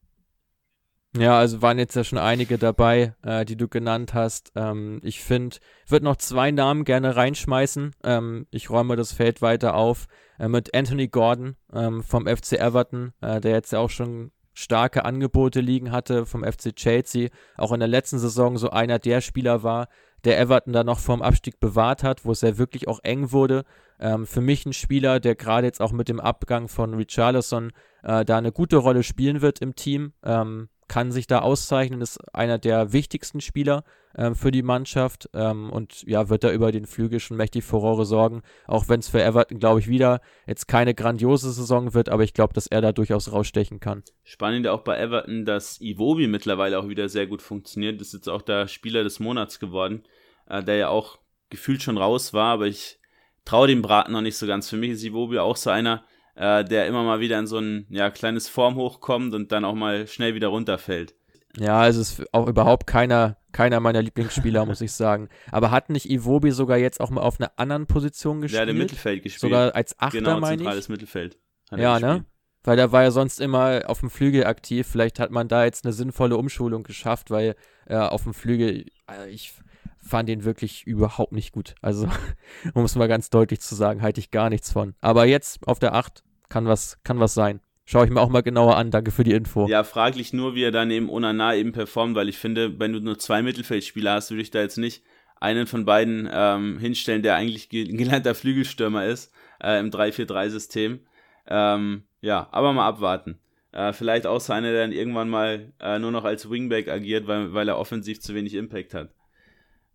Ja, 1.16 1.38
also 1.38 1.62
waren 1.62 1.78
jetzt 1.78 1.94
ja 1.94 2.02
schon 2.02 2.18
einige 2.18 2.58
dabei, 2.58 3.14
äh, 3.22 3.44
die 3.44 3.56
du 3.56 3.68
genannt 3.68 4.12
hast. 4.14 4.50
Ähm, 4.56 5.00
ich 5.04 5.20
finde, 5.20 5.58
ich 5.84 5.92
würde 5.92 6.04
noch 6.04 6.16
zwei 6.16 6.50
Namen 6.50 6.84
gerne 6.84 7.14
reinschmeißen. 7.14 7.94
Ähm, 8.02 8.48
ich 8.50 8.70
räume 8.70 8.96
das 8.96 9.12
Feld 9.12 9.40
weiter 9.40 9.74
auf 9.76 10.08
äh, 10.40 10.48
mit 10.48 10.74
Anthony 10.74 11.06
Gordon 11.06 11.54
ähm, 11.72 12.02
vom 12.02 12.26
FC 12.26 12.54
Everton, 12.54 13.12
äh, 13.20 13.40
der 13.40 13.52
jetzt 13.52 13.72
ja 13.72 13.78
auch 13.78 13.90
schon 13.90 14.32
starke 14.54 15.04
Angebote 15.04 15.60
liegen 15.60 15.92
hatte 15.92 16.26
vom 16.26 16.44
FC 16.44 16.74
Chelsea, 16.74 17.30
auch 17.56 17.72
in 17.72 17.80
der 17.80 17.88
letzten 17.88 18.18
Saison 18.18 18.56
so 18.58 18.70
einer 18.70 18.98
der 18.98 19.20
Spieler 19.20 19.62
war, 19.62 19.88
der 20.24 20.38
Everton 20.38 20.72
da 20.72 20.84
noch 20.84 20.98
vorm 20.98 21.22
Abstieg 21.22 21.60
bewahrt 21.60 22.02
hat, 22.02 22.24
wo 22.24 22.32
es 22.32 22.42
ja 22.42 22.58
wirklich 22.58 22.88
auch 22.88 23.00
eng 23.02 23.32
wurde. 23.32 23.64
Ähm, 23.98 24.26
für 24.26 24.40
mich 24.40 24.66
ein 24.66 24.72
Spieler, 24.72 25.20
der 25.20 25.34
gerade 25.34 25.66
jetzt 25.66 25.80
auch 25.80 25.92
mit 25.92 26.08
dem 26.08 26.20
Abgang 26.20 26.68
von 26.68 26.94
Richarlison 26.94 27.72
äh, 28.02 28.24
da 28.24 28.38
eine 28.38 28.52
gute 28.52 28.76
Rolle 28.76 29.02
spielen 29.02 29.40
wird 29.40 29.60
im 29.60 29.74
Team. 29.74 30.12
Ähm, 30.22 30.68
kann 30.90 31.12
sich 31.12 31.28
da 31.28 31.38
auszeichnen, 31.38 32.00
ist 32.00 32.18
einer 32.34 32.58
der 32.58 32.92
wichtigsten 32.92 33.40
Spieler 33.40 33.84
ähm, 34.16 34.34
für 34.34 34.50
die 34.50 34.64
Mannschaft 34.64 35.30
ähm, 35.34 35.70
und 35.70 36.02
ja, 36.02 36.28
wird 36.28 36.42
da 36.42 36.50
über 36.50 36.72
den 36.72 36.84
Flügel 36.84 37.20
schon 37.20 37.36
mächtig 37.36 37.62
Furore 37.62 38.04
sorgen, 38.04 38.42
auch 38.66 38.88
wenn 38.88 38.98
es 38.98 39.08
für 39.08 39.22
Everton, 39.22 39.60
glaube 39.60 39.78
ich, 39.78 39.86
wieder 39.86 40.20
jetzt 40.48 40.66
keine 40.66 40.92
grandiose 40.92 41.52
Saison 41.52 41.94
wird, 41.94 42.08
aber 42.08 42.24
ich 42.24 42.34
glaube, 42.34 42.54
dass 42.54 42.66
er 42.66 42.80
da 42.80 42.90
durchaus 42.90 43.30
rausstechen 43.30 43.78
kann. 43.78 44.02
Spannend 44.24 44.66
auch 44.66 44.80
bei 44.80 44.98
Everton, 44.98 45.44
dass 45.44 45.80
Iwobi 45.80 46.26
mittlerweile 46.26 46.76
auch 46.76 46.88
wieder 46.88 47.08
sehr 47.08 47.28
gut 47.28 47.40
funktioniert, 47.40 48.00
ist 48.00 48.12
jetzt 48.12 48.28
auch 48.28 48.42
der 48.42 48.66
Spieler 48.66 49.04
des 49.04 49.20
Monats 49.20 49.60
geworden, 49.60 50.02
äh, 50.48 50.60
der 50.60 50.74
ja 50.74 50.88
auch 50.88 51.20
gefühlt 51.50 51.84
schon 51.84 51.98
raus 51.98 52.34
war, 52.34 52.54
aber 52.54 52.66
ich 52.66 52.98
traue 53.44 53.68
dem 53.68 53.80
Braten 53.80 54.10
noch 54.10 54.22
nicht 54.22 54.36
so 54.36 54.48
ganz. 54.48 54.68
Für 54.68 54.76
mich 54.76 54.90
ist 54.90 55.04
Iwobi 55.04 55.38
auch 55.38 55.56
so 55.56 55.70
einer, 55.70 56.02
äh, 56.40 56.64
der 56.64 56.86
immer 56.86 57.04
mal 57.04 57.20
wieder 57.20 57.38
in 57.38 57.46
so 57.46 57.58
ein 57.58 57.86
ja, 57.90 58.08
kleines 58.10 58.48
Formhoch 58.48 59.00
kommt 59.00 59.34
und 59.34 59.52
dann 59.52 59.66
auch 59.66 59.74
mal 59.74 60.06
schnell 60.06 60.34
wieder 60.34 60.48
runterfällt. 60.48 61.14
Ja, 61.58 61.86
es 61.86 61.96
ist 61.96 62.22
auch 62.32 62.46
überhaupt 62.48 62.86
keiner, 62.86 63.36
keiner 63.52 63.78
meiner 63.80 64.00
Lieblingsspieler, 64.00 64.64
muss 64.64 64.80
ich 64.80 64.92
sagen. 64.92 65.28
Aber 65.52 65.70
hat 65.70 65.90
nicht 65.90 66.08
Iwobi 66.08 66.52
sogar 66.52 66.78
jetzt 66.78 67.00
auch 67.00 67.10
mal 67.10 67.20
auf 67.20 67.38
einer 67.38 67.52
anderen 67.56 67.86
Position 67.86 68.40
gespielt? 68.40 68.58
Ja, 68.60 68.64
der 68.64 68.74
Mittelfeld 68.74 69.22
gespielt. 69.22 69.40
Sogar 69.40 69.74
als 69.74 69.98
Achter, 69.98 70.18
genau, 70.18 70.40
meine 70.40 70.56
zentrales 70.56 70.88
Mittelfeld. 70.88 71.38
Ja, 71.76 72.00
ne? 72.00 72.24
Weil 72.62 72.76
da 72.78 72.90
war 72.90 73.02
er 73.02 73.10
sonst 73.10 73.38
immer 73.40 73.82
auf 73.86 74.00
dem 74.00 74.08
Flügel 74.08 74.46
aktiv. 74.46 74.86
Vielleicht 74.86 75.20
hat 75.20 75.30
man 75.30 75.46
da 75.48 75.64
jetzt 75.64 75.84
eine 75.84 75.92
sinnvolle 75.92 76.38
Umschulung 76.38 76.84
geschafft, 76.84 77.30
weil 77.30 77.54
äh, 77.86 77.96
auf 77.96 78.22
dem 78.22 78.32
Flügel, 78.32 78.86
also 79.06 79.26
ich 79.26 79.52
fand 79.98 80.28
den 80.28 80.44
wirklich 80.44 80.86
überhaupt 80.86 81.32
nicht 81.32 81.52
gut. 81.52 81.74
Also, 81.82 82.08
um 82.74 82.84
es 82.84 82.96
mal 82.96 83.08
ganz 83.08 83.28
deutlich 83.28 83.60
zu 83.60 83.74
sagen, 83.74 84.00
halte 84.00 84.20
ich 84.20 84.30
gar 84.30 84.48
nichts 84.48 84.72
von. 84.72 84.94
Aber 85.02 85.26
jetzt 85.26 85.66
auf 85.66 85.78
der 85.78 85.94
8 85.94 86.22
kann 86.50 86.66
was, 86.66 86.98
kann 87.02 87.18
was 87.18 87.32
sein. 87.32 87.60
Schaue 87.86 88.04
ich 88.04 88.10
mir 88.10 88.20
auch 88.20 88.28
mal 88.28 88.42
genauer 88.42 88.76
an. 88.76 88.90
Danke 88.90 89.10
für 89.10 89.24
die 89.24 89.32
Info. 89.32 89.66
Ja, 89.66 89.82
fraglich 89.82 90.32
nur, 90.32 90.54
wie 90.54 90.62
er 90.62 90.70
dann 90.70 90.90
eben 90.90 91.08
Onana 91.08 91.56
eben 91.56 91.72
performt, 91.72 92.14
weil 92.14 92.28
ich 92.28 92.38
finde, 92.38 92.78
wenn 92.78 92.92
du 92.92 93.00
nur 93.00 93.18
zwei 93.18 93.42
Mittelfeldspieler 93.42 94.12
hast, 94.12 94.30
würde 94.30 94.42
ich 94.42 94.50
da 94.50 94.60
jetzt 94.60 94.76
nicht 94.76 95.02
einen 95.40 95.66
von 95.66 95.86
beiden 95.86 96.28
ähm, 96.30 96.78
hinstellen, 96.78 97.22
der 97.22 97.34
eigentlich 97.34 97.68
gelernter 97.70 98.34
Flügelstürmer 98.34 99.06
ist 99.06 99.32
äh, 99.60 99.80
im 99.80 99.90
3-4-3-System. 99.90 101.00
Ähm, 101.48 102.04
ja, 102.20 102.46
aber 102.52 102.72
mal 102.72 102.86
abwarten. 102.86 103.40
Äh, 103.72 103.92
vielleicht 103.92 104.26
auch 104.26 104.40
so 104.40 104.52
einer, 104.52 104.70
der 104.70 104.82
dann 104.82 104.92
irgendwann 104.92 105.28
mal 105.28 105.72
äh, 105.80 105.98
nur 105.98 106.10
noch 106.10 106.24
als 106.24 106.50
Wingback 106.50 106.88
agiert, 106.88 107.26
weil, 107.26 107.54
weil 107.54 107.68
er 107.68 107.78
offensiv 107.78 108.20
zu 108.20 108.34
wenig 108.34 108.54
Impact 108.54 108.94
hat. 108.94 109.10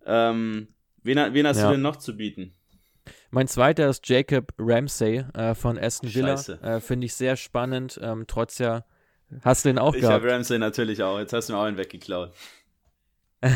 Ähm, 0.05 0.67
wen, 1.03 1.33
wen 1.33 1.47
hast 1.47 1.59
ja. 1.59 1.67
du 1.67 1.73
denn 1.73 1.81
noch 1.81 1.97
zu 1.97 2.17
bieten? 2.17 2.53
Mein 3.35 3.49
zweiter 3.49 3.89
ist 3.89 4.07
Jacob 4.07 4.53
Ramsey 4.57 5.25
äh, 5.33 5.55
von 5.55 5.77
Aston 5.77 6.15
Villa. 6.15 6.35
Äh, 6.61 6.79
Finde 6.79 7.03
ich 7.03 7.15
sehr 7.15 7.35
spannend. 7.35 7.99
Ähm, 8.01 8.23
trotz 8.27 8.59
ja. 8.59 8.85
Hast 9.41 9.65
du 9.65 9.69
den 9.69 9.77
auch 9.77 9.93
ich 9.93 9.99
gehabt? 9.99 10.19
Ich 10.19 10.23
habe 10.23 10.33
Ramsey 10.33 10.57
natürlich 10.57 11.03
auch. 11.03 11.19
Jetzt 11.19 11.33
hast 11.33 11.49
du 11.49 11.53
mir 11.53 11.59
auch 11.59 11.65
einen 11.65 11.77
weggeklaut. 11.77 12.31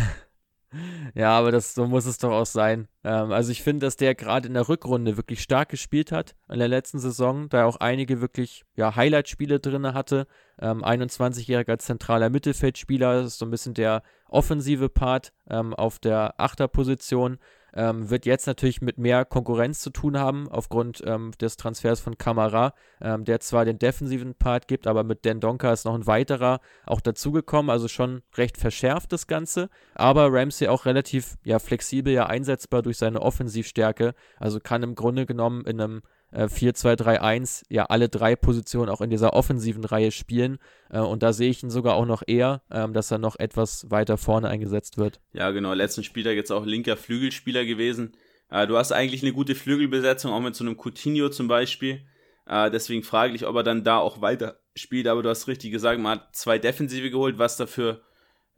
ja, 1.15 1.31
aber 1.31 1.53
das, 1.53 1.75
so 1.75 1.87
muss 1.87 2.05
es 2.07 2.17
doch 2.17 2.31
auch 2.31 2.45
sein. 2.45 2.89
Ähm, 3.05 3.31
also 3.31 3.53
ich 3.53 3.63
finde, 3.63 3.85
dass 3.85 3.95
der 3.95 4.15
gerade 4.15 4.49
in 4.49 4.53
der 4.53 4.67
Rückrunde 4.67 5.15
wirklich 5.15 5.41
stark 5.41 5.69
gespielt 5.69 6.11
hat 6.11 6.35
in 6.49 6.59
der 6.59 6.67
letzten 6.67 6.99
Saison, 6.99 7.47
da 7.47 7.59
er 7.59 7.67
auch 7.67 7.77
einige 7.77 8.19
wirklich 8.19 8.65
ja, 8.75 8.97
Highlight-Spiele 8.97 9.61
drin 9.61 9.93
hatte. 9.93 10.27
Ähm, 10.59 10.83
21-jähriger 10.83 11.79
zentraler 11.79 12.29
Mittelfeldspieler, 12.29 13.21
das 13.21 13.27
ist 13.27 13.39
so 13.39 13.45
ein 13.45 13.51
bisschen 13.51 13.75
der 13.75 14.03
offensive 14.27 14.89
Part 14.89 15.31
ähm, 15.49 15.73
auf 15.73 15.99
der 15.99 16.37
Achterposition. 16.37 17.39
Ähm, 17.73 18.09
wird 18.09 18.25
jetzt 18.25 18.47
natürlich 18.47 18.81
mit 18.81 18.97
mehr 18.97 19.25
Konkurrenz 19.25 19.79
zu 19.79 19.89
tun 19.89 20.17
haben, 20.17 20.49
aufgrund 20.49 21.03
ähm, 21.05 21.31
des 21.39 21.57
Transfers 21.57 21.99
von 21.99 22.17
Kamara, 22.17 22.73
ähm, 23.01 23.25
der 23.25 23.39
zwar 23.39 23.65
den 23.65 23.79
defensiven 23.79 24.35
Part 24.35 24.67
gibt, 24.67 24.87
aber 24.87 25.03
mit 25.03 25.25
Den 25.25 25.39
Donker 25.39 25.71
ist 25.71 25.85
noch 25.85 25.95
ein 25.95 26.07
weiterer 26.07 26.59
auch 26.85 27.01
dazugekommen, 27.01 27.69
also 27.69 27.87
schon 27.87 28.21
recht 28.35 28.57
verschärft 28.57 29.11
das 29.11 29.27
Ganze, 29.27 29.69
aber 29.95 30.31
Ramsey 30.31 30.67
auch 30.67 30.85
relativ 30.85 31.37
ja, 31.43 31.59
flexibel 31.59 32.13
ja 32.13 32.25
einsetzbar 32.25 32.81
durch 32.81 32.97
seine 32.97 33.21
Offensivstärke, 33.21 34.13
also 34.39 34.59
kann 34.59 34.83
im 34.83 34.95
Grunde 34.95 35.25
genommen 35.25 35.65
in 35.65 35.79
einem 35.79 36.01
äh, 36.31 36.45
4-2-3-1 36.45 37.63
ja 37.69 37.85
alle 37.85 38.09
drei 38.09 38.35
Positionen 38.35 38.89
auch 38.89 39.01
in 39.01 39.09
dieser 39.09 39.33
offensiven 39.33 39.83
Reihe 39.83 40.11
spielen. 40.11 40.59
Äh, 40.89 40.99
und 40.99 41.23
da 41.23 41.33
sehe 41.33 41.49
ich 41.49 41.63
ihn 41.63 41.69
sogar 41.69 41.95
auch 41.95 42.05
noch 42.05 42.23
eher, 42.25 42.61
ähm, 42.71 42.93
dass 42.93 43.11
er 43.11 43.17
noch 43.17 43.37
etwas 43.37 43.89
weiter 43.89 44.17
vorne 44.17 44.49
eingesetzt 44.49 44.97
wird. 44.97 45.19
Ja, 45.33 45.51
genau. 45.51 45.73
Letzten 45.73 46.03
Spieltag 46.03 46.35
jetzt 46.35 46.51
auch 46.51 46.65
linker 46.65 46.97
Flügelspieler 46.97 47.65
gewesen. 47.65 48.13
Äh, 48.49 48.67
du 48.67 48.77
hast 48.77 48.91
eigentlich 48.91 49.23
eine 49.23 49.33
gute 49.33 49.55
Flügelbesetzung, 49.55 50.31
auch 50.31 50.41
mit 50.41 50.55
so 50.55 50.63
einem 50.63 50.77
Coutinho 50.77 51.29
zum 51.29 51.47
Beispiel. 51.47 52.01
Äh, 52.45 52.71
deswegen 52.71 53.03
frage 53.03 53.35
ich, 53.35 53.45
ob 53.45 53.55
er 53.55 53.63
dann 53.63 53.83
da 53.83 53.97
auch 53.97 54.21
weiter 54.21 54.59
spielt. 54.75 55.07
Aber 55.07 55.23
du 55.23 55.29
hast 55.29 55.47
richtig 55.47 55.71
gesagt, 55.71 55.99
man 55.99 56.19
hat 56.19 56.35
zwei 56.35 56.57
Defensive 56.57 57.09
geholt, 57.11 57.37
was 57.37 57.57
dafür 57.57 58.01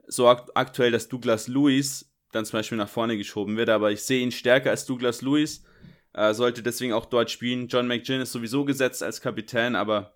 sorgt 0.08 0.56
aktuell, 0.56 0.92
dass 0.92 1.10
Douglas 1.10 1.48
Lewis 1.48 2.12
dann 2.32 2.46
zum 2.46 2.60
Beispiel 2.60 2.78
nach 2.78 2.90
vorne 2.90 3.18
geschoben 3.18 3.58
wird. 3.58 3.70
Aber 3.70 3.92
ich 3.92 4.02
sehe 4.02 4.22
ihn 4.22 4.32
stärker 4.32 4.70
als 4.70 4.86
Douglas 4.86 5.22
Lewis, 5.22 5.64
äh, 6.14 6.34
sollte 6.34 6.64
deswegen 6.64 6.94
auch 6.94 7.06
dort 7.06 7.32
spielen. 7.32 7.68
John 7.68 7.88
McGinn 7.88 8.22
ist 8.22 8.32
sowieso 8.32 8.66
gesetzt 8.66 9.04
als 9.04 9.22
Kapitän, 9.22 9.76
aber 9.76 10.14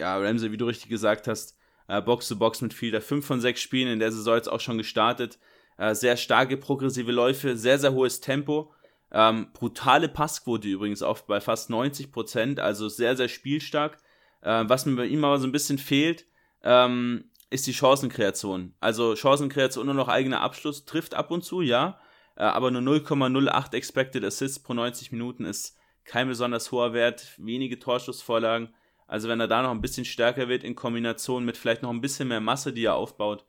ja, 0.00 0.16
Ramsey, 0.18 0.52
wie 0.52 0.56
du 0.56 0.66
richtig 0.66 0.88
gesagt 0.88 1.28
hast, 1.28 1.56
äh, 1.88 2.02
Box-to-Box 2.02 2.60
mit 2.62 2.74
Fielder, 2.74 3.00
5 3.00 3.24
von 3.24 3.40
6 3.40 3.60
Spielen 3.60 3.88
in 3.88 3.98
der 3.98 4.12
Saison 4.12 4.36
jetzt 4.36 4.50
auch 4.50 4.60
schon 4.60 4.78
gestartet. 4.78 5.38
Äh, 5.78 5.94
sehr 5.94 6.16
starke 6.16 6.56
progressive 6.56 7.12
Läufe, 7.12 7.56
sehr, 7.56 7.78
sehr 7.78 7.92
hohes 7.92 8.20
Tempo. 8.20 8.72
Ähm, 9.12 9.48
brutale 9.52 10.08
Passquote 10.08 10.66
übrigens 10.68 11.02
auch 11.02 11.20
bei 11.20 11.40
fast 11.40 11.70
90 11.70 12.10
Prozent, 12.10 12.60
also 12.60 12.88
sehr, 12.88 13.16
sehr 13.16 13.28
spielstark. 13.28 13.98
Äh, 14.42 14.64
was 14.66 14.86
mir 14.86 14.96
bei 14.96 15.06
ihm 15.06 15.24
aber 15.24 15.38
so 15.38 15.46
ein 15.46 15.52
bisschen 15.52 15.78
fehlt, 15.78 16.26
ähm, 16.62 17.30
ist 17.50 17.66
die 17.66 17.72
Chancenkreation. 17.72 18.74
Also 18.80 19.14
Chancenkreation 19.14 19.86
nur 19.86 19.94
noch 19.94 20.08
eigener 20.08 20.40
Abschluss, 20.40 20.84
trifft 20.84 21.14
ab 21.14 21.30
und 21.30 21.44
zu, 21.44 21.60
ja, 21.60 22.00
aber 22.42 22.70
nur 22.70 22.82
0,08 22.82 23.74
Expected 23.74 24.24
Assists 24.24 24.58
pro 24.58 24.74
90 24.74 25.12
Minuten 25.12 25.44
ist 25.44 25.76
kein 26.04 26.28
besonders 26.28 26.70
hoher 26.70 26.92
Wert, 26.92 27.34
wenige 27.38 27.78
Torschussvorlagen. 27.78 28.68
Also 29.06 29.28
wenn 29.28 29.40
er 29.40 29.48
da 29.48 29.62
noch 29.62 29.70
ein 29.70 29.80
bisschen 29.80 30.04
stärker 30.04 30.48
wird 30.48 30.64
in 30.64 30.74
Kombination 30.74 31.44
mit 31.44 31.56
vielleicht 31.56 31.82
noch 31.82 31.90
ein 31.90 32.00
bisschen 32.00 32.28
mehr 32.28 32.40
Masse, 32.40 32.72
die 32.72 32.84
er 32.84 32.94
aufbaut, 32.94 33.44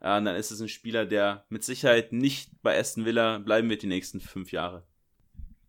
äh, 0.00 0.04
dann 0.04 0.26
ist 0.26 0.50
es 0.50 0.60
ein 0.60 0.68
Spieler, 0.68 1.06
der 1.06 1.44
mit 1.48 1.64
Sicherheit 1.64 2.12
nicht 2.12 2.62
bei 2.62 2.78
Aston 2.78 3.04
Villa 3.04 3.38
bleiben 3.38 3.70
wird 3.70 3.82
die 3.82 3.86
nächsten 3.86 4.20
fünf 4.20 4.52
Jahre. 4.52 4.86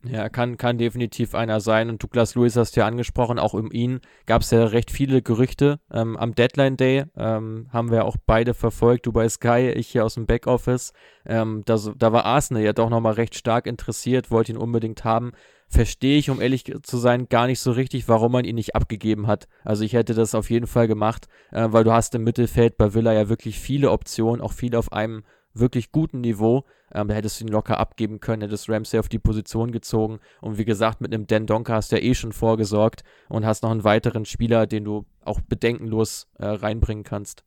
Ja, 0.06 0.28
kann, 0.28 0.58
kann 0.58 0.78
definitiv 0.78 1.34
einer 1.34 1.62
sein. 1.62 1.90
Und 1.90 2.04
Douglas 2.04 2.36
Lewis 2.36 2.58
hast 2.58 2.76
du 2.76 2.82
ja 2.82 2.88
angesprochen, 2.88 3.40
auch 3.40 3.54
um 3.54 3.72
ihn 3.72 4.02
gab 4.26 4.42
es 4.42 4.52
ja 4.52 4.66
recht 4.66 4.92
viele 4.92 5.22
Gerüchte. 5.22 5.80
Ähm, 5.92 6.18
am 6.18 6.36
Deadline 6.36 6.76
Day 6.76 7.06
ähm, 7.16 7.68
haben 7.72 7.90
wir 7.90 8.04
auch 8.06 8.18
beide 8.26 8.54
verfolgt, 8.54 9.06
du 9.06 9.14
bei 9.14 9.30
Sky, 9.30 9.72
ich 9.74 9.88
hier 9.88 10.04
aus 10.04 10.16
dem 10.16 10.26
Backoffice. 10.26 10.92
Ähm, 11.26 11.64
da, 11.66 11.78
da 11.96 12.12
war 12.12 12.26
Arsenal 12.26 12.64
ja 12.64 12.74
doch 12.74 12.90
nochmal 12.90 13.14
recht 13.14 13.36
stark 13.36 13.66
interessiert, 13.66 14.30
wollte 14.30 14.52
ihn 14.52 14.58
unbedingt 14.58 15.06
haben. 15.06 15.32
Verstehe 15.70 16.20
ich, 16.20 16.30
um 16.30 16.42
ehrlich 16.42 16.66
zu 16.84 16.98
sein, 16.98 17.30
gar 17.30 17.48
nicht 17.48 17.60
so 17.60 17.72
richtig, 17.72 18.08
warum 18.08 18.34
man 18.34 18.46
ihn 18.46 18.56
nicht 18.56 18.76
abgegeben 18.76 19.28
hat. 19.28 19.48
Also 19.64 19.84
ich 19.84 19.94
hätte 19.94 20.14
das 20.14 20.36
auf 20.36 20.50
jeden 20.50 20.68
Fall 20.68 20.88
gemacht, 20.88 21.28
äh, 21.52 21.68
weil 21.70 21.86
du 21.86 21.94
hast 21.94 22.14
im 22.14 22.26
Mittelfeld 22.26 22.78
bei 22.78 22.94
Villa 22.94 23.14
ja 23.14 23.30
wirklich 23.30 23.58
viele 23.58 23.90
Optionen, 23.90 24.42
auch 24.42 24.52
viele 24.52 24.78
auf 24.78 24.92
einem 24.92 25.24
wirklich 25.54 25.92
guten 25.92 26.22
Niveau. 26.22 26.66
Ähm, 26.94 27.08
da 27.08 27.16
hättest 27.16 27.40
du 27.40 27.46
ihn 27.46 27.52
locker 27.52 27.80
abgeben 27.80 28.20
können, 28.20 28.44
hättest 28.44 28.70
Ramsey 28.70 29.00
auf 29.00 29.10
die 29.10 29.20
Position 29.20 29.72
gezogen. 29.72 30.20
Und 30.42 30.58
wie 30.58 30.66
gesagt, 30.66 31.02
mit 31.02 31.14
einem 31.14 31.28
Dan 31.28 31.48
Donker 31.48 31.76
hast 31.76 31.92
du 31.92 31.96
ja 31.98 32.04
eh 32.04 32.14
schon 32.14 32.34
vorgesorgt 32.34 33.04
und 33.30 33.46
hast 33.46 33.64
noch 33.64 33.72
einen 33.72 33.84
weiteren 33.84 34.26
Spieler, 34.26 34.68
den 34.68 34.84
du 34.84 35.06
auch 35.24 35.42
bedenkenlos 35.42 36.28
äh, 36.38 36.46
reinbringen 36.46 37.04
kannst. 37.04 37.44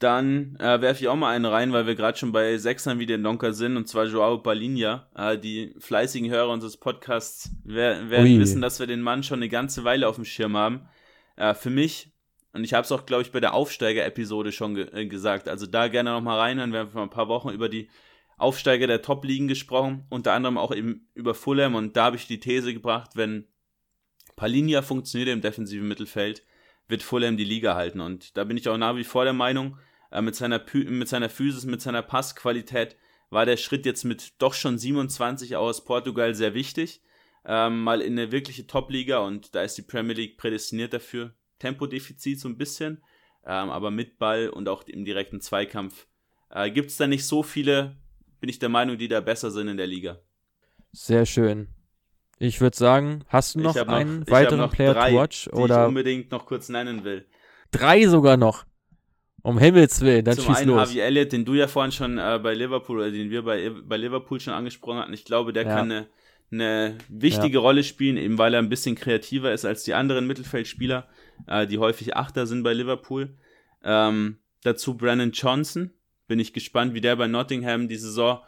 Dann 0.00 0.56
äh, 0.58 0.80
werfe 0.80 1.02
ich 1.02 1.08
auch 1.08 1.16
mal 1.16 1.34
einen 1.36 1.44
rein, 1.44 1.74
weil 1.74 1.86
wir 1.86 1.94
gerade 1.94 2.16
schon 2.16 2.32
bei 2.32 2.56
Sechsern 2.56 2.98
wie 2.98 3.06
den 3.06 3.22
Donker 3.22 3.52
sind, 3.52 3.76
und 3.76 3.86
zwar 3.86 4.06
Joao 4.06 4.38
Balinha. 4.38 5.08
Äh, 5.14 5.36
die 5.36 5.74
fleißigen 5.78 6.30
Hörer 6.30 6.48
unseres 6.48 6.78
Podcasts 6.78 7.50
werden 7.64 8.10
Ui. 8.10 8.38
wissen, 8.38 8.62
dass 8.62 8.80
wir 8.80 8.86
den 8.86 9.02
Mann 9.02 9.22
schon 9.22 9.40
eine 9.40 9.50
ganze 9.50 9.84
Weile 9.84 10.08
auf 10.08 10.16
dem 10.16 10.24
Schirm 10.24 10.56
haben. 10.56 10.88
Äh, 11.36 11.52
für 11.52 11.68
mich 11.68 12.12
und 12.52 12.64
ich 12.64 12.74
habe 12.74 12.84
es 12.84 12.92
auch, 12.92 13.06
glaube 13.06 13.22
ich, 13.22 13.32
bei 13.32 13.40
der 13.40 13.54
Aufsteiger-Episode 13.54 14.52
schon 14.52 14.74
ge 14.74 14.88
äh, 14.92 15.06
gesagt. 15.06 15.48
Also 15.48 15.66
da 15.66 15.88
gerne 15.88 16.10
nochmal 16.10 16.38
reinhören. 16.38 16.72
Wir 16.72 16.80
haben 16.80 16.90
vor 16.90 17.02
ein 17.02 17.10
paar 17.10 17.28
Wochen 17.28 17.50
über 17.50 17.68
die 17.68 17.88
Aufsteiger 18.38 18.86
der 18.86 19.02
Top-Ligen 19.02 19.48
gesprochen, 19.48 20.06
unter 20.08 20.32
anderem 20.32 20.58
auch 20.58 20.74
eben 20.74 21.08
über 21.14 21.34
Fulham. 21.34 21.74
Und 21.74 21.96
da 21.96 22.04
habe 22.04 22.16
ich 22.16 22.26
die 22.26 22.40
These 22.40 22.72
gebracht, 22.72 23.10
wenn 23.14 23.46
Palinia 24.34 24.82
funktioniert 24.82 25.28
im 25.28 25.42
defensiven 25.42 25.86
Mittelfeld, 25.86 26.42
wird 26.88 27.02
Fulham 27.02 27.36
die 27.36 27.44
Liga 27.44 27.74
halten. 27.74 28.00
Und 28.00 28.36
da 28.36 28.44
bin 28.44 28.56
ich 28.56 28.68
auch 28.68 28.78
nach 28.78 28.96
wie 28.96 29.04
vor 29.04 29.24
der 29.24 29.34
Meinung, 29.34 29.76
äh, 30.10 30.22
mit, 30.22 30.34
seiner 30.34 30.60
mit 30.72 31.08
seiner 31.08 31.28
Physis, 31.28 31.64
mit 31.64 31.80
seiner 31.80 32.02
Passqualität 32.02 32.96
war 33.30 33.46
der 33.46 33.56
Schritt 33.56 33.86
jetzt 33.86 34.04
mit 34.04 34.34
doch 34.38 34.54
schon 34.54 34.76
27 34.76 35.54
aus 35.54 35.84
Portugal 35.84 36.34
sehr 36.34 36.52
wichtig. 36.54 37.00
Ähm, 37.44 37.84
mal 37.84 38.02
in 38.02 38.18
eine 38.18 38.32
wirkliche 38.32 38.66
Top-Liga 38.66 39.18
und 39.18 39.54
da 39.54 39.62
ist 39.62 39.76
die 39.78 39.82
Premier 39.82 40.14
League 40.14 40.36
prädestiniert 40.36 40.92
dafür. 40.92 41.32
Tempodefizit 41.60 42.40
so 42.40 42.48
ein 42.48 42.58
bisschen, 42.58 43.02
ähm, 43.46 43.70
aber 43.70 43.92
mit 43.92 44.18
Ball 44.18 44.48
und 44.48 44.68
auch 44.68 44.82
im 44.88 45.04
direkten 45.04 45.40
Zweikampf 45.40 46.08
äh, 46.50 46.70
gibt 46.70 46.90
es 46.90 46.96
da 46.96 47.06
nicht 47.06 47.24
so 47.24 47.44
viele, 47.44 47.96
bin 48.40 48.50
ich 48.50 48.58
der 48.58 48.68
Meinung, 48.68 48.98
die 48.98 49.08
da 49.08 49.20
besser 49.20 49.52
sind 49.52 49.68
in 49.68 49.76
der 49.76 49.86
Liga. 49.86 50.18
Sehr 50.92 51.24
schön. 51.24 51.68
Ich 52.38 52.60
würde 52.60 52.76
sagen, 52.76 53.24
hast 53.28 53.54
du 53.54 53.60
noch 53.60 53.76
einen 53.76 54.20
noch, 54.20 54.30
weiteren 54.30 54.60
noch 54.60 54.72
Player 54.72 54.94
drei, 54.94 55.10
to 55.10 55.16
watch 55.16 55.48
oder 55.48 55.76
die 55.76 55.82
ich 55.82 55.88
unbedingt 55.88 56.30
noch 56.30 56.46
kurz 56.46 56.68
nennen 56.68 57.04
will. 57.04 57.26
Drei 57.70 58.06
sogar 58.06 58.36
noch. 58.36 58.64
Um 59.42 59.58
Himmels 59.58 60.00
Willen, 60.02 60.24
dann 60.24 60.36
Zum 60.36 60.46
schieß 60.46 60.56
einen 60.56 60.70
los. 60.70 60.80
Harvey 60.80 61.00
Elliott, 61.00 61.32
den 61.32 61.44
du 61.44 61.54
ja 61.54 61.66
vorhin 61.66 61.92
schon 61.92 62.18
äh, 62.18 62.38
bei 62.42 62.52
Liverpool 62.54 62.98
oder 62.98 63.10
den 63.10 63.30
wir 63.30 63.42
bei, 63.42 63.70
bei 63.70 63.96
Liverpool 63.96 64.38
schon 64.38 64.52
angesprochen 64.52 64.98
hatten. 64.98 65.14
Ich 65.14 65.24
glaube, 65.24 65.52
der 65.52 65.64
ja. 65.64 65.74
kann 65.74 65.90
eine, 65.90 66.08
eine 66.50 66.98
wichtige 67.08 67.54
ja. 67.54 67.60
Rolle 67.60 67.82
spielen, 67.82 68.18
eben 68.18 68.36
weil 68.36 68.52
er 68.52 68.60
ein 68.60 68.68
bisschen 68.68 68.96
kreativer 68.96 69.52
ist 69.52 69.64
als 69.64 69.84
die 69.84 69.94
anderen 69.94 70.26
Mittelfeldspieler 70.26 71.08
äh, 71.46 71.66
die 71.66 71.78
häufig 71.78 72.16
Achter 72.16 72.46
sind 72.46 72.62
bei 72.62 72.72
Liverpool. 72.72 73.36
Ähm, 73.82 74.38
dazu 74.62 74.96
Brandon 74.96 75.32
Johnson. 75.32 75.92
Bin 76.26 76.38
ich 76.38 76.52
gespannt, 76.52 76.94
wie 76.94 77.00
der 77.00 77.16
bei 77.16 77.26
Nottingham 77.26 77.88
die 77.88 77.96
Saison 77.96 78.40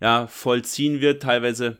ja, 0.00 0.26
vollziehen 0.26 1.00
wird. 1.00 1.22
Teilweise 1.22 1.78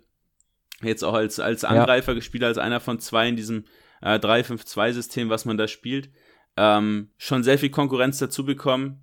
jetzt 0.82 1.02
auch 1.02 1.14
als, 1.14 1.40
als 1.40 1.64
Angreifer 1.64 2.12
ja. 2.12 2.16
gespielt, 2.16 2.44
als 2.44 2.58
einer 2.58 2.80
von 2.80 3.00
zwei 3.00 3.28
in 3.28 3.36
diesem 3.36 3.64
äh, 4.00 4.18
3-5-2-System, 4.18 5.30
was 5.30 5.44
man 5.44 5.58
da 5.58 5.66
spielt. 5.66 6.10
Ähm, 6.56 7.10
schon 7.16 7.42
sehr 7.42 7.58
viel 7.58 7.70
Konkurrenz 7.70 8.18
dazu 8.18 8.44
bekommen 8.44 9.02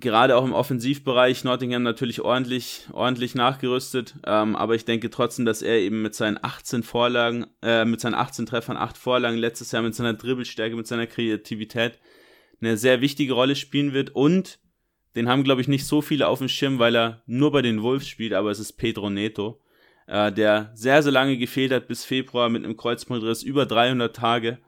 gerade 0.00 0.36
auch 0.36 0.44
im 0.44 0.52
Offensivbereich 0.52 1.44
Nottingham 1.44 1.82
natürlich 1.82 2.20
ordentlich, 2.20 2.86
ordentlich 2.92 3.34
nachgerüstet. 3.34 4.14
Ähm, 4.26 4.56
aber 4.56 4.74
ich 4.74 4.84
denke 4.84 5.10
trotzdem, 5.10 5.44
dass 5.44 5.62
er 5.62 5.78
eben 5.78 6.02
mit 6.02 6.14
seinen 6.14 6.38
18 6.42 6.82
Vorlagen, 6.82 7.46
äh, 7.62 7.84
mit 7.84 8.00
seinen 8.00 8.14
18 8.14 8.46
Treffern, 8.46 8.76
8 8.76 8.96
Vorlagen 8.96 9.38
letztes 9.38 9.72
Jahr 9.72 9.82
mit 9.82 9.94
seiner 9.94 10.14
Dribbelstärke, 10.14 10.76
mit 10.76 10.86
seiner 10.86 11.06
Kreativität 11.06 11.98
eine 12.60 12.76
sehr 12.76 13.00
wichtige 13.00 13.34
Rolle 13.34 13.56
spielen 13.56 13.92
wird. 13.92 14.10
Und 14.10 14.58
den 15.14 15.28
haben, 15.28 15.44
glaube 15.44 15.60
ich, 15.60 15.68
nicht 15.68 15.86
so 15.86 16.02
viele 16.02 16.28
auf 16.28 16.38
dem 16.38 16.48
Schirm, 16.48 16.78
weil 16.78 16.96
er 16.96 17.22
nur 17.26 17.52
bei 17.52 17.62
den 17.62 17.82
Wolves 17.82 18.08
spielt, 18.08 18.32
aber 18.32 18.50
es 18.50 18.60
ist 18.60 18.74
Pedro 18.74 19.10
Neto, 19.10 19.60
äh, 20.06 20.30
der 20.32 20.70
sehr, 20.74 21.02
sehr 21.02 21.12
lange 21.12 21.36
gefehlt 21.36 21.72
hat 21.72 21.88
bis 21.88 22.04
Februar 22.04 22.48
mit 22.48 22.64
einem 22.64 22.76
Kreuzbandriss, 22.76 23.42
über 23.42 23.66
300 23.66 24.14
Tage. 24.14 24.58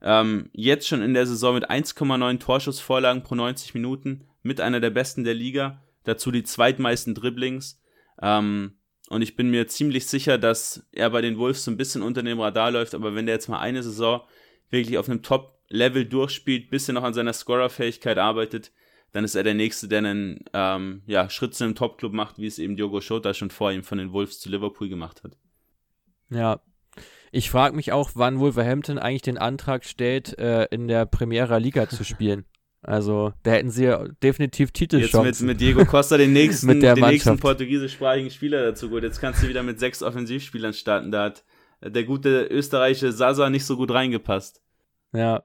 Ähm, 0.00 0.50
jetzt 0.52 0.86
schon 0.86 1.02
in 1.02 1.14
der 1.14 1.26
Saison 1.26 1.54
mit 1.54 1.68
1,9 1.68 2.38
Torschussvorlagen 2.38 3.24
pro 3.24 3.34
90 3.34 3.74
Minuten 3.74 4.27
mit 4.48 4.60
einer 4.60 4.80
der 4.80 4.90
besten 4.90 5.22
der 5.22 5.34
Liga, 5.34 5.80
dazu 6.04 6.32
die 6.32 6.42
zweitmeisten 6.42 7.14
Dribblings. 7.14 7.80
Ähm, 8.20 8.72
und 9.08 9.22
ich 9.22 9.36
bin 9.36 9.50
mir 9.50 9.68
ziemlich 9.68 10.06
sicher, 10.06 10.38
dass 10.38 10.86
er 10.90 11.10
bei 11.10 11.20
den 11.20 11.38
Wolves 11.38 11.64
so 11.64 11.70
ein 11.70 11.76
bisschen 11.76 12.02
unter 12.02 12.22
dem 12.22 12.40
Radar 12.40 12.70
läuft, 12.72 12.94
aber 12.94 13.14
wenn 13.14 13.26
der 13.26 13.36
jetzt 13.36 13.48
mal 13.48 13.60
eine 13.60 13.82
Saison 13.82 14.22
wirklich 14.70 14.98
auf 14.98 15.08
einem 15.08 15.22
Top-Level 15.22 16.06
durchspielt, 16.06 16.70
bisschen 16.70 16.94
noch 16.94 17.04
an 17.04 17.14
seiner 17.14 17.32
Scorer-Fähigkeit 17.32 18.18
arbeitet, 18.18 18.72
dann 19.12 19.24
ist 19.24 19.34
er 19.34 19.44
der 19.44 19.54
Nächste, 19.54 19.88
der 19.88 19.98
einen 19.98 20.44
ähm, 20.52 21.02
ja, 21.06 21.30
Schritt 21.30 21.54
zu 21.54 21.64
einem 21.64 21.74
Top-Club 21.74 22.12
macht, 22.12 22.38
wie 22.38 22.46
es 22.46 22.58
eben 22.58 22.76
Diogo 22.76 22.98
Jota 22.98 23.32
schon 23.32 23.50
vor 23.50 23.72
ihm 23.72 23.82
von 23.82 23.98
den 23.98 24.12
Wolves 24.12 24.40
zu 24.40 24.50
Liverpool 24.50 24.88
gemacht 24.88 25.22
hat. 25.24 25.38
Ja, 26.30 26.60
ich 27.32 27.50
frage 27.50 27.76
mich 27.76 27.92
auch, 27.92 28.10
wann 28.14 28.38
Wolverhampton 28.38 28.98
eigentlich 28.98 29.22
den 29.22 29.38
Antrag 29.38 29.84
stellt, 29.84 30.38
äh, 30.38 30.64
in 30.66 30.88
der 30.88 31.06
Primera 31.06 31.56
Liga 31.58 31.88
zu 31.88 32.04
spielen. 32.04 32.44
Also, 32.82 33.32
da 33.42 33.52
hätten 33.52 33.70
sie 33.70 33.84
ja 33.84 34.06
definitiv 34.22 34.70
Titelchancen. 34.70 35.24
Jetzt 35.24 35.40
mit, 35.40 35.48
mit 35.48 35.60
Diego 35.60 35.84
Costa 35.84 36.16
den 36.16 36.32
nächsten, 36.34 36.80
den 36.80 36.94
nächsten 36.94 37.38
portugiesischsprachigen 37.38 38.30
Spieler 38.30 38.64
dazu 38.64 38.88
gut. 38.88 39.02
Jetzt 39.02 39.20
kannst 39.20 39.42
du 39.42 39.48
wieder 39.48 39.62
mit 39.62 39.80
sechs 39.80 40.02
Offensivspielern 40.02 40.72
starten. 40.72 41.10
Da 41.10 41.24
hat 41.24 41.44
der 41.82 42.04
gute 42.04 42.44
österreichische 42.44 43.12
Sasa 43.12 43.50
nicht 43.50 43.64
so 43.64 43.76
gut 43.76 43.90
reingepasst. 43.90 44.62
Ja. 45.12 45.42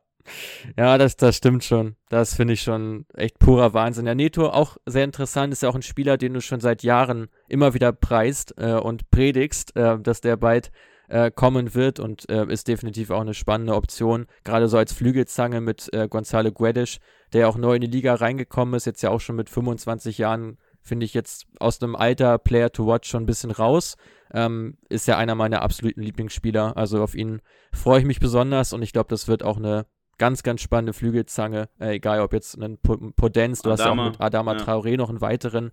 Ja, 0.77 0.97
das, 0.97 1.17
das 1.17 1.35
stimmt 1.35 1.65
schon. 1.65 1.97
Das 2.07 2.33
finde 2.33 2.53
ich 2.53 2.61
schon 2.61 3.05
echt 3.13 3.39
purer 3.39 3.73
Wahnsinn. 3.73 4.05
Ja, 4.05 4.15
Neto 4.15 4.47
auch 4.47 4.77
sehr 4.85 5.03
interessant, 5.03 5.51
ist 5.51 5.63
ja 5.63 5.69
auch 5.69 5.75
ein 5.75 5.81
Spieler, 5.81 6.17
den 6.17 6.33
du 6.33 6.39
schon 6.39 6.61
seit 6.61 6.81
Jahren 6.81 7.27
immer 7.49 7.73
wieder 7.73 7.91
preist 7.91 8.53
äh, 8.57 8.73
und 8.73 9.11
predigst, 9.11 9.75
äh, 9.75 9.99
dass 9.99 10.21
der 10.21 10.37
bald 10.37 10.71
äh, 11.13 11.29
kommen 11.29 11.75
wird 11.75 11.99
und 11.99 12.27
äh, 12.27 12.43
ist 12.47 12.67
definitiv 12.67 13.11
auch 13.11 13.21
eine 13.21 13.35
spannende 13.35 13.75
Option. 13.75 14.25
Gerade 14.43 14.67
so 14.67 14.79
als 14.79 14.93
Flügelzange 14.93 15.61
mit 15.61 15.93
äh, 15.93 16.07
Gonzalo 16.07 16.51
Guedes, 16.51 16.97
der 17.33 17.47
auch 17.47 17.55
neu 17.55 17.75
in 17.75 17.81
die 17.81 17.87
Liga 17.87 18.15
reingekommen 18.15 18.73
ist, 18.73 18.85
jetzt 18.85 19.03
ja 19.03 19.11
auch 19.11 19.21
schon 19.21 19.35
mit 19.35 19.47
25 19.47 20.17
Jahren, 20.17 20.57
finde 20.81 21.05
ich 21.05 21.13
jetzt 21.13 21.45
aus 21.59 21.79
einem 21.81 21.95
Alter 21.95 22.39
Player 22.39 22.71
to 22.71 22.87
Watch 22.87 23.07
schon 23.07 23.23
ein 23.23 23.27
bisschen 23.27 23.51
raus. 23.51 23.95
Ähm, 24.33 24.77
ist 24.89 25.07
ja 25.07 25.15
einer 25.15 25.35
meiner 25.35 25.61
absoluten 25.61 26.01
Lieblingsspieler. 26.01 26.75
Also 26.77 27.03
auf 27.03 27.13
ihn 27.13 27.43
freue 27.71 27.99
ich 27.99 28.05
mich 28.05 28.19
besonders 28.19 28.73
und 28.73 28.81
ich 28.81 28.91
glaube, 28.91 29.09
das 29.09 29.27
wird 29.27 29.43
auch 29.43 29.57
eine 29.57 29.85
ganz, 30.17 30.41
ganz 30.41 30.61
spannende 30.61 30.93
Flügelzange. 30.93 31.69
Äh, 31.79 31.97
egal, 31.97 32.21
ob 32.21 32.33
jetzt 32.33 32.57
ein 32.57 32.79
Podenz, 32.79 33.61
du 33.61 33.69
Adama, 33.69 33.71
hast 33.71 33.85
ja 33.85 33.91
auch 33.91 34.09
mit 34.09 34.19
Adama 34.19 34.53
ja. 34.53 34.63
Traoré 34.63 34.97
noch 34.97 35.09
einen 35.09 35.21
weiteren. 35.21 35.71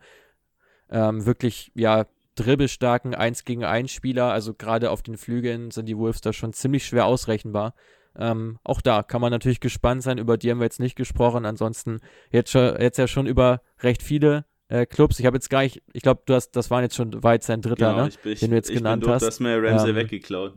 Ähm, 0.91 1.25
wirklich, 1.25 1.73
ja, 1.75 2.05
dribbelstarken 2.43 3.15
1 3.15 3.45
gegen 3.45 3.65
1 3.65 3.91
Spieler. 3.91 4.33
Also 4.33 4.55
gerade 4.55 4.91
auf 4.91 5.03
den 5.03 5.17
Flügeln 5.17 5.71
sind 5.71 5.87
die 5.87 5.97
Wolves 5.97 6.21
da 6.21 6.33
schon 6.33 6.53
ziemlich 6.53 6.87
schwer 6.87 7.07
ausrechenbar. 7.07 7.75
Ähm, 8.19 8.59
auch 8.65 8.81
da 8.81 9.03
kann 9.03 9.21
man 9.21 9.31
natürlich 9.31 9.61
gespannt 9.61 10.03
sein. 10.03 10.19
Über 10.19 10.37
die 10.37 10.51
haben 10.51 10.59
wir 10.59 10.65
jetzt 10.65 10.81
nicht 10.81 10.97
gesprochen. 10.97 11.45
Ansonsten 11.45 12.01
jetzt, 12.31 12.51
schon, 12.51 12.81
jetzt 12.81 12.99
ja 12.99 13.07
schon 13.07 13.27
über 13.27 13.63
recht 13.81 14.03
viele 14.03 14.45
äh, 14.69 14.87
Clubs. 14.87 15.21
Ich 15.21 15.27
habe 15.27 15.37
jetzt 15.37 15.51
gar 15.51 15.63
nicht, 15.63 15.83
ich 15.93 16.03
glaube, 16.03 16.23
du 16.27 16.35
hast, 16.35 16.53
das 16.53 16.71
waren 16.71 16.83
jetzt 16.83 16.97
schon 16.97 17.23
weit 17.23 17.43
sein 17.43 17.61
dritter, 17.61 17.91
genau, 17.93 18.05
ne? 18.05 18.09
Ich, 18.09 18.25
ich, 18.25 18.41
den 18.41 18.51
du 18.51 18.57
jetzt 18.57 18.71
ich 18.71 18.77
genannt 18.77 19.03
bin 19.03 19.09
durch, 19.09 19.17
hast. 19.17 19.23
Du 19.23 19.27
hast 19.27 19.41
mir 19.41 19.63
Ramsey 19.63 19.91
Ähm, 19.91 19.97
weggeklaut. 19.97 20.55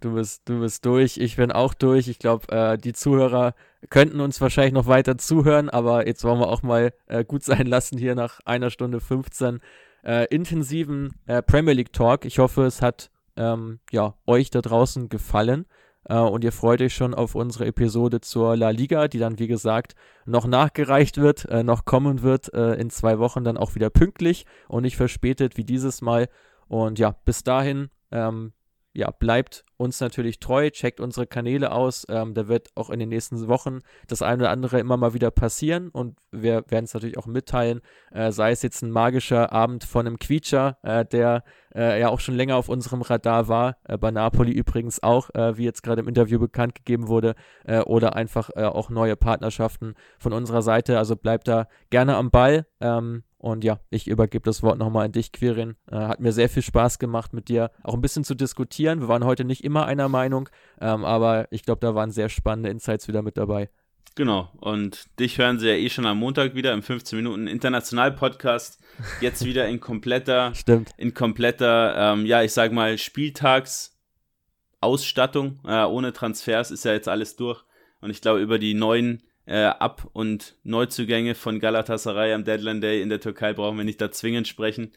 Du 0.00 0.14
bist, 0.14 0.48
du 0.48 0.60
bist 0.60 0.86
durch, 0.86 1.18
ich 1.18 1.36
bin 1.36 1.50
auch 1.50 1.74
durch. 1.74 2.06
Ich 2.06 2.20
glaube, 2.20 2.48
äh, 2.52 2.78
die 2.78 2.92
Zuhörer 2.92 3.54
könnten 3.90 4.20
uns 4.20 4.40
wahrscheinlich 4.40 4.72
noch 4.74 4.86
weiter 4.86 5.18
zuhören, 5.18 5.68
aber 5.68 6.06
jetzt 6.06 6.22
wollen 6.22 6.38
wir 6.38 6.48
auch 6.48 6.62
mal 6.62 6.92
äh, 7.06 7.24
gut 7.24 7.42
sein 7.42 7.66
lassen 7.66 7.98
hier 7.98 8.14
nach 8.14 8.38
einer 8.44 8.70
Stunde 8.70 9.00
15 9.00 9.60
äh, 10.04 10.26
intensiven 10.32 11.14
äh, 11.26 11.42
Premier 11.42 11.74
League 11.74 11.92
Talk. 11.92 12.24
Ich 12.24 12.38
hoffe, 12.38 12.64
es 12.64 12.80
hat 12.80 13.10
ähm, 13.36 13.80
ja, 13.90 14.14
euch 14.26 14.50
da 14.50 14.60
draußen 14.60 15.08
gefallen 15.08 15.66
äh, 16.04 16.16
und 16.16 16.44
ihr 16.44 16.52
freut 16.52 16.80
euch 16.80 16.94
schon 16.94 17.12
auf 17.12 17.34
unsere 17.34 17.66
Episode 17.66 18.20
zur 18.20 18.56
La 18.56 18.70
Liga, 18.70 19.08
die 19.08 19.18
dann, 19.18 19.40
wie 19.40 19.48
gesagt, 19.48 19.96
noch 20.26 20.46
nachgereicht 20.46 21.16
wird, 21.18 21.44
äh, 21.46 21.64
noch 21.64 21.84
kommen 21.84 22.22
wird, 22.22 22.48
in 22.48 22.90
zwei 22.90 23.18
Wochen 23.18 23.42
dann 23.42 23.56
auch 23.56 23.74
wieder 23.74 23.90
pünktlich 23.90 24.46
und 24.68 24.82
nicht 24.82 24.96
verspätet 24.96 25.56
wie 25.56 25.64
dieses 25.64 26.02
Mal. 26.02 26.28
Und 26.68 26.98
ja, 27.00 27.16
bis 27.24 27.42
dahin, 27.42 27.88
ähm, 28.12 28.52
ja, 28.92 29.10
bleibt 29.10 29.64
uns 29.76 30.00
natürlich 30.00 30.40
treu, 30.40 30.70
checkt 30.70 30.98
unsere 31.00 31.26
Kanäle 31.26 31.70
aus. 31.70 32.04
Ähm, 32.08 32.34
da 32.34 32.48
wird 32.48 32.70
auch 32.74 32.90
in 32.90 32.98
den 32.98 33.10
nächsten 33.10 33.46
Wochen 33.46 33.80
das 34.08 34.22
eine 34.22 34.42
oder 34.42 34.50
andere 34.50 34.80
immer 34.80 34.96
mal 34.96 35.14
wieder 35.14 35.30
passieren 35.30 35.88
und 35.90 36.18
wir 36.32 36.64
werden 36.68 36.84
es 36.84 36.94
natürlich 36.94 37.16
auch 37.16 37.26
mitteilen, 37.26 37.80
äh, 38.10 38.32
sei 38.32 38.50
es 38.50 38.62
jetzt 38.62 38.82
ein 38.82 38.90
magischer 38.90 39.52
Abend 39.52 39.84
von 39.84 40.06
einem 40.06 40.18
Quietscher, 40.18 40.78
äh, 40.82 41.04
der 41.04 41.44
äh, 41.74 42.00
ja 42.00 42.08
auch 42.08 42.20
schon 42.20 42.34
länger 42.34 42.56
auf 42.56 42.68
unserem 42.68 43.02
Radar 43.02 43.46
war, 43.48 43.76
äh, 43.84 43.96
bei 43.96 44.10
Napoli 44.10 44.52
übrigens 44.52 45.02
auch, 45.02 45.30
äh, 45.34 45.56
wie 45.56 45.64
jetzt 45.64 45.82
gerade 45.82 46.00
im 46.00 46.08
Interview 46.08 46.40
bekannt 46.40 46.74
gegeben 46.74 47.08
wurde, 47.08 47.34
äh, 47.64 47.80
oder 47.80 48.16
einfach 48.16 48.50
auch 48.56 48.90
neue 48.90 49.16
Partnerschaften 49.16 49.94
von 50.18 50.32
unserer 50.32 50.62
Seite. 50.62 50.98
Also 50.98 51.16
bleibt 51.16 51.48
da 51.48 51.68
gerne 51.90 52.16
am 52.16 52.30
Ball. 52.30 52.66
Ähm, 52.80 53.22
und 53.38 53.64
ja, 53.64 53.80
ich 53.90 54.08
übergebe 54.08 54.44
das 54.44 54.62
Wort 54.62 54.78
nochmal 54.78 55.06
an 55.06 55.12
dich, 55.12 55.32
Quirin. 55.32 55.76
Äh, 55.90 55.96
hat 55.96 56.20
mir 56.20 56.32
sehr 56.32 56.48
viel 56.48 56.62
Spaß 56.62 56.98
gemacht, 56.98 57.32
mit 57.32 57.48
dir 57.48 57.70
auch 57.82 57.94
ein 57.94 58.00
bisschen 58.00 58.24
zu 58.24 58.34
diskutieren. 58.34 59.00
Wir 59.00 59.08
waren 59.08 59.24
heute 59.24 59.44
nicht 59.44 59.64
immer 59.64 59.86
einer 59.86 60.08
Meinung, 60.08 60.48
ähm, 60.80 61.04
aber 61.04 61.46
ich 61.50 61.62
glaube, 61.62 61.80
da 61.80 61.94
waren 61.94 62.10
sehr 62.10 62.28
spannende 62.28 62.70
Insights 62.70 63.06
wieder 63.06 63.22
mit 63.22 63.36
dabei. 63.36 63.70
Genau, 64.16 64.50
und 64.58 65.06
dich 65.20 65.38
hören 65.38 65.60
sie 65.60 65.68
ja 65.68 65.74
eh 65.74 65.88
schon 65.88 66.04
am 66.04 66.18
Montag 66.18 66.56
wieder 66.56 66.72
im 66.72 66.82
15 66.82 67.16
Minuten 67.16 67.46
International-Podcast. 67.46 68.80
Jetzt 69.20 69.44
wieder 69.44 69.68
in 69.68 69.78
kompletter, 69.78 70.52
Stimmt. 70.56 70.90
in 70.96 71.14
kompletter, 71.14 71.94
ähm, 71.96 72.26
ja, 72.26 72.42
ich 72.42 72.52
sag 72.52 72.72
mal, 72.72 72.98
Spieltagsausstattung. 72.98 75.60
Äh, 75.64 75.84
ohne 75.84 76.12
Transfers 76.12 76.72
ist 76.72 76.84
ja 76.84 76.92
jetzt 76.92 77.06
alles 77.06 77.36
durch. 77.36 77.62
Und 78.00 78.10
ich 78.10 78.20
glaube, 78.20 78.40
über 78.40 78.58
die 78.58 78.74
neuen 78.74 79.22
äh, 79.48 79.64
Ab- 79.64 80.08
und 80.12 80.56
Neuzugänge 80.62 81.34
von 81.34 81.58
Galatasaray 81.58 82.34
am 82.34 82.44
Deadline 82.44 82.82
Day 82.82 83.00
in 83.00 83.08
der 83.08 83.20
Türkei 83.20 83.54
brauchen 83.54 83.78
wir 83.78 83.84
nicht 83.84 84.00
da 84.00 84.10
zwingend 84.10 84.46
sprechen. 84.46 84.92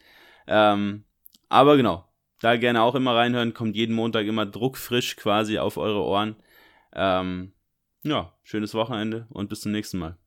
Ähm, 0.46 1.06
aber 1.48 1.78
genau, 1.78 2.06
da 2.42 2.58
gerne 2.58 2.82
auch 2.82 2.96
immer 2.96 3.16
reinhören. 3.16 3.54
Kommt 3.54 3.78
jeden 3.78 3.96
Montag 3.96 4.28
immer 4.28 4.46
druckfrisch 4.46 5.16
quasi 5.16 5.58
auf 5.58 5.78
eure 5.78 6.04
Ohren. 6.04 6.36
Ähm, 6.94 7.54
ja, 8.04 8.34
schönes 8.44 8.74
Wochenende 8.74 9.26
und 9.30 9.48
bis 9.48 9.62
zum 9.62 9.72
nächsten 9.72 10.00
Mal. 10.00 10.18